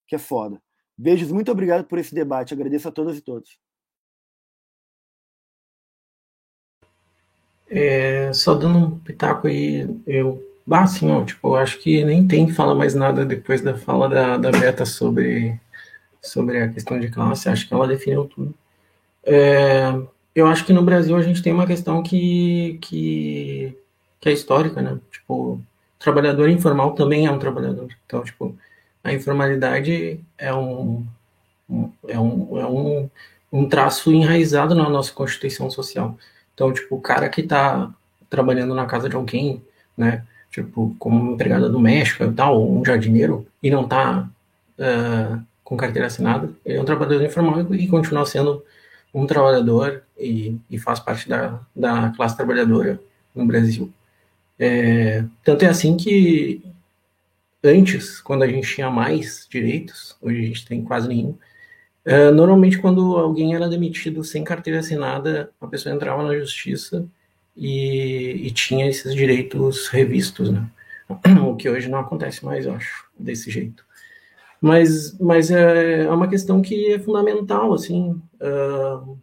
que 0.07 0.15
é 0.15 0.19
foda. 0.19 0.61
Beijos, 0.97 1.31
muito 1.31 1.51
obrigado 1.51 1.85
por 1.87 1.99
esse 1.99 2.15
debate, 2.15 2.55
agradeço 2.55 2.89
a 2.89 2.93
todas 2.93 3.17
e 3.17 3.21
todos. 3.21 3.59
É, 7.71 8.33
só 8.33 8.55
dando 8.55 8.79
um 8.79 8.99
pitaco 8.99 9.47
aí, 9.47 9.87
eu, 10.07 10.48
bah, 10.69 10.83
assim, 10.83 11.11
ó, 11.11 11.25
tipo, 11.25 11.55
acho 11.57 11.79
que 11.79 12.05
nem 12.05 12.29
tem 12.29 12.47
que 12.47 12.53
falar 12.53 12.75
mais 12.75 12.95
nada 12.95 13.25
depois 13.25 13.63
da 13.63 13.75
fala 13.75 14.07
da, 14.07 14.37
da 14.37 14.51
Beta 14.51 14.85
sobre, 14.85 15.59
sobre 16.23 16.61
a 16.63 16.69
questão 16.69 17.01
de 17.01 17.09
classe, 17.09 17.49
acho 17.49 17.67
que 17.67 17.73
ela 17.73 17.89
definiu 17.89 18.27
tudo. 18.27 18.55
É, 19.25 19.95
eu 20.35 20.47
acho 20.47 20.67
que 20.67 20.73
no 20.75 20.83
Brasil 20.83 21.17
a 21.17 21.23
gente 21.23 21.43
tem 21.43 21.55
uma 21.55 21.67
questão 21.67 22.03
que, 22.03 22.79
que, 22.83 23.79
que 24.21 24.29
é 24.29 24.33
histórica, 24.33 24.83
né? 24.83 24.99
Tipo, 25.11 25.59
trabalhador 25.99 26.51
informal 26.51 26.95
também 26.95 27.27
é 27.27 27.31
um 27.31 27.39
trabalhador. 27.39 27.89
Então, 28.05 28.23
tipo, 28.23 28.55
a 29.03 29.13
informalidade 29.13 30.21
é 30.37 30.53
um, 30.55 31.07
um 31.69 31.91
é 32.07 32.19
um, 32.21 32.59
é 32.59 32.67
um, 32.67 33.11
um 33.51 33.69
traço 33.69 34.13
enraizado 34.13 34.75
na 34.75 34.89
nossa 34.91 35.13
constituição 35.13 35.71
social. 35.71 36.19
Então, 36.55 36.73
tipo, 36.75 36.97
o 36.97 37.01
cara 37.01 37.29
que 37.31 37.41
está 37.41 37.91
trabalhando 38.29 38.75
na 38.75 38.85
casa 38.85 39.09
de 39.09 39.17
alguém, 39.17 39.63
né? 39.97 40.25
Tipo, 40.59 40.95
como 40.99 41.35
empregada 41.35 41.69
doméstica 41.69 42.25
e 42.25 42.33
tal, 42.33 42.69
um 42.69 42.85
jardineiro, 42.85 43.47
e 43.63 43.71
não 43.71 43.85
está 43.85 44.21
uh, 44.21 44.29
eh, 44.79 45.39
com 45.63 45.77
carteira 45.77 46.07
assinada, 46.09 46.51
ele 46.65 46.79
é 46.79 46.81
um 46.81 46.85
trabalhador 46.85 47.25
informal 47.25 47.75
e 47.75 47.87
continua 47.87 48.27
sendo 48.27 48.65
um 49.15 49.27
trabalhador 49.27 50.03
e, 50.19 50.57
e 50.69 50.79
faz 50.79 50.99
parte 50.99 51.29
da, 51.29 51.61
da 51.75 52.13
classe 52.17 52.37
trabalhadora 52.37 53.01
no 53.35 53.47
Brasil. 53.47 53.93
É, 54.59 55.25
tanto 55.45 55.65
é 55.65 55.69
assim 55.69 55.97
que 55.97 56.63
antes, 57.63 58.21
quando 58.21 58.43
a 58.43 58.49
gente 58.49 58.75
tinha 58.75 58.91
mais 58.91 59.47
direitos, 59.49 60.17
hoje 60.21 60.41
a 60.41 60.47
gente 60.47 60.67
tem 60.67 60.83
quase 60.83 61.07
nenhum, 61.07 61.37
é, 62.05 62.31
normalmente 62.31 62.79
quando 62.79 63.17
alguém 63.17 63.55
era 63.55 63.69
demitido 63.69 64.25
sem 64.25 64.43
carteira 64.43 64.81
assinada, 64.81 65.51
a 65.61 65.67
pessoa 65.67 65.95
entrava 65.95 66.23
na 66.23 66.37
justiça 66.37 67.07
e, 67.59 68.47
e 68.47 68.51
tinha 68.53 68.89
esses 68.89 69.15
direitos 69.15 69.89
revistos, 69.89 70.51
né? 70.51 70.65
O 71.45 71.57
que 71.57 71.69
hoje 71.69 71.89
não 71.89 71.99
acontece 71.99 72.45
mais, 72.45 72.67
eu 72.67 72.75
acho, 72.75 73.07
desse 73.19 73.51
jeito. 73.51 73.85
Mas, 74.61 75.19
mas 75.19 75.51
é, 75.51 76.05
é 76.05 76.11
uma 76.11 76.29
questão 76.29 76.63
que 76.63 76.93
é 76.93 76.99
fundamental, 76.99 77.73
assim, 77.73 78.21
uh, 78.41 79.19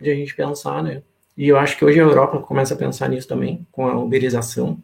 de 0.00 0.10
a 0.10 0.14
gente 0.14 0.34
pensar, 0.34 0.82
né? 0.82 1.02
E 1.36 1.48
eu 1.48 1.58
acho 1.58 1.76
que 1.76 1.84
hoje 1.84 2.00
a 2.00 2.02
Europa 2.02 2.40
começa 2.40 2.74
a 2.74 2.76
pensar 2.76 3.08
nisso 3.08 3.28
também, 3.28 3.66
com 3.72 3.86
a 3.86 3.98
uberização, 3.98 4.78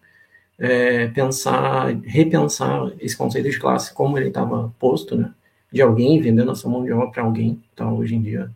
é, 0.59 1.09
pensar, 1.09 1.89
repensar 2.05 2.93
esse 3.01 3.17
conceito 3.17 3.51
de 3.51 3.59
classe 3.59 3.93
como 3.95 4.19
ele 4.19 4.29
estava 4.29 4.73
posto, 4.79 5.17
né? 5.17 5.33
De 5.73 5.83
alguém 5.83 6.21
vendendo 6.21 6.51
a 6.51 6.55
sua 6.55 6.71
mão 6.71 6.85
de 6.85 6.93
obra 6.93 7.11
para 7.11 7.23
alguém, 7.23 7.63
então 7.73 7.97
hoje 7.97 8.15
em 8.15 8.23
dia. 8.23 8.51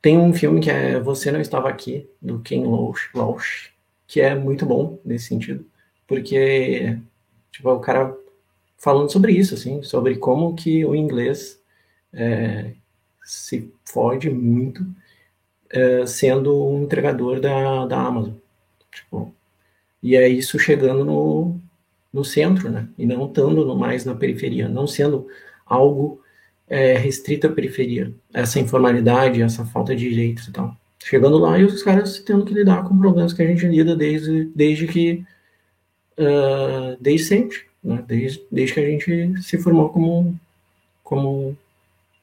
Tem 0.00 0.18
um 0.18 0.32
filme 0.32 0.60
que 0.60 0.70
é 0.70 1.00
Você 1.00 1.30
Não 1.32 1.40
Estava 1.40 1.68
Aqui, 1.68 2.08
do 2.20 2.40
Ken 2.40 2.62
Loach, 2.64 3.10
Loach 3.14 3.72
que 4.06 4.20
é 4.20 4.34
muito 4.34 4.64
bom 4.64 4.98
nesse 5.04 5.26
sentido, 5.26 5.66
porque 6.06 6.98
tipo, 7.50 7.70
o 7.70 7.80
cara 7.80 8.16
falando 8.78 9.10
sobre 9.12 9.32
isso, 9.32 9.54
assim, 9.54 9.82
sobre 9.82 10.16
como 10.16 10.54
que 10.54 10.84
o 10.84 10.94
inglês 10.94 11.60
é, 12.12 12.72
se 13.22 13.72
fode 13.84 14.30
muito 14.30 14.86
é, 15.70 16.06
sendo 16.06 16.66
um 16.66 16.84
entregador 16.84 17.40
da, 17.40 17.86
da 17.86 18.00
Amazon. 18.00 18.34
Tipo, 18.90 19.34
e 20.02 20.16
é 20.16 20.28
isso 20.28 20.58
chegando 20.58 21.04
no, 21.04 21.60
no 22.12 22.24
centro, 22.24 22.70
né? 22.70 22.88
E 22.96 23.04
não 23.04 23.26
estando 23.26 23.76
mais 23.76 24.04
na 24.04 24.14
periferia, 24.14 24.68
não 24.68 24.86
sendo 24.86 25.26
algo 25.66 26.22
é, 26.68 26.96
restrito 26.96 27.46
à 27.46 27.50
periferia. 27.50 28.12
Essa 28.32 28.60
informalidade, 28.60 29.42
essa 29.42 29.64
falta 29.64 29.94
de 29.94 30.08
direitos 30.08 30.48
e 30.48 30.52
tal. 30.52 30.76
Chegando 31.02 31.38
lá 31.38 31.58
e 31.58 31.64
os 31.64 31.82
caras 31.82 32.18
tendo 32.20 32.44
que 32.44 32.54
lidar 32.54 32.84
com 32.84 32.98
problemas 32.98 33.32
que 33.32 33.42
a 33.42 33.46
gente 33.46 33.66
lida 33.66 33.96
desde, 33.96 34.44
desde 34.54 34.86
que. 34.86 35.24
Uh, 36.18 36.96
desde 37.00 37.26
sempre 37.26 37.68
né? 37.82 38.04
desde, 38.06 38.44
desde 38.50 38.74
que 38.74 38.80
a 38.80 38.86
gente 38.86 39.42
se 39.42 39.58
formou 39.58 39.88
como, 39.88 40.38
como 41.02 41.56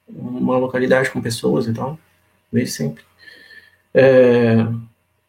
uma 0.08 0.58
localidade 0.58 1.10
com 1.12 1.22
pessoas 1.22 1.68
e 1.68 1.74
tal, 1.74 1.98
desde 2.52 2.72
sempre. 2.74 3.04
É, 3.94 4.56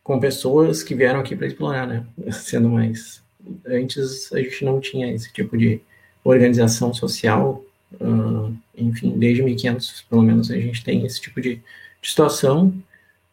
com 0.03 0.19
pessoas 0.21 0.83
que 0.83 0.95
vieram 0.95 1.21
aqui 1.21 1.37
para 1.37 1.47
explorar, 1.47 1.87
né? 1.87 2.05
Sendo 2.33 2.69
mais. 2.69 3.23
Antes 3.65 4.33
a 4.33 4.39
gente 4.41 4.65
não 4.65 4.81
tinha 4.81 5.13
esse 5.13 5.33
tipo 5.33 5.57
de 5.57 5.81
organização 6.25 6.93
social, 6.93 7.65
uh, 7.95 8.55
enfim, 8.77 9.19
desde 9.19 9.43
1500, 9.43 10.03
pelo 10.03 10.23
menos, 10.23 10.51
a 10.51 10.59
gente 10.59 10.85
tem 10.85 11.05
esse 11.05 11.21
tipo 11.21 11.41
de, 11.41 11.57
de 11.57 12.09
situação 12.09 12.73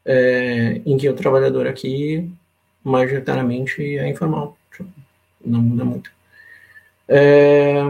é, 0.06 0.82
em 0.86 0.98
que 0.98 1.10
o 1.10 1.14
trabalhador 1.14 1.68
aqui, 1.68 2.30
majoritariamente, 2.84 3.82
é 3.98 4.10
informal. 4.10 4.58
Tipo, 4.72 4.90
não 5.46 5.62
muda 5.62 5.86
muito. 5.86 6.12
É, 7.08 7.82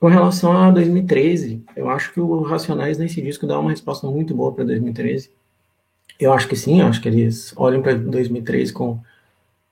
com 0.00 0.08
relação 0.08 0.52
a 0.52 0.70
2013, 0.70 1.64
eu 1.76 1.88
acho 1.88 2.12
que 2.12 2.20
o 2.20 2.42
Racionais 2.42 2.98
nesse 2.98 3.20
disco 3.20 3.46
dá 3.46 3.58
uma 3.58 3.70
resposta 3.70 4.06
muito 4.06 4.34
boa 4.34 4.52
para 4.52 4.64
2013. 4.64 5.30
Eu 6.18 6.32
acho 6.32 6.48
que 6.48 6.56
sim, 6.56 6.80
eu 6.80 6.86
acho 6.86 7.00
que 7.00 7.08
eles 7.08 7.52
olham 7.56 7.82
para 7.82 7.94
2013 7.94 8.72
com 8.72 8.98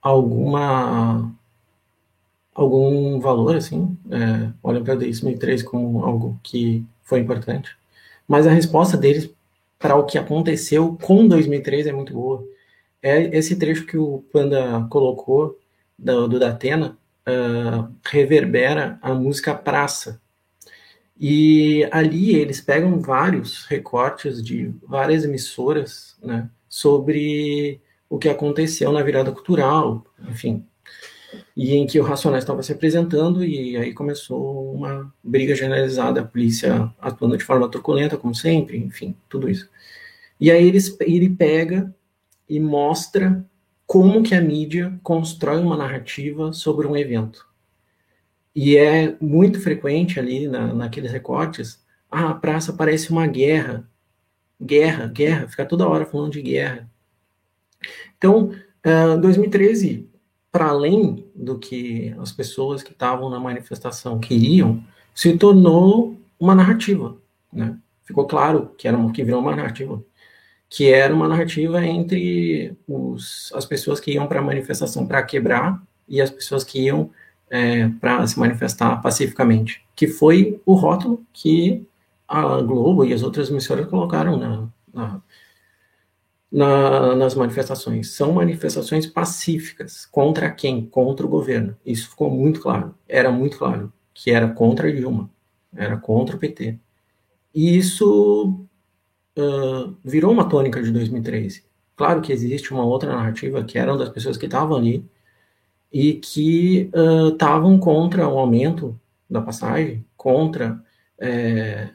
alguma 0.00 1.32
algum 2.56 3.20
valor, 3.20 3.56
assim, 3.56 3.96
é, 4.10 4.50
olham 4.62 4.82
para 4.82 4.94
2013 4.94 5.62
como 5.62 6.04
algo 6.04 6.40
que 6.42 6.84
foi 7.02 7.20
importante. 7.20 7.76
Mas 8.26 8.46
a 8.46 8.50
resposta 8.50 8.96
deles 8.96 9.30
para 9.78 9.94
o 9.94 10.04
que 10.04 10.18
aconteceu 10.18 10.96
com 11.02 11.28
2013 11.28 11.90
é 11.90 11.92
muito 11.92 12.14
boa. 12.14 12.42
É 13.02 13.36
esse 13.36 13.56
trecho 13.56 13.86
que 13.86 13.98
o 13.98 14.24
Panda 14.32 14.86
colocou 14.90 15.58
do, 15.98 16.26
do 16.26 16.38
Datena, 16.38 16.96
uh, 17.28 17.92
reverbera 18.04 18.98
a 19.02 19.14
música 19.14 19.54
Praça. 19.54 20.20
E 21.18 21.86
ali 21.90 22.34
eles 22.34 22.60
pegam 22.60 23.00
vários 23.00 23.64
recortes 23.66 24.42
de 24.42 24.74
várias 24.82 25.24
emissoras 25.24 26.16
né, 26.22 26.48
sobre 26.68 27.80
o 28.08 28.18
que 28.18 28.28
aconteceu 28.28 28.92
na 28.92 29.02
virada 29.02 29.32
cultural, 29.32 30.04
enfim, 30.28 30.64
e 31.56 31.74
em 31.74 31.86
que 31.86 31.98
o 31.98 32.02
Racionais 32.02 32.44
estava 32.44 32.62
se 32.62 32.72
apresentando, 32.72 33.44
e 33.44 33.76
aí 33.76 33.92
começou 33.92 34.74
uma 34.74 35.12
briga 35.22 35.54
generalizada, 35.54 36.20
a 36.20 36.24
polícia 36.24 36.92
atuando 37.00 37.36
de 37.36 37.44
forma 37.44 37.68
truculenta, 37.68 38.16
como 38.16 38.34
sempre, 38.34 38.76
enfim, 38.78 39.16
tudo 39.28 39.48
isso. 39.48 39.68
E 40.40 40.50
aí 40.50 40.66
eles, 40.66 40.96
ele 41.00 41.30
pega 41.30 41.94
e 42.48 42.60
mostra 42.60 43.44
como 43.86 44.22
que 44.22 44.34
a 44.34 44.40
mídia 44.40 44.98
constrói 45.02 45.60
uma 45.60 45.76
narrativa 45.76 46.52
sobre 46.52 46.86
um 46.86 46.96
evento. 46.96 47.46
E 48.54 48.76
é 48.76 49.16
muito 49.20 49.60
frequente 49.60 50.18
ali 50.18 50.48
na, 50.48 50.72
naqueles 50.72 51.12
recortes, 51.12 51.84
ah, 52.10 52.30
a 52.30 52.34
praça 52.34 52.72
parece 52.72 53.10
uma 53.10 53.26
guerra, 53.26 53.88
guerra, 54.60 55.06
guerra, 55.06 55.48
fica 55.48 55.66
toda 55.66 55.88
hora 55.88 56.06
falando 56.06 56.32
de 56.32 56.42
guerra. 56.42 56.90
Então, 58.16 58.50
uh, 58.84 59.20
2013, 59.20 60.08
para 60.50 60.66
além 60.68 61.24
do 61.34 61.58
que 61.58 62.14
as 62.18 62.32
pessoas 62.32 62.82
que 62.82 62.92
estavam 62.92 63.28
na 63.28 63.38
manifestação 63.38 64.18
queriam, 64.18 64.82
se 65.14 65.36
tornou 65.36 66.16
uma 66.38 66.54
narrativa, 66.54 67.16
né? 67.52 67.78
Ficou 68.04 68.26
claro 68.26 68.70
que 68.78 68.86
era 68.86 68.96
uma, 68.96 69.12
que 69.12 69.24
virou 69.24 69.40
uma 69.40 69.54
narrativa 69.54 70.02
que 70.68 70.92
era 70.92 71.14
uma 71.14 71.28
narrativa 71.28 71.84
entre 71.86 72.76
os, 72.86 73.52
as 73.54 73.64
pessoas 73.64 74.00
que 74.00 74.12
iam 74.12 74.26
para 74.26 74.40
a 74.40 74.42
manifestação 74.42 75.06
para 75.06 75.22
quebrar 75.22 75.80
e 76.08 76.20
as 76.20 76.30
pessoas 76.30 76.64
que 76.64 76.80
iam 76.80 77.10
é, 77.48 77.88
para 78.00 78.26
se 78.26 78.38
manifestar 78.38 79.00
pacificamente, 79.00 79.84
que 79.94 80.08
foi 80.08 80.60
o 80.66 80.74
rótulo 80.74 81.24
que 81.32 81.86
a 82.26 82.60
Globo 82.60 83.04
e 83.04 83.12
as 83.12 83.22
outras 83.22 83.50
emissoras 83.50 83.86
colocaram 83.86 84.36
na, 84.36 84.68
na, 84.92 85.22
na, 86.50 87.14
nas 87.16 87.34
manifestações. 87.34 88.10
São 88.12 88.32
manifestações 88.32 89.06
pacíficas. 89.06 90.06
Contra 90.06 90.50
quem? 90.50 90.86
Contra 90.86 91.26
o 91.26 91.28
governo. 91.28 91.76
Isso 91.84 92.10
ficou 92.10 92.30
muito 92.30 92.60
claro. 92.60 92.94
Era 93.08 93.30
muito 93.30 93.58
claro 93.58 93.92
que 94.14 94.30
era 94.30 94.48
contra 94.48 94.92
Dilma, 94.92 95.30
era 95.74 95.96
contra 95.98 96.36
o 96.36 96.38
PT. 96.38 96.78
E 97.54 97.76
isso 97.76 98.66
uh, 99.38 99.96
virou 100.04 100.32
uma 100.32 100.48
tônica 100.48 100.82
de 100.82 100.90
2013. 100.90 101.64
Claro 101.94 102.20
que 102.22 102.32
existe 102.32 102.72
uma 102.72 102.84
outra 102.84 103.14
narrativa 103.14 103.64
que 103.64 103.78
eram 103.78 103.96
das 103.96 104.08
pessoas 104.08 104.36
que 104.36 104.46
estavam 104.46 104.76
ali 104.76 105.04
e 105.92 106.14
que 106.14 106.90
estavam 107.32 107.76
uh, 107.76 107.80
contra 107.80 108.28
o 108.28 108.38
aumento 108.38 108.98
da 109.28 109.40
passagem, 109.40 110.04
contra 110.16 110.82
é, 111.18 111.90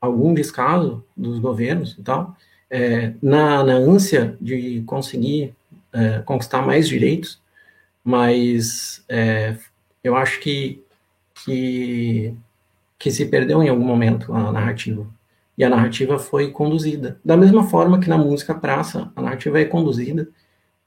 algum 0.00 0.34
descaso 0.34 1.04
dos 1.16 1.38
governos 1.38 1.96
e 1.98 2.02
tal, 2.02 2.36
é, 2.74 3.14
na, 3.22 3.62
na 3.62 3.74
ânsia 3.74 4.36
de 4.40 4.82
conseguir 4.84 5.54
é, 5.92 6.18
conquistar 6.22 6.60
mais 6.60 6.88
direitos, 6.88 7.40
mas 8.02 9.04
é, 9.08 9.56
eu 10.02 10.16
acho 10.16 10.40
que, 10.40 10.82
que, 11.36 12.34
que 12.98 13.12
se 13.12 13.26
perdeu 13.26 13.62
em 13.62 13.68
algum 13.68 13.84
momento 13.84 14.34
a 14.34 14.50
narrativa. 14.50 15.06
E 15.56 15.62
a 15.62 15.70
narrativa 15.70 16.18
foi 16.18 16.50
conduzida. 16.50 17.20
Da 17.24 17.36
mesma 17.36 17.62
forma 17.62 18.00
que 18.00 18.08
na 18.08 18.18
música 18.18 18.52
praça, 18.52 19.12
a 19.14 19.22
narrativa 19.22 19.60
é 19.60 19.64
conduzida 19.64 20.28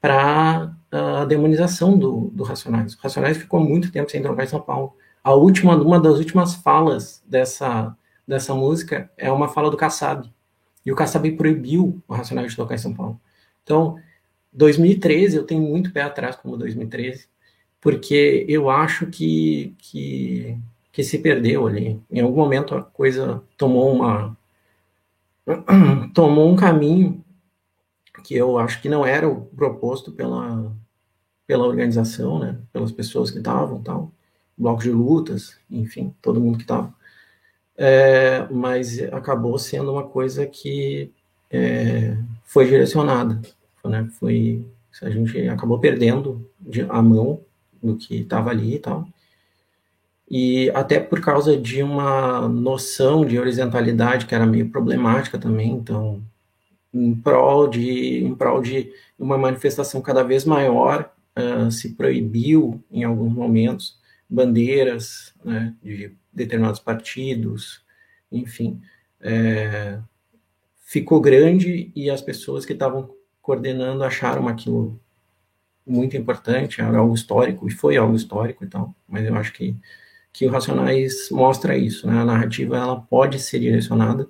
para 0.02 0.74
a 0.92 1.24
demonização 1.24 1.98
do, 1.98 2.30
do 2.34 2.44
Racionais. 2.44 2.96
O 2.96 3.02
Racionais 3.02 3.38
ficou 3.38 3.62
muito 3.62 3.94
tempo 3.94 4.12
sem 4.12 4.22
trocar 4.22 4.44
em 4.44 4.48
São 4.48 4.60
Paulo. 4.60 4.94
A 5.24 5.34
última, 5.34 5.74
uma 5.78 6.02
das 6.02 6.18
últimas 6.18 6.54
falas 6.56 7.24
dessa, 7.26 7.96
dessa 8.28 8.54
música 8.54 9.10
é 9.18 9.32
uma 9.32 9.48
fala 9.48 9.72
do 9.72 9.78
Kassab. 9.78 10.30
E 10.88 10.92
o 10.92 10.96
Kassab 10.96 11.30
proibiu 11.34 12.02
o 12.08 12.14
Racionais 12.14 12.52
de 12.52 12.56
tocar 12.56 12.76
em 12.76 12.78
São 12.78 12.94
Paulo. 12.94 13.20
Então, 13.62 14.00
2013, 14.54 15.36
eu 15.36 15.44
tenho 15.44 15.62
muito 15.62 15.92
pé 15.92 16.02
atrás 16.02 16.38
como 16.38 16.56
2013, 16.56 17.28
porque 17.82 18.46
eu 18.48 18.70
acho 18.70 19.08
que, 19.08 19.76
que, 19.80 20.58
que 20.90 21.04
se 21.04 21.20
perdeu 21.20 21.68
ali. 21.68 22.02
Em 22.10 22.22
algum 22.22 22.38
momento 22.38 22.74
a 22.74 22.82
coisa 22.82 23.44
tomou 23.58 23.94
uma 23.94 24.38
tomou 26.16 26.50
um 26.50 26.56
caminho 26.56 27.22
que 28.24 28.36
eu 28.36 28.58
acho 28.58 28.82
que 28.82 28.88
não 28.88 29.06
era 29.06 29.28
o 29.28 29.42
proposto 29.42 30.14
pela, 30.14 30.74
pela 31.46 31.68
organização, 31.68 32.40
né, 32.40 32.58
pelas 32.72 32.94
pessoas 32.94 33.30
que 33.30 33.40
estavam, 33.40 33.84
tal, 33.84 34.14
bloco 34.58 34.84
de 34.84 34.92
lutas, 34.92 35.60
enfim, 35.70 36.16
todo 36.22 36.40
mundo 36.40 36.58
que 36.58 36.64
estava. 36.64 36.96
É, 37.78 38.48
mas 38.50 39.00
acabou 39.14 39.58
sendo 39.60 39.92
uma 39.92 40.04
coisa 40.04 40.48
que 40.48 41.12
é, 41.52 42.18
foi 42.44 42.66
direcionada, 42.66 43.40
né, 43.86 44.10
foi, 44.20 44.66
a 45.02 45.10
gente 45.12 45.48
acabou 45.48 45.80
perdendo 45.80 46.50
a 46.90 47.02
mão 47.02 47.42
do 47.82 47.96
que 47.96 48.22
estava 48.22 48.50
ali 48.50 48.76
e 48.76 48.80
tal, 48.80 49.08
e 50.30 50.72
até 50.72 51.00
por 51.00 51.22
causa 51.22 51.56
de 51.56 51.84
uma 51.84 52.50
noção 52.50 53.24
de 53.24 53.40
horizontalidade 53.40 54.26
que 54.26 54.36
era 54.36 54.46
meio 54.46 54.70
problemática 54.70 55.38
também, 55.38 55.72
então 55.72 56.22
em 56.94 57.14
prol 57.14 57.68
de, 57.68 58.24
em 58.24 58.34
prol 58.36 58.62
de 58.62 58.92
uma 59.18 59.38
manifestação 59.38 60.02
cada 60.02 60.24
vez 60.24 60.44
maior, 60.46 61.12
uh, 61.38 61.72
se 61.72 61.94
proibiu, 61.94 62.84
em 62.92 63.04
alguns 63.04 63.34
momentos, 63.34 63.98
bandeiras 64.30 65.34
né, 65.44 65.74
de 65.82 66.16
determinados 66.32 66.80
partidos, 66.80 67.82
enfim. 68.32 68.82
É, 69.22 70.00
ficou 70.86 71.20
grande 71.20 71.92
e 71.96 72.10
as 72.10 72.22
pessoas 72.22 72.66
que 72.66 72.74
estavam 72.74 73.10
coordenando 73.42 74.04
acharam 74.04 74.48
aquilo 74.48 75.00
muito 75.86 76.18
importante, 76.18 76.82
era 76.82 76.98
algo 76.98 77.16
histórico, 77.16 77.68
e 77.68 77.72
foi 77.72 77.96
algo 77.96 78.16
histórico 78.16 78.64
e 78.64 78.68
tal, 78.68 78.94
mas 79.08 79.26
eu 79.26 79.36
acho 79.36 79.54
que, 79.54 79.76
que 80.34 80.46
o 80.46 80.50
Racionais 80.50 81.30
mostra 81.32 81.78
isso, 81.78 82.06
né? 82.08 82.20
A 82.20 82.26
narrativa, 82.26 82.78
ela 82.78 83.00
pode 83.00 83.40
ser 83.40 83.60
direcionada, 83.60 84.28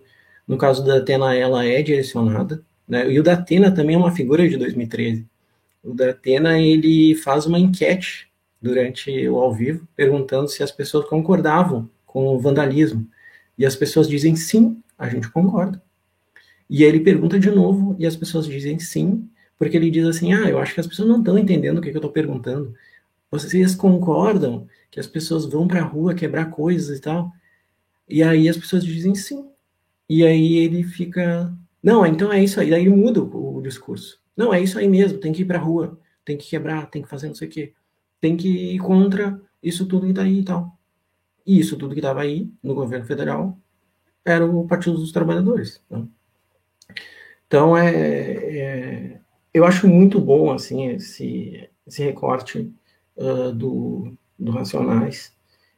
no 0.47 0.57
caso 0.57 0.85
da 0.85 0.97
Atena, 0.97 1.35
ela 1.35 1.65
é 1.65 1.81
direcionada, 1.81 2.63
né? 2.87 3.11
E 3.11 3.19
o 3.19 3.23
da 3.23 3.33
Atena 3.33 3.71
também 3.71 3.95
é 3.95 3.99
uma 3.99 4.11
figura 4.11 4.47
de 4.47 4.55
2013. 4.55 5.27
O 5.83 5.93
da 5.93 6.11
Atena, 6.11 6.59
ele 6.59 7.15
faz 7.15 7.45
uma 7.45 7.59
enquete 7.59 8.26
durante 8.61 9.27
o 9.27 9.37
ao 9.37 9.53
vivo, 9.53 9.87
perguntando 9.95 10.47
se 10.47 10.63
as 10.63 10.71
pessoas 10.71 11.07
concordavam 11.07 11.89
com 12.05 12.27
o 12.27 12.39
vandalismo. 12.39 13.07
E 13.57 13.65
as 13.65 13.75
pessoas 13.75 14.07
dizem 14.07 14.35
sim, 14.35 14.81
a 14.97 15.07
gente 15.09 15.29
concorda. 15.29 15.81
E 16.69 16.83
ele 16.83 16.99
pergunta 16.99 17.39
de 17.39 17.49
novo 17.49 17.95
e 17.97 18.05
as 18.05 18.15
pessoas 18.15 18.45
dizem 18.45 18.79
sim, 18.79 19.29
porque 19.57 19.77
ele 19.77 19.89
diz 19.89 20.05
assim: 20.05 20.33
ah, 20.33 20.49
eu 20.49 20.59
acho 20.59 20.73
que 20.73 20.79
as 20.79 20.87
pessoas 20.87 21.07
não 21.07 21.19
estão 21.19 21.37
entendendo 21.37 21.77
o 21.77 21.81
que, 21.81 21.89
que 21.89 21.95
eu 21.95 21.99
estou 21.99 22.11
perguntando. 22.11 22.73
Vocês 23.31 23.75
concordam 23.75 24.67
que 24.89 24.99
as 24.99 25.07
pessoas 25.07 25.45
vão 25.45 25.67
para 25.67 25.81
a 25.81 25.85
rua 25.85 26.13
quebrar 26.13 26.49
coisas 26.49 26.97
e 26.97 27.01
tal? 27.01 27.31
E 28.07 28.23
aí 28.23 28.47
as 28.47 28.57
pessoas 28.57 28.83
dizem 28.83 29.15
sim. 29.15 29.49
E 30.09 30.25
aí 30.25 30.57
ele 30.57 30.83
fica, 30.83 31.53
não, 31.83 32.05
então 32.05 32.31
é 32.31 32.43
isso 32.43 32.59
aí. 32.59 32.69
Daí 32.69 32.87
muda 32.87 33.21
o, 33.21 33.57
o 33.57 33.61
discurso. 33.61 34.19
Não, 34.35 34.53
é 34.53 34.61
isso 34.61 34.77
aí 34.79 34.87
mesmo, 34.87 35.19
tem 35.19 35.33
que 35.33 35.41
ir 35.41 35.45
para 35.45 35.57
a 35.57 35.61
rua, 35.61 35.99
tem 36.23 36.37
que 36.37 36.47
quebrar, 36.49 36.89
tem 36.89 37.01
que 37.01 37.09
fazer 37.09 37.27
não 37.27 37.35
sei 37.35 37.47
o 37.47 37.51
quê. 37.51 37.73
Tem 38.19 38.35
que 38.35 38.75
ir 38.75 38.79
contra 38.79 39.39
isso 39.61 39.85
tudo 39.85 40.05
que 40.05 40.11
está 40.11 40.23
aí 40.23 40.39
e 40.39 40.43
tal. 40.43 40.77
E 41.45 41.59
isso 41.59 41.77
tudo 41.77 41.93
que 41.93 41.99
estava 41.99 42.21
aí 42.21 42.51
no 42.61 42.75
governo 42.75 43.05
federal 43.05 43.57
era 44.25 44.45
o 44.45 44.67
Partido 44.67 44.97
dos 44.97 45.11
Trabalhadores. 45.11 45.81
Né? 45.89 46.05
Então, 47.47 47.77
é, 47.77 47.95
é, 47.95 49.21
eu 49.53 49.65
acho 49.65 49.87
muito 49.87 50.19
bom 50.19 50.51
assim 50.51 50.89
esse, 50.89 51.69
esse 51.85 52.03
recorte 52.03 52.71
uh, 53.15 53.51
do, 53.53 54.13
do 54.37 54.51
Racionais. 54.51 55.31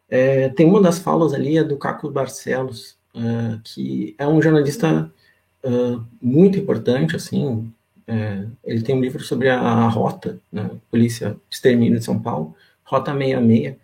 É, 0.09 0.49
tem 0.49 0.65
uma 0.65 0.81
das 0.81 0.97
falas 0.97 1.33
ali, 1.33 1.57
é 1.57 1.63
do 1.63 1.77
Caco 1.77 2.09
Barcelos, 2.09 2.97
uh, 3.13 3.61
que 3.63 4.15
é 4.17 4.27
um 4.27 4.41
jornalista 4.41 5.13
uh, 5.63 6.03
muito 6.19 6.57
importante, 6.57 7.15
assim, 7.15 7.71
é, 8.09 8.43
ele 8.63 8.81
tem 8.81 8.95
um 8.95 9.01
livro 9.01 9.23
sobre 9.23 9.49
a, 9.49 9.59
a 9.59 9.87
Rota, 9.87 10.41
né, 10.51 10.71
Polícia 10.89 11.29
de 11.29 11.55
Extermínio 11.55 11.99
de 11.99 12.05
São 12.05 12.19
Paulo, 12.19 12.55
Rota 12.83 13.13
66, 13.13 13.75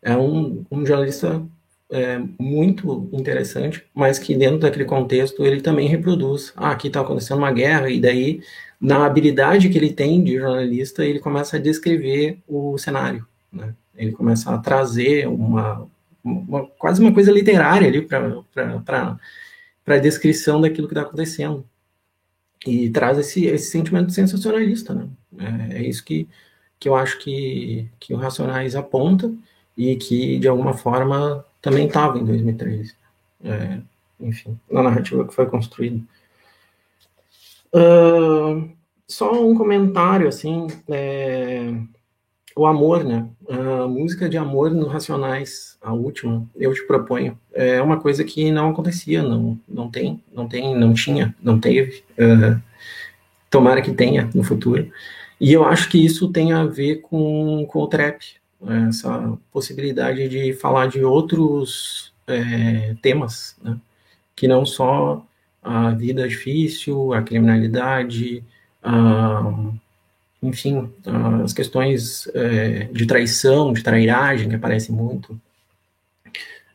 é 0.00 0.16
um, 0.16 0.64
um 0.70 0.86
jornalista 0.86 1.44
é, 1.90 2.18
muito 2.40 3.06
interessante, 3.12 3.84
mas 3.94 4.18
que 4.18 4.34
dentro 4.34 4.60
daquele 4.60 4.86
contexto 4.86 5.44
ele 5.44 5.60
também 5.60 5.88
reproduz, 5.88 6.54
ah, 6.56 6.70
aqui 6.70 6.86
está 6.86 7.02
acontecendo 7.02 7.36
uma 7.38 7.52
guerra, 7.52 7.90
e 7.90 8.00
daí, 8.00 8.40
na 8.80 9.04
habilidade 9.04 9.68
que 9.68 9.76
ele 9.76 9.92
tem 9.92 10.24
de 10.24 10.38
jornalista, 10.38 11.04
ele 11.04 11.18
começa 11.18 11.58
a 11.58 11.60
descrever 11.60 12.38
o 12.48 12.78
cenário, 12.78 13.26
né, 13.52 13.74
ele 13.94 14.12
começa 14.12 14.54
a 14.54 14.58
trazer 14.58 15.28
uma, 15.28 15.86
uma, 16.24 16.66
quase 16.78 17.02
uma 17.02 17.12
coisa 17.12 17.30
literária 17.30 17.88
ali 17.88 18.00
para 18.00 19.18
a 19.86 19.98
descrição 19.98 20.62
daquilo 20.62 20.88
que 20.88 20.94
está 20.94 21.02
acontecendo. 21.02 21.62
E 22.66 22.90
traz 22.90 23.16
esse, 23.18 23.46
esse 23.46 23.70
sentimento 23.70 24.12
sensacionalista, 24.12 24.94
né? 24.94 25.08
É, 25.38 25.78
é, 25.78 25.82
isso 25.88 26.04
que, 26.04 26.28
que 26.80 26.88
eu 26.88 26.96
acho 26.96 27.18
que, 27.18 27.88
que 28.00 28.12
o 28.12 28.16
Racionais 28.16 28.74
aponta 28.74 29.32
e 29.76 29.94
que, 29.96 30.38
de 30.38 30.48
alguma 30.48 30.74
forma, 30.74 31.44
também 31.62 31.86
estava 31.86 32.18
em 32.18 32.24
2013. 32.24 32.94
É, 33.44 33.78
enfim, 34.18 34.58
na 34.70 34.82
narrativa 34.82 35.26
que 35.26 35.34
foi 35.34 35.46
construída. 35.46 36.02
Uh, 37.72 38.70
só 39.06 39.46
um 39.46 39.54
comentário, 39.54 40.26
assim, 40.26 40.66
é, 40.88 41.72
o 42.56 42.64
amor, 42.64 43.04
né? 43.04 43.28
A 43.48 43.86
música 43.86 44.28
de 44.28 44.38
amor 44.38 44.70
no 44.70 44.86
Racionais, 44.86 45.76
a 45.82 45.92
última, 45.92 46.48
eu 46.56 46.72
te 46.72 46.84
proponho, 46.86 47.38
é 47.52 47.80
uma 47.82 48.00
coisa 48.00 48.24
que 48.24 48.50
não 48.50 48.70
acontecia, 48.70 49.22
não, 49.22 49.60
não 49.68 49.90
tem, 49.90 50.24
não 50.32 50.48
tem, 50.48 50.74
não 50.74 50.94
tinha, 50.94 51.34
não 51.42 51.60
teve. 51.60 52.02
Uh, 52.18 52.60
tomara 53.50 53.82
que 53.82 53.92
tenha 53.92 54.30
no 54.34 54.42
futuro. 54.42 54.90
E 55.38 55.52
eu 55.52 55.66
acho 55.66 55.90
que 55.90 56.02
isso 56.02 56.28
tem 56.32 56.52
a 56.52 56.64
ver 56.64 57.02
com, 57.02 57.66
com 57.68 57.80
o 57.80 57.86
trap, 57.86 58.24
essa 58.88 59.38
possibilidade 59.52 60.26
de 60.26 60.54
falar 60.54 60.86
de 60.88 61.04
outros 61.04 62.14
é, 62.26 62.96
temas, 63.02 63.54
né? 63.62 63.76
que 64.34 64.48
não 64.48 64.64
só 64.64 65.22
a 65.62 65.90
vida 65.90 66.26
difícil, 66.26 67.12
a 67.12 67.20
criminalidade, 67.20 68.42
a 68.82 69.52
enfim, 70.42 70.90
as 71.42 71.52
questões 71.52 72.28
é, 72.34 72.84
de 72.92 73.06
traição, 73.06 73.72
de 73.72 73.82
trairagem, 73.82 74.48
que 74.48 74.54
aparecem 74.54 74.94
muito. 74.94 75.40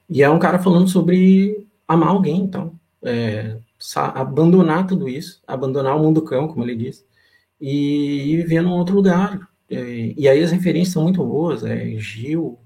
E 0.09 0.21
é 0.21 0.29
um 0.29 0.39
cara 0.39 0.59
falando 0.59 0.87
sobre 0.89 1.67
amar 1.87 2.09
alguém, 2.09 2.41
então, 2.41 2.73
é, 3.03 3.55
abandonar 3.95 4.87
tudo 4.87 5.07
isso, 5.07 5.41
abandonar 5.47 5.95
o 5.95 5.99
mundo 6.03 6.21
cão, 6.21 6.47
como 6.47 6.63
ele 6.63 6.75
diz, 6.75 7.05
e, 7.59 8.33
e 8.33 8.37
viver 8.37 8.61
num 8.61 8.71
outro 8.71 8.95
lugar. 8.95 9.39
É, 9.69 10.13
e 10.17 10.27
aí 10.27 10.43
as 10.43 10.51
referências 10.51 10.93
são 10.93 11.03
muito 11.03 11.23
boas, 11.23 11.63
é 11.63 11.95
Gil, 11.97 12.57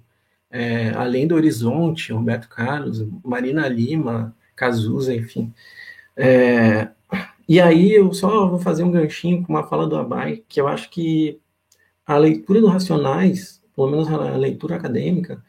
Além 0.95 1.27
do 1.27 1.35
Horizonte, 1.35 2.13
Roberto 2.13 2.47
Carlos, 2.47 3.05
Marina 3.21 3.67
Lima, 3.67 4.33
Cazuza, 4.55 5.13
enfim. 5.13 5.53
E 7.47 7.61
aí 7.61 7.93
eu 7.93 8.11
só 8.13 8.47
vou 8.47 8.59
fazer 8.59 8.83
um 8.83 8.91
ganchinho 8.91 9.43
com 9.43 9.53
uma 9.53 9.67
fala 9.67 9.87
do 9.87 9.95
Abai, 9.95 10.43
que 10.47 10.59
eu 10.59 10.67
acho 10.67 10.89
que 10.89 11.39
a 12.05 12.17
leitura 12.17 12.61
do 12.61 12.67
Racionais, 12.67 13.61
pelo 13.75 13.89
menos 13.89 14.07
a 14.07 14.35
leitura 14.35 14.75
acadêmica, 14.75 15.43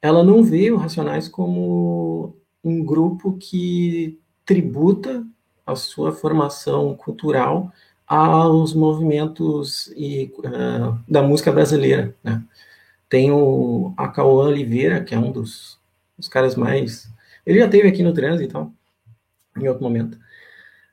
ela 0.00 0.22
não 0.22 0.42
vê 0.42 0.70
o 0.70 0.76
Racionais 0.76 1.28
como 1.28 2.36
um 2.62 2.84
grupo 2.84 3.36
que 3.38 4.18
tributa 4.44 5.26
a 5.66 5.74
sua 5.76 6.12
formação 6.12 6.94
cultural 6.96 7.72
aos 8.06 8.72
movimentos 8.74 9.92
e, 9.96 10.32
uh, 10.38 10.98
da 11.06 11.22
música 11.22 11.52
brasileira. 11.52 12.14
Né? 12.24 12.42
Tem 13.08 13.30
o 13.30 13.92
Acauã 13.96 14.46
Oliveira, 14.46 15.04
que 15.04 15.14
é 15.14 15.18
um 15.18 15.30
dos, 15.30 15.78
dos 16.16 16.28
caras 16.28 16.56
mais. 16.56 17.10
Ele 17.44 17.58
já 17.58 17.68
teve 17.68 17.88
aqui 17.88 18.02
no 18.02 18.14
trânsito 18.14 18.44
e 18.44 18.52
tal, 18.52 18.72
em 19.58 19.68
outro 19.68 19.82
momento. 19.82 20.18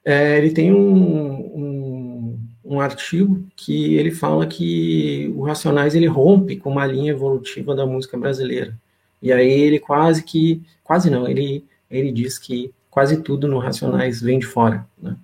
É, 0.05 0.37
ele 0.37 0.51
tem 0.51 0.71
um, 0.71 1.57
um, 1.57 2.39
um, 2.63 2.79
artigo 2.79 3.43
que 3.55 3.95
ele 3.95 4.11
fala 4.11 4.45
que 4.45 5.33
o 5.35 5.41
Racionais 5.41 5.95
ele 5.95 6.05
rompe 6.05 6.57
com 6.57 6.69
uma 6.69 6.85
linha 6.85 7.11
evolutiva 7.11 7.75
da 7.75 7.87
música 7.87 8.15
brasileira. 8.15 8.77
E 9.21 9.33
aí 9.33 9.49
ele 9.49 9.79
quase 9.79 10.23
que, 10.23 10.61
quase 10.83 11.09
não, 11.09 11.27
ele, 11.27 11.65
ele 11.89 12.11
diz 12.11 12.37
que 12.37 12.71
quase 12.89 13.21
tudo 13.23 13.47
no 13.47 13.57
Racionais 13.57 14.21
vem 14.21 14.37
de 14.39 14.45
fora, 14.45 14.87
né? 15.01 15.17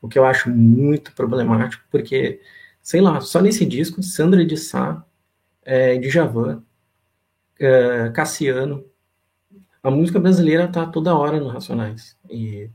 O 0.00 0.08
que 0.08 0.18
eu 0.18 0.24
acho 0.24 0.48
muito 0.48 1.12
problemático, 1.12 1.84
porque, 1.90 2.40
sei 2.82 3.00
lá, 3.02 3.20
só 3.20 3.42
nesse 3.42 3.66
disco, 3.66 4.02
Sandra 4.02 4.44
de 4.44 4.56
Sá, 4.56 5.04
é, 5.62 5.98
Djavan, 5.98 6.62
é, 7.58 8.10
Cassiano, 8.14 8.84
a 9.82 9.90
música 9.90 10.18
brasileira 10.18 10.68
tá 10.68 10.86
toda 10.86 11.14
hora 11.14 11.38
no 11.38 11.48
Racionais. 11.48 12.16
E, 12.30 12.70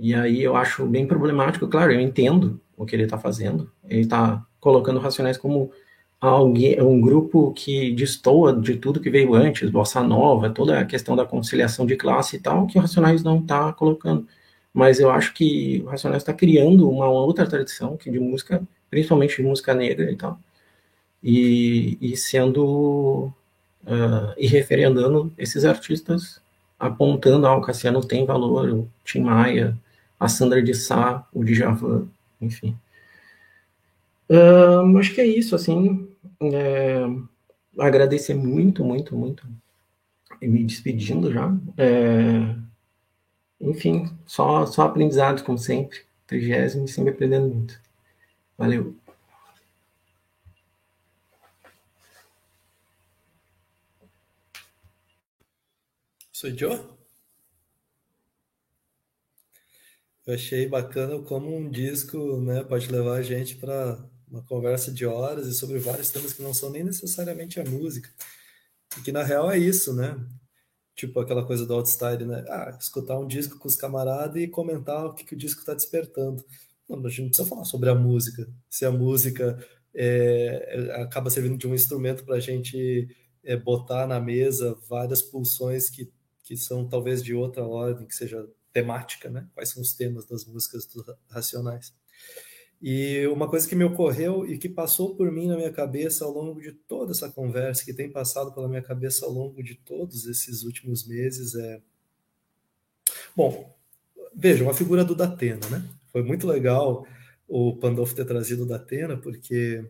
e 0.00 0.14
aí 0.14 0.42
eu 0.42 0.56
acho 0.56 0.86
bem 0.86 1.06
problemático, 1.06 1.68
claro, 1.68 1.92
eu 1.92 2.00
entendo 2.00 2.58
o 2.76 2.86
que 2.86 2.96
ele 2.96 3.04
está 3.04 3.18
fazendo, 3.18 3.70
ele 3.86 4.00
está 4.00 4.42
colocando 4.58 4.98
Racionais 4.98 5.36
como 5.36 5.70
alguém, 6.20 6.80
um 6.80 7.00
grupo 7.00 7.52
que 7.52 7.92
destoa 7.92 8.58
de 8.58 8.76
tudo 8.76 9.00
que 9.00 9.10
veio 9.10 9.34
antes, 9.34 9.68
bossa 9.70 10.02
nova, 10.02 10.48
toda 10.50 10.78
a 10.80 10.84
questão 10.86 11.14
da 11.14 11.26
conciliação 11.26 11.84
de 11.86 11.96
classe 11.96 12.36
e 12.36 12.40
tal, 12.40 12.66
que 12.66 12.78
o 12.78 12.80
Racionais 12.80 13.22
não 13.22 13.40
está 13.40 13.72
colocando. 13.74 14.26
Mas 14.72 15.00
eu 15.00 15.10
acho 15.10 15.34
que 15.34 15.82
o 15.84 15.88
Racionais 15.90 16.22
está 16.22 16.32
criando 16.32 16.88
uma 16.88 17.08
outra 17.08 17.46
tradição 17.46 17.96
que 17.96 18.10
de 18.10 18.18
música, 18.18 18.62
principalmente 18.88 19.36
de 19.36 19.42
música 19.42 19.74
negra 19.74 20.10
e 20.10 20.16
tal, 20.16 20.38
e, 21.22 21.98
e 22.00 22.16
sendo 22.16 23.32
uh, 23.84 24.32
e 24.38 24.46
referendando 24.46 25.32
esses 25.36 25.64
artistas, 25.64 26.40
apontando 26.78 27.46
ah, 27.46 27.56
o 27.56 27.60
Cassiano 27.60 28.00
tem 28.02 28.24
valor, 28.24 28.70
o 28.70 28.88
Tim 29.04 29.20
Maia, 29.20 29.76
a 30.20 30.28
Sandra 30.28 30.62
de 30.62 30.74
Sá, 30.74 31.26
o 31.32 31.42
Djavan, 31.42 32.06
enfim. 32.40 32.78
Acho 34.98 35.14
que 35.14 35.20
é 35.20 35.26
isso, 35.26 35.56
assim, 35.56 36.08
é, 36.40 37.00
agradecer 37.78 38.34
muito, 38.34 38.84
muito, 38.84 39.16
muito, 39.16 39.48
e 40.40 40.46
me 40.46 40.62
despedindo 40.62 41.32
já. 41.32 41.52
É, 41.76 42.54
enfim, 43.60 44.10
só, 44.26 44.66
só 44.66 44.82
aprendizado, 44.82 45.42
como 45.42 45.58
sempre. 45.58 46.00
Trigésimo 46.26 46.86
sempre 46.86 47.12
aprendendo 47.12 47.48
muito. 47.54 47.80
Valeu. 48.56 48.94
Sou 56.32 56.50
Joe? 56.56 56.99
Eu 60.26 60.34
achei 60.34 60.68
bacana 60.68 61.20
como 61.22 61.54
um 61.56 61.70
disco 61.70 62.40
né, 62.40 62.62
pode 62.62 62.90
levar 62.90 63.16
a 63.16 63.22
gente 63.22 63.56
para 63.56 63.98
uma 64.28 64.42
conversa 64.42 64.92
de 64.92 65.04
horas 65.04 65.46
e 65.46 65.54
sobre 65.54 65.78
vários 65.78 66.10
temas 66.10 66.32
que 66.32 66.42
não 66.42 66.54
são 66.54 66.70
nem 66.70 66.84
necessariamente 66.84 67.58
a 67.58 67.64
música. 67.64 68.08
E 68.98 69.02
que 69.02 69.12
na 69.12 69.22
real 69.22 69.50
é 69.50 69.58
isso, 69.58 69.94
né? 69.94 70.16
Tipo 70.94 71.20
aquela 71.20 71.44
coisa 71.46 71.66
do 71.66 71.74
outstyle, 71.74 72.24
né? 72.26 72.44
Ah, 72.48 72.76
escutar 72.78 73.18
um 73.18 73.26
disco 73.26 73.58
com 73.58 73.68
os 73.68 73.76
camaradas 73.76 74.40
e 74.42 74.48
comentar 74.48 75.06
o 75.06 75.14
que, 75.14 75.24
que 75.24 75.34
o 75.34 75.38
disco 75.38 75.60
está 75.60 75.74
despertando. 75.74 76.44
Não, 76.88 77.04
a 77.04 77.08
gente 77.08 77.22
não 77.22 77.28
precisa 77.28 77.48
falar 77.48 77.64
sobre 77.64 77.88
a 77.90 77.94
música. 77.94 78.48
Se 78.68 78.84
a 78.84 78.90
música 78.90 79.58
é, 79.94 80.92
acaba 81.02 81.30
servindo 81.30 81.58
de 81.58 81.66
um 81.66 81.74
instrumento 81.74 82.24
para 82.24 82.36
a 82.36 82.40
gente 82.40 83.08
é, 83.44 83.56
botar 83.56 84.06
na 84.06 84.20
mesa 84.20 84.76
várias 84.88 85.22
pulsões 85.22 85.88
que, 85.88 86.12
que 86.44 86.56
são 86.56 86.88
talvez 86.88 87.22
de 87.22 87.34
outra 87.34 87.64
ordem, 87.64 88.06
que 88.06 88.14
seja 88.14 88.46
temática, 88.72 89.28
né? 89.28 89.48
Quais 89.54 89.70
são 89.70 89.82
os 89.82 89.92
temas 89.92 90.24
das 90.26 90.44
músicas 90.44 90.86
dos 90.86 91.04
racionais. 91.28 91.94
E 92.82 93.26
uma 93.26 93.48
coisa 93.48 93.68
que 93.68 93.74
me 93.74 93.84
ocorreu 93.84 94.46
e 94.46 94.56
que 94.56 94.68
passou 94.68 95.14
por 95.14 95.30
mim 95.30 95.46
na 95.46 95.56
minha 95.56 95.72
cabeça 95.72 96.24
ao 96.24 96.30
longo 96.30 96.60
de 96.60 96.72
toda 96.72 97.12
essa 97.12 97.28
conversa, 97.28 97.84
que 97.84 97.92
tem 97.92 98.10
passado 98.10 98.52
pela 98.52 98.68
minha 98.68 98.82
cabeça 98.82 99.26
ao 99.26 99.32
longo 99.32 99.62
de 99.62 99.74
todos 99.74 100.26
esses 100.26 100.62
últimos 100.62 101.06
meses 101.06 101.54
é. 101.54 101.82
Bom, 103.36 103.76
vejam, 104.34 104.70
a 104.70 104.74
figura 104.74 105.04
do 105.04 105.14
Datena, 105.14 105.68
né? 105.68 105.86
Foi 106.10 106.22
muito 106.22 106.46
legal 106.46 107.06
o 107.46 107.76
Pandolfo 107.76 108.14
ter 108.14 108.24
trazido 108.24 108.62
o 108.62 108.66
Datena, 108.66 109.16
porque 109.16 109.84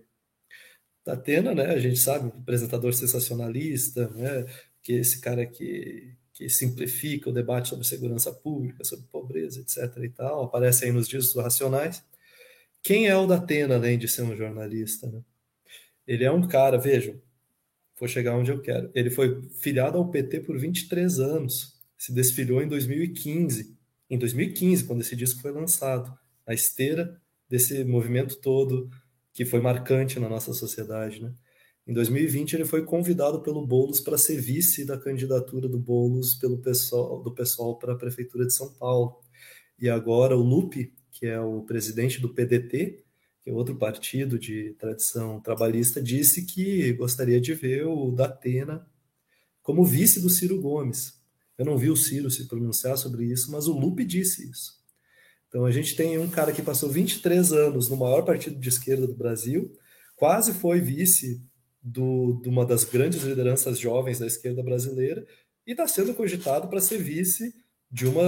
Datena, 1.04 1.54
né, 1.54 1.66
a 1.66 1.78
gente 1.78 1.98
sabe, 1.98 2.26
um 2.26 2.40
apresentador 2.40 2.92
sensacionalista, 2.92 4.08
né, 4.10 4.46
que 4.82 4.94
esse 4.94 5.20
cara 5.20 5.46
que, 5.46 6.14
que 6.40 6.48
simplifica 6.48 7.28
o 7.28 7.32
debate 7.34 7.68
sobre 7.68 7.86
segurança 7.86 8.32
pública, 8.32 8.82
sobre 8.82 9.04
pobreza, 9.12 9.60
etc. 9.60 9.94
e 10.02 10.08
tal, 10.08 10.44
aparece 10.44 10.86
aí 10.86 10.90
nos 10.90 11.06
dias 11.06 11.34
racionais. 11.34 12.02
Quem 12.82 13.08
é 13.08 13.14
o 13.14 13.26
Datena, 13.26 13.74
além 13.74 13.98
de 13.98 14.08
ser 14.08 14.22
um 14.22 14.34
jornalista? 14.34 15.06
Né? 15.06 15.20
Ele 16.06 16.24
é 16.24 16.32
um 16.32 16.48
cara, 16.48 16.78
vejam, 16.78 17.20
vou 17.98 18.08
chegar 18.08 18.38
onde 18.38 18.50
eu 18.50 18.58
quero. 18.58 18.90
Ele 18.94 19.10
foi 19.10 19.42
filiado 19.60 19.98
ao 19.98 20.10
PT 20.10 20.40
por 20.40 20.58
23 20.58 21.20
anos, 21.20 21.78
se 21.98 22.10
desfiliou 22.10 22.62
em 22.62 22.68
2015. 22.68 23.76
Em 24.08 24.18
2015, 24.18 24.84
quando 24.84 25.02
esse 25.02 25.14
disco 25.14 25.42
foi 25.42 25.52
lançado, 25.52 26.10
na 26.46 26.54
esteira 26.54 27.20
desse 27.50 27.84
movimento 27.84 28.36
todo 28.36 28.90
que 29.34 29.44
foi 29.44 29.60
marcante 29.60 30.18
na 30.18 30.28
nossa 30.28 30.54
sociedade, 30.54 31.22
né? 31.22 31.34
Em 31.86 31.92
2020 31.92 32.54
ele 32.54 32.64
foi 32.64 32.84
convidado 32.84 33.40
pelo 33.40 33.66
Bolos 33.66 34.00
para 34.00 34.18
ser 34.18 34.40
vice 34.40 34.84
da 34.84 34.98
candidatura 34.98 35.68
do 35.68 35.78
Bolos 35.78 36.34
pelo 36.34 36.58
pessoal 36.58 37.22
do 37.22 37.32
pessoal 37.32 37.78
para 37.78 37.94
a 37.94 37.96
prefeitura 37.98 38.46
de 38.46 38.52
São 38.52 38.72
Paulo. 38.74 39.18
E 39.78 39.88
agora 39.88 40.36
o 40.36 40.42
Lupe, 40.42 40.94
que 41.10 41.26
é 41.26 41.40
o 41.40 41.62
presidente 41.62 42.20
do 42.20 42.28
PDT, 42.28 43.04
que 43.42 43.50
é 43.50 43.52
outro 43.52 43.76
partido 43.76 44.38
de 44.38 44.74
tradição 44.78 45.40
trabalhista, 45.40 46.02
disse 46.02 46.44
que 46.44 46.92
gostaria 46.92 47.40
de 47.40 47.54
ver 47.54 47.86
o 47.86 48.10
Datena 48.10 48.86
como 49.62 49.84
vice 49.84 50.20
do 50.20 50.28
Ciro 50.28 50.60
Gomes. 50.60 51.18
Eu 51.56 51.64
não 51.64 51.76
vi 51.76 51.90
o 51.90 51.96
Ciro 51.96 52.30
se 52.30 52.46
pronunciar 52.46 52.96
sobre 52.96 53.24
isso, 53.24 53.50
mas 53.50 53.66
o 53.66 53.78
Lupe 53.78 54.04
disse 54.04 54.48
isso. 54.50 54.80
Então 55.48 55.64
a 55.64 55.70
gente 55.70 55.96
tem 55.96 56.18
um 56.18 56.28
cara 56.28 56.52
que 56.52 56.62
passou 56.62 56.88
23 56.88 57.52
anos 57.52 57.88
no 57.88 57.96
maior 57.96 58.22
partido 58.22 58.58
de 58.58 58.68
esquerda 58.68 59.06
do 59.06 59.14
Brasil, 59.14 59.76
quase 60.16 60.54
foi 60.54 60.80
vice 60.80 61.42
do, 61.82 62.40
de 62.42 62.48
uma 62.48 62.64
das 62.64 62.84
grandes 62.84 63.22
lideranças 63.22 63.78
jovens 63.78 64.18
da 64.18 64.26
esquerda 64.26 64.62
brasileira 64.62 65.26
e 65.66 65.72
está 65.72 65.86
sendo 65.86 66.14
cogitado 66.14 66.68
para 66.68 66.80
ser 66.80 66.98
vice 66.98 67.54
de 67.90 68.06
uma 68.06 68.22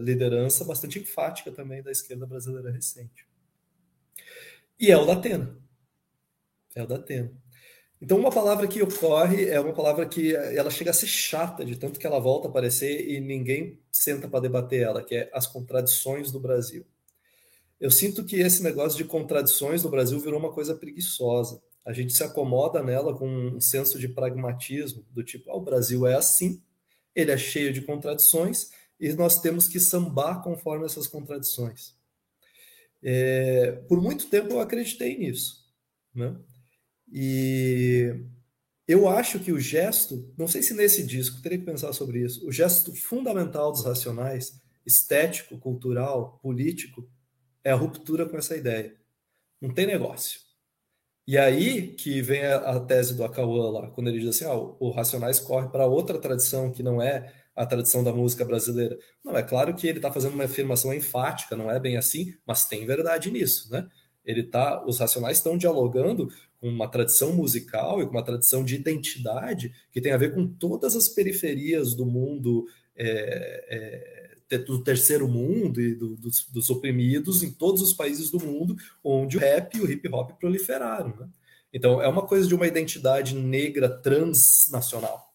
liderança 0.00 0.64
bastante 0.64 0.98
enfática 0.98 1.50
também 1.50 1.82
da 1.82 1.90
esquerda 1.90 2.26
brasileira 2.26 2.70
recente. 2.70 3.26
E 4.78 4.90
é 4.90 4.96
o 4.96 5.04
da 5.04 5.14
Atena. 5.14 5.56
É 6.74 6.82
o 6.82 6.86
da 6.86 6.96
Atena. 6.96 7.32
Então, 8.00 8.18
uma 8.18 8.30
palavra 8.30 8.68
que 8.68 8.82
ocorre 8.82 9.48
é 9.48 9.58
uma 9.58 9.72
palavra 9.72 10.06
que 10.06 10.34
ela 10.34 10.70
chega 10.70 10.90
a 10.90 10.94
ser 10.94 11.06
chata, 11.06 11.64
de 11.64 11.76
tanto 11.76 11.98
que 11.98 12.06
ela 12.06 12.18
volta 12.18 12.48
a 12.48 12.50
aparecer 12.50 13.08
e 13.08 13.18
ninguém 13.18 13.80
senta 13.90 14.28
para 14.28 14.40
debater 14.40 14.82
ela, 14.82 15.02
que 15.02 15.14
é 15.14 15.30
as 15.32 15.46
contradições 15.46 16.30
do 16.30 16.38
Brasil. 16.38 16.84
Eu 17.80 17.90
sinto 17.90 18.24
que 18.24 18.36
esse 18.36 18.62
negócio 18.62 18.98
de 18.98 19.04
contradições 19.04 19.82
no 19.82 19.90
Brasil 19.90 20.20
virou 20.20 20.38
uma 20.38 20.52
coisa 20.52 20.74
preguiçosa. 20.74 21.62
A 21.84 21.92
gente 21.92 22.12
se 22.12 22.24
acomoda 22.24 22.82
nela 22.82 23.16
com 23.16 23.28
um 23.28 23.60
senso 23.60 23.98
de 23.98 24.08
pragmatismo, 24.08 25.04
do 25.10 25.22
tipo, 25.22 25.50
ah, 25.50 25.56
o 25.56 25.60
Brasil 25.60 26.06
é 26.06 26.14
assim, 26.14 26.62
ele 27.14 27.30
é 27.30 27.38
cheio 27.38 27.72
de 27.72 27.82
contradições, 27.82 28.70
e 28.98 29.12
nós 29.12 29.40
temos 29.40 29.68
que 29.68 29.78
sambar 29.78 30.42
conforme 30.42 30.86
essas 30.86 31.06
contradições. 31.06 31.94
É, 33.02 33.72
por 33.86 34.00
muito 34.00 34.28
tempo 34.28 34.48
eu 34.52 34.60
acreditei 34.60 35.18
nisso. 35.18 35.64
Né? 36.14 36.34
E 37.12 38.24
eu 38.88 39.08
acho 39.08 39.38
que 39.40 39.52
o 39.52 39.60
gesto, 39.60 40.32
não 40.38 40.46
sei 40.46 40.62
se 40.62 40.72
nesse 40.72 41.06
disco, 41.06 41.42
teria 41.42 41.58
que 41.58 41.64
pensar 41.64 41.92
sobre 41.92 42.24
isso, 42.24 42.46
o 42.46 42.52
gesto 42.52 42.94
fundamental 42.94 43.72
dos 43.72 43.84
racionais, 43.84 44.60
estético, 44.86 45.58
cultural, 45.58 46.38
político, 46.42 47.08
é 47.62 47.70
a 47.70 47.76
ruptura 47.76 48.26
com 48.28 48.36
essa 48.36 48.56
ideia. 48.56 48.94
Não 49.60 49.72
tem 49.72 49.86
negócio. 49.86 50.40
E 51.26 51.38
aí 51.38 51.88
que 51.94 52.20
vem 52.20 52.44
a, 52.44 52.56
a 52.56 52.80
tese 52.80 53.14
do 53.14 53.24
Acauã 53.24 53.70
lá, 53.70 53.90
quando 53.90 54.08
ele 54.08 54.20
diz 54.20 54.28
assim, 54.28 54.44
ah, 54.44 54.54
o, 54.54 54.76
o 54.78 54.90
Racionais 54.90 55.40
corre 55.40 55.68
para 55.68 55.86
outra 55.86 56.18
tradição 56.18 56.70
que 56.70 56.82
não 56.82 57.00
é 57.00 57.32
a 57.56 57.64
tradição 57.64 58.02
da 58.02 58.12
música 58.12 58.44
brasileira. 58.44 58.98
Não, 59.24 59.36
é 59.36 59.42
claro 59.42 59.74
que 59.74 59.86
ele 59.86 59.98
está 59.98 60.12
fazendo 60.12 60.34
uma 60.34 60.44
afirmação 60.44 60.92
enfática, 60.92 61.56
não 61.56 61.70
é 61.70 61.78
bem 61.78 61.96
assim, 61.96 62.34
mas 62.46 62.66
tem 62.66 62.84
verdade 62.84 63.30
nisso, 63.30 63.70
né? 63.70 63.88
Ele 64.24 64.42
tá, 64.42 64.84
os 64.86 64.98
Racionais 64.98 65.38
estão 65.38 65.56
dialogando 65.56 66.28
com 66.60 66.68
uma 66.68 66.88
tradição 66.88 67.32
musical 67.32 68.00
e 68.00 68.06
com 68.06 68.12
uma 68.12 68.24
tradição 68.24 68.64
de 68.64 68.74
identidade 68.74 69.72
que 69.92 70.00
tem 70.00 70.12
a 70.12 70.16
ver 70.16 70.34
com 70.34 70.46
todas 70.46 70.96
as 70.96 71.08
periferias 71.08 71.94
do 71.94 72.06
mundo 72.06 72.64
é, 72.96 73.06
é, 73.68 74.13
do 74.66 74.82
terceiro 74.82 75.26
mundo 75.26 75.80
e 75.80 75.94
do, 75.94 76.16
dos, 76.16 76.46
dos, 76.48 76.70
oprimidos 76.70 77.42
em 77.42 77.50
todos 77.50 77.82
os 77.82 77.92
países 77.92 78.30
do 78.30 78.38
mundo 78.38 78.76
onde 79.02 79.36
o 79.36 79.40
rap 79.40 79.76
e 79.76 79.80
o 79.80 79.90
hip 79.90 80.08
hop 80.12 80.32
proliferaram. 80.38 81.14
Né? 81.16 81.28
Então 81.72 82.00
é 82.00 82.08
uma 82.08 82.26
coisa 82.26 82.46
de 82.46 82.54
uma 82.54 82.66
identidade 82.66 83.34
negra 83.34 83.88
transnacional 83.88 85.34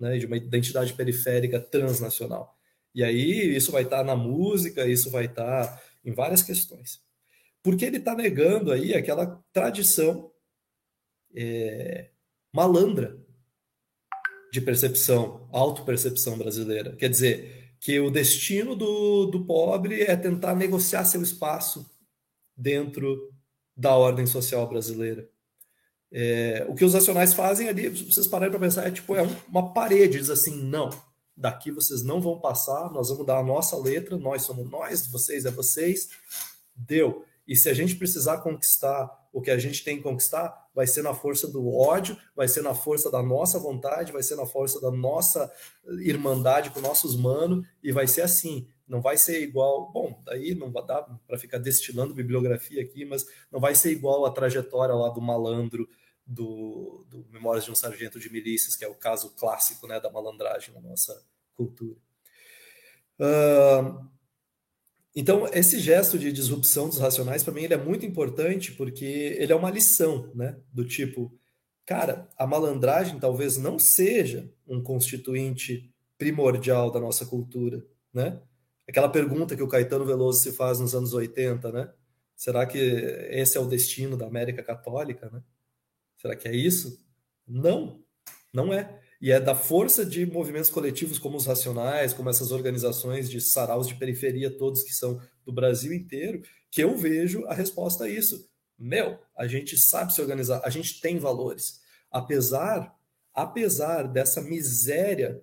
né, 0.00 0.16
de 0.16 0.24
uma 0.24 0.38
identidade 0.38 0.94
periférica 0.94 1.60
transnacional. 1.60 2.58
E 2.94 3.04
aí 3.04 3.54
isso 3.54 3.70
vai 3.70 3.82
estar 3.82 4.02
na 4.02 4.16
música, 4.16 4.86
isso 4.86 5.10
vai 5.10 5.26
estar 5.26 5.80
em 6.02 6.12
várias 6.12 6.42
questões. 6.42 7.00
Porque 7.62 7.84
ele 7.84 7.98
está 7.98 8.14
negando 8.14 8.72
aí 8.72 8.94
aquela 8.94 9.44
tradição 9.52 10.32
é, 11.36 12.08
malandra 12.52 13.20
de 14.50 14.60
percepção, 14.60 15.46
autopercepção 15.52 16.38
brasileira. 16.38 16.96
Quer 16.96 17.10
dizer, 17.10 17.59
que 17.80 17.98
o 17.98 18.10
destino 18.10 18.76
do, 18.76 19.26
do 19.26 19.44
pobre 19.44 20.02
é 20.02 20.14
tentar 20.14 20.54
negociar 20.54 21.04
seu 21.06 21.22
espaço 21.22 21.90
dentro 22.54 23.32
da 23.74 23.96
ordem 23.96 24.26
social 24.26 24.68
brasileira. 24.68 25.28
É, 26.12 26.66
o 26.68 26.74
que 26.74 26.84
os 26.84 26.92
nacionais 26.92 27.32
fazem 27.32 27.68
ali, 27.68 27.88
vocês 27.88 28.26
pararem 28.26 28.50
para 28.50 28.60
pensar, 28.60 28.86
é 28.86 28.90
tipo 28.90 29.16
é 29.16 29.22
uma 29.48 29.72
parede, 29.72 30.18
diz 30.18 30.28
assim, 30.28 30.62
não, 30.62 30.90
daqui 31.34 31.70
vocês 31.70 32.02
não 32.02 32.20
vão 32.20 32.38
passar, 32.38 32.90
nós 32.92 33.08
vamos 33.08 33.24
dar 33.24 33.38
a 33.38 33.44
nossa 33.44 33.76
letra, 33.78 34.18
nós 34.18 34.42
somos 34.42 34.68
nós, 34.68 35.06
vocês 35.06 35.46
é 35.46 35.50
vocês, 35.50 36.10
deu. 36.74 37.24
E 37.48 37.56
se 37.56 37.70
a 37.70 37.74
gente 37.74 37.96
precisar 37.96 38.38
conquistar 38.38 39.10
o 39.32 39.40
que 39.40 39.50
a 39.50 39.58
gente 39.58 39.84
tem 39.84 39.96
que 39.96 40.02
conquistar, 40.02 40.68
vai 40.74 40.86
ser 40.86 41.02
na 41.02 41.14
força 41.14 41.46
do 41.48 41.68
ódio, 41.72 42.16
vai 42.34 42.48
ser 42.48 42.62
na 42.62 42.74
força 42.74 43.10
da 43.10 43.22
nossa 43.22 43.58
vontade, 43.58 44.12
vai 44.12 44.22
ser 44.22 44.36
na 44.36 44.46
força 44.46 44.80
da 44.80 44.90
nossa 44.90 45.50
irmandade 46.00 46.70
com 46.70 46.80
nossos 46.80 47.16
manos, 47.16 47.66
e 47.82 47.92
vai 47.92 48.06
ser 48.06 48.22
assim. 48.22 48.66
Não 48.88 49.00
vai 49.00 49.16
ser 49.16 49.40
igual. 49.40 49.92
Bom, 49.92 50.20
daí 50.24 50.54
não 50.54 50.72
vai 50.72 50.84
dar 50.84 51.02
para 51.26 51.38
ficar 51.38 51.58
destilando 51.58 52.12
bibliografia 52.12 52.82
aqui, 52.82 53.04
mas 53.04 53.24
não 53.50 53.60
vai 53.60 53.74
ser 53.74 53.92
igual 53.92 54.26
a 54.26 54.32
trajetória 54.32 54.94
lá 54.94 55.08
do 55.10 55.20
malandro 55.20 55.88
do, 56.26 57.04
do 57.08 57.26
Memórias 57.30 57.64
de 57.64 57.70
um 57.70 57.74
Sargento 57.74 58.18
de 58.18 58.30
Milícias, 58.30 58.74
que 58.74 58.84
é 58.84 58.88
o 58.88 58.94
caso 58.94 59.30
clássico 59.36 59.86
né, 59.86 60.00
da 60.00 60.10
malandragem 60.10 60.74
na 60.74 60.80
nossa 60.80 61.24
cultura. 61.54 61.98
Uh, 63.18 64.08
então, 65.14 65.46
esse 65.52 65.80
gesto 65.80 66.18
de 66.18 66.32
disrupção 66.32 66.88
dos 66.88 66.98
racionais, 66.98 67.42
para 67.42 67.52
mim, 67.52 67.62
ele 67.62 67.74
é 67.74 67.76
muito 67.76 68.06
importante 68.06 68.72
porque 68.72 69.04
ele 69.04 69.52
é 69.52 69.56
uma 69.56 69.70
lição, 69.70 70.30
né? 70.34 70.56
Do 70.72 70.84
tipo, 70.84 71.36
cara, 71.84 72.28
a 72.36 72.46
malandragem 72.46 73.18
talvez 73.18 73.56
não 73.56 73.78
seja 73.78 74.52
um 74.68 74.80
constituinte 74.80 75.92
primordial 76.16 76.90
da 76.92 77.00
nossa 77.00 77.26
cultura, 77.26 77.84
né? 78.14 78.40
Aquela 78.88 79.08
pergunta 79.08 79.56
que 79.56 79.62
o 79.62 79.68
Caetano 79.68 80.04
Veloso 80.04 80.42
se 80.42 80.52
faz 80.52 80.78
nos 80.78 80.94
anos 80.94 81.12
80, 81.12 81.72
né? 81.72 81.92
Será 82.36 82.64
que 82.64 82.78
esse 82.78 83.56
é 83.56 83.60
o 83.60 83.66
destino 83.66 84.16
da 84.16 84.26
América 84.26 84.62
Católica, 84.62 85.28
né? 85.30 85.42
Será 86.18 86.36
que 86.36 86.46
é 86.46 86.54
isso? 86.54 87.04
Não, 87.46 88.00
não 88.52 88.72
é. 88.72 88.99
E 89.20 89.30
é 89.30 89.38
da 89.38 89.54
força 89.54 90.04
de 90.04 90.24
movimentos 90.24 90.70
coletivos 90.70 91.18
como 91.18 91.36
os 91.36 91.44
Racionais, 91.44 92.14
como 92.14 92.30
essas 92.30 92.52
organizações 92.52 93.28
de 93.28 93.40
saraus 93.40 93.86
de 93.86 93.94
periferia, 93.96 94.50
todos 94.56 94.82
que 94.82 94.94
são 94.94 95.20
do 95.44 95.52
Brasil 95.52 95.92
inteiro, 95.92 96.42
que 96.70 96.82
eu 96.82 96.96
vejo 96.96 97.44
a 97.46 97.54
resposta 97.54 98.04
a 98.04 98.08
isso. 98.08 98.48
Meu, 98.78 99.18
a 99.36 99.46
gente 99.46 99.76
sabe 99.76 100.14
se 100.14 100.22
organizar, 100.22 100.62
a 100.64 100.70
gente 100.70 101.00
tem 101.02 101.18
valores. 101.18 101.80
Apesar, 102.10 102.96
apesar 103.34 104.04
dessa 104.04 104.40
miséria, 104.40 105.42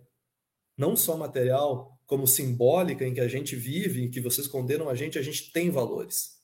não 0.75 0.95
só 0.95 1.15
material, 1.15 1.99
como 2.07 2.25
simbólica 2.25 3.05
em 3.05 3.13
que 3.13 3.19
a 3.19 3.27
gente 3.27 3.55
vive, 3.55 4.03
em 4.03 4.09
que 4.09 4.21
vocês 4.21 4.47
condenam 4.47 4.89
a 4.89 4.95
gente, 4.95 5.19
a 5.19 5.21
gente 5.21 5.51
tem 5.51 5.69
valores. 5.69 6.37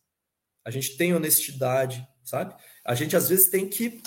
A 0.63 0.69
gente 0.69 0.97
tem 0.97 1.15
honestidade, 1.15 2.05
sabe? 2.23 2.53
A 2.85 2.93
gente 2.93 3.15
às 3.15 3.29
vezes 3.29 3.49
tem 3.49 3.67
que 3.67 4.03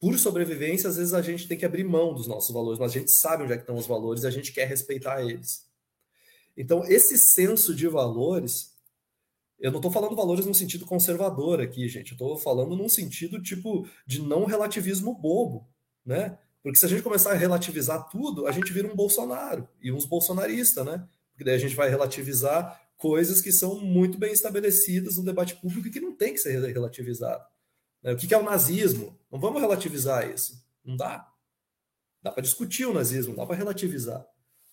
por 0.00 0.18
sobrevivência, 0.18 0.88
às 0.88 0.96
vezes 0.96 1.12
a 1.12 1.22
gente 1.22 1.48
tem 1.48 1.58
que 1.58 1.66
abrir 1.66 1.84
mão 1.84 2.14
dos 2.14 2.26
nossos 2.26 2.54
valores, 2.54 2.78
mas 2.78 2.92
a 2.92 2.98
gente 2.98 3.10
sabe 3.10 3.42
onde 3.42 3.52
é 3.52 3.56
que 3.56 3.62
estão 3.62 3.76
os 3.76 3.86
valores 3.86 4.22
e 4.22 4.26
a 4.26 4.30
gente 4.30 4.52
quer 4.52 4.66
respeitar 4.66 5.22
eles. 5.22 5.66
Então, 6.56 6.84
esse 6.84 7.18
senso 7.18 7.74
de 7.74 7.88
valores, 7.88 8.74
eu 9.58 9.70
não 9.70 9.78
estou 9.78 9.90
falando 9.90 10.14
valores 10.14 10.46
no 10.46 10.54
sentido 10.54 10.86
conservador 10.86 11.60
aqui, 11.60 11.88
gente. 11.88 12.12
Eu 12.12 12.14
estou 12.14 12.36
falando 12.36 12.76
num 12.76 12.88
sentido 12.88 13.42
tipo 13.42 13.88
de 14.06 14.22
não 14.22 14.44
relativismo 14.44 15.14
bobo, 15.14 15.68
né? 16.04 16.38
Porque 16.62 16.78
se 16.78 16.86
a 16.86 16.88
gente 16.88 17.02
começar 17.02 17.32
a 17.32 17.36
relativizar 17.36 18.08
tudo, 18.08 18.46
a 18.46 18.52
gente 18.52 18.72
vira 18.72 18.86
um 18.86 18.94
Bolsonaro 18.94 19.68
e 19.80 19.90
uns 19.90 20.04
bolsonaristas, 20.04 20.84
né? 20.84 21.06
Porque 21.32 21.44
daí 21.44 21.54
a 21.54 21.58
gente 21.58 21.74
vai 21.74 21.88
relativizar 21.88 22.80
coisas 22.96 23.40
que 23.40 23.52
são 23.52 23.80
muito 23.80 24.18
bem 24.18 24.32
estabelecidas 24.32 25.16
no 25.16 25.24
debate 25.24 25.56
público 25.56 25.86
e 25.86 25.90
que 25.90 26.00
não 26.00 26.14
tem 26.14 26.34
que 26.34 26.40
ser 26.40 26.60
relativizado. 26.72 27.44
Né? 28.02 28.12
O 28.12 28.16
que 28.16 28.32
é 28.32 28.38
o 28.38 28.42
nazismo? 28.42 29.18
Não 29.30 29.40
vamos 29.40 29.60
relativizar 29.60 30.28
isso. 30.30 30.64
Não 30.84 30.96
dá. 30.96 31.28
Dá 32.22 32.32
para 32.32 32.42
discutir 32.42 32.86
o 32.86 32.92
nazismo, 32.92 33.36
dá 33.36 33.46
para 33.46 33.56
relativizar. 33.56 34.26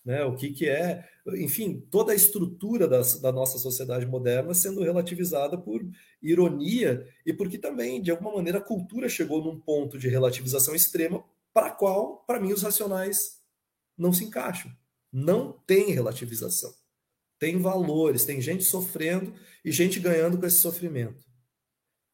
Né? 0.03 0.23
O 0.23 0.35
que, 0.35 0.51
que 0.51 0.69
é, 0.69 1.03
enfim, 1.33 1.79
toda 1.89 2.11
a 2.11 2.15
estrutura 2.15 2.87
das, 2.87 3.19
da 3.19 3.31
nossa 3.31 3.57
sociedade 3.57 4.05
moderna 4.05 4.53
sendo 4.53 4.83
relativizada 4.83 5.57
por 5.57 5.83
ironia 6.21 7.07
e 7.25 7.33
porque 7.33 7.57
também, 7.57 8.01
de 8.01 8.11
alguma 8.11 8.35
maneira, 8.35 8.59
a 8.59 8.63
cultura 8.63 9.09
chegou 9.09 9.43
num 9.43 9.59
ponto 9.59 9.97
de 9.97 10.07
relativização 10.07 10.75
extrema 10.75 11.23
para 11.51 11.71
qual, 11.71 12.17
para 12.27 12.39
mim, 12.39 12.53
os 12.53 12.61
racionais 12.61 13.41
não 13.97 14.13
se 14.13 14.23
encaixam. 14.23 14.71
Não 15.11 15.53
tem 15.65 15.91
relativização. 15.91 16.73
Tem 17.39 17.59
valores, 17.59 18.25
tem 18.25 18.39
gente 18.39 18.63
sofrendo 18.63 19.33
e 19.63 19.71
gente 19.71 19.99
ganhando 19.99 20.37
com 20.37 20.45
esse 20.45 20.57
sofrimento. 20.57 21.25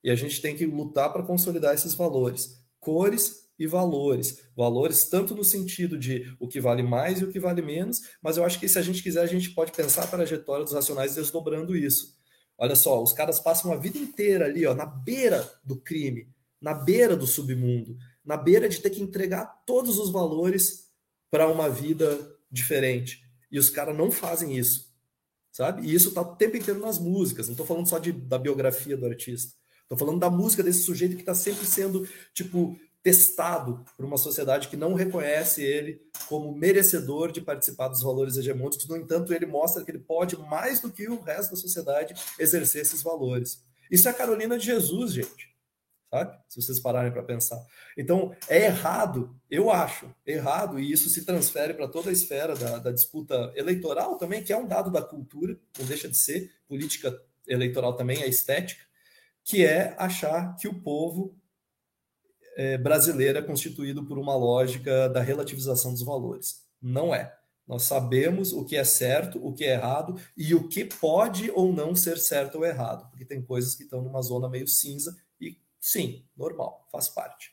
E 0.04 0.10
a 0.10 0.16
gente 0.16 0.42
tem 0.42 0.56
que 0.56 0.66
lutar 0.66 1.12
para 1.12 1.24
consolidar 1.24 1.74
esses 1.74 1.94
valores, 1.94 2.58
cores 2.80 3.50
e 3.58 3.68
valores. 3.68 4.44
Valores 4.56 5.06
tanto 5.06 5.36
no 5.36 5.44
sentido 5.44 5.98
de 5.98 6.36
o 6.40 6.48
que 6.48 6.60
vale 6.60 6.82
mais 6.82 7.22
e 7.22 7.26
o 7.26 7.32
que 7.32 7.40
vale 7.40 7.62
menos, 7.62 8.02
mas 8.22 8.38
eu 8.38 8.44
acho 8.44 8.60
que 8.60 8.68
se 8.68 8.80
a 8.80 8.82
gente 8.82 9.04
quiser, 9.04 9.22
a 9.22 9.28
gente 9.28 9.52
pode 9.52 9.72
pensar 9.72 10.04
a 10.04 10.08
trajetória 10.08 10.64
dos 10.64 10.74
racionais 10.74 11.16
desdobrando 11.16 11.76
isso. 11.76 12.20
Olha 12.58 12.76
só, 12.76 13.02
os 13.02 13.14
caras 13.14 13.40
passam 13.40 13.72
a 13.72 13.76
vida 13.76 13.98
inteira 13.98 14.46
ali, 14.46 14.66
ó, 14.66 14.74
na 14.74 14.86
beira 14.86 15.52
do 15.64 15.76
crime, 15.80 16.28
na 16.60 16.74
beira 16.74 17.16
do 17.16 17.26
submundo, 17.26 17.98
na 18.24 18.38
beira 18.38 18.70
de 18.70 18.80
ter 18.80 18.90
que 18.90 19.02
entregar 19.02 19.46
todos 19.66 19.98
os 19.98 20.12
valores 20.12 20.92
para 21.30 21.48
uma 21.48 21.70
vida 21.70 22.36
diferente. 22.52 23.24
E 23.52 23.58
os 23.58 23.70
caras 23.70 23.98
não 23.98 24.12
fazem 24.12 24.58
isso, 24.58 24.94
sabe? 25.52 25.88
E 25.88 25.94
isso 25.94 26.10
está 26.10 26.22
o 26.22 26.36
tempo 26.36 26.58
inteiro 26.58 26.80
nas 26.80 27.00
músicas, 27.00 27.48
não 27.48 27.54
estou 27.54 27.66
falando 27.66 27.88
só 27.88 28.00
de, 28.00 28.12
da 28.12 28.38
biografia 28.38 28.96
do 28.96 29.06
artista. 29.06 29.54
Estou 29.92 30.08
falando 30.08 30.22
da 30.22 30.30
música 30.30 30.64
desse 30.64 30.84
sujeito 30.84 31.16
que 31.16 31.22
está 31.22 31.36
sempre 31.36 31.66
sendo, 31.66 32.08
tipo, 32.34 32.80
testado 33.04 33.84
por 33.98 34.06
uma 34.06 34.16
sociedade 34.16 34.70
que 34.70 34.78
não 34.78 34.94
reconhece 34.94 35.62
ele 35.62 36.02
como 36.30 36.56
merecedor 36.56 37.30
de 37.30 37.42
participar 37.42 37.90
dos 37.90 38.02
valores 38.02 38.38
hegemônicos. 38.38 38.88
No 38.88 38.96
entanto, 38.96 39.34
ele 39.34 39.46
mostra 39.46 39.84
que 39.84 39.92
ele 39.92 40.00
pode, 40.00 40.38
mais 40.38 40.80
do 40.80 40.90
que 40.90 41.10
o 41.10 41.20
resto 41.20 41.50
da 41.50 41.58
sociedade, 41.58 42.14
exercer 42.40 42.84
esses 42.84 43.04
valores. 43.04 43.66
Isso 43.92 44.08
é 44.08 44.12
a 44.12 44.14
Carolina 44.14 44.58
de 44.58 44.66
Jesus, 44.66 45.12
gente. 45.12 45.52
Sabe? 46.10 46.40
Se 46.48 46.62
vocês 46.62 46.80
pararem 46.80 47.12
para 47.12 47.24
pensar. 47.24 47.62
Então, 47.98 48.34
é 48.48 48.68
errado, 48.68 49.36
eu 49.50 49.70
acho, 49.70 50.10
errado, 50.26 50.80
e 50.80 50.90
isso 50.90 51.10
se 51.10 51.26
transfere 51.26 51.74
para 51.74 51.90
toda 51.90 52.10
a 52.10 52.14
esfera 52.14 52.56
da, 52.56 52.78
da 52.78 52.92
disputa 52.94 53.52
eleitoral 53.58 54.18
também, 54.18 54.42
que 54.42 54.54
é 54.54 54.58
um 54.58 54.68
dado 54.68 54.90
da 54.90 55.02
cultura, 55.02 55.60
não 55.78 55.86
deixa 55.86 56.08
de 56.08 56.18
ser, 56.18 56.50
política 56.66 57.14
eleitoral 57.46 57.94
também 57.94 58.22
é 58.22 58.30
estética 58.30 58.90
que 59.44 59.66
é 59.66 59.96
achar 59.98 60.56
que 60.56 60.68
o 60.68 60.82
povo 60.82 61.36
é, 62.56 62.78
brasileiro 62.78 63.40
é 63.40 63.42
constituído 63.42 64.06
por 64.06 64.18
uma 64.18 64.36
lógica 64.36 65.10
da 65.10 65.22
relativização 65.22 65.92
dos 65.92 66.04
valores. 66.04 66.66
Não 66.82 67.14
é. 67.14 67.36
Nós 67.68 67.84
sabemos 67.84 68.52
o 68.52 68.66
que 68.66 68.76
é 68.76 68.84
certo, 68.84 69.40
o 69.46 69.54
que 69.54 69.64
é 69.64 69.74
errado 69.74 70.20
e 70.36 70.54
o 70.54 70.68
que 70.68 70.84
pode 70.84 71.50
ou 71.52 71.72
não 71.72 71.96
ser 71.96 72.18
certo 72.18 72.56
ou 72.58 72.66
errado, 72.66 73.10
porque 73.10 73.24
tem 73.24 73.42
coisas 73.42 73.76
que 73.76 73.84
estão 73.84 74.02
numa 74.02 74.22
zona 74.22 74.50
meio 74.50 74.68
cinza 74.68 75.16
e 75.40 75.58
sim, 75.80 76.26
normal, 76.36 76.88
faz 76.92 77.08
parte. 77.08 77.52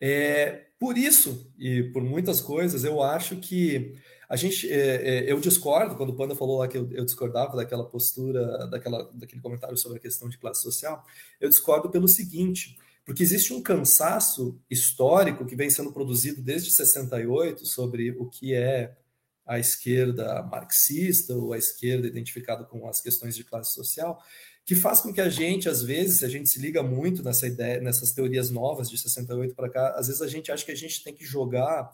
É, 0.00 0.66
por 0.78 0.98
isso 0.98 1.50
e 1.56 1.84
por 1.84 2.02
muitas 2.02 2.40
coisas, 2.40 2.84
eu 2.84 3.02
acho 3.02 3.36
que 3.36 3.96
a 4.32 4.36
gente, 4.36 4.66
é, 4.72 5.26
é, 5.26 5.30
eu 5.30 5.38
discordo 5.38 5.94
quando 5.94 6.08
o 6.08 6.16
Panda 6.16 6.34
falou 6.34 6.60
lá 6.60 6.66
que 6.66 6.78
eu, 6.78 6.90
eu, 6.90 7.04
discordava 7.04 7.54
daquela 7.54 7.84
postura, 7.84 8.66
daquela, 8.66 9.02
daquele 9.12 9.42
comentário 9.42 9.76
sobre 9.76 9.98
a 9.98 10.00
questão 10.00 10.26
de 10.26 10.38
classe 10.38 10.62
social. 10.62 11.04
Eu 11.38 11.50
discordo 11.50 11.90
pelo 11.90 12.08
seguinte, 12.08 12.78
Porque 13.04 13.22
existe 13.22 13.52
um 13.52 13.60
cansaço 13.62 14.58
histórico 14.70 15.44
que 15.44 15.54
vem 15.54 15.68
sendo 15.68 15.92
produzido 15.92 16.40
desde 16.40 16.70
68 16.70 17.66
sobre 17.66 18.12
o 18.12 18.24
que 18.24 18.54
é 18.54 18.96
a 19.44 19.58
esquerda 19.58 20.42
marxista 20.44 21.34
ou 21.34 21.52
a 21.52 21.58
esquerda 21.58 22.06
identificada 22.06 22.64
com 22.64 22.88
as 22.88 23.02
questões 23.02 23.36
de 23.36 23.44
classe 23.44 23.74
social, 23.74 24.18
que 24.64 24.74
faz 24.74 25.02
com 25.02 25.12
que 25.12 25.20
a 25.20 25.28
gente, 25.28 25.68
às 25.68 25.82
vezes, 25.82 26.24
a 26.24 26.28
gente 26.30 26.48
se 26.48 26.58
liga 26.58 26.82
muito 26.82 27.22
nessa 27.22 27.46
ideia, 27.46 27.82
nessas 27.82 28.12
teorias 28.12 28.48
novas 28.48 28.88
de 28.88 28.96
68 28.96 29.54
para 29.54 29.68
cá, 29.68 29.90
às 29.90 30.06
vezes 30.06 30.22
a 30.22 30.26
gente 30.26 30.50
acha 30.50 30.64
que 30.64 30.72
a 30.72 30.76
gente 30.76 31.04
tem 31.04 31.12
que 31.12 31.22
jogar 31.22 31.92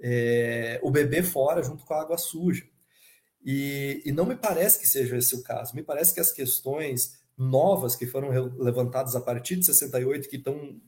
é, 0.00 0.80
o 0.82 0.90
bebê 0.90 1.22
fora 1.22 1.62
junto 1.62 1.84
com 1.84 1.94
a 1.94 2.00
água 2.00 2.18
suja. 2.18 2.64
E, 3.44 4.02
e 4.04 4.12
não 4.12 4.26
me 4.26 4.36
parece 4.36 4.78
que 4.78 4.86
seja 4.86 5.16
esse 5.16 5.34
o 5.34 5.42
caso. 5.42 5.74
Me 5.74 5.82
parece 5.82 6.12
que 6.12 6.20
as 6.20 6.32
questões 6.32 7.18
novas 7.36 7.96
que 7.96 8.06
foram 8.06 8.30
levantadas 8.58 9.16
a 9.16 9.20
partir 9.20 9.56
de 9.56 9.64
68, 9.64 10.28
que 10.28 10.36
estão 10.36 10.78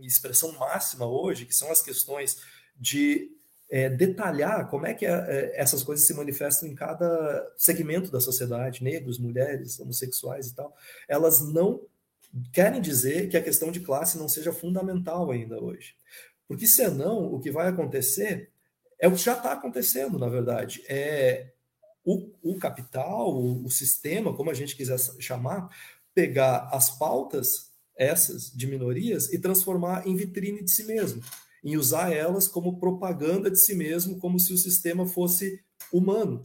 em 0.00 0.06
expressão 0.06 0.52
máxima 0.58 1.06
hoje, 1.06 1.46
que 1.46 1.54
são 1.54 1.70
as 1.72 1.80
questões 1.80 2.38
de 2.76 3.30
é, 3.70 3.88
detalhar 3.88 4.68
como 4.68 4.86
é 4.86 4.92
que 4.92 5.06
é, 5.06 5.52
essas 5.54 5.82
coisas 5.82 6.06
se 6.06 6.12
manifestam 6.12 6.68
em 6.68 6.74
cada 6.74 7.52
segmento 7.56 8.10
da 8.10 8.20
sociedade, 8.20 8.84
negros, 8.84 9.18
mulheres, 9.18 9.80
homossexuais 9.80 10.48
e 10.48 10.54
tal, 10.54 10.76
elas 11.08 11.40
não 11.40 11.80
querem 12.52 12.80
dizer 12.80 13.28
que 13.28 13.36
a 13.36 13.42
questão 13.42 13.70
de 13.70 13.80
classe 13.80 14.18
não 14.18 14.28
seja 14.28 14.52
fundamental 14.52 15.30
ainda 15.30 15.62
hoje. 15.62 15.94
Porque 16.46 16.66
senão 16.66 17.32
o 17.32 17.40
que 17.40 17.50
vai 17.50 17.68
acontecer 17.68 18.50
é 19.00 19.08
o 19.08 19.12
que 19.12 19.18
já 19.18 19.36
está 19.36 19.52
acontecendo, 19.52 20.18
na 20.18 20.28
verdade. 20.28 20.82
É 20.88 21.52
o, 22.04 22.30
o 22.42 22.58
capital, 22.58 23.34
o, 23.34 23.64
o 23.64 23.70
sistema, 23.70 24.34
como 24.34 24.50
a 24.50 24.54
gente 24.54 24.76
quiser 24.76 24.98
chamar, 25.18 25.68
pegar 26.14 26.68
as 26.72 26.90
pautas, 26.90 27.72
essas 27.96 28.50
de 28.50 28.66
minorias, 28.66 29.32
e 29.32 29.38
transformar 29.38 30.06
em 30.06 30.14
vitrine 30.14 30.62
de 30.62 30.70
si 30.70 30.84
mesmo, 30.84 31.22
em 31.62 31.76
usar 31.76 32.12
elas 32.12 32.46
como 32.46 32.78
propaganda 32.78 33.50
de 33.50 33.58
si 33.58 33.74
mesmo, 33.74 34.18
como 34.18 34.38
se 34.38 34.52
o 34.52 34.58
sistema 34.58 35.06
fosse 35.06 35.60
humano. 35.92 36.42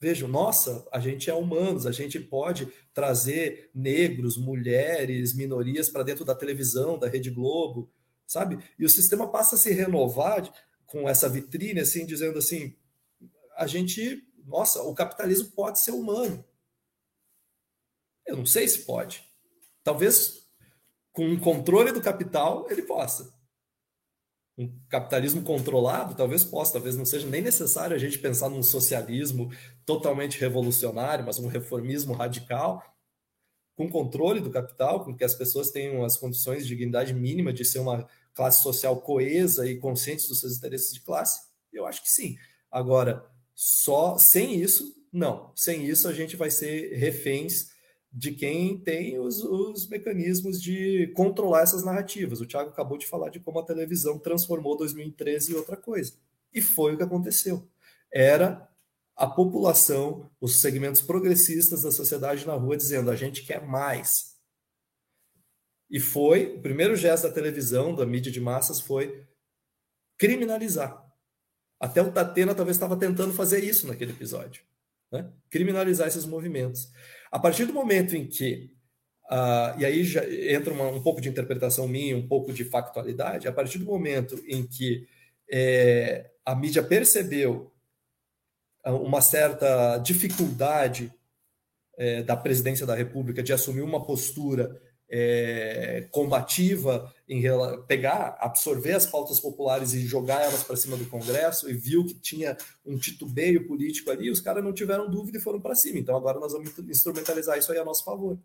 Vejam, 0.00 0.28
nossa, 0.28 0.86
a 0.92 1.00
gente 1.00 1.30
é 1.30 1.34
humanos, 1.34 1.86
a 1.86 1.92
gente 1.92 2.20
pode 2.20 2.68
trazer 2.92 3.70
negros, 3.74 4.36
mulheres, 4.36 5.34
minorias 5.34 5.88
para 5.88 6.02
dentro 6.02 6.24
da 6.24 6.34
televisão, 6.34 6.98
da 6.98 7.08
Rede 7.08 7.30
Globo, 7.30 7.90
sabe? 8.26 8.58
E 8.78 8.84
o 8.84 8.90
sistema 8.90 9.28
passa 9.28 9.54
a 9.54 9.58
se 9.58 9.72
renovar 9.72 10.50
com 10.86 11.08
essa 11.08 11.28
vitrine, 11.28 11.80
assim, 11.80 12.06
dizendo 12.06 12.38
assim, 12.38 12.76
a 13.56 13.66
gente, 13.66 14.22
nossa, 14.44 14.82
o 14.82 14.94
capitalismo 14.94 15.50
pode 15.52 15.80
ser 15.80 15.90
humano. 15.90 16.44
Eu 18.26 18.36
não 18.36 18.46
sei 18.46 18.66
se 18.68 18.84
pode. 18.84 19.24
Talvez 19.82 20.46
com 21.12 21.26
um 21.26 21.38
controle 21.38 21.92
do 21.92 22.00
capital 22.00 22.66
ele 22.70 22.82
possa. 22.82 23.34
Um 24.58 24.72
capitalismo 24.88 25.42
controlado 25.42 26.14
talvez 26.14 26.42
possa, 26.42 26.74
talvez 26.74 26.96
não 26.96 27.04
seja 27.04 27.26
nem 27.26 27.42
necessário 27.42 27.94
a 27.94 27.98
gente 27.98 28.18
pensar 28.18 28.48
num 28.48 28.62
socialismo 28.62 29.50
totalmente 29.84 30.40
revolucionário, 30.40 31.24
mas 31.24 31.38
um 31.38 31.46
reformismo 31.46 32.14
radical 32.14 32.82
com 33.76 33.90
controle 33.90 34.40
do 34.40 34.50
capital, 34.50 35.04
com 35.04 35.14
que 35.14 35.22
as 35.22 35.34
pessoas 35.34 35.70
tenham 35.70 36.02
as 36.02 36.16
condições 36.16 36.62
de 36.62 36.68
dignidade 36.68 37.12
mínima 37.12 37.52
de 37.52 37.64
ser 37.64 37.78
uma 37.78 38.08
classe 38.36 38.62
social 38.62 39.00
coesa 39.00 39.66
e 39.66 39.78
consciente 39.78 40.28
dos 40.28 40.38
seus 40.38 40.56
interesses 40.56 40.92
de 40.92 41.00
classe? 41.00 41.40
Eu 41.72 41.86
acho 41.86 42.02
que 42.02 42.10
sim. 42.10 42.36
Agora, 42.70 43.24
só 43.54 44.18
sem 44.18 44.60
isso, 44.60 44.94
não. 45.12 45.50
Sem 45.56 45.86
isso, 45.86 46.06
a 46.06 46.12
gente 46.12 46.36
vai 46.36 46.50
ser 46.50 46.94
reféns 46.94 47.74
de 48.12 48.32
quem 48.32 48.78
tem 48.78 49.18
os, 49.18 49.42
os, 49.42 49.88
mecanismos 49.88 50.60
de 50.60 51.12
controlar 51.14 51.62
essas 51.62 51.84
narrativas. 51.84 52.40
O 52.40 52.46
Thiago 52.46 52.70
acabou 52.70 52.96
de 52.96 53.06
falar 53.06 53.30
de 53.30 53.40
como 53.40 53.58
a 53.58 53.64
televisão 53.64 54.18
transformou 54.18 54.76
2013 54.76 55.52
em 55.52 55.56
outra 55.56 55.76
coisa. 55.76 56.14
E 56.52 56.60
foi 56.60 56.94
o 56.94 56.96
que 56.96 57.02
aconteceu. 57.02 57.66
Era 58.12 58.68
a 59.16 59.26
população, 59.26 60.30
os 60.40 60.60
segmentos 60.60 61.00
progressistas 61.00 61.82
da 61.82 61.90
sociedade 61.90 62.46
na 62.46 62.54
rua 62.54 62.76
dizendo: 62.76 63.10
a 63.10 63.16
gente 63.16 63.42
quer 63.42 63.66
mais. 63.66 64.35
E 65.90 66.00
foi, 66.00 66.56
o 66.56 66.60
primeiro 66.60 66.96
gesto 66.96 67.28
da 67.28 67.32
televisão, 67.32 67.94
da 67.94 68.04
mídia 68.04 68.32
de 68.32 68.40
massas, 68.40 68.80
foi 68.80 69.24
criminalizar. 70.18 71.04
Até 71.78 72.02
o 72.02 72.10
Tatena 72.10 72.54
talvez 72.54 72.76
estava 72.76 72.96
tentando 72.96 73.32
fazer 73.32 73.62
isso 73.62 73.86
naquele 73.86 74.12
episódio. 74.12 74.62
Né? 75.12 75.30
Criminalizar 75.50 76.08
esses 76.08 76.24
movimentos. 76.24 76.90
A 77.30 77.38
partir 77.38 77.66
do 77.66 77.72
momento 77.72 78.16
em 78.16 78.26
que, 78.26 78.72
uh, 79.30 79.78
e 79.78 79.84
aí 79.84 80.02
já 80.04 80.24
entra 80.28 80.72
uma, 80.72 80.88
um 80.88 81.02
pouco 81.02 81.20
de 81.20 81.28
interpretação 81.28 81.86
minha, 81.86 82.16
um 82.16 82.26
pouco 82.26 82.52
de 82.52 82.64
factualidade, 82.64 83.46
a 83.46 83.52
partir 83.52 83.78
do 83.78 83.84
momento 83.84 84.42
em 84.46 84.66
que 84.66 85.06
é, 85.50 86.30
a 86.44 86.54
mídia 86.54 86.82
percebeu 86.82 87.72
uma 88.84 89.20
certa 89.20 89.98
dificuldade 89.98 91.12
é, 91.98 92.22
da 92.22 92.36
presidência 92.36 92.86
da 92.86 92.94
República 92.94 93.42
de 93.42 93.52
assumir 93.52 93.80
uma 93.80 94.04
postura 94.04 94.80
é, 95.08 96.08
combativa 96.10 97.12
em 97.28 97.42
pegar, 97.86 98.36
absorver 98.40 98.92
as 98.92 99.06
pautas 99.06 99.40
populares 99.40 99.92
e 99.94 100.06
jogar 100.06 100.42
elas 100.42 100.62
para 100.62 100.76
cima 100.76 100.96
do 100.96 101.06
Congresso 101.06 101.70
e 101.70 101.72
viu 101.72 102.04
que 102.04 102.14
tinha 102.14 102.56
um 102.84 102.98
titubeio 102.98 103.66
político 103.66 104.10
ali, 104.10 104.30
os 104.30 104.40
caras 104.40 104.64
não 104.64 104.72
tiveram 104.72 105.10
dúvida 105.10 105.38
e 105.38 105.40
foram 105.40 105.60
para 105.60 105.74
cima. 105.74 105.98
Então 105.98 106.16
agora 106.16 106.40
nós 106.40 106.52
vamos 106.52 106.76
instrumentalizar 106.88 107.58
isso 107.58 107.72
aí 107.72 107.78
a 107.78 107.84
nosso 107.84 108.04
favor. 108.04 108.38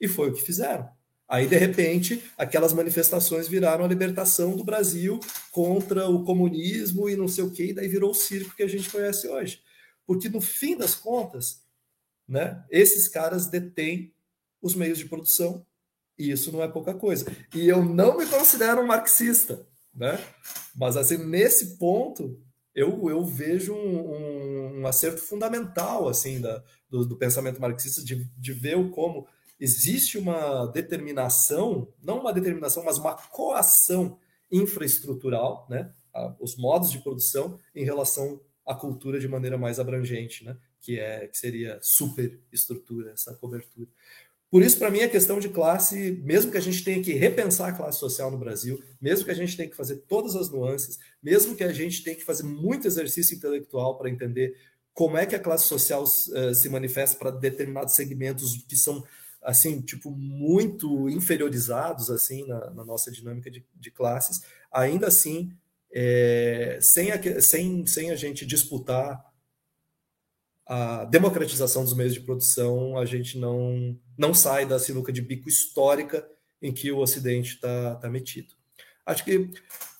E 0.00 0.08
foi 0.08 0.30
o 0.30 0.32
que 0.34 0.42
fizeram. 0.42 0.88
Aí, 1.28 1.46
de 1.46 1.56
repente, 1.56 2.22
aquelas 2.36 2.74
manifestações 2.74 3.48
viraram 3.48 3.86
a 3.86 3.88
libertação 3.88 4.54
do 4.54 4.62
Brasil 4.62 5.18
contra 5.50 6.06
o 6.06 6.24
comunismo 6.24 7.08
e 7.08 7.16
não 7.16 7.26
sei 7.26 7.44
o 7.44 7.50
quê, 7.50 7.66
e 7.66 7.72
daí 7.72 7.88
virou 7.88 8.10
o 8.10 8.14
circo 8.14 8.54
que 8.54 8.62
a 8.62 8.68
gente 8.68 8.90
conhece 8.90 9.26
hoje. 9.28 9.62
Porque, 10.06 10.28
no 10.28 10.42
fim 10.42 10.76
das 10.76 10.94
contas, 10.94 11.62
né, 12.28 12.62
esses 12.70 13.08
caras 13.08 13.46
detêm 13.46 14.12
os 14.60 14.74
meios 14.74 14.98
de 14.98 15.06
produção, 15.06 15.64
e 16.18 16.30
isso 16.30 16.52
não 16.52 16.62
é 16.62 16.68
pouca 16.68 16.94
coisa. 16.94 17.26
E 17.54 17.68
eu 17.68 17.84
não 17.84 18.16
me 18.16 18.26
considero 18.26 18.80
um 18.80 18.86
marxista, 18.86 19.66
né? 19.94 20.18
Mas 20.74 20.96
assim, 20.96 21.18
nesse 21.18 21.78
ponto, 21.78 22.40
eu, 22.74 23.08
eu 23.10 23.24
vejo 23.24 23.74
um, 23.74 24.12
um, 24.12 24.80
um 24.80 24.86
acerto 24.86 25.20
fundamental 25.20 26.08
assim 26.08 26.40
da, 26.40 26.62
do, 26.88 27.04
do, 27.04 27.16
pensamento 27.16 27.60
marxista 27.60 28.02
de, 28.02 28.24
de 28.36 28.52
ver 28.52 28.90
como 28.90 29.26
existe 29.60 30.18
uma 30.18 30.66
determinação, 30.66 31.92
não 32.02 32.20
uma 32.20 32.32
determinação, 32.32 32.84
mas 32.84 32.98
uma 32.98 33.14
coação 33.14 34.18
infraestrutural, 34.50 35.66
né? 35.68 35.92
os 36.40 36.56
modos 36.56 36.90
de 36.90 36.98
produção 36.98 37.58
em 37.74 37.84
relação 37.84 38.40
à 38.66 38.74
cultura 38.74 39.18
de 39.18 39.28
maneira 39.28 39.56
mais 39.56 39.78
abrangente, 39.78 40.44
né? 40.44 40.56
que 40.80 40.98
é 40.98 41.26
que 41.26 41.38
seria 41.38 41.78
superestrutura, 41.80 43.12
essa 43.12 43.34
cobertura. 43.34 43.88
Por 44.52 44.62
isso, 44.62 44.78
para 44.78 44.90
mim, 44.90 45.00
a 45.00 45.08
questão 45.08 45.40
de 45.40 45.48
classe, 45.48 46.20
mesmo 46.22 46.52
que 46.52 46.58
a 46.58 46.60
gente 46.60 46.84
tenha 46.84 47.02
que 47.02 47.14
repensar 47.14 47.70
a 47.70 47.72
classe 47.72 47.98
social 47.98 48.30
no 48.30 48.36
Brasil, 48.36 48.84
mesmo 49.00 49.24
que 49.24 49.30
a 49.30 49.34
gente 49.34 49.56
tenha 49.56 49.66
que 49.66 49.74
fazer 49.74 50.04
todas 50.06 50.36
as 50.36 50.50
nuances, 50.50 50.98
mesmo 51.22 51.56
que 51.56 51.64
a 51.64 51.72
gente 51.72 52.04
tenha 52.04 52.14
que 52.14 52.22
fazer 52.22 52.42
muito 52.42 52.86
exercício 52.86 53.34
intelectual 53.34 53.96
para 53.96 54.10
entender 54.10 54.54
como 54.92 55.16
é 55.16 55.24
que 55.24 55.34
a 55.34 55.38
classe 55.38 55.66
social 55.66 56.04
uh, 56.04 56.54
se 56.54 56.68
manifesta 56.68 57.18
para 57.18 57.30
determinados 57.30 57.94
segmentos 57.94 58.62
que 58.68 58.76
são 58.76 59.02
assim 59.40 59.80
tipo 59.80 60.10
muito 60.10 61.08
inferiorizados 61.08 62.10
assim 62.10 62.46
na, 62.46 62.70
na 62.72 62.84
nossa 62.84 63.10
dinâmica 63.10 63.50
de, 63.50 63.64
de, 63.74 63.90
classes, 63.90 64.42
ainda 64.70 65.06
assim 65.06 65.50
é, 65.90 66.78
sem, 66.78 67.10
a, 67.10 67.40
sem, 67.40 67.86
sem 67.86 68.10
a 68.10 68.16
gente 68.16 68.44
disputar 68.44 69.31
a 70.66 71.04
democratização 71.04 71.84
dos 71.84 71.94
meios 71.94 72.14
de 72.14 72.20
produção, 72.20 72.96
a 72.96 73.04
gente 73.04 73.38
não, 73.38 73.98
não 74.16 74.32
sai 74.32 74.66
da 74.66 74.78
sinuca 74.78 75.12
de 75.12 75.20
bico 75.20 75.48
histórica 75.48 76.26
em 76.60 76.72
que 76.72 76.90
o 76.92 76.98
Ocidente 76.98 77.54
está 77.54 77.96
tá 77.96 78.08
metido. 78.08 78.54
Acho 79.04 79.24
que, 79.24 79.50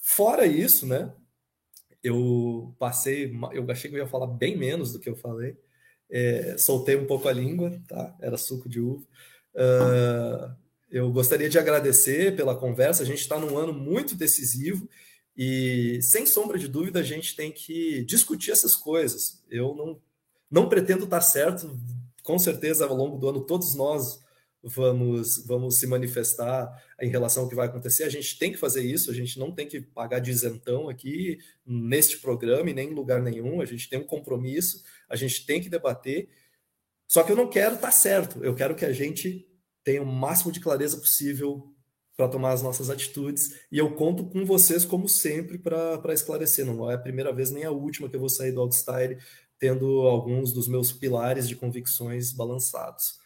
fora 0.01 0.47
isso, 0.47 0.87
né, 0.87 1.13
eu 2.03 2.75
passei, 2.79 3.33
eu 3.53 3.69
achei 3.71 3.91
que 3.91 3.97
eu 3.97 4.01
ia 4.01 4.09
falar 4.09 4.27
bem 4.27 4.57
menos 4.57 4.93
do 4.93 5.01
que 5.01 5.09
eu 5.09 5.17
falei, 5.17 5.57
é, 6.11 6.57
soltei 6.59 6.97
um 6.97 7.07
pouco 7.07 7.29
a 7.29 7.33
língua, 7.33 7.81
tá? 7.89 8.15
era 8.21 8.37
suco 8.37 8.69
de 8.69 8.81
uva. 8.81 9.05
Uh, 9.55 10.55
eu 10.91 11.11
gostaria 11.11 11.49
de 11.49 11.59
agradecer 11.59 12.37
pela 12.37 12.55
conversa, 12.55 13.03
a 13.03 13.07
gente 13.07 13.21
está 13.21 13.39
num 13.39 13.57
ano 13.57 13.73
muito 13.73 14.15
decisivo 14.15 14.89
e, 15.37 16.01
sem 16.03 16.27
sombra 16.27 16.59
de 16.59 16.69
dúvida, 16.69 17.01
a 17.01 17.03
gente 17.03 17.35
tem 17.35 17.51
que 17.51 18.05
discutir 18.05 18.51
essas 18.51 18.77
coisas. 18.77 19.43
Eu 19.51 19.75
não 19.75 19.99
não 20.53 20.69
pretendo 20.69 21.05
estar 21.05 21.23
certo, 21.23 21.81
com 22.23 22.39
certeza 22.39 22.87
ao 22.87 22.95
longo 22.95 23.17
do 23.17 23.29
ano 23.29 23.47
todos 23.47 23.75
nós 23.75 24.21
vamos 24.63 25.45
vamos 25.45 25.79
se 25.79 25.87
manifestar 25.87 26.71
em 27.01 27.09
relação 27.09 27.43
ao 27.43 27.49
que 27.49 27.55
vai 27.55 27.67
acontecer. 27.67 28.05
A 28.05 28.09
gente 28.09 28.39
tem 28.39 28.53
que 28.53 28.59
fazer 28.59 28.83
isso, 28.83 29.11
a 29.11 29.15
gente 29.15 29.39
não 29.39 29.51
tem 29.51 29.67
que 29.67 29.81
pagar 29.81 30.21
de 30.21 30.31
isentão 30.31 30.89
aqui 30.89 31.39
neste 31.67 32.19
programa 32.19 32.71
e 32.71 32.75
nem 32.75 32.91
em 32.91 32.95
lugar 32.95 33.21
nenhum. 33.23 33.61
A 33.61 33.65
gente 33.65 33.89
tem 33.89 33.99
um 33.99 34.07
compromisso, 34.07 34.83
a 35.09 35.17
gente 35.17 35.45
tem 35.47 35.61
que 35.61 35.71
debater. 35.71 36.29
Só 37.09 37.23
que 37.23 37.33
eu 37.33 37.37
não 37.37 37.49
quero 37.49 37.75
estar 37.75 37.91
certo, 37.91 38.45
eu 38.45 38.55
quero 38.55 38.75
que 38.75 38.85
a 38.85 38.93
gente 38.93 39.47
tenha 39.83 40.03
o 40.03 40.07
máximo 40.07 40.53
de 40.53 40.61
clareza 40.61 40.97
possível 40.97 41.73
para 42.17 42.29
tomar 42.29 42.53
as 42.53 42.63
nossas 42.63 42.91
atitudes. 42.91 43.51
E 43.71 43.79
eu 43.79 43.95
conto 43.95 44.27
com 44.27 44.45
vocês, 44.45 44.85
como 44.85 45.09
sempre, 45.09 45.59
para 45.59 46.13
esclarecer. 46.13 46.65
Não 46.65 46.91
é 46.91 46.95
a 46.95 46.99
primeira 46.99 47.33
vez 47.33 47.51
nem 47.51 47.65
a 47.65 47.71
última 47.71 48.09
que 48.09 48.15
eu 48.15 48.21
vou 48.21 48.29
sair 48.29 48.53
do 48.53 48.61
Outstyle 48.61 49.19
tendo 49.63 50.01
alguns 50.09 50.53
dos 50.53 50.67
meus 50.67 50.91
pilares 50.91 51.49
de 51.49 51.55
convicções 51.55 52.33
balançados. 52.33 53.21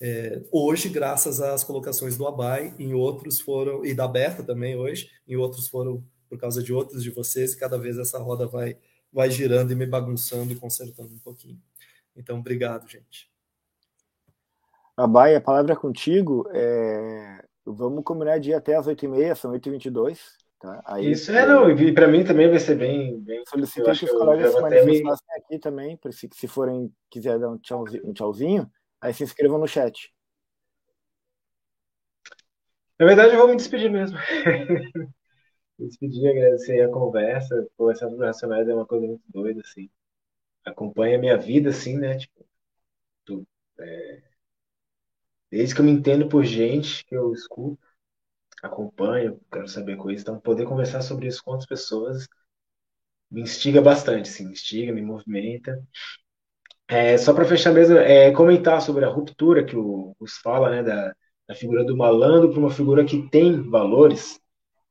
É, 0.00 0.40
hoje, 0.52 0.88
graças 0.88 1.40
às 1.40 1.64
colocações 1.64 2.16
do 2.16 2.24
Abai, 2.24 2.72
em 2.78 2.94
outros 2.94 3.40
foram, 3.40 3.84
e 3.84 3.92
da 3.92 4.06
Berta 4.06 4.44
também 4.44 4.76
hoje, 4.76 5.10
em 5.26 5.34
outros 5.34 5.66
foram 5.66 6.06
por 6.28 6.38
causa 6.38 6.62
de 6.62 6.72
outros 6.72 7.02
de 7.02 7.10
vocês, 7.10 7.52
e 7.52 7.58
cada 7.58 7.76
vez 7.76 7.98
essa 7.98 8.16
roda 8.20 8.46
vai, 8.46 8.78
vai 9.12 9.28
girando 9.28 9.72
e 9.72 9.74
me 9.74 9.84
bagunçando 9.84 10.52
e 10.52 10.56
consertando 10.56 11.12
um 11.14 11.18
pouquinho. 11.18 11.60
Então, 12.14 12.38
obrigado, 12.38 12.88
gente. 12.88 13.28
Abai, 14.96 15.34
a 15.34 15.40
palavra 15.40 15.72
é 15.72 15.76
contigo. 15.76 16.48
É... 16.52 17.44
Vamos 17.66 18.04
combinar 18.04 18.38
de 18.38 18.50
ir 18.50 18.54
até 18.54 18.76
as 18.76 18.86
8h30, 18.86 19.34
são 19.34 19.50
8h22. 19.50 20.16
Tá? 20.62 20.80
Aí, 20.86 21.10
Isso 21.10 21.32
é, 21.32 21.44
não, 21.44 21.68
e 21.68 21.92
para 21.92 22.06
mim 22.06 22.22
também 22.22 22.48
vai 22.48 22.60
ser 22.60 22.76
bem. 22.76 23.18
bem 23.18 23.42
Solicitei 23.48 23.92
que 23.94 24.04
os 24.04 24.12
colegas 24.12 24.54
se 24.54 24.60
manifestassem 24.60 25.26
me... 25.28 25.42
aqui 25.42 25.58
também, 25.58 25.98
se, 26.12 26.28
se 26.32 26.46
forem 26.46 26.94
quiser 27.10 27.36
dar 27.40 27.50
um 27.50 27.58
tchauzinho, 27.58 28.06
um 28.06 28.12
tchauzinho, 28.12 28.70
aí 29.00 29.12
se 29.12 29.24
inscrevam 29.24 29.58
no 29.58 29.66
chat. 29.66 30.14
Na 32.96 33.06
verdade, 33.06 33.34
eu 33.34 33.40
vou 33.40 33.48
me 33.48 33.56
despedir 33.56 33.90
mesmo. 33.90 34.16
me 35.76 35.88
despedir, 35.88 36.30
agradecer 36.30 36.80
a 36.80 36.88
conversa. 36.88 37.66
Conversar 37.76 38.08
sobre 38.08 38.24
Racionais 38.24 38.68
é 38.68 38.72
uma 38.72 38.86
coisa 38.86 39.04
muito 39.04 39.24
doida, 39.26 39.62
assim. 39.62 39.90
Acompanha 40.64 41.16
a 41.16 41.20
minha 41.20 41.36
vida, 41.36 41.70
assim, 41.70 41.98
né? 41.98 42.18
Tipo, 42.18 42.46
tu, 43.24 43.44
é... 43.80 44.22
desde 45.50 45.74
que 45.74 45.80
eu 45.80 45.84
me 45.84 45.90
entendo 45.90 46.28
por 46.28 46.44
gente 46.44 47.04
que 47.04 47.16
eu 47.16 47.32
escuto 47.32 47.91
acompanho, 48.62 49.40
quero 49.52 49.68
saber 49.68 49.96
coisas. 49.96 50.22
Então, 50.22 50.40
poder 50.40 50.66
conversar 50.66 51.02
sobre 51.02 51.26
isso 51.28 51.42
com 51.44 51.52
outras 51.52 51.68
pessoas 51.68 52.28
me 53.32 53.40
instiga 53.42 53.80
bastante, 53.80 54.28
sim, 54.28 54.44
me 54.44 54.52
instiga, 54.52 54.92
me 54.92 55.00
movimenta. 55.02 55.82
É, 56.86 57.16
só 57.16 57.32
para 57.32 57.46
fechar 57.46 57.72
mesmo, 57.72 57.96
é, 57.96 58.30
comentar 58.32 58.82
sobre 58.82 59.04
a 59.04 59.08
ruptura 59.08 59.64
que 59.64 59.74
o 59.76 60.14
Gus 60.20 60.36
fala, 60.42 60.70
né, 60.70 60.82
da, 60.82 61.14
da 61.48 61.54
figura 61.54 61.84
do 61.84 61.96
malandro 61.96 62.50
para 62.50 62.58
uma 62.58 62.70
figura 62.70 63.04
que 63.04 63.28
tem 63.30 63.62
valores. 63.62 64.38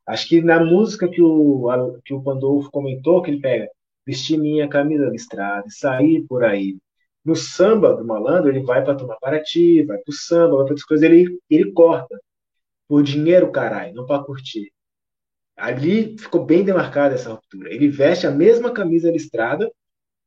Acho 0.08 0.28
que 0.28 0.42
na 0.42 0.64
música 0.64 1.08
que 1.10 1.22
o, 1.22 1.70
a, 1.70 2.02
que 2.04 2.14
o 2.14 2.24
Pandolfo 2.24 2.72
comentou, 2.72 3.22
que 3.22 3.32
ele 3.32 3.42
pega 3.42 3.68
vestir 4.06 4.38
minha 4.40 4.68
camisa 4.68 5.06
listrada 5.10 5.66
e 5.68 5.72
sair 5.72 6.26
por 6.28 6.44
aí. 6.44 6.78
No 7.24 7.36
samba 7.36 7.96
do 7.96 8.06
malandro, 8.06 8.50
ele 8.50 8.64
vai 8.64 8.84
para 8.84 8.96
tomar 8.96 9.18
Paraty, 9.18 9.84
vai 9.86 9.98
para 10.00 10.12
o 10.12 10.14
samba, 10.14 10.48
vai 10.48 10.66
para 10.66 10.74
outras 10.74 10.84
coisas, 10.84 11.04
ele, 11.04 11.40
ele 11.50 11.72
corta 11.72 12.20
por 12.92 13.04
dinheiro, 13.04 13.50
caralho, 13.54 13.94
não 13.94 14.06
para 14.06 14.22
curtir. 14.22 14.70
Ali 15.56 16.18
ficou 16.18 16.46
bem 16.46 16.62
demarcada 16.62 17.16
essa 17.16 17.32
ruptura. 17.32 17.74
Ele 17.74 17.88
veste 17.88 18.28
a 18.28 18.32
mesma 18.32 18.74
camisa 18.74 19.10
listrada, 19.10 19.72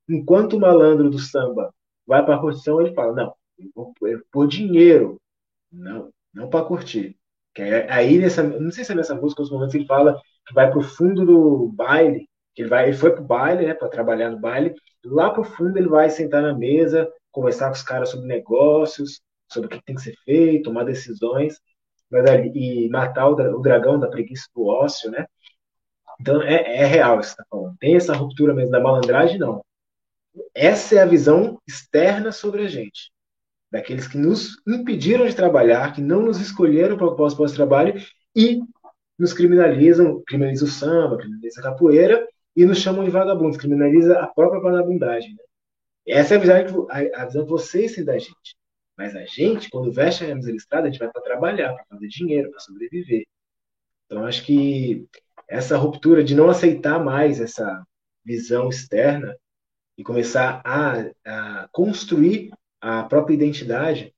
enquanto 0.08 0.54
o 0.54 0.60
malandro 0.60 1.10
do 1.10 1.18
samba 1.18 1.74
vai 2.06 2.24
para 2.24 2.36
a 2.36 2.38
curtição, 2.38 2.80
ele 2.80 2.94
fala: 2.94 3.12
Não, 3.12 3.34
eu 3.58 3.70
vou 3.74 3.92
por 4.32 4.48
dinheiro, 4.48 5.20
não, 5.70 6.10
não 6.32 6.48
para 6.48 6.64
curtir. 6.64 7.18
Que 7.54 7.62
aí, 7.62 8.16
nessa, 8.18 8.42
não 8.42 8.70
sei 8.70 8.82
se 8.82 8.92
é 8.92 8.94
nessa 8.94 9.14
música, 9.14 9.42
os 9.42 9.50
momentos 9.50 9.74
ele 9.74 9.84
fala 9.84 10.18
que 10.46 10.54
vai 10.54 10.70
para 10.70 10.78
o 10.78 10.82
fundo 10.82 11.26
do 11.26 11.68
baile, 11.68 12.26
que 12.54 12.62
ele, 12.62 12.70
vai, 12.70 12.88
ele 12.88 12.96
foi 12.96 13.12
para 13.12 13.20
o 13.20 13.26
baile, 13.26 13.66
né, 13.66 13.74
para 13.74 13.90
trabalhar 13.90 14.30
no 14.30 14.40
baile, 14.40 14.74
lá 15.04 15.28
para 15.28 15.42
o 15.42 15.44
fundo 15.44 15.76
ele 15.76 15.88
vai 15.88 16.08
sentar 16.08 16.40
na 16.40 16.54
mesa, 16.54 17.12
conversar 17.30 17.66
com 17.66 17.74
os 17.74 17.82
caras 17.82 18.08
sobre 18.08 18.26
negócios, 18.26 19.20
sobre 19.52 19.66
o 19.66 19.70
que 19.70 19.84
tem 19.84 19.96
que 19.96 20.00
ser 20.00 20.16
feito, 20.24 20.64
tomar 20.64 20.84
decisões 20.84 21.60
mas 22.14 22.30
ali, 22.30 22.52
e 22.54 22.88
matar 22.88 23.28
o, 23.28 23.60
dragão 23.60 23.98
da 23.98 24.06
preguiça 24.06 24.46
do 24.54 24.66
ócio, 24.66 25.10
né? 25.10 25.26
Então 26.20 26.40
é, 26.42 26.82
é 26.82 26.86
real 26.86 27.18
isso 27.18 27.34
que 27.34 27.42
está 27.42 27.44
falando. 27.50 27.76
Tem 27.80 27.96
essa 27.96 28.14
ruptura 28.14 28.54
mesmo 28.54 28.70
da 28.70 28.80
malandragem, 28.80 29.36
não. 29.36 29.64
Essa 30.54 30.94
é 30.94 31.02
a 31.02 31.06
visão 31.06 31.60
externa 31.66 32.30
sobre 32.30 32.62
a 32.62 32.68
gente. 32.68 33.10
Daqueles 33.70 34.06
que 34.06 34.16
nos 34.16 34.62
impediram 34.64 35.26
de 35.26 35.34
trabalhar, 35.34 35.92
que 35.92 36.00
não 36.00 36.22
nos 36.22 36.40
escolheram 36.40 36.96
para 36.96 37.08
o 37.08 37.16
pós-pós-trabalho 37.16 38.00
e 38.34 38.60
nos 39.18 39.32
criminalizam, 39.32 40.22
criminaliza 40.24 40.64
o 40.64 40.68
samba, 40.68 41.16
criminaliza 41.16 41.60
a 41.60 41.64
capoeira 41.64 42.24
e 42.56 42.64
nos 42.64 42.78
chamam 42.78 43.04
de 43.04 43.10
vagabundos, 43.10 43.56
criminaliza 43.56 44.20
a 44.20 44.28
própria 44.28 44.60
vagabundagem. 44.60 45.30
Né? 45.30 45.42
Essa 46.06 46.34
é 46.34 46.36
a 46.36 46.40
visão, 46.40 46.86
a, 46.88 47.22
a 47.22 47.24
visão 47.26 47.44
que 47.44 47.50
vocês 47.50 47.92
têm 47.96 48.04
da 48.04 48.16
gente. 48.16 48.56
Mas 48.96 49.16
a 49.16 49.24
gente, 49.24 49.68
quando 49.70 49.92
veste 49.92 50.24
a 50.24 50.28
camisa 50.28 50.52
listrada, 50.52 50.86
a 50.86 50.90
gente 50.90 51.00
vai 51.00 51.10
para 51.10 51.22
trabalhar, 51.22 51.74
para 51.74 51.84
fazer 51.86 52.08
dinheiro, 52.08 52.50
para 52.50 52.60
sobreviver. 52.60 53.24
Então, 54.06 54.24
acho 54.24 54.44
que 54.44 55.06
essa 55.48 55.76
ruptura 55.76 56.22
de 56.22 56.34
não 56.34 56.48
aceitar 56.48 57.02
mais 57.02 57.40
essa 57.40 57.84
visão 58.24 58.68
externa 58.68 59.36
e 59.96 60.02
começar 60.02 60.62
a, 60.64 61.10
a 61.24 61.68
construir 61.72 62.50
a 62.80 63.02
própria 63.04 63.34
identidade, 63.34 64.14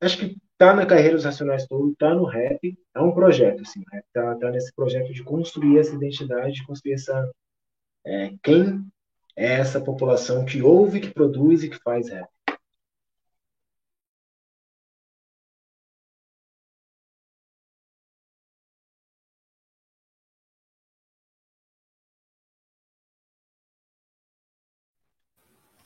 acho 0.00 0.18
que 0.18 0.36
tá 0.56 0.74
na 0.74 0.86
carreira 0.86 1.14
dos 1.14 1.24
Racionais 1.24 1.66
todo, 1.66 1.94
tá 1.96 2.14
no 2.14 2.24
rap, 2.24 2.76
é 2.94 3.00
um 3.00 3.12
projeto, 3.12 3.62
assim, 3.62 3.82
né? 3.92 4.02
tá, 4.12 4.34
tá 4.36 4.50
nesse 4.50 4.72
projeto 4.74 5.12
de 5.12 5.22
construir 5.22 5.78
essa 5.78 5.94
identidade, 5.94 6.54
de 6.54 6.66
construir 6.66 6.94
essa... 6.94 7.30
É, 8.06 8.34
quem 8.42 8.84
é 9.36 9.54
essa 9.54 9.80
população 9.80 10.44
que 10.44 10.62
ouve, 10.62 11.00
que 11.00 11.12
produz 11.12 11.62
e 11.62 11.70
que 11.70 11.78
faz 11.82 12.08
rap. 12.08 12.28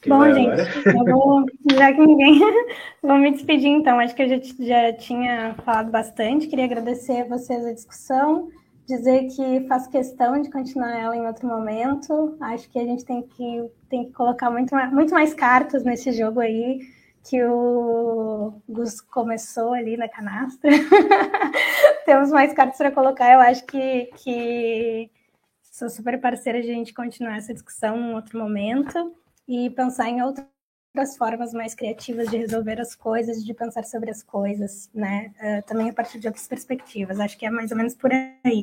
Bom, 0.06 0.32
gente, 0.32 0.62
vou, 0.92 1.44
já 1.76 1.92
que 1.92 2.06
ninguém. 2.06 2.40
vou 3.02 3.18
me 3.18 3.32
despedir 3.32 3.68
então. 3.68 3.98
Acho 3.98 4.14
que 4.14 4.22
eu 4.22 4.28
já, 4.28 4.38
já 4.60 4.92
tinha 4.92 5.54
falado 5.64 5.90
bastante. 5.90 6.46
Queria 6.46 6.66
agradecer 6.66 7.22
a 7.22 7.24
vocês 7.24 7.66
a 7.66 7.72
discussão, 7.72 8.48
dizer 8.86 9.26
que 9.34 9.66
faço 9.66 9.90
questão 9.90 10.40
de 10.40 10.50
continuar 10.50 10.96
ela 10.96 11.16
em 11.16 11.26
outro 11.26 11.48
momento. 11.48 12.36
Acho 12.40 12.70
que 12.70 12.78
a 12.78 12.84
gente 12.84 13.04
tem 13.04 13.22
que, 13.22 13.70
tem 13.88 14.04
que 14.04 14.12
colocar 14.12 14.50
muito, 14.50 14.74
muito 14.92 15.12
mais 15.12 15.34
cartas 15.34 15.82
nesse 15.82 16.12
jogo 16.12 16.40
aí 16.40 16.78
que 17.28 17.42
o 17.44 18.54
Gus 18.68 19.00
começou 19.00 19.74
ali 19.74 19.96
na 19.96 20.08
canastra. 20.08 20.70
Temos 22.06 22.30
mais 22.30 22.52
cartas 22.54 22.78
para 22.78 22.92
colocar. 22.92 23.32
Eu 23.32 23.40
acho 23.40 23.66
que, 23.66 24.10
que 24.22 25.10
sou 25.60 25.90
super 25.90 26.20
parceira 26.20 26.62
de 26.62 26.70
a 26.70 26.74
gente 26.74 26.94
continuar 26.94 27.36
essa 27.36 27.52
discussão 27.52 27.96
em 27.96 28.14
outro 28.14 28.38
momento 28.38 29.12
e 29.48 29.70
pensar 29.70 30.10
em 30.10 30.22
outras 30.22 31.16
formas 31.16 31.54
mais 31.54 31.74
criativas 31.74 32.28
de 32.28 32.36
resolver 32.36 32.78
as 32.78 32.94
coisas, 32.94 33.42
de 33.42 33.54
pensar 33.54 33.84
sobre 33.84 34.10
as 34.10 34.22
coisas, 34.22 34.90
né? 34.94 35.32
Uh, 35.40 35.66
também 35.66 35.88
a 35.88 35.92
partir 35.92 36.20
de 36.20 36.26
outras 36.26 36.46
perspectivas. 36.46 37.18
Acho 37.18 37.38
que 37.38 37.46
é 37.46 37.50
mais 37.50 37.70
ou 37.70 37.76
menos 37.76 37.94
por 37.94 38.12
aí. 38.12 38.62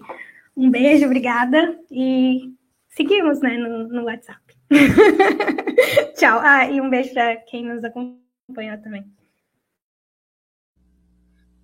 Um 0.56 0.70
beijo, 0.70 1.06
obrigada 1.06 1.78
e 1.90 2.54
seguimos, 2.90 3.42
né, 3.42 3.58
no, 3.58 3.88
no 3.88 4.04
WhatsApp. 4.06 4.40
Tchau. 6.16 6.40
Ah, 6.42 6.70
e 6.70 6.80
um 6.80 6.90
beijo 6.90 7.14
para 7.14 7.36
quem 7.38 7.66
nos 7.66 7.84
acompanhou 7.84 8.78
também. 8.82 9.06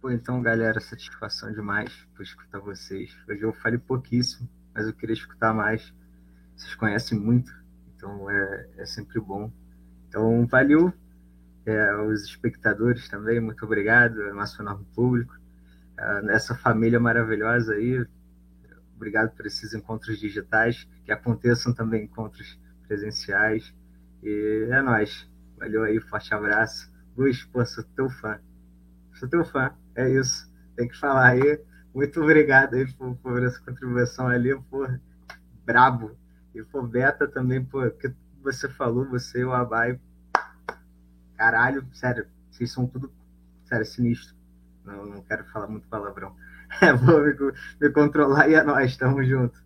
Pô, 0.02 0.10
então, 0.10 0.42
galera, 0.42 0.80
satisfação 0.80 1.54
demais 1.54 1.94
por 2.16 2.24
escutar 2.24 2.60
vocês. 2.60 3.16
Hoje 3.30 3.44
eu 3.44 3.54
falei 3.54 3.78
pouquíssimo, 3.78 4.50
mas 4.74 4.88
eu 4.88 4.94
queria 4.94 5.14
escutar 5.14 5.54
mais. 5.54 5.94
Vocês 6.56 6.74
conhecem 6.74 7.20
muito 7.20 7.61
então 8.02 8.30
é, 8.32 8.68
é 8.78 8.86
sempre 8.86 9.20
bom. 9.20 9.52
Então, 10.10 10.48
valeu 10.48 10.92
é, 11.66 11.96
os 11.98 12.24
espectadores 12.24 13.08
também, 13.08 13.40
muito 13.40 13.64
obrigado, 13.64 14.34
nosso 14.34 14.60
enorme 14.60 14.86
público, 14.96 15.38
é, 15.98 16.34
essa 16.34 16.56
família 16.56 17.00
maravilhosa 17.00 17.76
aí. 17.76 18.04
Obrigado 18.96 19.36
por 19.36 19.46
esses 19.46 19.74
encontros 19.74 20.20
digitais, 20.20 20.88
que 21.06 21.12
aconteçam 21.12 21.74
também 21.74 22.06
encontros 22.06 22.60
presenciais. 22.88 23.74
E 24.22 24.68
é 24.70 24.82
nóis. 24.82 25.28
Valeu 25.58 25.84
aí, 25.84 26.00
forte 26.00 26.34
abraço. 26.34 26.92
Luiz, 27.18 27.44
pô, 27.46 27.66
sou 27.66 27.84
teu 27.96 28.10
fã. 28.10 28.40
Sou 29.14 29.28
teu 29.28 29.44
fã, 29.44 29.74
é 29.96 30.10
isso. 30.10 30.52
Tem 30.76 30.88
que 30.88 30.98
falar 30.98 31.30
aí. 31.30 31.60
Muito 31.94 32.22
obrigado 32.22 32.76
aí 32.76 32.92
por, 32.94 33.16
por 33.18 33.44
essa 33.44 33.60
contribuição 33.60 34.28
ali, 34.28 34.56
pô, 34.70 34.88
brabo. 35.66 36.16
E 36.54 36.64
for 36.66 36.88
beta 36.88 37.28
também, 37.28 37.64
pô, 37.64 37.90
que 37.92 38.14
você 38.42 38.70
falou, 38.70 39.06
você 39.06 39.40
e 39.40 39.46
o 39.46 39.54
Abai. 39.54 40.00
Caralho, 41.36 41.86
sério, 41.94 42.28
vocês 42.50 42.72
são 42.72 42.88
tudo, 42.88 43.12
sério, 43.66 43.86
sinistro. 43.86 44.36
Não, 44.84 45.06
não 45.06 45.22
quero 45.24 45.46
falar 45.46 45.68
muito 45.68 45.88
palavrão. 45.88 46.36
É, 46.82 46.94
vou 46.94 47.20
me, 47.20 47.36
me 47.82 47.90
controlar 47.90 48.48
e 48.48 48.54
é 48.54 48.64
nós, 48.64 48.96
tamo 48.96 49.22
junto. 49.22 49.62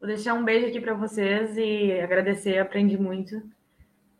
Vou 0.00 0.06
deixar 0.06 0.32
um 0.32 0.42
beijo 0.42 0.68
aqui 0.68 0.80
para 0.80 0.94
vocês 0.94 1.58
e 1.58 1.92
agradecer, 2.00 2.58
aprendi 2.58 2.96
muito. 2.96 3.42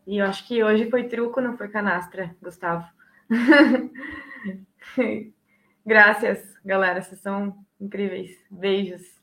E 0.07 0.19
eu 0.19 0.27
acho 0.27 0.47
que 0.47 0.63
hoje 0.63 0.91
foi 0.91 1.09
truco, 1.09 1.41
não 1.41 1.57
foi 1.57 1.69
canastra, 1.69 2.37
Gustavo. 2.43 2.87
Graças, 5.87 6.50
galera. 6.65 7.03
Vocês 7.03 7.21
são 7.21 7.65
incríveis. 7.81 8.39
Beijos. 8.51 9.21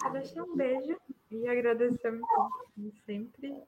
Só 0.00 0.08
deixar 0.10 0.42
um 0.42 0.56
beijo 0.56 0.96
e 1.30 1.48
agradecer 1.48 2.20
sempre. 3.06 3.62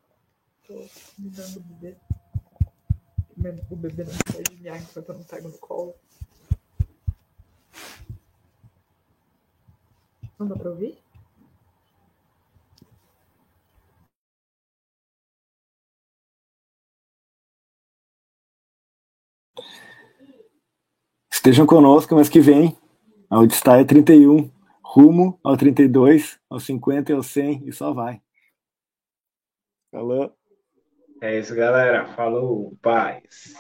Tô 0.67 0.75
me 1.19 1.31
dando 1.31 1.61
bebê. 1.61 1.97
O 3.71 3.77
bebê 3.77 4.05
não 4.05 4.13
pode 4.33 4.57
miar 4.61 4.81
enquanto 4.81 5.09
eu 5.11 5.15
não 5.15 5.25
pego 5.25 5.49
no 5.49 5.59
colo. 5.59 5.95
Não 10.39 10.49
dá 10.49 10.57
pra 10.57 10.71
ouvir? 10.71 10.99
Estejam 21.33 21.67
conosco 21.67 22.15
mês 22.15 22.29
que 22.29 22.41
vem. 22.41 22.75
A 23.29 23.39
Odistai 23.39 23.83
é 23.83 23.85
31, 23.85 24.51
rumo 24.83 25.39
ao 25.45 25.57
32, 25.57 26.41
ao 26.49 26.59
50 26.59 27.13
e 27.13 27.15
ao 27.15 27.23
100 27.23 27.69
e 27.69 27.73
só 27.73 27.93
vai. 27.93 28.21
Falou. 29.91 30.35
É 31.21 31.39
isso, 31.39 31.55
galera. 31.55 32.07
Falou, 32.15 32.77
paz. 32.81 33.55